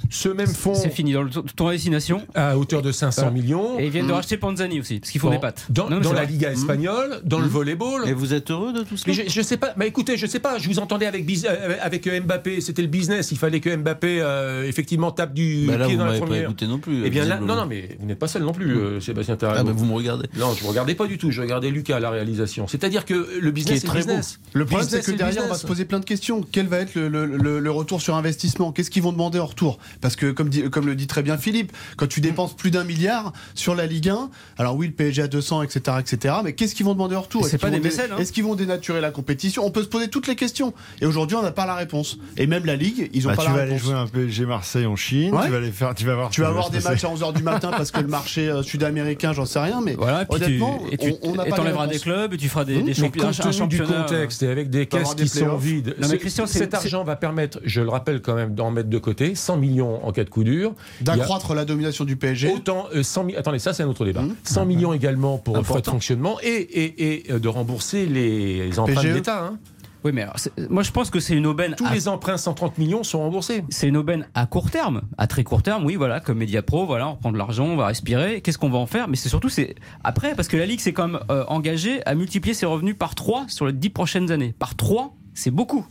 Ce 0.09 0.27
même 0.29 0.47
fonds 0.47 0.75
C'est 0.75 0.89
fini 0.89 1.13
dans 1.13 1.23
le 1.23 1.29
tournoi 1.29 1.73
destination. 1.73 2.21
à 2.35 2.57
hauteur 2.57 2.81
de 2.81 2.91
500 2.91 3.21
Voilà. 3.23 3.33
millions. 3.33 3.79
Et 3.79 3.85
ils 3.85 3.89
viennent 3.91 4.05
de 4.07 4.11
racheter 4.11 4.37
Panzani 4.37 4.79
aussi, 4.81 4.99
parce 4.99 5.11
qu'ils 5.11 5.19
font 5.21 5.27
Bon, 5.29 5.33
des 5.35 5.39
pattes. 5.39 5.65
Dans, 5.69 5.89
Non, 5.89 5.99
la. 6.13 6.25
Liga 6.25 6.51
espagnole, 6.51 7.21
dans 7.23 7.39
le 7.39 7.47
volleyball. 7.47 8.07
Et 8.07 8.13
vous 8.13 8.33
êtes 8.33 8.51
heureux 8.51 8.73
de 8.73 8.81
tout 8.83 8.95
Mais 9.07 9.13
cela 9.13 9.25
je, 9.27 9.31
je 9.31 9.41
sais 9.41 9.55
pas, 9.57 9.73
mais 9.77 9.87
écoutez, 9.87 10.17
je 10.17 10.25
sais 10.27 10.39
pas, 10.39 10.57
je 10.59 10.67
vous 10.67 10.79
entendais 10.79 11.05
avec, 11.05 11.25
euh, 11.45 11.75
avec 11.81 12.07
Mbappé, 12.07 12.59
c'était 12.61 12.81
le 12.81 12.89
business, 12.89 13.31
il 13.31 13.37
fallait 13.37 13.59
que 13.61 13.73
Mbappé 13.75 14.19
euh, 14.21 14.67
effectivement 14.67 15.11
tape 15.11 15.33
du 15.33 15.65
Bah 15.67 15.77
là, 15.77 15.85
pied 15.85 15.95
vous 15.95 15.99
dans 15.99 16.05
la 16.05 16.11
m'avez 16.11 16.19
pas 16.19 16.25
première. 16.25 16.43
écouté 16.43 16.67
non 16.67 16.79
plus. 16.79 17.03
Eh 17.05 17.09
bien 17.09 17.23
là, 17.25 17.39
non, 17.39 17.55
non, 17.55 17.65
mais 17.65 17.95
vous 17.99 18.05
n'êtes 18.05 18.19
pas 18.19 18.27
seul 18.27 18.43
non 18.43 18.51
plus, 18.51 18.77
euh, 18.77 18.99
Sébastien 18.99 19.37
Tarago. 19.37 19.59
Ah, 19.61 19.63
mais 19.65 19.71
vous 19.71 19.85
me 19.85 19.93
regardez. 19.93 20.27
Non, 20.37 20.53
je 20.53 20.63
ne 20.63 20.69
regardais 20.69 20.95
pas 20.95 21.07
du 21.07 21.17
tout, 21.17 21.31
je 21.31 21.41
regardais 21.41 21.69
Lucas 21.71 21.95
à 21.95 21.99
la 22.01 22.09
réalisation. 22.09 22.67
C'est-à-dire 22.67 23.05
que 23.05 23.39
le 23.39 23.51
business 23.51 23.79
c'est 23.81 23.87
très 23.87 24.01
le 24.01 24.05
business. 24.37 24.47
Le 24.53 24.65
problème, 24.65 24.87
c'est 24.89 25.01
que 25.03 25.11
derrière, 25.11 25.43
on 25.45 25.49
va 25.49 25.55
se 25.55 25.67
poser 25.67 25.85
plein 25.85 25.99
de 25.99 26.05
questions. 26.05 26.41
Quel 26.51 26.67
va 26.67 26.77
être 26.79 26.95
le, 26.95 27.09
le- 27.09 27.25
le- 27.25 27.59
le 27.59 27.71
retour 27.71 28.01
sur 28.01 28.15
investissement? 28.15 28.71
Qu'est-ce 28.71 28.89
qu'ils 28.89 29.03
vont 29.03 29.11
demander 29.11 29.37
en 29.39 29.45
retour? 29.45 29.77
Parce 30.01 30.15
que, 30.15 30.31
comme, 30.31 30.49
dit- 30.49 30.67
comme 30.71 30.87
le 30.87 30.95
dit 30.95 31.05
très 31.05 31.21
bien 31.21 31.37
Philippe, 31.37 31.71
quand 31.95 32.07
tu 32.07 32.21
dépenses 32.21 32.55
plus 32.55 32.71
d'un 32.71 32.83
milliard 32.83 33.33
sur 33.55 33.75
la 33.75 33.85
Ligue 33.85 34.09
1, 34.09 34.29
alors 34.57 34.75
oui, 34.75 34.87
le 34.87 34.93
PSG 34.93 35.21
à 35.23 35.27
200, 35.27 35.61
etc., 35.63 35.97
etc., 35.99 36.35
mais 36.43 36.53
qu'est-ce 36.53 36.73
qu'ils 36.73 36.85
vont 36.85 36.93
demander 36.93 37.15
en 37.15 37.21
retour? 37.21 37.41
Et 37.41 37.49
c'est 37.49 37.55
Est-ce 37.57 37.61
pas 37.61 37.69
qu'ils 37.69 37.81
des 37.81 37.87
mécènes, 37.87 38.11
hein. 38.13 38.17
Est-ce 38.19 38.31
qu'ils 38.31 38.45
vont 38.45 38.55
dénaturer 38.55 38.99
la 39.01 39.11
compétition? 39.11 39.63
On 39.65 39.69
peut 39.69 39.83
se 39.83 39.89
poser 39.89 40.07
toutes 40.07 40.27
les 40.27 40.35
questions. 40.35 40.73
Et 41.01 41.05
aujourd'hui, 41.05 41.35
on 41.37 41.43
n'a 41.43 41.51
pas 41.51 41.65
la 41.67 41.75
réponse. 41.75 42.17
Et 42.37 42.47
même 42.47 42.65
la 42.65 42.77
Ligue, 42.77 43.11
ils 43.13 43.27
ont 43.27 43.31
Bah, 43.31 43.35
pas 43.35 43.43
tu 43.43 43.49
la 43.49 43.53
vas 43.55 43.61
aller 43.63 43.71
réponse. 43.73 43.85
jouer 43.85 43.95
un 43.95 44.07
PSG 44.07 44.45
Marseille 44.45 44.85
en 44.87 44.95
Chine, 44.95 45.35
Ouais. 45.35 45.45
tu 45.45 45.51
vas 45.51 45.57
aller 45.57 45.71
faire, 45.71 45.93
tu 45.93 46.05
vas 46.05 46.15
voir. 46.15 46.29
Tu 46.31 46.41
vas 46.41 46.47
avoir 46.47 46.69
des 46.71 46.79
matchs 46.79 47.03
à 47.03 47.09
11h 47.09 47.33
du 47.33 47.43
matin 47.43 47.69
parce 47.69 47.91
que 47.91 47.99
le 47.99 48.07
marché 48.07 48.47
euh, 48.49 48.63
sud-américain, 48.63 49.33
j'en 49.33 49.45
sais 49.45 49.59
rien, 49.59 49.81
mais 49.83 49.93
Voilà, 49.95 50.25
honnêtement, 50.29 50.79
tu, 50.87 50.93
et 50.93 50.97
tu 50.97 51.11
on- 51.21 51.31
on 51.31 51.43
et 51.43 51.49
pas 51.49 51.87
les 51.87 51.93
des 51.93 51.99
clubs 51.99 52.33
et 52.33 52.37
tu 52.37 52.47
feras 52.49 52.63
des, 52.65 52.75
des 52.75 52.81
Mmh. 52.81 52.85
Mais 52.87 52.93
championnats, 52.93 53.27
compte 53.27 53.39
un 53.39 53.43
tenu 53.51 53.67
du 53.67 53.77
championnat. 53.77 54.26
Contexte 54.27 54.43
et 54.43 54.47
avec 54.49 54.69
des 54.69 54.85
caisses 54.85 55.15
des 55.15 55.23
qui 55.23 55.29
sont 55.29 55.55
vides, 55.57 55.95
mais 55.99 56.07
c'est- 56.07 56.17
Christian, 56.17 56.45
c'est- 56.45 56.59
cet 56.59 56.73
argent 56.73 57.03
va 57.03 57.15
permettre, 57.15 57.59
je 57.63 57.81
le 57.81 57.89
rappelle 57.89 58.21
quand 58.21 58.35
même, 58.35 58.53
d'en 58.55 58.71
mettre 58.71 58.89
de 58.89 58.97
côté 58.97 59.35
100 59.35 59.57
millions 59.57 60.05
en 60.05 60.11
cas 60.11 60.23
de 60.23 60.29
coup 60.29 60.43
dur. 60.43 60.73
A 61.01 61.03
D'accroître 61.03 61.53
la 61.53 61.65
domination 61.65 62.05
du 62.05 62.15
PSG. 62.15 62.51
Autant 62.53 62.87
euh, 62.95 63.03
100 63.03 63.23
mi- 63.23 63.35
attendez 63.35 63.59
ça 63.59 63.73
c'est 63.73 63.83
un 63.83 63.87
autre 63.87 64.05
débat. 64.05 64.21
Mmh. 64.21 64.35
100 64.43 64.65
millions 64.65 64.93
également 64.93 65.37
pour 65.37 65.55
frais 65.65 65.81
de 65.81 65.85
fonctionnement 65.87 66.37
et, 66.41 66.47
et, 66.47 67.13
et 67.27 67.31
euh, 67.33 67.39
de 67.39 67.47
rembourser 67.47 68.05
les 68.05 68.77
emprunts 68.79 68.95
PGE. 69.01 69.09
de 69.09 69.13
l'État. 69.15 69.43
hein. 69.45 69.57
Oui, 70.03 70.11
mais 70.13 70.21
alors, 70.23 70.35
moi 70.69 70.83
je 70.83 70.91
pense 70.91 71.09
que 71.09 71.19
c'est 71.19 71.35
une 71.35 71.45
aubaine. 71.47 71.75
Tous 71.75 71.85
à- 71.85 71.93
les 71.93 72.07
emprunts 72.07 72.37
130 72.37 72.77
millions 72.77 73.03
sont 73.03 73.19
remboursés. 73.19 73.63
C'est 73.69 73.87
une 73.87 73.97
aubaine 73.97 74.27
à 74.35 74.45
court 74.45 74.69
terme, 74.71 75.01
à 75.17 75.27
très 75.27 75.43
court 75.43 75.63
terme, 75.63 75.85
oui, 75.85 75.95
voilà, 75.95 76.19
comme 76.19 76.37
Mediapro, 76.37 76.85
voilà, 76.85 77.09
on 77.09 77.15
prend 77.15 77.31
de 77.31 77.37
l'argent, 77.37 77.65
on 77.65 77.75
va 77.75 77.87
respirer. 77.87 78.41
Qu'est-ce 78.41 78.57
qu'on 78.57 78.69
va 78.69 78.77
en 78.77 78.85
faire? 78.85 79.07
Mais 79.07 79.15
c'est 79.15 79.29
surtout 79.29 79.49
c'est 79.49 79.75
après, 80.03 80.35
parce 80.35 80.47
que 80.47 80.57
la 80.57 80.65
ligue 80.65 80.79
s'est 80.79 80.93
quand 80.93 81.07
même 81.07 81.19
euh, 81.31 81.43
engagée 81.47 82.05
à 82.05 82.15
multiplier 82.15 82.53
ses 82.53 82.65
revenus 82.65 82.95
par 82.97 83.15
3 83.15 83.45
sur 83.47 83.65
les 83.65 83.73
10 83.73 83.89
prochaines 83.89 84.31
années. 84.31 84.53
Par 84.57 84.75
3, 84.75 85.15
c'est 85.33 85.51
beaucoup, 85.51 85.85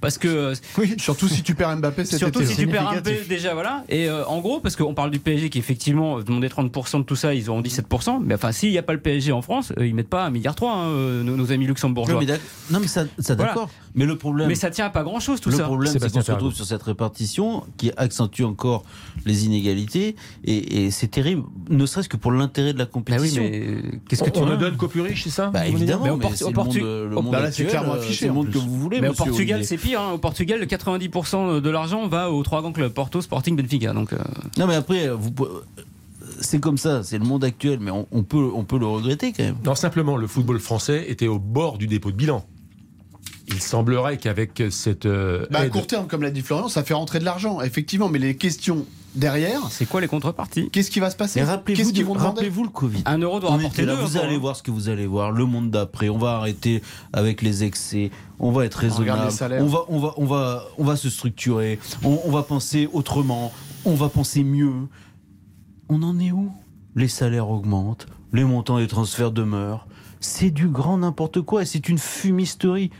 parce 0.00 0.18
que 0.18 0.28
euh, 0.28 0.54
Oui, 0.78 0.94
surtout 0.98 1.28
si 1.28 1.42
tu 1.42 1.54
perds 1.54 1.76
Mbappé 1.76 2.04
cet 2.04 2.18
Surtout 2.18 2.40
été. 2.42 2.50
si 2.50 2.56
tu 2.58 2.66
perds 2.66 2.88
significatif. 2.90 3.28
déjà 3.28 3.54
voilà 3.54 3.84
et 3.88 4.08
euh, 4.08 4.24
en 4.26 4.40
gros 4.40 4.60
parce 4.60 4.76
qu'on 4.76 4.94
parle 4.94 5.10
du 5.10 5.18
PSG 5.18 5.50
qui 5.50 5.58
effectivement 5.58 6.20
demandait 6.20 6.48
30% 6.48 6.98
de 6.98 7.02
tout 7.04 7.16
ça 7.16 7.34
ils 7.34 7.48
auront 7.50 7.60
17% 7.62 8.20
mais 8.24 8.34
enfin 8.34 8.52
s'il 8.52 8.70
n'y 8.70 8.78
a 8.78 8.82
pas 8.82 8.92
le 8.92 9.00
PSG 9.00 9.32
en 9.32 9.42
France 9.42 9.72
euh, 9.78 9.86
ils 9.86 9.94
mettent 9.94 10.08
pas 10.08 10.28
1,3 10.28 10.32
milliard 10.32 10.54
hein, 10.62 10.88
euh, 10.88 11.22
nos, 11.22 11.36
nos 11.36 11.52
amis 11.52 11.66
luxembourgeois 11.66 12.14
Non, 12.14 12.20
mais, 12.20 12.26
d'ac- 12.26 12.40
non, 12.70 12.80
mais 12.80 12.86
ça, 12.88 13.04
ça 13.18 13.34
Voilà. 13.34 13.52
d'accord. 13.52 13.70
Mais 13.94 14.04
le 14.06 14.16
problème, 14.16 14.46
mais 14.48 14.54
ça 14.54 14.70
tient 14.70 14.86
à 14.86 14.90
pas 14.90 15.02
grand 15.02 15.18
chose 15.18 15.40
tout 15.40 15.50
le 15.50 15.56
ça 15.56 15.64
problème, 15.64 15.92
c'est 15.92 16.12
qu'on 16.12 16.20
se 16.22 16.30
retrouve 16.32 16.54
sur 16.54 16.64
cette 16.64 16.82
répartition 16.82 17.64
qui 17.76 17.90
accentue 17.96 18.42
encore 18.42 18.84
les 19.26 19.46
inégalités 19.46 20.14
et, 20.44 20.84
et 20.84 20.90
c'est 20.92 21.08
terrible, 21.08 21.42
ne 21.68 21.86
serait-ce 21.86 22.08
que 22.08 22.16
pour 22.16 22.30
l'intérêt 22.32 22.72
de 22.72 22.78
la 22.78 22.84
Bah 22.84 22.90
oui 22.94 23.00
compétition. 23.02 23.42
mais 23.42 23.82
qu'est-ce 24.08 24.22
que 24.22 24.28
On, 24.28 24.32
tu 24.32 24.38
on 24.40 24.46
ne 24.46 24.56
donne 24.56 24.76
qu'aux 24.76 24.86
plus 24.88 25.00
riches, 25.00 25.24
c'est 25.24 25.30
ça 25.30 25.48
Bah 25.48 25.66
évidemment, 25.66 26.04
Mais 26.04 26.10
au 26.10 26.16
mais, 26.18 26.26
c'est 26.34 26.46
le 26.48 26.52
monde, 26.54 26.74
le 26.76 27.08
monde 27.10 27.30
bah 27.32 27.40
là, 27.40 27.46
c'est 27.50 27.62
actuel, 27.64 27.68
clairement 27.68 27.94
euh, 27.94 27.98
affiché, 27.98 28.14
c'est 28.20 28.26
le 28.26 28.32
monde 28.32 28.50
que 28.50 28.58
vous 28.58 28.78
voulez. 28.78 29.00
mais 29.00 29.08
au 29.08 29.10
monsieur 29.10 29.24
Portugal 29.60 29.78
c'est 29.78 29.88
pire 29.88 30.00
hein. 30.00 30.12
au 30.12 30.18
Portugal 30.18 30.60
le 30.60 30.66
90% 30.66 31.60
de 31.60 31.70
l'argent 31.70 32.06
va 32.08 32.30
aux 32.30 32.42
trois 32.42 32.60
grands 32.60 32.72
clubs 32.72 32.92
Porto 32.92 33.20
Sporting 33.20 33.56
Benfica 33.56 33.92
donc 33.92 34.12
euh, 34.12 34.18
Non, 34.58 34.66
mais 34.66 34.74
après, 34.74 35.08
vous, 35.08 35.30
pouvez- 35.30 35.50
c'est 36.40 36.60
comme 36.60 36.78
ça, 36.78 37.02
c'est 37.02 37.18
le 37.18 37.24
monde 37.24 37.44
actuel, 37.44 37.78
mais 37.80 37.90
on, 37.90 38.06
on 38.12 38.22
peut, 38.22 38.50
on 38.54 38.64
peut 38.64 38.78
le 38.78 38.86
regretter 38.86 39.32
quand 39.32 39.42
même. 39.42 39.56
Non, 39.64 39.74
simplement, 39.74 40.16
le 40.16 40.26
football 40.26 40.58
français 40.58 41.04
était 41.08 41.26
au 41.26 41.38
bord 41.38 41.76
du 41.78 41.86
dépôt 41.86 42.10
de 42.10 42.16
bilan. 42.16 42.44
Il 43.50 43.60
semblerait 43.60 44.16
qu'avec 44.16 44.62
cette 44.70 45.06
euh, 45.06 45.46
Bah, 45.50 45.60
à 45.60 45.66
aide- 45.66 45.72
court 45.72 45.86
terme, 45.86 46.06
comme 46.06 46.22
l'a 46.22 46.30
dit 46.30 46.40
Florian, 46.40 46.68
ça 46.68 46.82
fait 46.84 46.94
rentrer 46.94 47.18
de 47.18 47.24
l'argent, 47.24 47.60
effectivement, 47.60 48.08
mais 48.08 48.18
les 48.20 48.36
questions 48.36 48.86
derrière, 49.16 49.60
c'est 49.70 49.86
quoi 49.86 50.00
les 50.00 50.06
contreparties? 50.06 50.70
qu'est-ce 50.70 50.90
qui 50.90 51.00
va 51.00 51.10
se 51.10 51.16
passer? 51.16 51.42
Rappelez-vous 51.42 51.90
qu'ils 51.90 52.02
de- 52.02 52.06
vont 52.06 52.14
demander? 52.14 52.28
rappelez-vous 52.28 52.62
le 52.62 52.68
Covid. 52.70 53.02
un 53.06 53.18
euro 53.18 53.40
doit 53.40 53.50
On 53.50 53.56
rapporter 53.56 53.82
était 53.82 53.86
là, 53.92 53.96
deux 53.96 54.02
vous 54.02 54.16
allez 54.18 54.36
hein. 54.36 54.38
voir 54.38 54.54
ce 54.54 54.62
que 54.62 54.70
vous 54.70 54.88
allez 54.88 55.06
voir, 55.06 55.32
le 55.32 55.44
monde 55.46 55.70
d'après. 55.70 56.08
On 56.08 56.18
va 56.18 56.36
arrêter 56.36 56.80
avec 57.12 57.42
les 57.42 57.64
excès. 57.64 58.10
On 58.38 58.52
va 58.52 58.64
être 58.66 58.76
raisonnable. 58.76 59.24
les 59.24 59.30
salaires. 59.32 59.62
On 59.64 59.66
va, 59.66 59.80
on 59.88 59.98
va, 59.98 60.14
on 60.16 60.26
va, 60.26 60.64
on 60.78 60.84
va 60.84 60.94
se 60.96 61.10
structurer. 61.10 61.80
On, 62.04 62.20
on 62.24 62.30
va 62.30 62.44
penser 62.44 62.88
autrement. 62.92 63.52
On 63.84 63.94
va 63.94 64.08
penser 64.08 64.44
mieux. 64.44 64.72
On 65.88 66.02
en 66.04 66.18
est 66.20 66.30
où? 66.30 66.52
Les 66.94 67.08
salaires 67.08 67.48
augmentent. 67.50 68.06
Les 68.32 68.44
montants 68.44 68.78
des 68.78 68.86
transferts 68.86 69.32
demeurent. 69.32 69.88
C'est 70.20 70.50
du 70.50 70.68
grand 70.68 70.98
n'importe 70.98 71.40
quoi 71.40 71.62
et 71.62 71.66
c'est 71.66 71.88
une 71.88 71.98
fumisterie. 71.98 72.90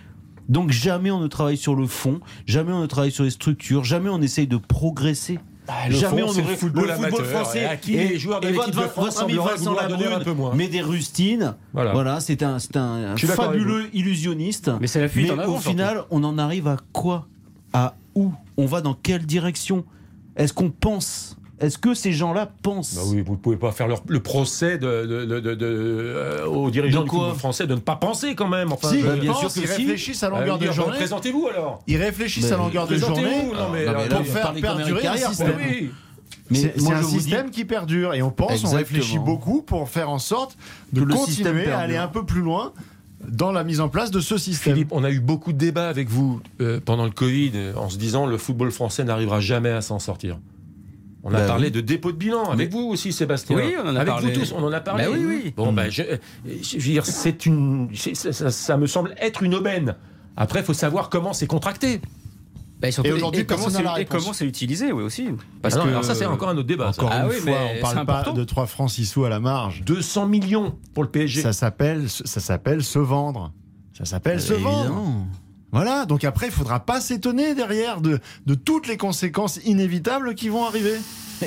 Donc 0.51 0.71
jamais 0.73 1.11
on 1.11 1.21
ne 1.21 1.29
travaille 1.29 1.57
sur 1.57 1.75
le 1.75 1.87
fond, 1.87 2.21
jamais 2.45 2.73
on 2.73 2.81
ne 2.83 2.87
travaille 2.87 3.13
sur 3.13 3.25
les 3.25 3.31
structures, 3.31 3.85
jamais 3.85 4.11
on 4.11 4.21
essaye 4.21 4.47
de 4.47 4.59
progresser. 4.59 5.39
Ah, 5.69 5.89
le 5.89 5.95
jamais 5.95 6.23
fond, 6.23 6.29
on 6.31 6.33
le 6.35 6.41
ouvre- 6.41 6.57
football 6.57 6.91
amateur. 6.91 7.57
Et 7.57 7.65
à 7.65 7.77
qui 7.77 7.93
les 7.93 8.19
joueurs 8.19 8.41
de 8.41 8.49
et 8.49 8.53
l'équipe 8.53 8.75
votre- 8.75 8.83
de 8.83 8.89
France 8.91 9.05
votre 9.07 9.23
ami 9.23 9.35
sembleraient 9.37 9.57
Vincent 9.57 9.75
Labrune 9.75 10.13
un 10.13 10.21
peu 10.21 10.33
moins. 10.33 10.53
met 10.55 10.67
des 10.67 10.81
rustines. 10.83 11.55
Voilà. 11.73 11.93
Voilà, 11.93 12.19
c'est 12.21 12.43
un, 12.43 12.57
un, 12.75 13.17
fabuleux 13.17 13.89
illusionniste. 13.95 14.71
mais 14.81 14.89
c'est 14.89 15.01
la 15.01 15.09
fuite 15.09 15.27
Mais 15.29 15.35
en 15.35 15.39
avant 15.39 15.53
au 15.53 15.61
surtout. 15.61 15.71
final, 15.71 16.03
on 16.11 16.25
en 16.25 16.37
arrive 16.39 16.67
à 16.67 16.77
quoi? 16.93 17.29
À 17.73 17.95
où? 18.17 18.33
On 18.57 18.67
va 18.67 18.81
dans 18.81 18.95
quelle 18.95 19.25
direction? 19.27 19.85
Est-ce 20.37 20.53
qu'on 20.53 20.71
pense 20.71 21.37
Est-ce 21.61 21.77
que 21.79 21.93
ces 21.95 22.13
gens-là 22.13 22.51
pensent 22.63 22.95
Bah 22.95 23.03
oui, 23.09 23.21
vous 23.21 23.33
ne 23.33 23.37
pouvez 23.39 23.57
pas 23.57 23.71
faire 23.71 23.87
leur- 23.87 24.03
le 24.09 24.21
procès 24.21 24.79
de, 24.79 25.07
de- 25.07 25.25
de- 25.27 25.41
de- 25.41 25.55
de- 25.55 25.67
euh, 25.67 26.47
aux 26.47 26.71
dirigeants 26.71 27.01
De 27.01 27.05
du 27.05 27.11
quoi 27.11 27.19
football 27.21 27.39
français 27.39 27.67
de 27.67 27.75
ne 27.75 27.81
pas 27.81 27.97
penser 27.97 28.35
quand 28.35 28.49
même. 28.49 28.73
Enfin, 28.73 28.89
Si, 28.89 29.03
bah, 29.03 29.17
bien 29.17 29.33
pensent, 29.33 29.41
sûr 29.53 29.63
que 29.63 29.69
ils 29.69 29.69
si. 29.75 29.83
réfléchissent 29.83 30.23
à 30.23 30.29
Euh, 30.29 30.39
longueur 30.39 30.59
de 30.59 30.71
journée. 30.73 30.97
Présentez-vous 30.97 31.49
alors. 31.49 31.81
Ils 31.87 31.99
réfléchissent 31.99 32.47
Mais 32.47 32.53
à 32.53 32.57
longueur 32.57 32.87
de 32.87 32.97
journée 32.97 33.23
Non, 33.23 33.69
mais, 33.73 33.87
alors, 33.87 34.03
mais 34.03 34.09
là, 34.09 34.17
pour 34.17 34.27
faire 34.27 34.53
perdurer 34.55 35.03
carrière, 35.03 35.29
système. 35.29 35.53
pour 35.53 35.61
oui. 35.61 35.91
Mais 36.53 36.59
C'est 36.77 36.93
un 36.93 37.01
dis- 37.03 37.07
système 37.11 37.51
qui 37.51 37.65
perdure 37.65 38.15
et 38.15 38.23
on 38.23 38.31
pense, 38.31 38.65
on 38.65 38.71
réfléchit 38.75 39.19
beaucoup 39.19 39.63
pour 39.63 39.89
faire 39.89 40.11
en 40.11 40.19
sorte 40.19 40.57
de 40.93 41.03
le 41.03 41.15
continuer 41.15 41.71
à 41.71 41.79
aller 41.79 41.97
un 41.97 42.09
peu 42.09 42.25
plus 42.25 42.41
loin 42.41 42.73
dans 43.29 43.53
la 43.53 43.63
mise 43.65 43.81
en 43.81 43.89
place 43.91 44.11
de 44.11 44.19
ce 44.21 44.39
système. 44.39 44.73
Philippe, 44.75 44.89
on 44.93 45.05
a 45.05 45.11
eu 45.11 45.21
beaucoup 45.21 45.53
de 45.53 45.59
débats 45.59 45.89
avec 45.91 46.09
vous 46.09 46.41
euh, 46.61 46.81
pendant 46.85 47.05
le 47.05 47.11
Covid 47.11 47.53
en 47.77 47.89
se 47.91 47.99
disant 47.99 48.25
le 48.27 48.39
football 48.39 48.73
français 48.73 49.05
n'arriva 49.05 49.39
jamais 49.41 49.69
à 49.69 49.83
s'en 49.83 49.99
sortir. 49.99 50.39
On 51.23 51.35
a 51.35 51.39
Bah 51.41 51.47
parlé 51.47 51.67
oui. 51.67 51.71
de 51.73 51.81
dépôt 51.83 52.13
de 52.13 52.17
bilan 52.17 52.45
avec 52.51 52.71
vous 52.73 52.81
aussi, 52.89 53.13
Sébastien. 53.13 53.57
Oui, 53.57 53.75
on 53.79 53.83
en 53.87 53.95
a 53.95 54.01
avec 54.01 54.07
parlé. 54.07 54.33
vous 54.33 54.41
tous, 54.41 54.53
on 54.57 54.63
en 54.65 54.73
a 54.73 54.81
parlé. 54.81 55.05
Bah 55.05 55.11
oui, 55.13 55.25
oui. 55.45 55.55
Bon, 55.57 55.73
ben, 55.73 55.91
je, 55.91 56.03
je 56.47 56.77
veux 56.77 56.83
dire, 56.83 57.05
c'est 57.05 57.45
une, 57.45 57.89
c'est- 57.95 58.15
ça, 58.15 58.33
ça- 58.33 58.51
ça 58.51 58.77
me 58.79 58.87
semble 58.87 59.15
être 59.21 59.43
une 59.43 59.55
aubaine. 59.55 59.97
Après, 60.37 60.61
il 60.61 60.65
faut 60.65 60.73
savoir 60.73 61.11
comment 61.11 61.33
c'est 61.35 61.47
contracté. 61.47 62.01
Bah, 62.81 62.89
et 62.89 62.93
surtout, 62.93 63.11
Et 63.11 63.13
aujourd'hui, 63.13 63.45
comment 63.45 63.69
c'est- 64.33 64.47
utilisé 64.47 64.91
oui 64.93 65.03
aussi 65.03 65.29
parce 65.61 65.75
Ah 65.75 65.79
non, 65.81 65.85
que 65.85 65.89
alors 65.91 66.05
ça, 66.05 66.15
c'est 66.15 66.25
encore 66.25 66.49
un 66.49 66.57
autre 66.57 66.67
débat. 66.67 66.95
ça. 66.95 67.03
Encore 67.03 67.13
Ah 67.13 67.25
une 67.25 67.29
oui, 67.29 67.37
fois, 67.37 67.51
mais 67.53 67.75
on 67.77 67.81
parle 67.83 67.95
pas 68.07 68.13
important. 68.21 68.33
de 68.33 68.45
3 68.45 68.65
francs 68.65 68.89
6 68.91 69.05
sous 69.05 69.25
à 69.27 69.29
la 69.29 69.39
marge. 69.41 69.83
200 69.85 70.27
millions 70.27 70.75
pour 70.95 71.03
le 71.03 71.11
PSG. 71.11 71.43
Ça 71.43 71.53
s'appelle, 71.53 72.09
ça 72.09 72.41
s'appelle 72.41 72.83
se 72.83 72.99
vendre. 72.99 73.53
Ça 73.93 74.07
s'appelle 74.07 74.41
se 74.41 74.55
vendre. 74.55 75.27
Voilà. 75.73 76.07
Donc 76.07 76.25
après, 76.25 76.47
il 76.47 76.53
faudra 76.53 76.81
pas 76.81 77.01
s'étonner 77.01 77.55
derrière 77.55 78.01
de, 78.01 78.19
de 78.47 78.55
toutes 78.55 78.87
les 78.89 78.97
conséquences 78.97 79.59
inévitables 79.65 80.35
qui 80.35 80.49
vont 80.49 80.65
arriver. 80.65 80.95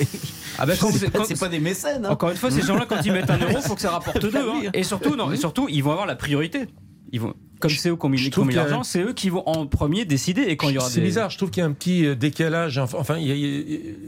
Ah 0.60 0.66
bah, 0.68 0.74
C'est 0.76 1.10
pas, 1.10 1.20
quand- 1.20 1.26
c'est 1.26 1.40
pas 1.40 1.50
des 1.50 1.60
mécènes. 1.60 2.06
hein. 2.06 2.10
Encore 2.12 2.30
une 2.30 2.36
fois, 2.38 2.52
ces 2.52 2.62
gens-là, 2.62 2.86
quand 2.88 3.02
ils 3.04 3.12
mettent 3.12 3.30
un 3.32 3.38
euro, 3.40 3.60
faut 3.60 3.74
que 3.74 3.82
ça 3.82 3.90
rapporte 3.90 4.22
deux. 4.22 4.38
hein. 4.38 4.70
Et 4.74 4.84
surtout, 4.84 5.16
non, 5.16 5.32
et 5.32 5.36
surtout, 5.38 5.68
ils 5.70 5.84
vont 5.84 5.92
avoir 5.92 6.06
la 6.06 6.16
priorité. 6.16 6.68
Ils 7.12 7.20
vont, 7.22 7.34
comme 7.64 7.78
c'est 7.78 7.90
eux 7.90 7.96
qui 7.96 8.06
ont 8.40 8.46
mis, 8.46 8.54
l'argent, 8.54 8.84
c'est 8.84 9.02
eux 9.02 9.14
qui 9.14 9.30
vont 9.30 9.44
en 9.48 9.66
premier 9.68 10.06
décider. 10.06 10.42
Et 10.44 10.58
quand 10.58 10.70
il 10.70 10.76
y 10.76 10.78
aura 10.78 10.90
C'est 10.90 11.00
des... 11.00 11.06
bizarre, 11.08 11.30
je 11.30 11.38
trouve 11.38 11.50
qu'il 11.50 11.62
y 11.62 11.64
a 11.66 11.68
un 11.68 11.72
petit 11.72 12.06
euh, 12.06 12.16
décalage. 12.16 12.78
Enfin, 12.78 13.18
il 13.18 13.28
y, 13.28 13.32
a, 13.32 13.36
il 13.36 13.42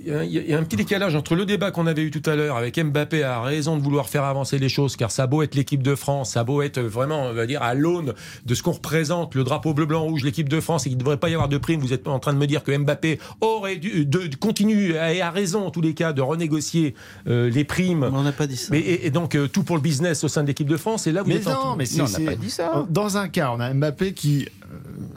y 0.08 0.12
a- 0.12 0.24
il 0.24 0.32
y 0.32 0.38
a- 0.40 0.42
il 0.42 0.50
y 0.50 0.54
a 0.54 0.58
un 0.60 0.64
petit 0.64 0.76
décalage 0.76 1.16
entre 1.16 1.36
le 1.36 1.46
débat 1.46 1.72
qu'on 1.72 1.88
avait 1.88 2.04
eu 2.04 2.12
tout 2.12 2.28
à 2.30 2.36
l'heure 2.36 2.58
avec 2.58 2.80
Mbappé 2.80 3.24
a 3.24 3.42
raison 3.42 3.78
de 3.78 3.82
vouloir 3.84 4.10
faire 4.10 4.24
avancer 4.24 4.58
les 4.60 4.70
choses, 4.70 4.96
car 4.96 5.12
ça 5.12 5.24
a 5.24 5.28
beau 5.28 5.42
être 5.44 5.56
l'équipe 5.56 5.82
de 5.84 5.96
France, 5.96 6.32
ça 6.32 6.42
a 6.42 6.44
beau 6.44 6.62
être 6.62 6.80
vraiment, 6.80 7.24
on 7.24 7.34
va 7.34 7.46
dire, 7.46 7.62
à 7.64 7.74
l'aune 7.74 8.14
de 8.46 8.56
ce 8.56 8.64
qu'on 8.64 8.72
représente, 8.74 9.36
le 9.36 9.44
drapeau 9.44 9.74
bleu, 9.74 9.86
blanc, 9.86 10.02
rouge, 10.04 10.24
l'équipe 10.24 10.50
de 10.50 10.60
France, 10.60 10.86
et 10.86 10.90
qu'il 10.90 10.98
ne 10.98 11.04
devrait 11.04 11.18
pas 11.18 11.30
y 11.30 11.34
avoir 11.34 11.50
de 11.50 11.58
prime. 11.58 11.80
Vous 11.80 11.94
êtes 11.94 12.08
en 12.08 12.20
train 12.20 12.34
de 12.34 12.38
me 12.38 12.48
dire 12.48 12.64
que 12.64 12.76
Mbappé 12.76 13.20
aurait 13.42 13.78
dû 13.78 14.06
de, 14.06 14.28
de 14.28 14.36
continuer 14.36 14.96
et 14.96 15.22
a 15.22 15.32
raison 15.32 15.66
en 15.66 15.72
tous 15.72 15.82
les 15.82 15.94
cas 15.94 16.14
de 16.14 16.22
renégocier 16.22 16.96
euh, 17.28 17.50
les 17.50 17.64
primes. 17.64 18.10
On 18.14 18.24
n'a 18.24 18.32
pas 18.32 18.48
dit 18.48 18.58
ça. 18.58 18.68
Mais, 18.72 18.80
et, 18.80 19.08
et 19.08 19.10
donc 19.12 19.36
euh, 19.36 19.48
tout 19.48 19.64
pour 19.64 19.76
le 19.76 19.82
business 19.82 20.24
au 20.24 20.28
sein 20.28 20.42
de 20.44 20.48
l'équipe 20.48 20.68
de 20.68 20.78
France. 20.78 21.08
Et 21.08 21.12
là, 21.12 21.24
vous 21.24 21.30
Mais 21.30 21.36
êtes 21.38 21.48
en- 21.48 21.72
non, 21.72 21.76
mais 21.76 21.86
Non, 21.98 22.06
on 22.06 22.20
n'a 22.20 22.32
pas 22.32 22.36
dit 22.36 22.50
ça. 22.50 22.86
Dans 22.90 23.18
un 23.18 23.28
cas, 23.28 23.45
on 23.52 23.60
a 23.60 23.74
Mbappé 23.74 24.14
qui, 24.14 24.48
euh, 24.64 25.08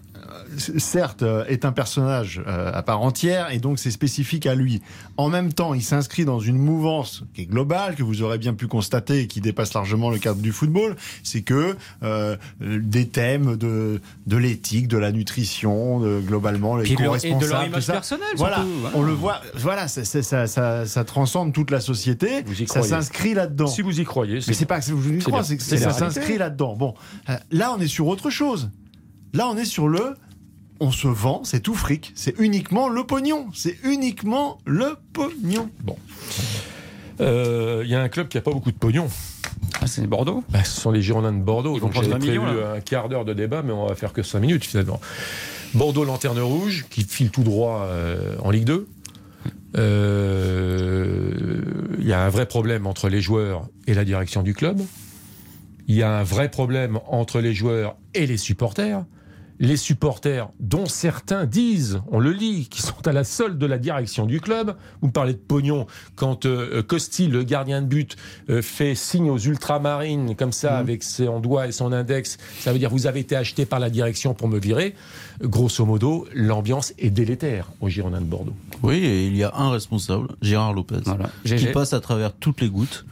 certes, 0.56 1.22
euh, 1.22 1.44
est 1.46 1.64
un 1.64 1.72
personnage 1.72 2.42
euh, 2.46 2.70
à 2.72 2.82
part 2.82 3.00
entière 3.02 3.52
et 3.52 3.58
donc 3.58 3.78
c'est 3.78 3.90
spécifique 3.90 4.46
à 4.46 4.54
lui. 4.54 4.82
En 5.16 5.28
même 5.28 5.52
temps, 5.52 5.74
il 5.74 5.82
s'inscrit 5.82 6.24
dans 6.24 6.40
une 6.40 6.58
mouvance 6.58 7.24
qui 7.34 7.42
est 7.42 7.46
globale, 7.46 7.94
que 7.94 8.02
vous 8.02 8.22
aurez 8.22 8.38
bien 8.38 8.54
pu 8.54 8.66
constater 8.66 9.20
et 9.20 9.26
qui 9.26 9.40
dépasse 9.40 9.74
largement 9.74 10.10
le 10.10 10.18
cadre 10.18 10.40
du 10.40 10.52
football. 10.52 10.96
C'est 11.22 11.42
que 11.42 11.76
euh, 12.02 12.36
des 12.60 13.08
thèmes 13.08 13.56
de, 13.56 14.00
de 14.26 14.36
l'éthique, 14.36 14.88
de 14.88 14.98
la 14.98 15.12
nutrition, 15.12 16.00
de, 16.00 16.20
globalement, 16.20 16.76
les 16.76 16.88
leur- 16.88 17.00
et 17.00 17.04
co-responsables, 17.04 17.42
de 17.44 17.50
leur 17.50 17.64
image 17.66 17.86
personnelle, 17.86 18.26
Voilà, 18.36 18.56
surtout, 18.56 18.70
voilà. 18.80 18.96
on 18.96 19.02
le 19.02 19.12
voit. 19.12 19.40
Voilà, 19.54 19.88
ça, 19.88 20.04
ça, 20.04 20.22
ça, 20.22 20.46
ça- 20.46 20.86
ça 20.86 21.04
transcende 21.04 21.52
toute 21.52 21.70
la 21.70 21.80
société. 21.80 22.42
Vous 22.46 22.54
y 22.62 22.66
Ça 22.66 22.80
croyez. 22.80 22.88
s'inscrit 22.88 23.34
là-dedans. 23.34 23.66
Si 23.66 23.82
vous 23.82 24.00
y 24.00 24.04
croyez, 24.04 24.40
Mais 24.46 24.54
c'est 24.54 24.66
pas 24.66 24.80
que 24.80 24.90
vous 24.92 25.08
y 25.08 25.16
bien. 25.16 25.42
c'est 25.42 25.56
que 25.56 25.62
ça 25.62 25.92
s'inscrit 25.92 26.38
là-dedans. 26.38 26.76
Bon, 26.76 26.94
euh, 27.28 27.36
là 27.50 27.72
on 27.76 27.80
est 27.80 27.86
sur 27.86 28.06
autre 28.06 28.30
chose. 28.30 28.70
Là 29.34 29.48
on 29.48 29.56
est 29.56 29.64
sur 29.64 29.88
le, 29.88 30.14
on 30.80 30.90
se 30.90 31.08
vend, 31.08 31.42
c'est 31.44 31.60
tout 31.60 31.74
fric, 31.74 32.12
c'est 32.14 32.38
uniquement 32.38 32.88
le 32.88 33.04
pognon, 33.04 33.46
c'est 33.54 33.76
uniquement 33.84 34.58
le 34.64 34.96
pognon. 35.12 35.70
Bon. 35.82 35.96
Euh, 37.20 37.82
Il 37.84 37.90
y 37.90 37.94
a 37.94 38.00
un 38.00 38.08
club 38.08 38.28
qui 38.28 38.38
a 38.38 38.40
pas 38.40 38.52
beaucoup 38.52 38.70
de 38.72 38.76
pognon. 38.78 39.08
Ah, 39.80 39.86
c'est 39.86 40.06
Bordeaux? 40.06 40.44
Bah, 40.50 40.64
ce 40.64 40.80
sont 40.80 40.90
les 40.90 41.02
Girondins 41.02 41.32
de 41.32 41.42
Bordeaux. 41.42 41.76
Ils 41.76 41.80
Donc 41.80 41.92
prendre 41.92 42.06
j'avais 42.06 42.18
20 42.18 42.26
millions, 42.26 42.42
prévu 42.44 42.62
un 42.62 42.80
quart 42.80 43.08
d'heure 43.08 43.24
de 43.24 43.34
débat, 43.34 43.62
mais 43.62 43.72
on 43.72 43.86
va 43.86 43.94
faire 43.94 44.12
que 44.12 44.22
5 44.22 44.40
minutes 44.40 44.64
finalement. 44.64 45.00
Bordeaux 45.74 46.04
Lanterne 46.04 46.40
Rouge, 46.40 46.86
qui 46.90 47.02
file 47.02 47.30
tout 47.30 47.42
droit 47.42 47.82
euh, 47.84 48.36
en 48.42 48.50
Ligue 48.50 48.64
2. 48.64 48.88
Euh, 49.76 51.60
Il 51.98 52.06
y 52.06 52.12
a 52.12 52.20
un 52.24 52.28
vrai 52.28 52.46
problème 52.46 52.86
entre 52.86 53.08
les 53.08 53.20
joueurs 53.20 53.68
et 53.86 53.94
la 53.94 54.04
direction 54.04 54.42
du 54.42 54.54
club. 54.54 54.80
Il 55.88 55.94
y 55.94 56.02
a 56.02 56.10
un 56.10 56.22
vrai 56.22 56.50
problème 56.50 56.98
entre 57.06 57.40
les 57.40 57.54
joueurs 57.54 57.96
et 58.14 58.26
les 58.26 58.36
supporters. 58.36 59.04
Les 59.60 59.76
supporters, 59.76 60.50
dont 60.60 60.86
certains 60.86 61.44
disent, 61.44 62.00
on 62.12 62.20
le 62.20 62.30
lit, 62.30 62.68
qui 62.70 62.80
sont 62.80 63.06
à 63.08 63.12
la 63.12 63.24
solde 63.24 63.58
de 63.58 63.66
la 63.66 63.76
direction 63.78 64.24
du 64.24 64.40
club. 64.40 64.76
Vous 65.00 65.08
me 65.08 65.12
parlez 65.12 65.32
de 65.32 65.38
pognon. 65.38 65.86
Quand 66.14 66.46
euh, 66.46 66.80
Costi, 66.82 67.26
le 67.26 67.42
gardien 67.42 67.82
de 67.82 67.86
but, 67.88 68.14
euh, 68.50 68.62
fait 68.62 68.94
signe 68.94 69.30
aux 69.30 69.38
ultramarines 69.38 70.36
comme 70.36 70.52
ça, 70.52 70.78
avec 70.78 71.02
son 71.02 71.40
doigt 71.40 71.66
et 71.66 71.72
son 71.72 71.92
index, 71.92 72.38
ça 72.60 72.72
veut 72.72 72.78
dire 72.78 72.88
vous 72.90 73.08
avez 73.08 73.18
été 73.20 73.34
acheté 73.34 73.66
par 73.66 73.80
la 73.80 73.90
direction 73.90 74.32
pour 74.32 74.46
me 74.46 74.60
virer. 74.60 74.94
Grosso 75.42 75.84
modo, 75.84 76.26
l'ambiance 76.34 76.92
est 76.98 77.10
délétère 77.10 77.72
au 77.80 77.88
Girondins 77.88 78.20
de 78.20 78.26
Bordeaux. 78.26 78.54
Oui, 78.84 78.96
et 78.98 79.26
il 79.26 79.36
y 79.36 79.42
a 79.42 79.52
un 79.56 79.70
responsable, 79.72 80.28
Gérard 80.40 80.72
Lopez, 80.72 81.00
Voilà. 81.04 81.30
qui 81.44 81.66
passe 81.66 81.92
à 81.94 82.00
travers 82.00 82.32
toutes 82.32 82.60
les 82.60 82.68
gouttes. 82.70 83.06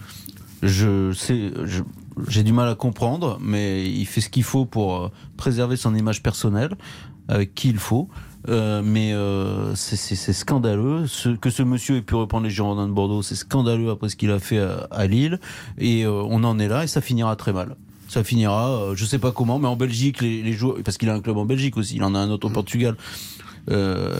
Je 0.62 1.12
sais, 1.12 1.50
je- 1.64 1.82
j'ai 2.28 2.42
du 2.42 2.52
mal 2.52 2.68
à 2.68 2.74
comprendre, 2.74 3.38
mais 3.40 3.88
il 3.88 4.06
fait 4.06 4.20
ce 4.20 4.28
qu'il 4.28 4.42
faut 4.44 4.64
pour 4.64 4.96
euh, 4.96 5.08
préserver 5.36 5.76
son 5.76 5.94
image 5.94 6.22
personnelle, 6.22 6.74
avec 7.28 7.54
qui 7.54 7.68
il 7.68 7.78
faut. 7.78 8.08
Euh, 8.48 8.80
mais 8.84 9.12
euh, 9.12 9.74
c'est- 9.74 9.96
scandaleux. 10.32 11.06
Ce, 11.08 11.30
que 11.30 11.50
ce 11.50 11.64
monsieur 11.64 11.96
ait 11.96 12.02
pu 12.02 12.14
reprendre 12.14 12.44
les 12.44 12.50
Girondins 12.50 12.86
de 12.86 12.92
Bordeaux, 12.92 13.22
c'est 13.22 13.34
scandaleux 13.34 13.90
après 13.90 14.08
ce 14.08 14.14
qu'il 14.16 14.30
a 14.30 14.38
fait 14.38 14.58
à, 14.60 14.86
à 14.92 15.06
Lille. 15.08 15.40
Et 15.78 16.04
euh, 16.04 16.22
on 16.28 16.44
en 16.44 16.58
est 16.60 16.68
là, 16.68 16.84
et 16.84 16.86
ça 16.86 17.00
finira 17.00 17.34
très 17.34 17.52
mal. 17.52 17.74
Ça 18.08 18.22
finira, 18.22 18.70
euh, 18.70 18.92
je 18.94 19.04
sais 19.04 19.18
pas 19.18 19.32
comment, 19.32 19.58
mais 19.58 19.66
en 19.66 19.74
Belgique, 19.74 20.20
les, 20.22 20.42
les 20.42 20.52
joueurs, 20.52 20.76
parce 20.84 20.96
qu'il 20.96 21.10
a 21.10 21.14
un 21.14 21.20
club 21.20 21.36
en 21.38 21.44
Belgique 21.44 21.76
aussi, 21.76 21.96
il 21.96 22.04
en 22.04 22.14
a 22.14 22.18
un 22.20 22.30
autre 22.30 22.46
au 22.46 22.50
Portugal. 22.50 22.94
Euh, 23.70 24.10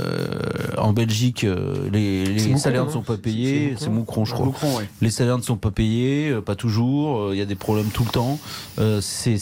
en 0.78 0.92
Belgique, 0.92 1.46
les, 1.92 2.24
les 2.26 2.38
C'est 2.38 2.46
Moucron, 2.48 2.58
salaires 2.60 2.86
ne 2.86 2.90
sont 2.90 3.02
pas 3.02 3.16
payés. 3.16 3.74
C'est 3.78 3.88
Moucron, 3.90 4.24
je 4.24 4.32
crois. 4.34 4.46
Moucron, 4.46 4.76
ouais. 4.76 4.88
Les 5.00 5.10
salaires 5.10 5.38
ne 5.38 5.42
sont 5.42 5.56
pas 5.56 5.70
payés, 5.70 6.34
pas 6.44 6.54
toujours. 6.54 7.20
euh, 7.20 7.30
Il 7.34 7.38
y 7.38 7.42
a 7.42 7.46
des 7.46 7.54
problèmes 7.54 7.88
tout 7.92 8.04
le 8.04 8.10
temps. 8.10 8.38
Euh, 8.78 9.00
c'est 9.00 9.36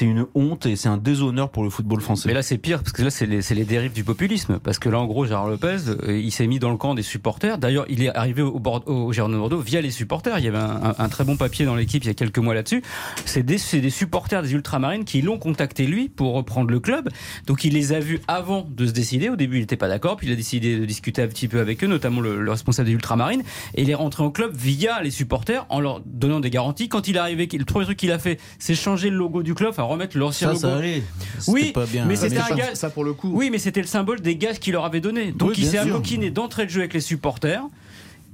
une 0.00 0.26
honte 0.34 0.66
et 0.66 0.76
c'est 0.76 0.88
un 0.88 0.96
déshonneur 0.96 1.50
pour 1.50 1.64
le 1.64 1.70
football 1.70 2.00
français. 2.00 2.28
Mais 2.28 2.34
là, 2.34 2.42
c'est 2.42 2.58
pire, 2.58 2.78
parce 2.82 2.92
que 2.92 3.02
là, 3.02 3.10
c'est 3.10 3.26
les, 3.26 3.64
dérives 3.64 3.92
du 3.92 4.04
populisme. 4.04 4.58
Parce 4.62 4.78
que 4.78 4.88
là, 4.88 4.98
en 4.98 5.06
gros, 5.06 5.26
Gérard 5.26 5.48
Lopez, 5.48 5.76
il 6.08 6.30
s'est 6.32 6.46
mis 6.46 6.58
dans 6.58 6.70
le 6.70 6.76
camp 6.76 6.94
des 6.94 7.02
supporters. 7.02 7.58
D'ailleurs, 7.58 7.84
il 7.88 8.02
est 8.02 8.14
arrivé 8.14 8.42
au, 8.42 8.58
Bord- 8.58 8.84
au 8.88 9.12
Girondins 9.12 9.34
de 9.34 9.40
Bordeaux 9.40 9.58
via 9.60 9.80
les 9.80 9.90
supporters. 9.90 10.38
Il 10.38 10.44
y 10.44 10.48
avait 10.48 10.58
un, 10.58 10.80
un- 10.90 10.94
un 10.98 11.08
très 11.08 11.24
bon 11.24 11.36
papier 11.36 11.64
dans 11.64 11.74
l'équipe 11.76 12.02
il 12.04 12.06
y 12.06 12.10
a 12.10 12.14
quelques 12.14 12.38
mois 12.38 12.54
là-dessus. 12.54 12.82
C'est 13.24 13.42
des, 13.42 13.58
c'est 13.58 13.80
des 13.80 13.90
supporters 13.90 14.42
des 14.42 14.52
Ultramarines 14.52 15.04
qui 15.04 15.22
l'ont 15.22 15.38
contacté, 15.38 15.86
lui, 15.86 16.08
pour 16.08 16.34
reprendre 16.34 16.70
le 16.70 16.80
club. 16.80 17.08
Donc, 17.46 17.64
il 17.64 17.74
les 17.74 17.92
a 17.92 18.00
vus 18.00 18.20
avant 18.28 18.66
de 18.70 18.86
se 18.86 18.92
décider. 19.00 19.28
Au 19.28 19.36
début, 19.36 19.56
il 19.56 19.60
n'était 19.60 19.76
pas 19.76 19.88
d'accord. 19.88 20.16
Puis, 20.16 20.26
il 20.28 20.32
a 20.32 20.36
décidé 20.36 20.78
de 20.78 20.84
discuter 20.84 21.22
un 21.22 21.28
petit 21.28 21.48
peu 21.48 21.60
avec 21.60 21.82
eux, 21.82 21.86
notamment 21.86 22.20
le, 22.20 22.40
le 22.42 22.50
responsable 22.50 22.86
des 22.86 22.92
Ultramarines. 22.94 23.42
Et 23.74 23.82
il 23.82 23.90
est 23.90 23.94
rentré 23.94 24.22
au 24.22 24.30
club 24.30 24.54
via 24.54 25.02
les 25.02 25.10
supporters 25.10 25.66
en 25.68 25.80
leur 25.80 26.00
donnant 26.06 26.40
des 26.40 26.50
garanties. 26.50 26.88
Quand 26.88 27.08
il 27.08 27.16
est 27.16 27.18
arrivé, 27.20 27.48
le 27.52 27.64
premier 27.64 27.84
truc 27.84 27.98
qu'il 27.98 28.12
a 28.12 28.18
fait, 28.18 28.38
c'est 28.58 28.74
changer 28.74 29.10
le 29.10 29.16
logo 29.16 29.42
du 29.42 29.54
club, 29.54 29.70
enfin 29.70 29.82
remettre 29.82 30.16
l'ancien 30.16 30.48
logo. 30.48 30.60
ça 30.60 30.76
allait. 30.76 31.02
Oui, 31.48 31.72
pas 31.72 31.86
bien. 31.86 32.04
mais 32.06 32.16
Ça, 32.16 32.28
c'était 32.28 32.40
ça, 32.42 32.48
un 32.52 32.56
gars- 32.56 32.74
ça, 32.74 32.90
pour 32.90 33.04
le 33.04 33.12
coup. 33.12 33.30
Oui, 33.34 33.50
mais 33.50 33.58
c'était 33.58 33.80
le 33.80 33.86
symbole 33.86 34.20
des 34.20 34.36
gages 34.36 34.58
qu'il 34.58 34.72
leur 34.74 34.84
avait 34.84 35.00
donné. 35.00 35.32
Donc 35.32 35.50
Oui, 35.50 35.54
il 35.58 35.64
s'est 35.64 35.72
sûr. 35.82 35.82
amoquiné 35.82 36.30
d'entrée 36.30 36.66
de 36.66 36.70
jeu 36.70 36.80
avec 36.80 36.94
les 36.94 37.00
supporters. 37.00 37.62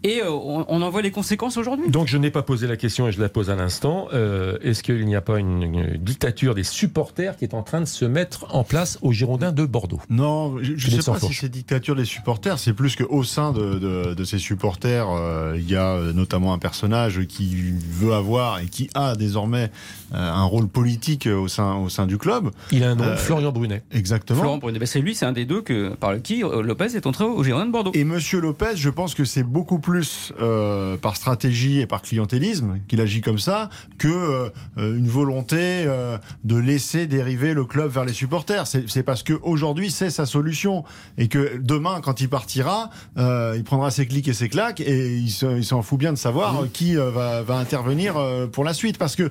Et 0.02 0.20
euh, 0.22 0.30
on, 0.30 0.64
on 0.68 0.82
en 0.82 0.90
voit 0.90 1.02
les 1.02 1.10
conséquences 1.10 1.56
aujourd'hui. 1.56 1.88
Donc 1.90 2.06
je 2.06 2.18
n'ai 2.18 2.30
pas 2.30 2.42
posé 2.42 2.66
la 2.66 2.76
question 2.76 3.08
et 3.08 3.12
je 3.12 3.20
la 3.20 3.28
pose 3.28 3.50
à 3.50 3.56
l'instant. 3.56 4.08
Euh, 4.12 4.58
Est-ce 4.62 4.82
qu'il 4.82 5.04
n'y 5.06 5.16
a 5.16 5.20
pas 5.20 5.38
une, 5.38 5.62
une 5.62 5.96
dictature 5.96 6.54
des 6.54 6.64
supporters 6.64 7.36
qui 7.36 7.44
est 7.44 7.54
en 7.54 7.62
train 7.62 7.80
de 7.80 7.86
se 7.86 8.04
mettre 8.04 8.46
en 8.54 8.62
place 8.62 8.98
aux 9.02 9.12
Girondins 9.12 9.52
de 9.52 9.64
Bordeaux? 9.64 10.00
Non, 10.10 10.58
je 10.62 10.72
ne 10.72 11.00
sais 11.00 11.10
pas 11.10 11.18
si 11.18 11.34
c'est 11.34 11.48
dictature 11.48 11.96
des 11.96 12.04
supporters. 12.04 12.58
C'est 12.58 12.72
plus 12.74 12.94
qu'au 12.94 13.24
sein 13.24 13.52
de, 13.52 13.78
de, 13.78 14.14
de 14.14 14.24
ces 14.24 14.38
supporters, 14.38 15.08
euh, 15.10 15.54
il 15.56 15.68
y 15.68 15.76
a 15.76 15.98
notamment 16.12 16.52
un 16.52 16.58
personnage 16.58 17.26
qui 17.26 17.72
veut 17.90 18.12
avoir 18.12 18.60
et 18.60 18.66
qui 18.66 18.88
a 18.94 19.16
désormais 19.16 19.70
euh, 20.14 20.16
un 20.18 20.44
rôle 20.44 20.68
politique 20.68 21.26
au 21.26 21.48
sein, 21.48 21.74
au 21.76 21.88
sein 21.88 22.06
du 22.06 22.18
club. 22.18 22.50
Il 22.70 22.84
a 22.84 22.90
un 22.90 22.94
nom, 22.94 23.04
Euh, 23.04 23.16
Florian 23.16 23.50
Brunet. 23.50 23.82
Exactement. 23.92 24.40
Florent 24.40 24.58
Brunet, 24.58 24.78
ben, 24.78 24.86
c'est 24.86 25.00
lui, 25.00 25.14
c'est 25.14 25.26
un 25.26 25.32
des 25.32 25.46
deux 25.46 25.62
que, 25.62 25.94
par 25.94 26.20
qui 26.22 26.40
Lopez 26.42 26.94
est 26.96 27.06
entré 27.06 27.24
au 27.24 27.42
Girondins 27.42 27.66
de 27.66 27.72
Bordeaux. 27.72 27.90
Et 27.94 28.04
Monsieur 28.04 28.40
Lopez, 28.40 28.76
je 28.76 28.90
pense 28.90 29.14
que 29.14 29.24
c'est 29.24 29.42
beaucoup 29.42 29.78
plus 29.78 29.95
euh, 30.40 30.96
par 30.96 31.16
stratégie 31.16 31.80
et 31.80 31.86
par 31.86 32.02
clientélisme 32.02 32.78
qu'il 32.88 33.00
agit 33.00 33.20
comme 33.20 33.38
ça 33.38 33.70
que 33.98 34.08
euh, 34.08 34.50
une 34.76 35.08
volonté 35.08 35.56
euh, 35.86 36.18
de 36.44 36.56
laisser 36.56 37.06
dériver 37.06 37.54
le 37.54 37.64
club 37.64 37.90
vers 37.90 38.04
les 38.04 38.12
supporters. 38.12 38.66
C'est 38.66 39.02
parce 39.02 39.22
que 39.22 39.34
aujourd'hui 39.42 39.90
c'est 39.90 40.10
sa 40.10 40.26
solution 40.26 40.84
et 41.18 41.28
que 41.28 41.58
demain, 41.58 42.00
quand 42.02 42.20
il 42.20 42.28
partira, 42.28 42.90
il 43.16 43.62
prendra 43.64 43.90
ses 43.90 44.06
clics 44.06 44.28
et 44.28 44.34
ses 44.34 44.48
claques 44.48 44.80
et 44.80 45.16
il 45.16 45.30
se- 45.30 45.56
il 45.56 45.64
s'en 45.64 45.82
fout 45.82 45.98
bien 45.98 46.12
de 46.12 46.18
savoir 46.18 46.64
qui 46.72 46.94
va, 46.96 47.42
va 47.42 47.56
intervenir 47.58 48.14
pour 48.52 48.64
la 48.64 48.74
suite. 48.74 48.98
Parce 48.98 49.16
que 49.16 49.30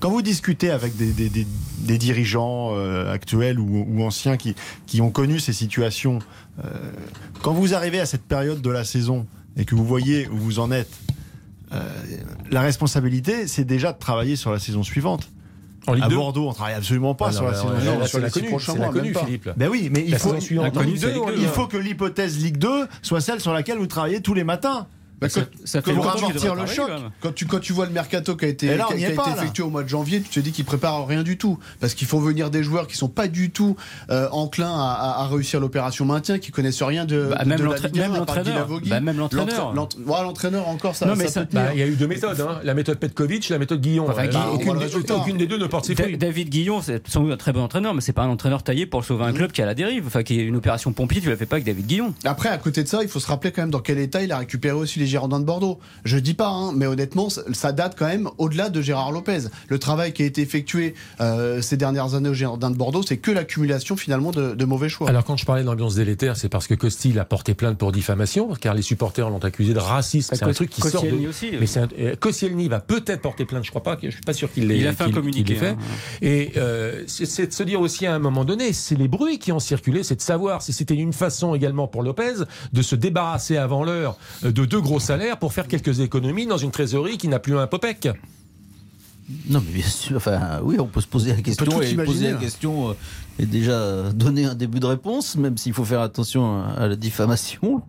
quand 0.00 0.10
vous 0.10 0.22
discutez 0.22 0.70
avec 0.70 0.96
des, 0.96 1.12
des- 1.12 1.28
des- 1.30 1.46
des 1.78 1.98
dirigeants 1.98 2.74
actuels 3.10 3.58
ou, 3.58 3.86
ou 3.88 4.02
anciens 4.04 4.36
qui, 4.36 4.54
qui 4.86 5.00
ont 5.00 5.10
connu 5.10 5.38
ces 5.40 5.52
situations, 5.52 6.18
quand 7.42 7.52
vous 7.52 7.74
arrivez 7.74 8.00
à 8.00 8.06
cette 8.06 8.24
période 8.24 8.60
de 8.60 8.70
la 8.70 8.84
saison 8.84 9.26
et 9.56 9.64
que 9.64 9.74
vous 9.74 9.84
voyez 9.84 10.28
où 10.28 10.36
vous 10.36 10.58
en 10.58 10.70
êtes, 10.70 10.90
euh, 11.72 11.80
la 12.50 12.60
responsabilité, 12.62 13.46
c'est 13.46 13.64
déjà 13.64 13.92
de 13.92 13.98
travailler 13.98 14.36
sur 14.36 14.50
la 14.52 14.58
saison 14.58 14.82
suivante. 14.82 15.28
En 15.86 15.94
Ligue 15.94 16.04
À 16.04 16.08
2 16.08 16.16
Bordeaux, 16.16 16.48
on 16.48 16.52
travaille 16.52 16.74
absolument 16.74 17.14
pas 17.14 17.28
Ah, 17.28 17.32
sur 17.32 17.42
non, 17.42 17.48
la 17.48 17.52
mais 17.52 17.58
saison 17.62 17.78
suivante. 17.78 18.00
là, 18.00 18.06
sur 18.06 18.18
la 18.20 18.30
connue, 18.30 18.80
la 18.80 18.88
connue. 18.88 19.14
Philippe. 19.14 19.48
Ben 19.56 19.68
oui, 19.70 19.88
mais 19.90 20.04
il 20.04 20.10
La 20.10 20.18
faut, 20.18 20.28
saison 20.30 20.40
suivante, 20.40 20.74
la 20.74 20.80
en 20.80 20.84
Ligue 20.84 21.00
connue, 21.00 21.00
2, 21.00 21.06
c'est 21.08 21.12
Ligue 21.14 21.22
on- 21.22 21.30
2, 21.30 21.36
il 21.42 21.48
faut 21.48 21.66
que 21.68 21.76
l'hypothèse 21.78 22.38
Ligue 22.42 22.58
2 22.58 22.86
soit 23.02 23.20
celle 23.20 23.40
sur 23.40 23.52
laquelle 23.52 23.78
vous 23.78 23.86
travaillez 23.86 24.20
tous 24.20 24.34
les 24.34 24.44
matins. 24.44 24.86
Bah, 25.20 25.28
ça, 25.28 25.40
quand- 25.42 25.48
ça 25.66 25.82
fait 25.82 25.92
pour 25.92 26.08
amortir 26.10 26.54
le 26.54 26.66
choc. 26.66 26.90
quand 27.20 27.34
tu, 27.34 27.46
quand 27.46 27.58
tu 27.60 27.72
vois 27.72 27.86
le 27.86 27.92
mercato 27.92 28.36
qui 28.36 28.44
a 28.46 28.48
été, 28.48 28.74
là, 28.76 28.86
qui 28.88 28.92
a- 28.94 28.96
n'y 28.96 29.02
qui 29.04 29.08
est 29.10 29.12
a 29.12 29.16
pas, 29.16 29.22
été 29.28 29.36
là. 29.36 29.42
effectué 29.42 29.62
au 29.62 29.70
mois 29.70 29.82
de 29.82 29.88
janvier, 29.88 30.20
tu 30.22 30.28
te 30.30 30.40
dis 30.40 30.52
qu'ils 30.52 30.64
préparent 30.64 31.06
rien 31.06 31.22
du 31.22 31.36
tout. 31.36 31.58
Parce 31.80 31.94
qu'il 31.94 32.06
faut 32.06 32.20
venir 32.20 32.50
des 32.50 32.62
joueurs 32.62 32.86
qui 32.86 32.96
sont 32.96 33.08
pas 33.08 33.28
du 33.28 33.50
tout 33.50 33.76
euh, 34.10 34.28
enclins 34.32 34.72
à, 34.72 34.92
à- 35.18 35.22
à 35.24 35.26
réussir 35.28 35.60
l'opération 35.60 36.04
maintien, 36.04 36.38
qui 36.38 36.50
connaissent 36.52 36.82
rien 36.82 37.04
de, 37.04 37.28
Bah, 37.30 37.44
de- 37.44 37.48
même 37.48 37.58
de 37.58 37.64
la 37.64 37.70
l'entra- 37.70 37.88
Ligue 37.88 37.98
1, 37.98 38.02
même 38.02 38.10
à 38.22 38.24
part 38.24 38.36
l'entraîneur. 38.36 38.68
Bah, 38.86 39.00
même 39.00 39.16
l'entraîneur. 39.18 39.74
Ouais, 39.74 40.58
encore, 40.66 40.96
ça, 40.96 41.06
Non, 41.06 41.14
mais 41.16 41.24
ça 41.26 41.30
ça- 41.32 41.40
peut 41.42 41.46
tenir. 41.48 41.64
Bah, 41.64 41.70
il 41.74 41.80
y 41.80 41.82
a 41.82 41.86
eu 41.86 41.94
deux 41.96 42.06
méthodes, 42.06 42.40
hein. 42.40 42.60
la 42.64 42.74
méthode 42.74 42.98
Petkovic, 42.98 43.48
la 43.48 43.58
méthode 43.58 43.80
Guillon. 43.80 44.06
Enfin, 44.08 44.26
Guy- 44.26 44.36
aucune, 44.52 44.74
des, 44.74 44.84
résultat. 44.84 45.16
aucune 45.16 45.36
des 45.36 45.46
deux 45.46 45.58
ne 45.58 45.66
porte 45.66 45.84
ses 45.86 45.94
fruits. 45.94 46.16
David 46.16 46.48
Guillon, 46.48 46.80
c'est 46.82 47.06
sans 47.08 47.22
doute 47.22 47.32
un 47.32 47.36
très 47.36 47.52
bon 47.52 47.62
entraîneur, 47.62 47.94
mais 47.94 48.00
c'est 48.00 48.12
pas 48.12 48.22
un 48.22 48.28
entraîneur 48.28 48.62
taillé 48.62 48.86
pour 48.86 49.04
sauver 49.04 49.24
un 49.24 49.32
club 49.32 49.52
qui 49.52 49.60
est 49.60 49.64
à 49.64 49.66
la 49.66 49.74
dérive. 49.74 50.04
Enfin, 50.06 50.22
qui 50.22 50.38
est 50.40 50.44
une 50.44 50.56
opération 50.56 50.92
pompier, 50.92 51.20
tu 51.20 51.28
la 51.28 51.36
fais 51.36 51.46
pas 51.46 51.56
avec 51.56 51.66
David 51.66 51.86
Guillon. 51.86 52.14
Après, 52.24 52.48
à 52.48 52.58
côté 52.58 52.82
de 52.82 52.88
ça, 52.88 53.02
il 53.02 53.08
faut 53.08 53.20
se 53.20 53.26
rappeler 53.26 53.52
quand 53.52 53.62
même 53.62 53.70
dans 53.70 53.80
quel 53.80 53.98
état 53.98 54.22
il 54.22 54.32
a 54.32 54.38
récupéré 54.38 54.74
aussi 54.76 54.98
les 54.98 55.06
Girondins 55.10 55.40
de 55.40 55.44
Bordeaux. 55.44 55.78
Je 56.04 56.18
dis 56.18 56.34
pas, 56.34 56.48
hein, 56.48 56.72
mais 56.74 56.86
honnêtement, 56.86 57.28
ça- 57.30 57.72
date 57.72 57.94
quand 57.98 58.06
même 58.06 58.28
au-delà 58.38 58.68
de 58.68 58.80
Gérard 58.82 59.12
Lopez. 59.12 59.42
Le 59.68 59.78
travail 59.78 60.12
qui 60.12 60.22
a 60.22 60.26
été 60.26 60.42
effectué 60.42 60.94
euh, 61.20 61.60
ces 61.62 61.76
dernières 61.76 62.14
années 62.14 62.28
aux 62.28 62.34
Girondins 62.34 62.70
de 62.70 62.76
Bordeaux, 62.76 63.02
c'est 63.06 63.16
que 63.18 63.30
l'accumulation 63.30 63.96
finalement 63.96 64.30
de, 64.32 64.54
de 64.54 64.64
mauvais 64.64 64.88
choix. 64.88 65.08
Alors 65.08 65.24
quand 65.24 65.36
je 65.36 65.44
parlais 65.44 65.62
d'ambiance 65.62 65.94
délétère, 65.94 66.36
c'est 66.36 66.48
parce 66.48 66.66
que 66.66 66.74
Costil 66.74 67.18
a 67.18 67.24
porté 67.24 67.54
plainte 67.54 67.78
pour 67.78 67.92
diffamation, 67.92 68.54
car 68.60 68.74
les 68.74 68.82
supporters 68.82 69.28
l'ont 69.30 69.38
accusé 69.38 69.72
de 69.74 69.78
racisme. 69.78 70.34
C'est 70.34 70.44
un 70.44 70.52
truc 70.52 70.70
qui 70.70 70.80
sort 70.80 71.02
de... 71.04 71.28
aussi. 71.28 71.50
Mais 71.58 71.66
c'est 71.66 71.80
un... 71.80 71.88
euh, 71.98 72.14
Koscielny 72.16 72.68
va 72.68 72.80
peut-être 72.80 73.20
porter 73.22 73.44
plainte, 73.44 73.64
je 73.64 73.70
crois 73.70 73.82
pas, 73.82 73.96
je 74.02 74.10
suis 74.10 74.20
pas 74.20 74.32
sûr 74.32 74.52
qu'il 74.52 74.66
l'ait 74.68 74.78
Il 74.78 74.86
a 74.86 74.92
fait 74.92 75.04
un 75.04 75.10
communiqué, 75.10 75.54
fait. 75.54 75.68
hein. 75.68 75.76
Et 76.22 76.52
euh, 76.56 77.04
c'est 77.06 77.46
de 77.46 77.52
se 77.52 77.62
dire 77.62 77.80
aussi 77.80 78.06
à 78.06 78.14
un 78.14 78.18
moment 78.18 78.44
donné, 78.44 78.72
c'est 78.72 78.94
les 78.96 79.08
bruits 79.08 79.38
qui 79.38 79.52
ont 79.52 79.58
circulé, 79.58 80.02
c'est 80.02 80.16
de 80.16 80.20
savoir 80.22 80.62
si 80.62 80.72
c'était 80.72 80.94
une 80.94 81.12
façon 81.12 81.54
également 81.54 81.88
pour 81.88 82.02
Lopez 82.02 82.34
de 82.72 82.82
se 82.82 82.94
débarrasser 82.94 83.56
avant 83.56 83.84
l'heure 83.84 84.16
euh, 84.44 84.52
de 84.52 84.64
deux 84.64 84.80
gros 84.80 84.99
salaires 85.00 85.38
pour 85.38 85.52
faire 85.52 85.66
quelques 85.66 86.00
économies 86.00 86.46
dans 86.46 86.58
une 86.58 86.70
trésorerie 86.70 87.18
qui 87.18 87.28
n'a 87.28 87.38
plus 87.38 87.56
un 87.56 87.66
popec. 87.66 88.08
Non, 89.48 89.62
mais 89.64 89.72
bien 89.72 89.86
sûr. 89.88 90.16
Enfin, 90.16 90.60
oui, 90.62 90.76
on 90.80 90.86
peut 90.86 91.00
se 91.00 91.06
poser 91.06 91.30
la 91.30 91.40
question 91.40 91.80
et 91.82 91.90
imaginer, 91.90 92.04
poser 92.04 92.30
la 92.32 92.38
question 92.38 92.90
euh, 92.90 92.94
et 93.38 93.46
déjà 93.46 94.10
donner 94.12 94.44
un 94.44 94.54
début 94.54 94.80
de 94.80 94.86
réponse, 94.86 95.36
même 95.36 95.56
s'il 95.56 95.72
faut 95.72 95.84
faire 95.84 96.00
attention 96.00 96.62
à 96.64 96.88
la 96.88 96.96
diffamation. 96.96 97.82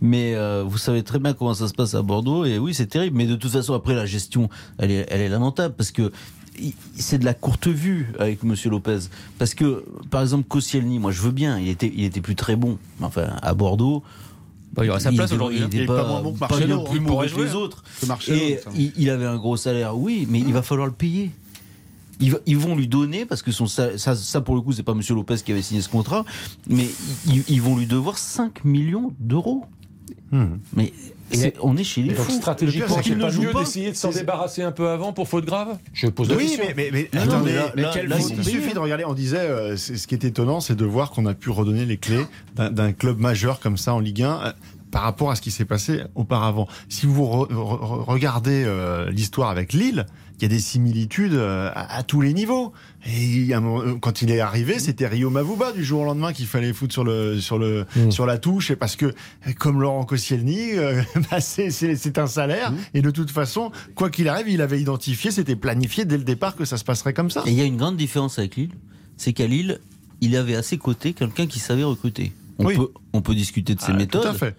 Mais 0.00 0.34
euh, 0.34 0.64
vous 0.66 0.78
savez 0.78 1.02
très 1.02 1.18
bien 1.18 1.34
comment 1.34 1.54
ça 1.54 1.68
se 1.68 1.74
passe 1.74 1.94
à 1.94 2.02
Bordeaux 2.02 2.44
et 2.44 2.58
oui, 2.58 2.74
c'est 2.74 2.86
terrible. 2.86 3.16
Mais 3.16 3.26
de 3.26 3.36
toute 3.36 3.52
façon, 3.52 3.74
après 3.74 3.94
la 3.94 4.06
gestion, 4.06 4.48
elle 4.78 4.90
est, 4.90 5.06
elle 5.08 5.20
est 5.20 5.28
lamentable 5.28 5.74
parce 5.76 5.92
que 5.92 6.10
c'est 6.96 7.18
de 7.18 7.24
la 7.24 7.34
courte 7.34 7.68
vue 7.68 8.12
avec 8.18 8.42
Monsieur 8.42 8.70
Lopez. 8.70 8.98
Parce 9.38 9.54
que, 9.54 9.84
par 10.10 10.22
exemple, 10.22 10.44
Koscielny, 10.48 10.98
moi 10.98 11.12
je 11.12 11.22
veux 11.22 11.30
bien, 11.30 11.58
il 11.58 11.68
était, 11.68 11.92
il 11.94 12.04
était 12.04 12.20
plus 12.20 12.34
très 12.34 12.56
bon. 12.56 12.78
Enfin, 13.00 13.28
à 13.42 13.54
Bordeaux. 13.54 14.02
Il 14.84 14.86
y 14.86 14.90
aurait 14.90 15.00
sa 15.00 15.10
place 15.12 15.26
était- 15.26 15.34
aujourd'hui. 15.36 15.58
Il 15.58 15.64
hein. 15.64 15.68
Il 15.72 15.80
est 15.82 15.86
pas, 15.86 16.02
pas 16.02 16.08
moins 16.08 16.20
bon 16.22 16.32
que 16.34 16.38
pas 16.38 16.48
Marcelo, 16.48 16.76
non 16.76 16.84
plus 16.84 16.98
hein. 16.98 17.02
mauvais 17.02 17.28
que 17.28 17.36
les 17.40 17.46
jouer. 17.48 17.54
autres. 17.54 17.82
Que 18.00 18.06
Marcelo, 18.06 18.36
Et 18.38 18.58
enfin. 18.66 18.76
il, 18.78 18.92
il 18.96 19.10
avait 19.10 19.26
un 19.26 19.36
gros 19.36 19.56
salaire, 19.56 19.96
oui, 19.96 20.26
mais 20.30 20.38
il 20.40 20.52
va 20.52 20.62
falloir 20.62 20.86
le 20.86 20.92
payer. 20.94 21.30
Ils, 22.20 22.32
va- 22.32 22.38
ils 22.46 22.58
vont 22.58 22.74
lui 22.74 22.88
donner, 22.88 23.24
parce 23.26 23.42
que 23.42 23.52
son, 23.52 23.66
ça, 23.66 23.96
ça, 23.98 24.40
pour 24.40 24.56
le 24.56 24.60
coup, 24.60 24.72
c'est 24.72 24.82
pas 24.82 24.94
Monsieur 24.94 25.14
Lopez 25.14 25.36
qui 25.44 25.52
avait 25.52 25.62
signé 25.62 25.80
ce 25.82 25.88
contrat, 25.88 26.24
mais 26.68 26.88
ils, 27.26 27.44
ils 27.48 27.62
vont 27.62 27.76
lui 27.76 27.86
devoir 27.86 28.18
5 28.18 28.64
millions 28.64 29.12
d'euros. 29.20 29.64
Mais 30.32 30.92
c'est- 31.36 31.54
on 31.62 31.76
est 31.76 31.84
chez 31.84 32.02
les 32.02 32.14
fous. 32.14 32.30
stratégiquement, 32.32 32.96
c'est 33.02 33.16
pas 33.16 33.30
mieux 33.32 33.52
d'essayer 33.54 33.90
de 33.90 33.96
s'en 33.96 34.10
débarrasser 34.10 34.62
un 34.62 34.72
peu 34.72 34.88
avant 34.88 35.12
pour 35.12 35.28
faute 35.28 35.44
grave 35.44 35.76
Je 35.92 36.06
pose 36.08 36.28
la 36.30 36.36
Oui, 36.36 36.46
question. 36.48 36.64
mais, 36.76 36.90
mais, 36.92 37.08
mais 37.12 37.20
attendez, 37.20 37.50
mais 37.50 37.56
là- 37.56 37.72
là, 37.74 37.82
là- 37.82 37.90
quelle 37.94 38.08
là, 38.08 38.16
faute 38.16 38.32
il 38.36 38.44
suffit 38.44 38.74
de 38.74 38.78
regarder. 38.78 39.04
On 39.04 39.14
disait, 39.14 39.38
euh, 39.38 39.76
c'est- 39.76 39.96
ce 39.96 40.06
qui 40.06 40.14
est 40.14 40.24
étonnant, 40.24 40.60
c'est 40.60 40.76
de 40.76 40.84
voir 40.84 41.10
qu'on 41.10 41.26
a 41.26 41.34
pu 41.34 41.50
redonner 41.50 41.84
les 41.86 41.96
clés 41.98 42.24
d'un 42.56 42.92
club 42.92 43.18
majeur 43.18 43.60
comme 43.60 43.76
ça 43.76 43.94
en 43.94 44.00
Ligue 44.00 44.22
1. 44.22 44.40
Euh, 44.44 44.52
par 44.90 45.02
rapport 45.02 45.30
à 45.30 45.36
ce 45.36 45.42
qui 45.42 45.50
s'est 45.50 45.66
passé 45.66 46.00
auparavant. 46.14 46.66
Si 46.88 47.04
vous 47.04 47.22
re- 47.24 47.52
re- 47.52 48.04
regardez 48.06 48.64
euh, 48.64 49.10
l'histoire 49.10 49.50
avec 49.50 49.74
Lille, 49.74 50.06
il 50.38 50.42
y 50.42 50.44
a 50.46 50.48
des 50.48 50.60
similitudes 50.60 51.34
euh, 51.34 51.70
à, 51.74 51.98
à 51.98 52.02
tous 52.02 52.22
les 52.22 52.32
niveaux. 52.32 52.72
Et 53.10 53.54
euh, 53.54 53.94
quand 54.00 54.20
il 54.20 54.30
est 54.30 54.40
arrivé, 54.40 54.78
c'était 54.78 55.06
Rio 55.06 55.30
Mavuba 55.30 55.72
du 55.72 55.82
jour 55.82 56.02
au 56.02 56.04
lendemain 56.04 56.32
qu'il 56.34 56.46
fallait 56.46 56.74
foutre 56.74 56.92
sur 56.92 57.04
le 57.04 57.40
sur 57.40 57.58
le 57.58 57.86
Mm. 57.96 58.10
sur 58.10 58.26
la 58.26 58.36
touche, 58.38 58.70
et 58.70 58.76
parce 58.76 58.96
que 58.96 59.06
euh, 59.06 59.12
comme 59.58 59.80
Laurent 59.80 60.04
Koscielny, 60.04 60.72
euh, 60.74 61.00
bah, 61.30 61.40
c'est 61.40 62.18
un 62.18 62.26
salaire, 62.26 62.72
et 62.92 63.00
de 63.00 63.10
toute 63.10 63.30
façon, 63.30 63.70
quoi 63.94 64.10
qu'il 64.10 64.28
arrive, 64.28 64.48
il 64.48 64.60
avait 64.60 64.80
identifié, 64.80 65.30
c'était 65.30 65.56
planifié 65.56 66.04
dès 66.04 66.18
le 66.18 66.24
départ 66.24 66.54
que 66.54 66.64
ça 66.66 66.76
se 66.76 66.84
passerait 66.84 67.14
comme 67.14 67.30
ça. 67.30 67.42
Et 67.46 67.50
il 67.50 67.54
y 67.54 67.62
a 67.62 67.64
une 67.64 67.78
grande 67.78 67.96
différence 67.96 68.38
avec 68.38 68.56
Lille, 68.56 68.70
c'est 69.16 69.32
qu'à 69.32 69.46
Lille, 69.46 69.80
il 70.20 70.36
avait 70.36 70.56
à 70.56 70.62
ses 70.62 70.76
côtés 70.76 71.14
quelqu'un 71.14 71.46
qui 71.46 71.60
savait 71.60 71.84
recruter. 71.84 72.32
On, 72.58 72.66
Oui. 72.66 72.76
peut, 72.76 72.88
on 73.14 73.22
peut 73.22 73.34
discuter 73.34 73.74
de 73.74 73.80
ses 73.80 73.92
Ah, 73.92 73.96
méthodes, 73.96 74.22
Tout 74.22 74.28
à 74.28 74.34
fait. 74.34 74.54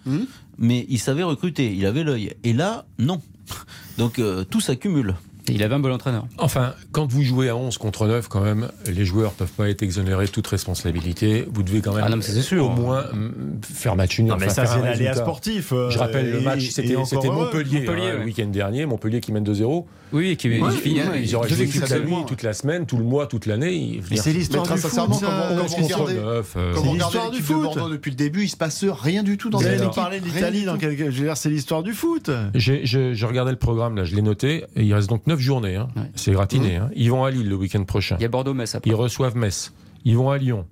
mais 0.58 0.86
il 0.90 0.98
savait 1.00 1.24
recruter, 1.24 1.72
il 1.76 1.86
avait 1.86 2.04
l'œil. 2.04 2.34
Et 2.44 2.54
là, 2.54 2.86
non. 2.98 3.22
Donc 4.00 4.18
euh, 4.20 4.44
tout 4.44 4.62
s'accumule. 4.62 5.16
Et 5.50 5.54
il 5.54 5.64
avait 5.64 5.76
un 5.76 5.80
bon 5.80 5.92
entraîneur. 5.92 6.26
Enfin, 6.38 6.74
quand 6.92 7.06
vous 7.12 7.24
jouez 7.24 7.50
à 7.50 7.56
11 7.56 7.78
contre 7.78 8.08
9, 8.08 8.28
quand 8.28 8.42
même, 8.42 8.70
les 8.86 9.06
joueurs 9.06 9.32
peuvent 9.32 9.52
pas 9.52 9.70
être 9.70 9.82
exonérés 9.84 10.26
de 10.26 10.32
toute 10.32 10.48
responsabilité. 10.48 11.48
Vous 11.52 11.64
devez 11.64 11.82
quand 11.82 11.94
même 11.94 12.04
Ah 12.06 12.10
non, 12.10 12.22
sûr. 12.22 12.66
au 12.66 12.70
moins 12.70 13.04
mm, 13.14 13.32
faire 13.64 13.96
match 13.96 14.20
nul. 14.20 14.30
Non, 14.30 14.38
mais 14.38 14.46
enfin, 14.46 14.54
ça, 14.54 14.66
c'est 14.66 14.80
un 14.80 14.84
l'aléa 14.86 15.16
sportif. 15.16 15.74
euh, 15.74 15.90
Je 15.90 15.98
rappelle 15.98 16.32
le 16.32 16.40
et- 16.40 16.44
match, 16.44 16.68
et 16.68 16.72
c'était. 16.72 16.96
Montpellier, 16.96 17.32
Montpellier, 17.32 17.88
hein, 17.88 18.12
le 18.14 18.20
ouais. 18.20 18.26
week-end 18.26 18.48
dernier. 18.48 18.86
Montpellier 18.86 19.20
qui 19.22 19.32
mène 19.32 19.44
2-0. 19.44 19.86
Oui, 20.12 20.30
et 20.30 20.36
qui 20.36 20.50
Ouais, 20.50 20.72
finit- 20.72 21.02
ouais. 21.02 21.06
il- 21.22 21.26
Ils 21.30 21.36
auraient 21.36 21.50
joué 21.50 21.68
toute 21.68 21.90
la 21.90 22.00
nuit, 22.00 22.16
toute 22.28 22.42
la 22.44 22.54
semaine, 22.54 22.86
tout 22.86 22.98
le 22.98 23.04
mois, 23.04 23.28
toute 23.28 23.46
l'année. 23.46 24.02
C'est 24.16 24.34
l'histoire 24.34 24.64
du 24.66 24.80
foot. 24.80 24.90
ça. 24.92 25.06
comment- 25.08 25.20
neuf, 25.20 26.54
euh, 26.58 26.74
l'histoire 26.94 27.32
du 27.32 27.42
foot. 27.42 27.78
Depuis 27.92 28.10
le 28.12 28.16
début, 28.16 28.44
il 28.44 28.50
se 28.50 28.58
passe 28.58 28.84
rien 28.86 29.22
du 29.24 29.38
tout 29.38 29.50
dans 29.50 29.58
Vous 29.60 29.64
cette 29.64 29.74
allez 29.74 29.82
nous 29.82 29.88
équipe. 29.90 29.96
parler 29.96 30.20
de 30.20 30.26
l'Italie 30.26 30.66
dans 30.66 30.78
quelque... 30.78 31.12
Je 31.12 31.18
veux 31.20 31.26
dire, 31.26 31.38
c'est 31.38 31.50
l'histoire 31.50 31.84
du 31.84 31.94
foot. 31.94 32.32
J'ai- 32.56 32.86
Je, 32.86 33.14
je 33.14 33.26
regardais 33.26 33.52
le 33.52 33.58
programme, 33.58 33.96
là, 33.96 34.04
je 34.04 34.16
l'ai 34.16 34.22
noté. 34.22 34.66
Et 34.76 34.84
il 34.84 34.94
reste 34.94 35.10
donc 35.10 35.28
9 35.28 35.40
journées. 35.40 35.76
hein. 35.76 35.90
Ouais. 35.96 36.04
C'est 36.16 36.32
gratiné. 36.32 36.78
hein. 36.78 36.90
Ils 36.96 37.12
vont 37.12 37.24
à 37.24 37.32
Lille 37.32 37.48
le 37.48 37.56
week-end 37.56 37.84
prochain. 37.84 38.16
Il 38.20 38.24
y 38.24 38.26
a 38.26 38.30
Bordeaux-Metz 38.30 38.76
après. 38.76 38.90
Ils 38.90 38.96
reçoivent 38.96 39.36
Metz. 39.38 39.74
Ils 40.06 40.18
vont 40.18 40.30
à 40.32 40.38
Lyon. 40.38 40.66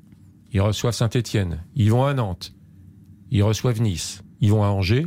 Ils 0.54 0.62
reçoivent 0.62 0.94
Saint-Etienne. 0.96 1.60
Ils 1.76 1.92
vont 1.92 2.06
à 2.06 2.14
Nantes. 2.14 2.54
Ils 3.30 3.44
reçoivent 3.44 3.82
Nice. 3.82 4.22
Ils 4.42 4.50
vont 4.52 4.64
à 4.64 4.68
Angers. 4.68 5.06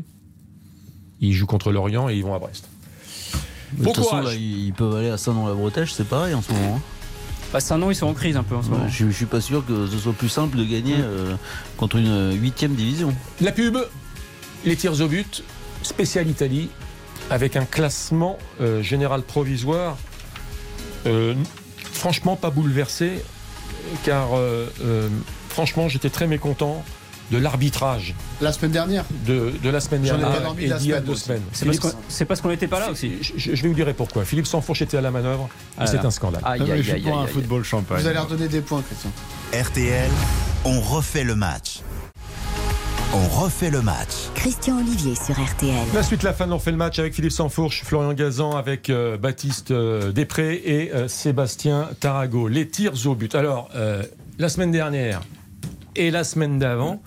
Ils 1.21 1.33
jouent 1.33 1.47
contre 1.47 1.73
Lorient 1.73 2.09
et 2.09 2.17
ils 2.17 2.23
vont 2.23 2.35
à 2.35 2.39
Brest. 2.39 2.69
De 3.73 3.85
Bon 3.85 3.93
toute 3.93 4.05
façon, 4.05 4.09
courage. 4.19 4.25
là, 4.27 4.35
ils 4.35 4.73
peuvent 4.73 4.97
aller 4.97 5.11
à 5.11 5.17
Saint-Nom-la-Bretèche, 5.19 5.93
c'est 5.93 6.07
pareil 6.09 6.35
en 6.35 6.43
ce 6.43 6.53
moment. 6.53 6.77
hein. 6.77 6.81
Bah, 7.53 7.61
Saint-Nom, 7.61 7.91
ils 7.91 7.95
sont 7.97 8.07
en 8.07 8.15
crise 8.15 8.37
un 8.37 8.43
peu 8.45 8.55
en 8.57 8.63
ce 8.63 8.69
moment. 8.69 8.89
Je, 8.89 9.07
je 9.07 9.11
suis 9.11 9.27
pas 9.27 9.41
sûr 9.41 9.65
que 9.67 9.87
ce 9.87 9.99
soit 9.99 10.13
plus 10.13 10.29
simple 10.29 10.57
de 10.57 10.65
gagner 10.65 10.95
euh, 10.99 11.35
contre 11.77 11.97
une 11.97 12.33
huitième 12.41 12.75
division. 12.75 13.13
La 13.41 13.51
pub, 13.53 13.77
les 14.65 14.77
tirs 14.77 15.01
au 15.01 15.07
but, 15.09 15.43
spécial 15.83 16.29
Italie, 16.29 16.69
avec 17.29 17.57
un 17.57 17.65
classement 17.65 18.39
euh, 18.61 18.83
général 18.83 19.23
provisoire, 19.23 19.97
euh, 21.07 21.35
franchement 21.93 22.37
pas 22.37 22.51
bouleversé, 22.51 23.23
car 24.05 24.29
euh, 24.35 24.67
euh, 24.83 25.09
franchement 25.49 25.89
j'étais 25.89 26.11
très 26.11 26.27
mécontent 26.29 26.85
de 27.31 27.39
l'arbitrage 27.39 28.15
La 28.41 28.53
semaine 28.53 28.73
dernière, 28.73 29.05
de, 29.27 29.53
de 29.63 29.71
la 29.71 29.81
semaine 29.81 30.05
J'en 30.05 30.17
ai 30.17 30.19
dernière 30.19 30.39
pas 30.39 30.45
dormi 30.45 30.65
et 30.65 30.67
la 30.69 30.79
d'il 30.79 30.89
y 30.89 30.93
a 30.93 30.97
semaine 30.97 31.05
deux 31.07 31.13
aussi. 31.13 31.25
semaines. 31.25 31.43
C'est 31.53 31.65
parce 31.67 31.79
qu'on 31.79 31.91
c'est 32.09 32.25
parce 32.25 32.41
qu'on 32.41 32.49
n'était 32.49 32.67
pas 32.69 32.81
là 32.81 32.91
aussi. 32.91 33.13
je, 33.37 33.51
vais 33.63 33.69
vous 33.69 33.75
dire 33.75 33.93
pourquoi. 33.95 34.25
Philippe 34.25 34.47
Sansfourche 34.47 34.83
était 34.83 34.97
à 34.97 35.01
la 35.01 35.11
manœuvre 35.11 35.49
Ah 35.79 35.85
et 35.85 35.87
c'est 35.87 36.05
un 36.05 36.11
scandale. 36.11 36.43
Aïe, 36.45 36.61
Ah, 36.63 36.65
mais 36.67 36.73
aïe, 36.73 36.79
je 36.79 36.83
suis 36.85 36.93
aïe, 36.93 37.03
pour 37.03 37.17
un 37.17 37.21
aïe, 37.23 37.27
aïe. 37.29 37.33
football 37.33 37.65
champagne. 37.65 38.01
vous 38.01 38.07
allez 38.07 38.19
redonner 38.19 38.49
des 38.49 38.61
points, 38.61 38.83
Christian. 38.83 39.11
RTL, 39.53 40.11
on 40.65 40.81
refait 40.81 41.25
le 41.25 41.35
match. 41.37 41.81
On 43.13 43.27
refait 43.43 43.71
le 43.71 43.83
match. 43.83 44.13
Christian 44.37 44.79
Olivier 44.79 45.17
sur 45.17 45.35
RTL. 45.35 45.75
La 45.95 46.03
suite, 46.05 46.23
la 46.23 46.33
fin 46.33 46.47
de 46.47 46.51
l'on 46.53 46.61
fait 46.61 46.71
le 46.71 46.77
match 46.77 47.01
avec 47.01 47.13
Philippe 47.13 47.33
Sansfourche, 47.33 47.83
Florian 47.85 48.13
Gazan, 48.13 48.53
avec 48.57 48.89
euh, 48.89 49.17
Baptiste 49.19 49.73
euh, 49.73 50.13
Després 50.13 50.63
et 50.65 50.93
euh, 50.95 51.09
Sébastien 51.09 51.89
Tarago. 51.99 52.47
Les 52.47 52.69
tirs 52.69 52.93
au 53.07 53.17
but. 53.17 53.35
Alors, 53.35 53.69
euh, 53.75 54.05
la 54.39 54.49
semaine 54.49 54.71
dernière 54.71 55.23
et 56.01 56.11
la 56.11 56.25
semaine 56.25 56.59
d'avant, 56.59 57.03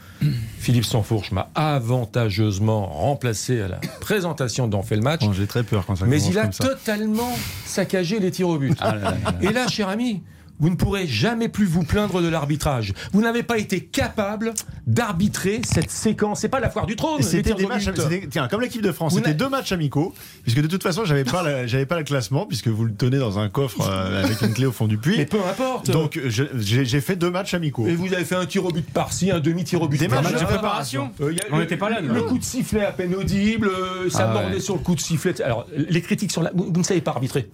Philippe 0.59 0.85
Sansfourche 0.85 1.31
m'a 1.31 1.49
avantageusement 1.55 2.85
remplacé 2.85 3.59
à 3.59 3.67
la 3.67 3.77
présentation 3.99 4.67
d'On 4.67 4.83
fait 4.83 4.95
le 4.95 5.01
match. 5.01 5.21
Bon, 5.21 5.33
J'ai 5.33 5.47
très 5.47 5.63
peur 5.63 5.87
quand 5.87 5.95
ça 5.95 6.05
Mais 6.05 6.21
il 6.21 6.37
a 6.37 6.47
totalement 6.47 7.35
saccagé 7.65 8.19
les 8.19 8.29
tirs 8.29 8.49
au 8.49 8.59
but. 8.59 8.77
Ah 8.79 8.93
là 8.93 9.01
là 9.01 9.11
là 9.11 9.17
là. 9.31 9.33
Et 9.41 9.51
là, 9.51 9.67
cher 9.67 9.89
ami, 9.89 10.21
vous 10.64 10.70
ne 10.70 10.76
pourrez 10.76 11.05
jamais 11.07 11.49
plus 11.49 11.66
vous 11.66 11.84
plaindre 11.84 12.22
de 12.22 12.30
l'arbitrage. 12.30 12.93
Vous 13.11 13.22
n'avez 13.22 13.43
pas 13.43 13.57
été 13.57 13.82
capable 13.82 14.53
d'arbitrer 14.88 15.59
cette 15.66 15.91
séquence. 15.91 16.39
C'est 16.39 16.47
pas 16.47 16.61
la 16.61 16.70
foire 16.70 16.86
du 16.86 16.95
trône. 16.95 17.22
C'était 17.22 17.53
des 17.53 17.66
matchs, 17.66 17.89
tiens, 18.32 18.47
comme 18.47 18.61
l'équipe 18.61 18.82
de 18.82 18.93
France, 18.93 19.16
c'était 19.16 19.34
deux 19.34 19.49
matchs 19.49 19.74
amicaux, 19.74 20.14
puisque 20.43 20.61
de 20.61 20.68
toute 20.68 20.82
façon, 20.82 21.03
j'avais 21.03 21.26
pas, 21.26 21.43
la- 21.43 21.86
pas 21.86 21.97
le 21.97 22.05
classement, 22.05 22.45
puisque 22.45 22.70
vous 22.70 22.86
le 22.86 22.93
tenez 22.93 23.18
dans 23.18 23.39
un 23.39 23.49
coffre 23.49 23.86
euh, 23.89 24.24
avec 24.24 24.41
une 24.41 24.53
clé 24.53 24.66
au 24.66 24.72
fond 24.72 24.88
du 24.88 24.95
Mais 24.95 25.01
puits. 25.01 25.26
peu 25.26 25.39
importe. 25.45 25.91
Donc, 25.91 26.18
j'ai 26.30 27.01
fait 27.01 27.18
deux 27.18 27.30
matchs 27.30 27.53
amicaux. 27.55 27.86
Et 27.86 27.95
vous 27.95 28.14
avez 28.14 28.24
fait 28.24 28.36
un 28.36 28.45
tir 28.45 28.66
au 28.66 28.72
but 28.72 28.89
par-ci, 28.89 29.32
un 29.32 29.41
demi-tir 29.41 29.82
au 29.82 29.89
but 29.89 29.97
Des 29.99 30.07
par 30.07 30.24
matchs 30.24 30.39
de 30.39 30.45
préparation. 30.45 31.11
Euh, 31.20 31.34
On 31.51 31.57
le- 31.57 31.64
n'était 31.64 31.76
pas 31.76 31.89
là. 31.89 31.99
Le 31.99 32.22
coup 32.22 32.38
de 32.38 32.43
sifflet 32.45 32.86
à 32.86 32.93
peine 32.93 33.14
audible, 33.16 33.68
euh, 33.68 34.09
ça 34.09 34.30
Ah 34.32 34.34
ouais. 34.38 34.41
mordait 34.43 34.59
sur 34.61 34.76
le 34.76 34.80
coup 34.82 34.95
de 34.95 35.01
sifflet. 35.01 35.41
Alors, 35.41 35.68
les 35.76 36.01
critiques 36.01 36.32
sur 36.32 36.41
la. 36.41 36.51
Vous, 36.53 36.72
vous 36.72 36.80
ne 36.80 36.84
savez 36.86 37.01
pas 37.01 37.11
arbitrer. 37.11 37.49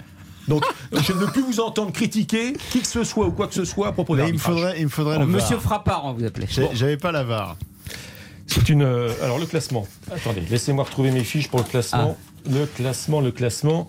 Donc, 0.50 0.64
je 0.91 1.14
ne 1.14 1.18
veux 1.20 1.28
plus 1.28 1.41
vous 1.43 1.60
entendre 1.62 1.91
critiquer 1.93 2.54
qui 2.72 2.82
que 2.82 2.88
ce 2.88 3.04
soit 3.06 3.28
ou 3.28 3.32
quoi 3.32 3.47
que 3.47 3.54
ce 3.54 3.64
soit 3.66 3.88
à 3.88 3.91
propos 3.93 4.16
Mais 4.16 4.24
il 4.30 4.34
me 4.34 4.38
d'arbitrage. 4.39 4.56
faudrait, 4.56 4.80
il 4.80 4.84
me 4.86 4.89
faudrait 4.89 5.16
Oh, 5.18 5.22
le 5.22 5.28
Monsieur. 5.28 5.58
Frappard, 5.58 6.06
on 6.06 6.14
vous 6.14 6.26
appelait. 6.26 6.47
J'avais 6.74 6.97
pas 6.97 7.12
la 7.12 7.24
VAR. 7.24 7.56
C'est 8.47 8.68
une. 8.70 8.82
euh, 8.82 9.12
alors, 9.24 9.38
le 9.39 9.45
classement. 9.45 9.88
Attendez, 10.12 10.41
laissez-moi 10.50 10.84
retrouver 10.84 11.12
mes 11.12 11.24
fiches 11.24 11.47
pour 11.50 11.60
le 11.60 11.66
classement. 11.66 12.18
Le 12.50 12.66
classement, 12.66 13.22
le 13.22 13.32
classement. 13.32 13.88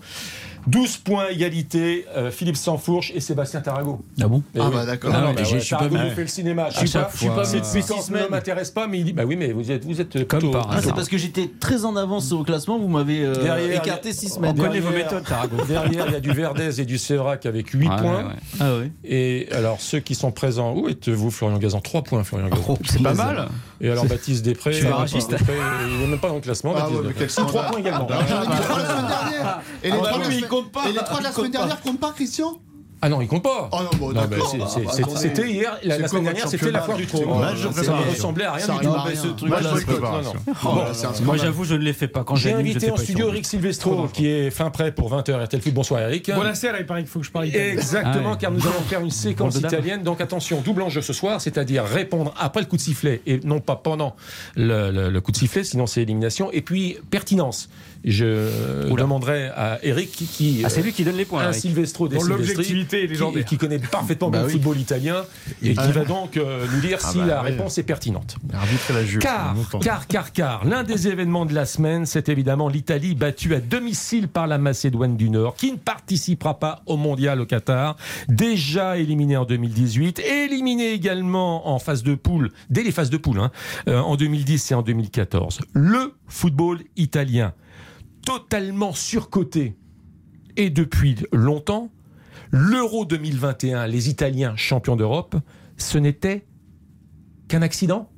12 0.67 0.97
points 0.97 1.27
égalité, 1.29 2.05
euh, 2.15 2.31
Philippe 2.31 2.55
Sansfourche 2.57 3.11
et 3.15 3.19
Sébastien 3.19 3.61
Tarago. 3.61 4.03
Ah 4.21 4.27
bon 4.27 4.43
Eh 4.55 4.59
Ah 4.59 4.65
oui. 4.67 4.71
bah 4.75 4.85
d'accord. 4.85 5.11
Non, 5.11 5.17
Ah 5.17 5.21
non, 5.27 5.33
bah 5.33 5.41
ouais, 5.41 5.45
je 5.45 5.57
suis 5.57 5.69
pas 5.71 5.77
Tarago 5.77 5.95
bien. 5.95 6.05
nous 6.05 6.11
fait 6.11 6.21
le 6.21 6.27
cinéma. 6.27 6.69
Je 6.69 6.77
suis 6.85 6.89
pas, 6.89 7.09
je 7.13 7.17
suis 7.17 7.27
pas 7.29 7.43
cette 7.45 7.65
séquence 7.65 8.09
ne 8.09 8.27
m'intéresse 8.27 8.71
pas, 8.71 8.87
mais 8.87 8.99
il 8.99 9.05
dit 9.05 9.13
bah 9.13 9.23
oui, 9.25 9.35
mais 9.35 9.51
vous 9.51 9.71
êtes, 9.71 9.85
vous 9.85 9.99
êtes 10.01 10.27
Comme 10.27 10.39
plutôt- 10.39 10.51
par 10.57 10.67
Ah, 10.71 10.81
c'est 10.81 10.93
parce 10.93 11.09
que 11.09 11.17
j'étais 11.17 11.49
très 11.59 11.85
en 11.85 11.95
avance 11.95 12.31
au 12.31 12.43
classement, 12.43 12.77
vous 12.79 12.87
m'avez 12.87 13.23
euh, 13.25 13.35
Derrière, 13.35 13.81
écarté 13.81 14.13
6 14.13 14.31
on 14.31 14.35
semaines. 14.35 14.55
connaît 14.55 14.67
Connais 14.67 14.79
vos 14.79 14.91
méthodes, 14.91 15.23
Tarago. 15.23 15.57
Derrière, 15.67 16.05
il 16.07 16.13
y 16.13 16.15
a 16.15 16.19
du 16.19 16.31
Verdez 16.31 16.79
et 16.81 16.85
du 16.85 16.97
Sévrac 16.97 17.45
avec 17.45 17.69
8 17.69 17.87
Ouais, 17.89 17.95
points. 17.97 18.17
ouais, 18.17 18.23
ouais. 18.23 18.35
Ah 18.59 18.75
ouais. 18.77 18.91
Et 19.03 19.47
alors, 19.51 19.81
ceux 19.81 19.99
qui 19.99 20.15
sont 20.15 20.31
présents, 20.31 20.73
où 20.73 20.87
êtes-vous, 20.89 21.31
Florian 21.31 21.57
Gazan? 21.57 21.79
3 21.81 22.03
points, 22.03 22.23
Florian 22.23 22.47
Gazan. 22.49 22.63
Oh, 22.69 22.77
C'est 22.87 23.01
pas 23.01 23.13
mal. 23.13 23.47
Et 23.79 23.89
alors, 23.89 24.05
Baptiste 24.05 24.45
Després, 24.45 24.77
il 24.77 25.99
n'est 25.99 26.07
même 26.07 26.19
pas 26.19 26.29
dans 26.29 26.35
le 26.35 26.41
classement. 26.41 26.73
Ah 26.75 26.81
Baptiste 26.81 26.99
ouais, 27.01 27.07
mais 27.07 27.13
Després. 27.13 27.25
quel 27.25 27.29
Si, 27.29 27.35
3 27.35 27.49
scandale. 27.49 27.71
points 27.71 27.79
également. 27.79 28.07
J'en 28.29 28.43
ai 28.43 28.47
mis 28.47 28.61
trois 28.61 28.79
la 28.79 28.85
semaine 28.87 29.07
dernière. 29.07 29.61
Et 29.83 29.89
les 29.89 29.97
Ah 30.51 30.55
la 30.55 30.61
compte 30.61 30.71
pas. 30.71 30.89
Et 30.89 30.91
les 30.93 30.99
trois 30.99 31.19
de 31.19 31.23
la 31.23 31.31
semaine 31.31 31.45
compte 31.45 31.51
pas. 31.53 31.57
dernière 31.59 31.81
comptent 31.81 31.99
pas, 31.99 32.11
Christian? 32.11 32.53
Ah 33.03 33.09
non, 33.09 33.19
il 33.19 33.27
compte 33.27 33.41
pas. 33.41 33.67
Oh 33.71 33.77
non, 33.81 33.89
bon, 33.97 34.11
Non, 34.13 34.21
mais 34.21 34.27
d'accord. 34.27 34.51
c'est- 34.51 34.57
Bah, 34.59 34.67
c'est- 34.69 34.81
bah, 34.83 34.91
c'est-. 35.15 35.17
C'était 35.29 35.49
hier, 35.51 35.75
la, 35.83 35.97
la 35.97 36.07
semaine 36.07 36.23
dernière, 36.25 36.47
c'était 36.47 36.69
la 36.69 36.81
foire 36.81 36.97
du 36.97 37.07
trône. 37.07 37.23
Ça 37.23 37.71
préparation. 37.71 38.11
ressemblait 38.11 38.45
à 38.45 38.51
rien 38.53 38.65
Ça 38.67 38.73
du 38.73 38.79
tout. 38.85 38.91
rien. 38.91 39.15
ce 39.15 39.27
truc 39.29 39.49
Match 39.49 39.63
Moi, 41.23 41.37
j'avoue, 41.37 41.63
je 41.63 41.73
ne 41.73 41.79
l'ai 41.79 41.93
fait 41.93 42.07
pas. 42.07 42.23
Quand 42.23 42.35
J'ai 42.35 42.53
invité 42.53 42.91
en 42.91 42.97
studio 42.97 43.29
Eric 43.29 43.47
Silvestro, 43.47 44.07
qui 44.13 44.27
est 44.27 44.51
fin 44.51 44.69
prêt 44.69 44.91
pour 44.91 45.09
20h 45.09 45.43
RTL 45.45 45.61
Foot. 45.63 45.73
Bonsoir 45.73 46.01
Eric. 46.01 46.31
Buonasera, 46.31 46.79
il 46.79 46.85
paraît 46.85 47.01
qu'il 47.01 47.09
faut 47.09 47.19
que 47.21 47.25
je 47.25 47.31
parle 47.31 47.47
italien. 47.47 47.71
Exactement, 47.73 48.33
Ah 48.33 48.37
car 48.39 48.51
nous 48.51 48.61
allons 48.61 48.81
faire 48.87 49.01
une 49.01 49.09
séquence 49.09 49.59
Bon, 49.59 49.67
italienne. 49.67 50.03
Donc 50.03 50.21
attention, 50.21 50.61
double 50.61 50.83
enjeu 50.83 51.01
ce 51.01 51.13
soir, 51.13 51.41
c'est-à-dire 51.41 51.83
répondre 51.83 52.33
après 52.39 52.61
le 52.61 52.67
coup 52.67 52.75
de 52.77 52.81
sifflet 52.81 53.21
et 53.25 53.39
non 53.43 53.61
pas 53.61 53.77
pendant 53.77 54.15
le 54.55 55.19
coup 55.19 55.31
de 55.31 55.37
sifflet, 55.37 55.63
sinon 55.63 55.87
c'est 55.87 56.03
élimination. 56.03 56.51
Et 56.51 56.61
puis 56.61 56.97
pertinence. 57.09 57.67
Je 58.03 58.89
Oula. 58.89 59.03
demanderai 59.03 59.47
à 59.49 59.79
Eric 59.83 60.11
qui, 60.11 60.25
qui, 60.25 60.61
Ah, 60.65 60.69
c'est 60.69 60.81
lui 60.81 60.91
qui 60.93 61.03
donne 61.03 61.17
les 61.17 61.25
points. 61.25 61.45
un. 61.47 61.53
Silvestro 61.53 62.07
des 62.07 62.17
l'objectivité 62.17 63.07
qui, 63.07 63.43
qui 63.45 63.57
connaît 63.57 63.77
parfaitement 63.79 64.29
Bah 64.29 64.39
bien 64.39 64.47
oui. 64.47 64.53
le 64.53 64.59
football 64.59 64.79
italien 64.79 65.23
et 65.61 65.73
qui 65.75 65.91
va 65.91 66.05
donc 66.05 66.37
euh, 66.37 66.65
nous 66.73 66.81
dire 66.81 66.97
Ah 67.03 67.11
si 67.11 67.17
bah 67.19 67.25
la 67.25 67.43
oui. 67.43 67.49
réponse 67.51 67.77
est 67.77 67.83
pertinente. 67.83 68.37
Arbitrer 68.53 68.93
la. 68.93 69.19
Car, 69.19 69.55
car, 69.81 70.07
car, 70.07 70.31
car, 70.31 70.65
l'un 70.65 70.83
des 70.83 71.07
événements 71.07 71.45
de 71.45 71.53
la 71.53 71.65
semaine, 71.65 72.05
c'est 72.05 72.29
évidemment 72.29 72.69
l'Italie 72.69 73.13
battue 73.15 73.53
à 73.53 73.59
domicile 73.59 74.27
par 74.27 74.47
la 74.47 74.57
Macédoine 74.57 75.15
du 75.17 75.29
Nord, 75.29 75.55
qui 75.55 75.71
ne 75.71 75.77
participera 75.77 76.57
pas 76.59 76.81
au 76.85 76.97
mondial 76.97 77.39
au 77.41 77.45
Qatar, 77.45 77.95
déjà 78.27 78.97
éliminée 78.97 79.37
en 79.37 79.45
2018, 79.45 80.19
éliminée 80.19 80.91
également 80.93 81.69
en 81.69 81.79
phase 81.79 82.03
de 82.03 82.15
poule, 82.15 82.51
dès 82.69 82.83
les 82.83 82.91
phases 82.91 83.09
de 83.09 83.17
poule, 83.17 83.39
hein, 83.39 83.51
euh, 83.87 83.99
en 83.99 84.15
2010 84.15 84.71
et 84.71 84.75
en 84.75 84.81
2014. 84.81 85.59
Le 85.73 86.13
football 86.27 86.79
italien, 86.97 87.53
totalement 88.25 88.93
surcoté, 88.93 89.75
et 90.57 90.69
depuis 90.69 91.15
longtemps, 91.31 91.89
l'Euro 92.51 93.05
2021, 93.05 93.87
les 93.87 94.09
Italiens 94.09 94.53
champions 94.55 94.95
d'Europe, 94.95 95.35
ce 95.77 95.97
n'était 95.97 96.45
qu'un 97.47 97.61
accident 97.61 98.09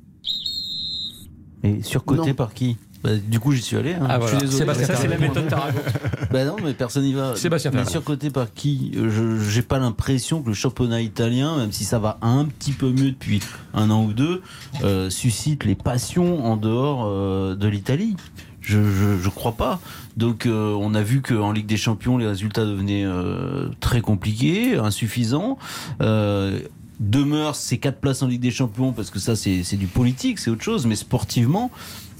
Et 1.62 1.82
surcoté 1.82 2.28
Non. 2.30 2.34
par 2.34 2.52
qui? 2.54 2.76
Bah, 3.02 3.16
du 3.16 3.38
coup, 3.38 3.52
j'y 3.52 3.60
suis 3.60 3.76
allé. 3.76 3.92
hein. 3.92 4.06
Ah, 4.08 4.14
Je 4.14 4.18
voilà. 4.20 4.38
suis 4.38 4.46
désolé. 4.46 4.58
Sébastien 4.60 4.86
Ça, 4.86 4.96
c'est 4.96 5.08
la 5.08 5.18
méthode 5.18 5.46
Taragon. 5.46 5.78
bah 6.32 6.44
non, 6.46 6.56
mais 6.64 6.72
personne 6.72 7.02
n'y 7.04 7.12
va. 7.12 7.36
Sébastien 7.36 7.70
Mais 7.74 7.84
surcoté 7.84 8.30
par 8.30 8.52
qui? 8.54 8.92
Je 8.94 9.38
J'ai 9.38 9.60
pas 9.60 9.78
l'impression 9.78 10.42
que 10.42 10.48
le 10.48 10.54
championnat 10.54 11.02
italien, 11.02 11.58
même 11.58 11.70
si 11.70 11.84
ça 11.84 11.98
va 11.98 12.18
un 12.22 12.46
petit 12.46 12.72
peu 12.72 12.90
mieux 12.90 13.10
depuis 13.10 13.40
un 13.74 13.90
an 13.90 14.04
ou 14.06 14.14
deux, 14.14 14.40
euh, 14.84 15.10
suscite 15.10 15.64
les 15.64 15.74
passions 15.74 16.46
en 16.46 16.56
dehors 16.56 17.04
euh, 17.06 17.54
de 17.54 17.68
l'Italie. 17.68 18.16
Je, 18.64 18.78
je, 18.82 19.18
je 19.22 19.28
crois 19.28 19.52
pas. 19.52 19.78
Donc 20.16 20.46
euh, 20.46 20.74
on 20.80 20.94
a 20.94 21.02
vu 21.02 21.20
qu'en 21.20 21.52
Ligue 21.52 21.66
des 21.66 21.76
Champions, 21.76 22.16
les 22.16 22.26
résultats 22.26 22.64
devenaient 22.64 23.04
euh, 23.04 23.68
très 23.80 24.00
compliqués, 24.00 24.76
insuffisants. 24.76 25.58
Euh, 26.00 26.58
demeure 27.00 27.56
ces 27.56 27.78
quatre 27.78 28.00
places 28.00 28.22
en 28.22 28.28
Ligue 28.28 28.40
des 28.40 28.52
Champions 28.52 28.92
parce 28.92 29.10
que 29.10 29.18
ça 29.18 29.36
c'est 29.36 29.64
c'est 29.64 29.76
du 29.76 29.86
politique, 29.86 30.38
c'est 30.38 30.50
autre 30.50 30.62
chose, 30.62 30.86
mais 30.86 30.96
sportivement, 30.96 31.70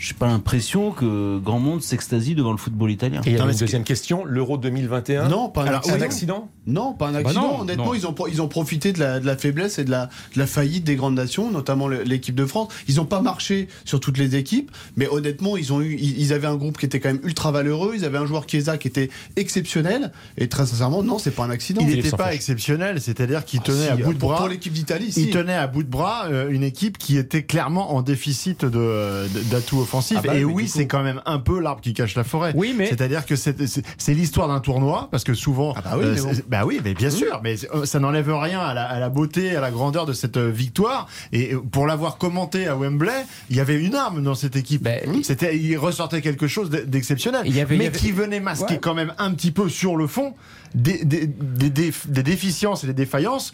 j'ai 0.05 0.13
pas 0.15 0.27
l'impression 0.27 0.91
que 0.91 1.39
grand 1.39 1.59
monde 1.59 1.81
s'extasie 1.83 2.35
devant 2.35 2.51
le 2.53 2.59
football 2.59 2.91
italien. 2.91 3.23
Et 3.25 3.39
ce 3.39 3.59
deuxième 3.61 3.85
question, 3.85 4.25
l'Euro 4.27 4.59
2021. 4.59 5.29
Non, 5.29 5.49
pas 5.49 5.63
un 5.63 5.67
Alors, 5.67 5.79
accident. 5.79 5.97
un 5.97 6.03
accident 6.03 6.49
Non, 6.67 6.93
pas 6.93 7.09
un 7.09 7.13
Bah 7.13 7.19
accident. 7.21 7.41
non, 7.41 7.61
Honnêtement, 7.61 7.85
non. 7.87 7.95
Ils, 7.95 8.07
ont, 8.07 8.13
pro- 8.13 8.29
ils 8.29 8.43
ont 8.43 8.49
profité 8.49 8.93
de 8.93 9.01
la, 9.01 9.19
de 9.19 9.25
la 9.25 9.37
faiblesse 9.39 9.79
et 9.79 9.85
de 9.85 9.91
la, 9.91 10.07
de 10.35 10.39
la 10.39 10.47
faillite 10.47 10.85
des 10.85 10.97
grandes 10.97 11.15
nations, 11.15 11.51
notamment 11.51 11.89
l'équipe 11.89 12.35
de 12.35 12.45
France. 12.45 12.69
Ils 12.87 12.97
n'ont 12.97 13.07
pas 13.07 13.23
marché 13.23 13.69
sur 13.87 13.99
toutes 13.99 14.19
les 14.19 14.37
équipes, 14.37 14.71
mais 14.97 15.09
honnêtement, 15.09 15.57
ils, 15.57 15.73
ont 15.73 15.81
eu, 15.81 15.97
ils, 15.99 16.21
ils 16.21 16.33
avaient 16.35 16.47
un 16.49 16.57
groupe 16.57 16.77
qui 16.77 16.85
était 16.85 17.01
quand 17.01 17.09
même 17.09 17.21
ultra 17.25 17.51
valeureux. 17.51 17.95
Ils 17.97 18.05
avaient 18.05 18.19
un 18.19 18.27
joueur 18.27 18.45
Chiesa 18.47 18.77
qui 18.77 18.89
était 18.89 19.09
exceptionnel. 19.37 20.13
Et 20.37 20.49
très 20.49 20.67
sincèrement, 20.67 21.03
non, 21.03 21.19
c'est 21.19 21.31
pas 21.31 21.45
un 21.45 21.51
accident. 21.51 21.81
Il 21.83 21.95
n'était 21.97 22.11
pas 22.11 22.35
exceptionnel, 22.35 23.01
c'est-à-dire 23.01 23.45
qu'il 23.47 23.61
Ah, 23.63 23.67
tenait 23.67 23.85
si, 23.87 23.89
à 23.91 23.97
bout 23.97 24.13
de 24.13 24.19
bras. 24.19 24.37
pour 24.37 24.49
l'équipe 24.49 24.73
d'Italie, 24.73 25.13
Il 25.17 25.31
tenait 25.31 25.55
à 25.55 25.67
bout 25.67 25.83
de 25.83 25.89
bras 25.89 26.27
une 26.51 26.63
équipe 26.63 26.99
qui 26.99 27.17
était 27.17 27.45
clairement 27.45 27.95
en 27.95 28.03
déficit 28.03 28.65
de- 28.67 29.27
d'atouts 29.51 29.79
offensifs. 29.81 29.94
Ah 30.17 30.23
bah 30.25 30.35
et 30.37 30.45
oui, 30.45 30.69
c'est 30.69 30.83
coup- 30.83 30.97
quand 30.97 31.03
même 31.03 31.21
un 31.27 31.39
peu 31.39 31.61
l'arbre 31.61 31.81
qui 31.81 31.93
cache 31.95 32.15
la 32.15 32.25
forêt. 32.25 32.53
Oui, 32.55 32.75
mais 32.77 32.87
C'est-à-dire 32.89 33.27
que 33.27 33.37
c'est 33.37 34.15
l'histoire 34.15 34.49
d'un 34.49 34.61
tournoi, 34.61 35.09
parce 35.11 35.25
que 35.25 35.35
souvent. 35.35 35.75
Ah 35.77 35.83
bah 35.83 35.91
oui, 35.99 36.05
mais 36.15 36.21
bon. 36.21 36.35
c'est- 36.35 36.49
bah 36.49 36.63
oui, 36.67 36.81
mais 36.85 36.95
bien 36.95 37.11
sûr, 37.11 37.41
mais 37.43 37.57
euh, 37.75 37.85
ça 37.85 37.99
n'enlève 38.01 38.33
rien 38.35 38.61
à 38.61 38.75
la, 38.75 38.85
à 38.85 38.99
la 39.01 39.09
beauté, 39.09 39.55
à 39.57 39.61
la 39.61 39.71
grandeur 39.71 40.07
de 40.07 40.13
cette 40.13 40.37
euh, 40.37 40.51
victoire. 40.51 41.09
Et 41.33 41.55
euh, 41.55 41.61
pour 41.61 41.87
l'avoir 41.87 42.19
commenté 42.19 42.67
à 42.67 42.77
Wembley, 42.77 43.25
il 43.51 43.57
y 43.57 43.61
avait 43.61 43.83
une 43.83 43.95
arme 43.95 44.23
dans 44.23 44.35
cette 44.35 44.57
équipe. 44.57 44.83
Ben, 44.83 45.01
C'était, 45.23 45.57
il 45.59 45.77
ressortait 45.77 46.21
quelque 46.23 46.47
chose 46.47 46.71
d'exceptionnel, 46.71 47.47
y 47.49 47.61
avait- 47.61 47.77
mais 47.77 47.91
qui 47.91 48.13
venait 48.13 48.41
masquer 48.41 48.75
Ouais. 48.75 48.81
quand 48.81 48.95
même 48.95 49.13
un 49.19 49.31
petit 49.33 49.51
peu 49.51 49.69
sur 49.69 49.97
le 49.97 50.07
fond 50.07 50.35
des, 50.75 51.05
des, 51.05 51.27
des, 51.27 51.71
des- 51.71 51.93
des 52.09 52.23
déficiences 52.23 52.85
et 52.85 52.87
des 52.89 52.95
défaillances 52.95 53.53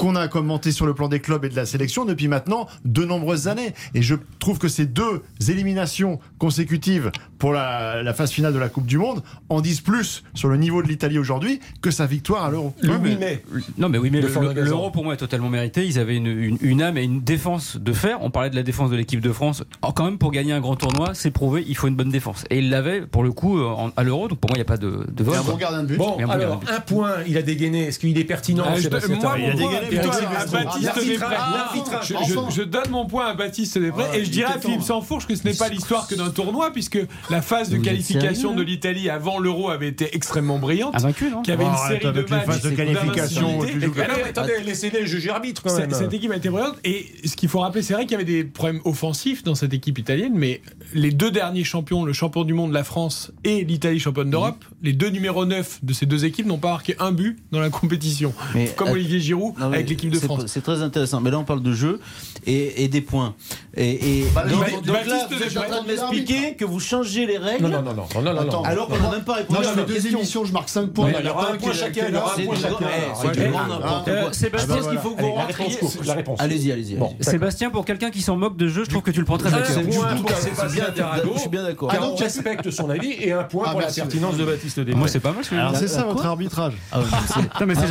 qu'on 0.00 0.16
a 0.16 0.28
commenté 0.28 0.72
sur 0.72 0.86
le 0.86 0.94
plan 0.94 1.08
des 1.08 1.20
clubs 1.20 1.44
et 1.44 1.48
de 1.50 1.56
la 1.56 1.66
sélection 1.66 2.06
depuis 2.06 2.26
maintenant 2.26 2.66
de 2.86 3.04
nombreuses 3.04 3.48
années. 3.48 3.74
Et 3.94 4.00
je 4.00 4.14
trouve 4.38 4.58
que 4.58 4.68
ces 4.68 4.86
deux 4.86 5.22
éliminations 5.48 6.18
consécutives 6.38 7.10
pour 7.38 7.52
la, 7.52 8.02
la 8.02 8.14
phase 8.14 8.30
finale 8.30 8.54
de 8.54 8.58
la 8.58 8.68
Coupe 8.70 8.86
du 8.86 8.96
Monde 8.98 9.22
en 9.50 9.60
disent 9.60 9.82
plus 9.82 10.24
sur 10.34 10.48
le 10.48 10.56
niveau 10.56 10.82
de 10.82 10.88
l'Italie 10.88 11.18
aujourd'hui 11.18 11.60
que 11.82 11.90
sa 11.90 12.06
victoire 12.06 12.44
à 12.44 12.50
l'Euro. 12.50 12.74
Le 12.80 12.90
Ouais, 12.92 12.98
mais- 12.98 13.10
8 13.10 13.18
mai. 13.18 13.44
Non, 13.78 13.88
mais 13.88 13.98
oui, 13.98 14.10
mais 14.10 14.20
l'euro 14.20 14.90
pour 14.90 15.04
moi 15.04 15.14
est 15.14 15.18
totalement 15.18 15.48
mérité. 15.50 15.86
Ils 15.86 15.98
avaient 15.98 16.16
une, 16.16 16.26
une, 16.26 16.58
une 16.62 16.82
âme 16.82 16.96
et 16.98 17.04
une 17.04 17.20
défense 17.20 17.76
de 17.76 17.92
fer. 17.92 18.18
On 18.22 18.30
parlait 18.30 18.50
de 18.50 18.56
la 18.56 18.62
défense 18.62 18.90
de 18.90 18.96
l'équipe 18.96 19.20
de 19.20 19.32
France. 19.32 19.64
Alors, 19.82 19.94
quand 19.94 20.04
même, 20.04 20.18
pour 20.18 20.32
gagner 20.32 20.52
un 20.52 20.60
grand 20.60 20.76
tournoi, 20.76 21.10
c'est 21.14 21.30
prouvé, 21.30 21.64
il 21.68 21.76
faut 21.76 21.88
une 21.88 21.94
bonne 21.96 22.10
défense. 22.10 22.44
Et 22.50 22.58
il 22.58 22.70
l'avait 22.70 23.02
pour 23.02 23.22
le 23.22 23.32
coup 23.32 23.58
euh, 23.58 23.66
en- 23.66 23.90
à 23.96 24.02
l'euro. 24.02 24.28
Donc 24.28 24.38
pour 24.40 24.50
moi, 24.50 24.56
il 24.56 24.60
n'y 24.60 24.62
a 24.62 24.64
pas 24.64 24.76
de, 24.78 25.04
de 25.12 25.24
vol. 25.24 25.36
Un 25.36 25.42
bon 25.42 25.56
gardien 25.56 25.82
de 25.82 25.88
but. 25.88 25.96
Bon, 25.98 26.14
Mais 26.16 26.24
un 26.24 26.26
bon 26.26 26.32
alors, 26.32 26.60
un 26.70 26.80
point, 26.80 27.10
il 27.26 27.36
a 27.36 27.42
dégainé. 27.42 27.86
Est-ce 27.88 27.98
qu'il 27.98 28.16
est 28.18 28.24
pertinent 28.24 28.64
Ah, 28.66 28.76
je- 28.78 28.88
moi, 28.88 29.36
Il 29.38 29.44
a 29.44 29.54
dégainé, 29.54 29.89
Putain, 29.90 30.10
à. 30.10 30.46
Baptiste 30.46 30.94
Després. 30.94 31.18
l'arbitrage. 31.18 32.08
Je, 32.08 32.14
Enfin. 32.14 32.46
je- 32.50 32.54
je 32.56 32.62
donne 32.62 32.90
mon 32.90 33.06
point 33.06 33.26
à 33.26 33.34
Baptiste 33.34 33.78
Després 33.78 34.04
Ah, 34.12 34.16
et 34.16 34.24
je 34.24 34.30
dirais 34.30 34.52
à 34.54 34.58
Philippe 34.60 34.80
temps, 34.80 34.86
Sansfourche 35.00 35.26
que 35.26 35.34
ce 35.34 35.44
n'est 35.44 35.54
pas 35.54 35.68
l'histoire 35.68 36.06
que 36.08 36.14
d'un 36.14 36.30
tournoi 36.30 36.70
puisque 36.72 36.98
la 37.30 37.42
phase 37.42 37.70
de 37.70 37.76
qualification 37.78 38.54
de 38.54 38.62
l'Italie 38.62 39.08
avant 39.10 39.38
l'Euro 39.38 39.70
avait 39.70 39.88
été 39.88 40.14
extrêmement 40.14 40.58
brillante. 40.58 40.94
Non 41.02 41.42
Qui 41.42 41.52
avait 41.52 41.64
une 41.64 41.70
Arrête 41.70 42.02
série 42.02 42.14
de 42.14 42.22
matchs 42.30 42.62
de 42.62 42.70
qualification, 42.70 43.60
Ah 43.62 44.28
attendez, 44.28 44.52
laissez-les 44.64 45.06
juger 45.06 45.30
arbitre 45.30 45.62
quand 45.62 45.70
C'est- 45.70 45.80
même. 45.86 45.90
Cette 45.94 46.12
équipe 46.12 46.30
a 46.30 46.36
été 46.36 46.48
brillante. 46.48 46.76
Et 46.84 47.06
ce 47.24 47.36
qu'il 47.36 47.48
faut 47.48 47.60
rappeler, 47.60 47.82
c'est 47.82 47.94
vrai 47.94 48.04
qu'il 48.04 48.12
y 48.12 48.14
avait 48.14 48.24
des 48.24 48.44
problèmes 48.44 48.80
offensifs 48.84 49.42
dans 49.42 49.54
cette 49.54 49.72
équipe 49.74 49.98
italienne, 49.98 50.32
mais 50.34 50.60
les 50.94 51.10
deux 51.10 51.30
derniers 51.30 51.64
champions, 51.64 52.04
le 52.04 52.12
champion 52.12 52.44
du 52.44 52.54
monde, 52.54 52.72
la 52.72 52.84
France, 52.84 53.32
et 53.44 53.64
l'Italie 53.64 53.98
championne 54.00 54.30
d'Europe, 54.30 54.64
les 54.82 54.92
deux 54.92 55.08
numéros 55.10 55.44
9 55.46 55.80
de 55.82 55.92
ces 55.92 56.06
deux 56.06 56.24
équipes 56.24 56.46
n'ont 56.46 56.58
pas 56.58 56.70
marqué 56.70 56.94
un 56.98 57.12
but 57.12 57.38
dans 57.52 57.60
la 57.60 57.70
compétition. 57.70 58.32
Mais, 58.54 58.66
Comme 58.76 58.88
euh, 58.88 58.92
Olivier 58.92 59.20
Giroud 59.20 59.54
Non, 59.58 59.68
mais 59.70 59.79
avec 59.80 59.90
l'équipe 59.90 60.10
de 60.10 60.18
c'est- 60.18 60.26
France. 60.26 60.44
C'est 60.46 60.62
très 60.62 60.82
intéressant. 60.82 61.20
Mais 61.20 61.30
là, 61.30 61.38
on 61.38 61.44
parle 61.44 61.62
de 61.62 61.72
jeu 61.72 62.00
et, 62.46 62.84
et 62.84 62.88
des 62.88 63.00
points. 63.00 63.34
Et, 63.76 64.20
et 64.20 64.24
Bah, 64.34 64.44
donc, 64.48 64.60
Baptiste 64.60 64.84
donc 64.84 64.96
là, 64.96 65.02
Després, 65.02 65.36
vous 65.36 65.42
êtes 65.42 65.56
en 65.56 65.62
train 65.70 65.82
de 65.82 65.86
m'expliquer 65.88 66.54
que 66.56 66.64
vous 66.64 66.80
changez 66.80 67.26
les 67.26 67.38
règles 67.38 67.64
Non, 67.64 67.82
non, 67.82 67.82
non, 67.82 68.06
non, 68.14 68.22
non, 68.22 68.40
Attends. 68.40 68.58
non. 68.62 68.64
alors 68.64 68.88
qu'on 68.88 68.98
n'a 68.98 69.10
même 69.10 69.24
pas 69.24 69.34
répondu 69.34 69.60
Non, 69.62 69.68
à 69.68 69.74
deux 69.74 69.92
question. 69.94 70.18
émissions, 70.18 70.44
je 70.44 70.52
marque 70.52 70.68
5 70.68 70.90
points. 70.90 71.10
Il 71.18 71.26
y 71.26 71.28
aura 71.28 71.52
un 71.52 71.56
point 71.56 71.72
chacun, 71.72 71.90
qui 71.92 71.98
est 72.00 72.08
il 72.08 72.14
y 72.14 72.16
aura 72.16 72.26
là. 72.26 72.32
un 72.32 72.36
C'est 72.36 72.42
point 72.44 72.54
du- 72.56 72.60
chacun. 72.62 72.76
eh, 72.80 73.48
n'importe 73.48 74.08
Euh. 74.08 74.32
Sébastien, 74.32 74.74
Ah 74.74 74.76
bah 74.76 74.82
ce 74.84 74.90
qu'il 74.90 74.98
faut 74.98 75.10
que 75.14 75.20
vous 75.22 75.32
rentriez. 75.32 75.76
la 76.06 76.14
réponse. 76.14 76.40
Allez-y, 76.40 76.72
allez-y. 76.72 76.98
Sébastien, 77.20 77.70
pour 77.70 77.84
quelqu'un 77.84 78.10
qui 78.10 78.22
s'en 78.22 78.36
moque 78.36 78.56
de 78.56 78.68
jeu, 78.68 78.84
je 78.84 78.90
trouve 78.90 79.02
que 79.02 79.10
tu 79.10 79.20
le 79.20 79.24
prends 79.24 79.38
très 79.38 79.50
cœur. 79.50 79.64
C'est 79.66 79.82
bien- 79.82 80.84
Tarago, 80.94 81.30
je 81.34 81.40
suis 81.40 81.48
bien 81.48 81.62
d'accord. 81.62 81.90
car 81.90 82.00
Ah, 82.02 82.08
on 82.12 82.16
respecte 82.16 82.70
son 82.70 82.90
avis, 82.90 83.12
et 83.20 83.32
un 83.32 83.44
point 83.44 83.64
Ah, 83.68 83.70
pour 83.72 83.80
la 83.80 83.86
pertinence 83.88 84.36
de 84.36 84.44
Baptiste 84.44 84.80
Desmond. 84.80 84.98
Moi, 84.98 85.08
c'est 85.08 85.20
pas 85.20 85.32
mal. 85.32 85.44
ce 85.44 85.50
que 85.50 85.56
je 85.56 85.60
Alors 85.60 85.76
c'est 85.76 85.88
ça 85.88 86.04
votre 86.04 86.26
arbitrage. 86.26 86.74
Ah 86.92 86.98
Non, 87.60 87.66
mais 87.66 87.74
c'est 87.74 87.82
Ah, 87.84 87.86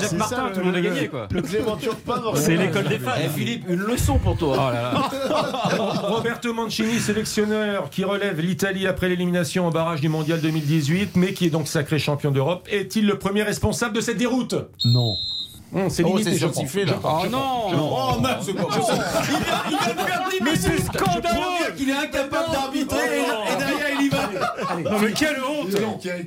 Jacques, 0.00 0.12
Martin, 0.12 0.50
tout 0.52 0.60
le 0.60 0.66
monde 0.66 0.76
a 0.76 0.80
gagné, 0.80 1.08
quoi. 1.08 1.27
Le. 1.34 1.42
C'est 2.34 2.56
l'école 2.56 2.88
des 2.88 2.98
fans. 2.98 3.12
Eh, 3.22 3.28
Philippe, 3.28 3.64
une 3.68 3.80
leçon 3.80 4.18
pour 4.18 4.36
toi. 4.36 4.56
Oh 4.58 4.72
là 4.72 4.82
là. 4.92 5.10
Roberto 6.02 6.52
Mancini, 6.54 6.98
sélectionneur 6.98 7.90
qui 7.90 8.04
relève 8.04 8.40
l'Italie 8.40 8.86
après 8.86 9.08
l'élimination 9.08 9.66
au 9.66 9.70
barrage 9.70 10.00
du 10.00 10.08
mondial 10.08 10.40
2018, 10.40 11.16
mais 11.16 11.32
qui 11.32 11.46
est 11.46 11.50
donc 11.50 11.68
sacré 11.68 11.98
champion 11.98 12.30
d'Europe, 12.30 12.66
est-il 12.70 13.06
le 13.06 13.18
premier 13.18 13.42
responsable 13.42 13.94
de 13.94 14.00
cette 14.00 14.16
déroute? 14.18 14.54
Non. 14.84 15.14
Hum, 15.74 15.90
C'est 15.90 16.02
Oh, 16.02 16.16
limité, 16.16 16.34
je 16.38 16.46
prends. 16.46 16.54
sursifflé, 16.54 16.86
là. 16.86 16.92
Je 16.94 16.98
prends, 16.98 17.20
Oh 17.20 17.24
je 17.24 17.28
prends. 17.76 18.20
non 18.20 18.22
Oh, 18.22 18.26
c'est 18.40 18.54
quoi 18.54 18.68
Mais 20.42 20.56
c'est 20.56 20.78
scandaleux 20.80 21.74
qu'il 21.76 21.90
est 21.90 21.92
incapable 21.92 22.52
d'arbitrer 22.52 23.18
et 23.18 23.56
derrière 23.58 23.87
Non, 24.84 24.98
mais 25.00 25.12
quelle 25.12 25.36
honte 25.42 25.70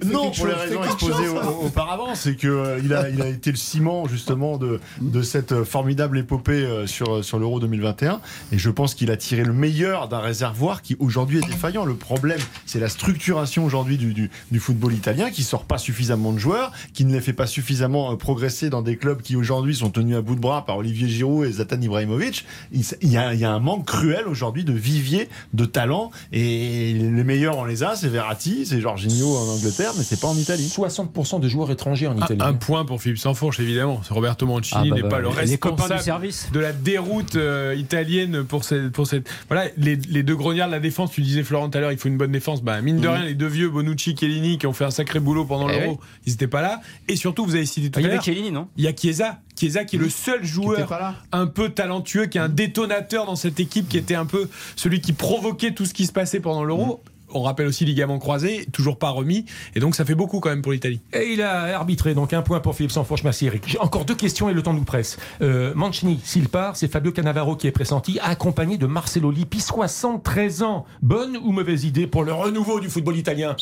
Non, 0.05 0.31
pour 0.31 0.47
les 0.47 0.53
raisons 0.53 0.83
exposées 0.83 1.27
au- 1.29 1.65
auparavant, 1.65 2.15
c'est 2.15 2.35
que 2.35 2.47
euh, 2.47 2.79
il 2.83 2.93
a, 2.93 3.09
il 3.09 3.21
a 3.21 3.27
été 3.27 3.51
le 3.51 3.57
ciment 3.57 4.07
justement 4.07 4.57
de, 4.57 4.79
de 5.01 5.21
cette 5.21 5.51
euh, 5.51 5.63
formidable 5.65 6.17
épopée 6.17 6.63
euh, 6.65 6.87
sur, 6.87 7.23
sur 7.23 7.39
l'Euro 7.39 7.59
2021. 7.59 8.19
Et 8.51 8.57
je 8.57 8.69
pense 8.69 8.95
qu'il 8.95 9.11
a 9.11 9.17
tiré 9.17 9.43
le 9.43 9.53
meilleur 9.53 10.07
d'un 10.07 10.19
réservoir 10.19 10.81
qui 10.81 10.95
aujourd'hui 10.99 11.37
est 11.39 11.47
défaillant. 11.47 11.85
Le 11.85 11.95
problème, 11.95 12.39
c'est 12.65 12.79
la 12.79 12.89
structuration 12.89 13.65
aujourd'hui 13.65 13.97
du, 13.97 14.13
du, 14.13 14.29
du 14.51 14.59
football 14.59 14.93
italien 14.93 15.29
qui 15.29 15.43
sort 15.43 15.65
pas 15.65 15.77
suffisamment 15.77 16.31
de 16.33 16.39
joueurs, 16.39 16.71
qui 16.93 17.05
ne 17.05 17.13
les 17.13 17.21
fait 17.21 17.33
pas 17.33 17.47
suffisamment 17.47 18.11
euh, 18.11 18.15
progresser 18.15 18.69
dans 18.69 18.81
des 18.81 18.97
clubs 18.97 19.21
qui 19.21 19.35
aujourd'hui 19.35 19.75
sont 19.75 19.89
tenus 19.89 20.15
à 20.17 20.21
bout 20.21 20.35
de 20.35 20.41
bras 20.41 20.65
par 20.65 20.77
Olivier 20.77 21.07
Giroud 21.07 21.45
et 21.47 21.51
Zlatan 21.51 21.81
Ibrahimovic. 21.81 22.45
Il 22.71 23.09
y 23.11 23.17
a, 23.17 23.33
il 23.33 23.39
y 23.39 23.45
a 23.45 23.51
un 23.51 23.59
manque 23.59 23.85
cruel 23.85 24.27
aujourd'hui 24.27 24.63
de 24.63 24.73
vivier, 24.73 25.29
de 25.53 25.65
talent. 25.65 26.11
Et 26.31 26.93
les 26.93 27.23
meilleurs, 27.23 27.57
on 27.57 27.65
les 27.65 27.83
a. 27.83 27.90
C'est 27.95 28.07
Verratti, 28.09 28.65
c'est 28.65 28.79
Jorginho 28.81 29.35
en 29.35 29.47
Angleterre, 29.55 29.91
mais 29.97 30.03
c'est 30.03 30.19
pas 30.19 30.27
en 30.27 30.35
Italie. 30.35 30.71
60% 30.75 31.39
de 31.39 31.47
joueurs 31.47 31.71
étrangers 31.71 32.07
en 32.07 32.15
Italie. 32.17 32.39
un 32.41 32.53
point 32.53 32.85
pour 32.85 33.01
Philippe 33.01 33.17
Sansfourche, 33.17 33.59
évidemment. 33.59 34.01
Roberto 34.09 34.45
Mancini 34.45 34.81
Ah, 34.87 34.89
bah, 34.89 34.95
n'est 34.95 35.01
bah, 35.03 35.09
pas 35.09 35.19
le 35.19 35.29
Les 35.45 35.57
copains 35.57 35.75
du 35.75 35.81
responsable 35.81 36.01
service. 36.01 36.49
de 36.51 36.59
la 36.59 36.73
déroute 36.73 37.35
euh, 37.35 37.75
italienne 37.77 38.43
pour 38.43 38.63
cette, 38.63 38.91
pour 38.91 39.07
cette. 39.07 39.29
Voilà, 39.49 39.69
les, 39.77 39.95
les 39.95 40.23
deux 40.23 40.35
grognards 40.35 40.67
de 40.67 40.73
la 40.73 40.79
défense, 40.79 41.11
tu 41.11 41.21
disais 41.21 41.43
Florent 41.43 41.69
tout 41.69 41.77
à 41.77 41.81
l'heure, 41.81 41.91
il 41.91 41.97
faut 41.97 42.07
une 42.09 42.17
bonne 42.17 42.31
défense. 42.31 42.61
Bah, 42.63 42.81
mine 42.81 42.99
de 42.99 43.07
rien, 43.07 43.23
les 43.23 43.35
deux 43.35 43.47
vieux, 43.47 43.69
Bonucci, 43.69 44.15
Chiellini, 44.17 44.57
qui 44.57 44.67
ont 44.67 44.73
fait 44.73 44.85
un 44.85 44.91
sacré 44.91 45.19
boulot 45.19 45.45
pendant 45.45 45.69
Eh 45.69 45.79
l'Euro, 45.79 45.99
ils 46.25 46.31
n'étaient 46.31 46.47
pas 46.47 46.61
là. 46.61 46.81
Et 47.07 47.15
surtout, 47.15 47.45
vous 47.45 47.55
avez 47.55 47.65
cité 47.65 47.89
tout 47.91 47.99
Il 47.99 48.03
y 48.03 48.05
à 48.05 48.07
avait 48.07 48.15
l'heure, 48.15 48.23
Chiellini, 48.23 48.51
non? 48.51 48.67
il 48.77 48.83
y 48.83 48.87
a 48.87 48.93
Chiesa. 48.95 49.39
Chiesa 49.59 49.83
qui 49.85 49.97
est 49.97 49.99
le 49.99 50.09
seul 50.09 50.41
Qui 50.41 50.47
était 50.47 50.53
joueur 50.53 51.15
un 51.31 51.45
peu 51.45 51.69
talentueux, 51.69 52.25
qui 52.25 52.37
est 52.37 52.41
un 52.41 52.49
détonateur 52.49 53.25
dans 53.25 53.35
cette 53.35 53.59
équipe, 53.59 53.87
qui 53.89 53.97
était 53.97 54.15
un 54.15 54.25
peu 54.25 54.49
celui 54.75 55.01
qui 55.01 55.13
provoquait 55.13 55.73
tout 55.73 55.85
ce 55.85 55.93
qui 55.93 56.05
se 56.07 56.11
passait 56.11 56.39
pendant 56.39 56.63
l'Euro. 56.63 57.03
On 57.33 57.43
rappelle 57.43 57.67
aussi 57.67 57.85
ligament 57.85 58.19
croisé, 58.19 58.65
toujours 58.71 58.97
pas 58.97 59.09
remis. 59.09 59.45
Et 59.75 59.79
donc 59.79 59.95
ça 59.95 60.05
fait 60.05 60.15
beaucoup 60.15 60.39
quand 60.39 60.49
même 60.49 60.61
pour 60.61 60.71
l'Italie. 60.71 61.01
Et 61.13 61.33
il 61.33 61.41
a 61.41 61.77
arbitré, 61.77 62.13
donc 62.13 62.33
un 62.33 62.41
point 62.41 62.59
pour 62.59 62.75
Philippe 62.75 62.91
Sanfourche. 62.91 63.23
Merci 63.23 63.47
Eric. 63.47 63.63
J'ai 63.67 63.79
encore 63.79 64.05
deux 64.05 64.15
questions 64.15 64.49
et 64.49 64.53
le 64.53 64.63
temps 64.63 64.73
nous 64.73 64.83
presse. 64.83 65.17
Euh, 65.41 65.73
Mancini, 65.75 66.19
s'il 66.23 66.49
part, 66.49 66.75
c'est 66.75 66.87
Fabio 66.87 67.11
Cannavaro 67.11 67.55
qui 67.55 67.67
est 67.67 67.71
pressenti, 67.71 68.19
accompagné 68.21 68.77
de 68.77 68.85
Marcelo 68.85 69.31
Lippi, 69.31 69.59
73 69.59 70.63
ans. 70.63 70.85
Bonne 71.01 71.37
ou 71.37 71.51
mauvaise 71.51 71.85
idée 71.85 72.07
pour 72.07 72.23
le 72.23 72.33
renouveau 72.33 72.79
du 72.79 72.89
football 72.89 73.17
italien? 73.17 73.55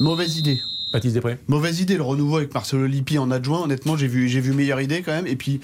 Mauvaise 0.00 0.38
idée. 0.38 0.60
Baptiste 0.94 1.14
Després. 1.14 1.36
Mauvaise 1.48 1.80
idée, 1.80 1.96
le 1.96 2.02
renouveau 2.02 2.36
avec 2.38 2.54
Marcelo 2.54 2.86
Lippi 2.86 3.18
en 3.18 3.30
adjoint. 3.30 3.62
Honnêtement, 3.64 3.96
j'ai 3.96 4.06
vu, 4.06 4.28
j'ai 4.28 4.40
vu 4.40 4.52
meilleure 4.52 4.80
idée 4.80 5.02
quand 5.02 5.12
même. 5.12 5.26
Et 5.26 5.36
puis, 5.36 5.60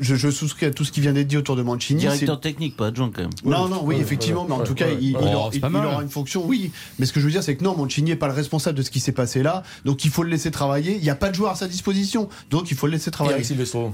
je, 0.00 0.14
je 0.16 0.28
souscris 0.30 0.66
à 0.66 0.70
tout 0.72 0.84
ce 0.84 0.92
qui 0.92 1.00
vient 1.00 1.12
d'être 1.12 1.28
dit 1.28 1.36
autour 1.36 1.56
de 1.56 1.62
Mancini. 1.62 2.00
Directeur 2.00 2.40
technique, 2.40 2.76
pas 2.76 2.88
adjoint 2.88 3.10
quand 3.14 3.22
même. 3.22 3.30
Non, 3.44 3.68
non, 3.68 3.82
oui, 3.84 3.96
effectivement, 4.00 4.44
mais 4.46 4.54
en 4.54 4.60
tout 4.64 4.74
cas, 4.74 4.86
il, 4.90 5.10
il 5.10 5.16
Oh, 5.16 5.24
aura, 5.24 5.50
il- 5.52 5.60
il 5.64 5.76
aura 5.76 6.02
une 6.02 6.08
fonction, 6.10 6.44
oui. 6.46 6.72
Mais 6.98 7.06
ce 7.06 7.12
que 7.12 7.20
je 7.20 7.24
veux 7.26 7.30
dire, 7.30 7.42
c'est 7.42 7.56
que 7.56 7.62
non, 7.64 7.76
Mancini 7.76 8.10
n'est 8.10 8.16
pas 8.16 8.26
le 8.26 8.32
responsable 8.34 8.76
de 8.76 8.82
ce 8.82 8.90
qui 8.90 8.98
s'est 9.00 9.12
passé 9.12 9.42
là. 9.42 9.62
Donc, 9.84 10.04
il 10.04 10.10
faut 10.10 10.24
le 10.24 10.30
laisser 10.30 10.50
travailler. 10.50 10.96
Il 10.96 11.02
n'y 11.02 11.10
a 11.10 11.14
pas 11.14 11.30
de 11.30 11.34
joueur 11.36 11.52
à 11.52 11.54
sa 11.54 11.68
disposition. 11.68 12.28
Donc, 12.50 12.70
il 12.70 12.76
faut 12.76 12.86
le 12.86 12.92
laisser 12.94 13.10
travailler. 13.12 13.36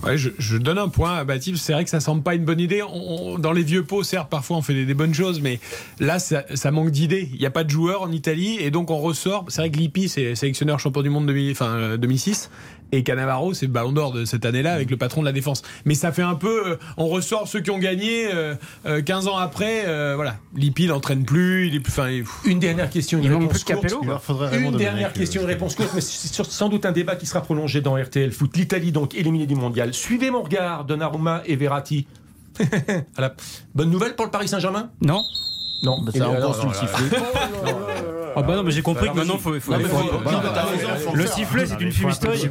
Ouais, 0.04 0.16
je, 0.16 0.30
je 0.38 0.56
donne 0.56 0.78
un 0.78 0.88
point 0.88 1.16
à 1.18 1.24
Baptiste. 1.24 1.62
C'est 1.62 1.74
vrai 1.74 1.84
que 1.84 1.90
ça 1.90 2.00
semble 2.00 2.22
pas 2.22 2.34
une 2.34 2.44
bonne 2.44 2.60
idée. 2.60 2.82
On- 2.82 3.34
on- 3.34 3.38
dans 3.38 3.52
les 3.52 3.62
vieux 3.62 3.84
pots, 3.84 4.02
certes, 4.02 4.30
parfois 4.30 4.56
on 4.56 4.62
fait 4.62 4.74
des, 4.74 4.86
des 4.86 4.94
bonnes 4.94 5.12
choses, 5.14 5.40
mais 5.40 5.60
là, 6.00 6.18
ça, 6.18 6.44
ça 6.54 6.70
manque 6.70 6.90
d'idées. 6.90 7.28
Il 7.34 7.38
n'y 7.40 7.46
a 7.46 7.50
pas 7.50 7.64
de 7.64 7.70
joueurs 7.70 8.02
en 8.02 8.10
Italie, 8.10 8.56
et 8.60 8.70
donc 8.70 8.90
on 8.90 8.98
ressort. 8.98 9.44
C'est 9.48 9.60
vrai 9.60 9.70
que 9.70 9.76
Lippi, 9.78 10.08
c'est 10.08 10.34
sélectionneur 10.34 10.77
champion 10.78 11.02
du 11.02 11.10
monde 11.10 11.26
2000 11.26 11.52
enfin, 11.52 11.66
euh, 11.74 11.96
2006, 11.96 12.50
et 12.92 13.02
Cannavaro, 13.02 13.52
c'est 13.52 13.66
le 13.66 13.72
Ballon 13.72 13.92
d'Or 13.92 14.12
de 14.12 14.24
cette 14.24 14.46
année-là 14.46 14.72
avec 14.72 14.90
le 14.90 14.96
patron 14.96 15.20
de 15.20 15.26
la 15.26 15.32
défense. 15.32 15.62
Mais 15.84 15.94
ça 15.94 16.10
fait 16.10 16.22
un 16.22 16.34
peu, 16.36 16.68
euh, 16.70 16.76
on 16.96 17.06
ressort 17.08 17.46
ceux 17.46 17.60
qui 17.60 17.70
ont 17.70 17.78
gagné 17.78 18.32
euh, 18.32 18.54
euh, 18.86 19.02
15 19.02 19.28
ans 19.28 19.36
après. 19.36 19.84
euh, 19.86 20.14
voilà, 20.16 20.36
Lippi 20.56 20.84
il 20.84 20.88
n'entraîne 20.88 21.24
plus. 21.24 21.66
Il 21.68 21.74
est 21.74 21.80
plus, 21.80 21.90
enfin, 21.92 22.08
il- 22.08 22.24
Une 22.46 22.58
dernière 22.60 22.88
question, 22.88 23.18
une 23.18 23.24
Il 23.24 23.30
manque 23.30 23.50
plus 23.50 23.64
Capello, 23.64 24.00
Une 24.52 24.76
dernière 24.76 25.12
question, 25.12 25.42
une 25.42 25.46
réponse 25.48 25.74
courte, 25.74 25.90
mais 25.94 26.00
c'est 26.00 26.42
sans 26.44 26.68
doute 26.70 26.86
un 26.86 26.92
débat 26.92 27.16
qui 27.16 27.26
sera 27.26 27.42
prolongé 27.42 27.80
dans 27.82 27.96
RTL 27.96 28.32
Foot. 28.32 28.56
L'Italie, 28.56 28.90
donc, 28.92 29.14
éliminée 29.14 29.46
du 29.46 29.54
mondial. 29.54 29.92
Suivez 29.92 30.30
mon 30.30 30.42
regard, 30.42 30.84
Donnarumma 30.86 31.42
et 31.46 31.56
Verratti. 31.56 32.06
Voilà. 33.16 33.34
Bonne 33.74 33.90
nouvelle 33.90 34.16
pour 34.16 34.24
le 34.24 34.30
Paris 34.30 34.48
Saint-Germain? 34.48 34.90
Non 35.02 35.22
Non. 35.82 36.00
Bah, 36.02 36.12
ça 36.14 36.24
a 36.26 36.28
encore 36.28 36.66
le 36.66 36.74
sifflet. 36.74 37.18
Ah 38.36 38.42
bah 38.42 38.54
non, 38.54 38.62
mais 38.62 38.70
j'ai 38.70 38.82
compris 38.82 39.08
que 39.10 39.14
maintenant, 39.16 39.36
faut, 39.38 39.52
le 39.52 41.26
sifflet, 41.26 41.66
c'est 41.66 41.80
une 41.80 41.90
fumisterie. 41.92 42.48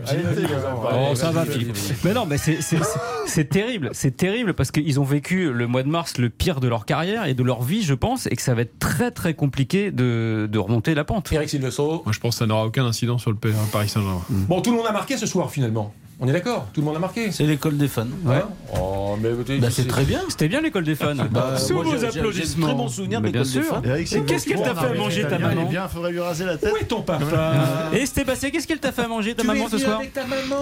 Oh, 0.91 1.15
ça 1.15 1.31
va, 1.31 1.45
Philippe. 1.45 1.75
Mais 2.03 2.13
non, 2.13 2.25
mais 2.25 2.37
c'est- 2.37 3.45
terrible. 3.49 3.89
C'est 3.93 4.15
terrible 4.17 4.53
parce 4.53 4.71
qu'ils 4.71 4.99
ont 4.99 5.03
vécu 5.03 5.51
le 5.51 5.67
mois 5.67 5.83
de 5.83 5.87
mars 5.89 6.17
le 6.17 6.29
pire 6.29 6.59
de 6.59 6.67
leur 6.67 6.85
carrière 6.85 7.25
et 7.25 7.33
de 7.33 7.43
leur 7.43 7.61
vie, 7.61 7.83
je 7.83 7.93
pense, 7.93 8.25
et 8.27 8.35
que 8.35 8.41
ça 8.41 8.53
va 8.53 8.61
être 8.63 8.79
très 8.79 9.11
très 9.11 9.33
compliqué 9.33 9.91
de, 9.91 10.47
de 10.51 10.59
remonter 10.59 10.93
la 10.95 11.03
pente. 11.05 11.31
Eric 11.31 11.49
Silvestro. 11.49 12.01
moi 12.03 12.11
je 12.11 12.19
pense 12.19 12.35
que 12.35 12.39
ça 12.39 12.45
n'aura 12.47 12.65
aucun 12.65 12.85
incident 12.85 13.17
sur 13.17 13.31
le 13.31 13.37
P- 13.37 13.49
Paris 13.71 13.87
Saint-Germain. 13.89 14.21
Bon, 14.29 14.61
tout 14.61 14.71
le 14.71 14.77
monde 14.77 14.87
a 14.87 14.91
marqué 14.91 15.17
ce 15.17 15.25
soir, 15.25 15.49
finalement. 15.51 15.93
On 16.19 16.27
est 16.27 16.31
d'accord 16.33 16.67
Tout 16.73 16.81
le 16.81 16.85
monde 16.87 16.95
a 16.95 16.99
marqué 16.99 17.31
C'est 17.31 17.43
l'école 17.43 17.77
des 17.77 17.87
fans. 17.87 18.07
Ouais. 18.25 18.37
Hein 18.37 18.49
Oh, 18.75 19.15
mais 19.21 19.29
Bah, 19.59 19.67
c'est 19.71 19.87
très 19.87 20.03
bien. 20.03 20.21
C'était 20.29 20.47
bien 20.47 20.61
l'école 20.61 20.83
des 20.83 20.95
fans. 20.95 21.13
Bah, 21.29 21.57
Sous 21.57 21.75
moi, 21.75 21.83
vos 21.83 22.03
applaudissements. 22.03 22.67
Très 22.67 22.75
bon 22.75 22.87
souvenir 22.87 23.21
de 23.21 23.25
Mais 23.27 23.31
bien 23.31 23.43
l'école 23.43 23.61
des 23.61 23.67
sûr. 23.67 23.75
fans. 24.15 24.23
Qu'est-ce 24.25 24.45
qu'elle 24.47 24.61
t'a 24.61 24.73
fait 24.75 24.85
à 24.87 24.93
manger, 24.95 25.23
ta 25.27 25.37
maman 25.37 25.61
Il 25.61 25.67
est 25.67 25.69
bien, 25.69 25.87
faudrait 25.87 26.11
lui 26.11 26.19
raser 26.19 26.45
la 26.45 26.57
tête. 26.57 26.73
Où 26.73 26.77
est 26.77 26.85
ton 26.85 27.01
papa 27.01 27.89
Et 27.93 28.05
Sébastien, 28.07 28.49
qu'est-ce 28.49 28.65
qu'elle 28.67 28.79
t'a 28.79 28.91
fait 28.91 29.03
à 29.03 29.07
manger, 29.07 29.35
ta 29.35 29.43
maman, 29.43 29.67
ce 29.69 29.77
soir 29.77 29.99
avec 29.99 30.13
ta 30.13 30.25
maman? 30.25 30.59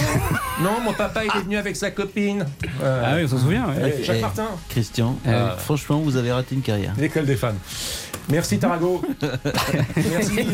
Non, 0.61 0.81
mon 0.83 0.93
papa, 0.93 1.23
il 1.23 1.31
est 1.37 1.43
venu 1.43 1.57
avec 1.57 1.75
sa 1.77 1.89
copine. 1.91 2.45
Euh, 2.83 3.03
Ah 3.05 3.13
oui, 3.15 3.21
on 3.25 3.27
s'en 3.29 3.37
souvient. 3.37 3.65
allez, 3.69 4.03
Jacques 4.03 4.17
Eh. 4.19 4.21
Martin, 4.21 4.47
Christian, 4.69 5.17
Euh, 5.25 5.31
euh, 5.31 5.57
franchement, 5.57 5.99
vous 5.99 6.17
avez 6.17 6.31
raté 6.33 6.55
une 6.55 6.61
carrière. 6.61 6.93
l'école 6.99 7.25
des 7.25 7.35
fans. 7.37 7.53
Merci 8.27 8.57
Tarago. 8.57 9.03
Merci. 10.11 10.47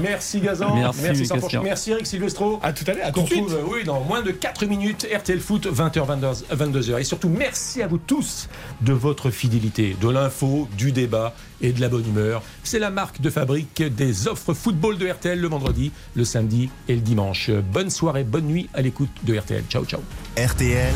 Merci 0.00 0.40
Gazan. 0.40 0.76
Merci, 1.02 1.28
Merci, 1.62 1.90
Eric 1.90 2.06
Silvestro. 2.06 2.60
À 2.62 2.72
tout 2.72 2.84
à 2.86 2.94
l'heure, 2.94 3.06
à 3.06 3.10
tout 3.12 3.22
de 3.22 3.26
suite. 3.26 3.42
retrouve, 3.42 3.74
dans 3.84 4.00
moins 4.00 4.22
de 4.22 4.30
4 4.30 4.66
minutes, 4.66 5.06
RTL 5.12 5.40
Foot, 5.40 5.66
20h, 5.66 6.44
22h. 6.54 7.00
Et 7.00 7.04
surtout, 7.04 7.28
merci 7.28 7.82
à 7.82 7.86
vous 7.86 7.98
tous 7.98 8.48
de 8.80 8.92
votre 8.92 9.30
fidélité, 9.30 9.96
de 10.00 10.08
l'info, 10.08 10.68
du 10.76 10.92
débat 10.92 11.34
et 11.60 11.72
de 11.72 11.80
la 11.80 11.88
bonne 11.88 12.06
humeur. 12.06 12.42
C'est 12.64 12.78
la 12.78 12.90
marque 12.90 13.20
de 13.20 13.30
fabrique 13.30 13.82
des 13.82 14.28
offres 14.28 14.54
football 14.54 14.98
de 14.98 15.08
RTL 15.08 15.38
le 15.38 15.48
vendredi, 15.48 15.92
le 16.14 16.24
samedi 16.24 16.70
et 16.88 16.94
le 16.94 17.00
dimanche. 17.00 17.50
Bonne 17.50 17.90
soirée, 17.90 18.24
bonne 18.24 18.46
nuit 18.46 18.68
à 18.74 18.82
l'écoute 18.82 19.10
de 19.24 19.36
RTL. 19.36 19.64
Ciao, 19.68 19.84
ciao. 19.84 20.00
RTL, 20.36 20.94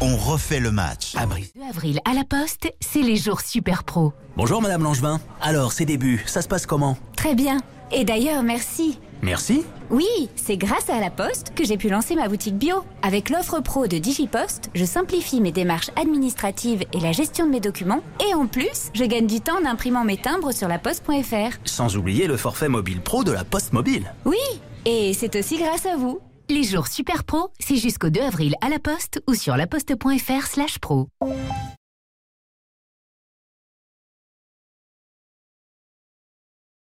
on 0.00 0.16
refait 0.16 0.60
le 0.60 0.70
match. 0.70 1.14
2 1.14 1.62
avril 1.68 2.00
à 2.04 2.14
la 2.14 2.24
Poste, 2.24 2.72
c'est 2.80 3.02
les 3.02 3.16
jours 3.16 3.40
super 3.40 3.84
pro. 3.84 4.12
Bonjour 4.36 4.60
Madame 4.60 4.82
Langevin. 4.82 5.20
Alors, 5.40 5.72
ces 5.72 5.84
débuts, 5.84 6.22
ça 6.26 6.42
se 6.42 6.48
passe 6.48 6.66
comment? 6.66 6.96
Très 7.16 7.34
bien. 7.34 7.58
Et 7.92 8.04
d'ailleurs, 8.04 8.42
merci. 8.42 8.98
Merci. 9.24 9.64
Oui, 9.88 10.28
c'est 10.36 10.58
grâce 10.58 10.90
à 10.90 11.00
la 11.00 11.08
Poste 11.08 11.54
que 11.54 11.64
j'ai 11.64 11.78
pu 11.78 11.88
lancer 11.88 12.14
ma 12.14 12.28
boutique 12.28 12.58
bio. 12.58 12.84
Avec 13.00 13.30
l'offre 13.30 13.60
pro 13.60 13.86
de 13.86 13.96
DigiPost, 13.96 14.68
je 14.74 14.84
simplifie 14.84 15.40
mes 15.40 15.50
démarches 15.50 15.88
administratives 15.96 16.84
et 16.92 17.00
la 17.00 17.12
gestion 17.12 17.46
de 17.46 17.50
mes 17.50 17.60
documents. 17.60 18.02
Et 18.28 18.34
en 18.34 18.46
plus, 18.46 18.90
je 18.92 19.04
gagne 19.04 19.26
du 19.26 19.40
temps 19.40 19.56
en 19.62 19.64
imprimant 19.64 20.04
mes 20.04 20.18
timbres 20.18 20.52
sur 20.52 20.68
la 20.68 20.78
poste.fr. 20.78 21.56
Sans 21.64 21.96
oublier 21.96 22.26
le 22.26 22.36
forfait 22.36 22.68
mobile 22.68 23.00
pro 23.00 23.24
de 23.24 23.32
la 23.32 23.44
Poste 23.44 23.72
Mobile. 23.72 24.12
Oui, 24.26 24.36
et 24.84 25.14
c'est 25.14 25.36
aussi 25.36 25.56
grâce 25.56 25.86
à 25.86 25.96
vous. 25.96 26.20
Les 26.50 26.62
jours 26.62 26.88
super 26.88 27.24
pro, 27.24 27.48
c'est 27.58 27.76
jusqu'au 27.76 28.10
2 28.10 28.20
avril 28.20 28.54
à 28.60 28.68
la 28.68 28.78
Poste 28.78 29.22
ou 29.26 29.32
sur 29.32 29.56
laposte.fr 29.56 30.46
slash 30.46 30.78
pro. 30.80 31.08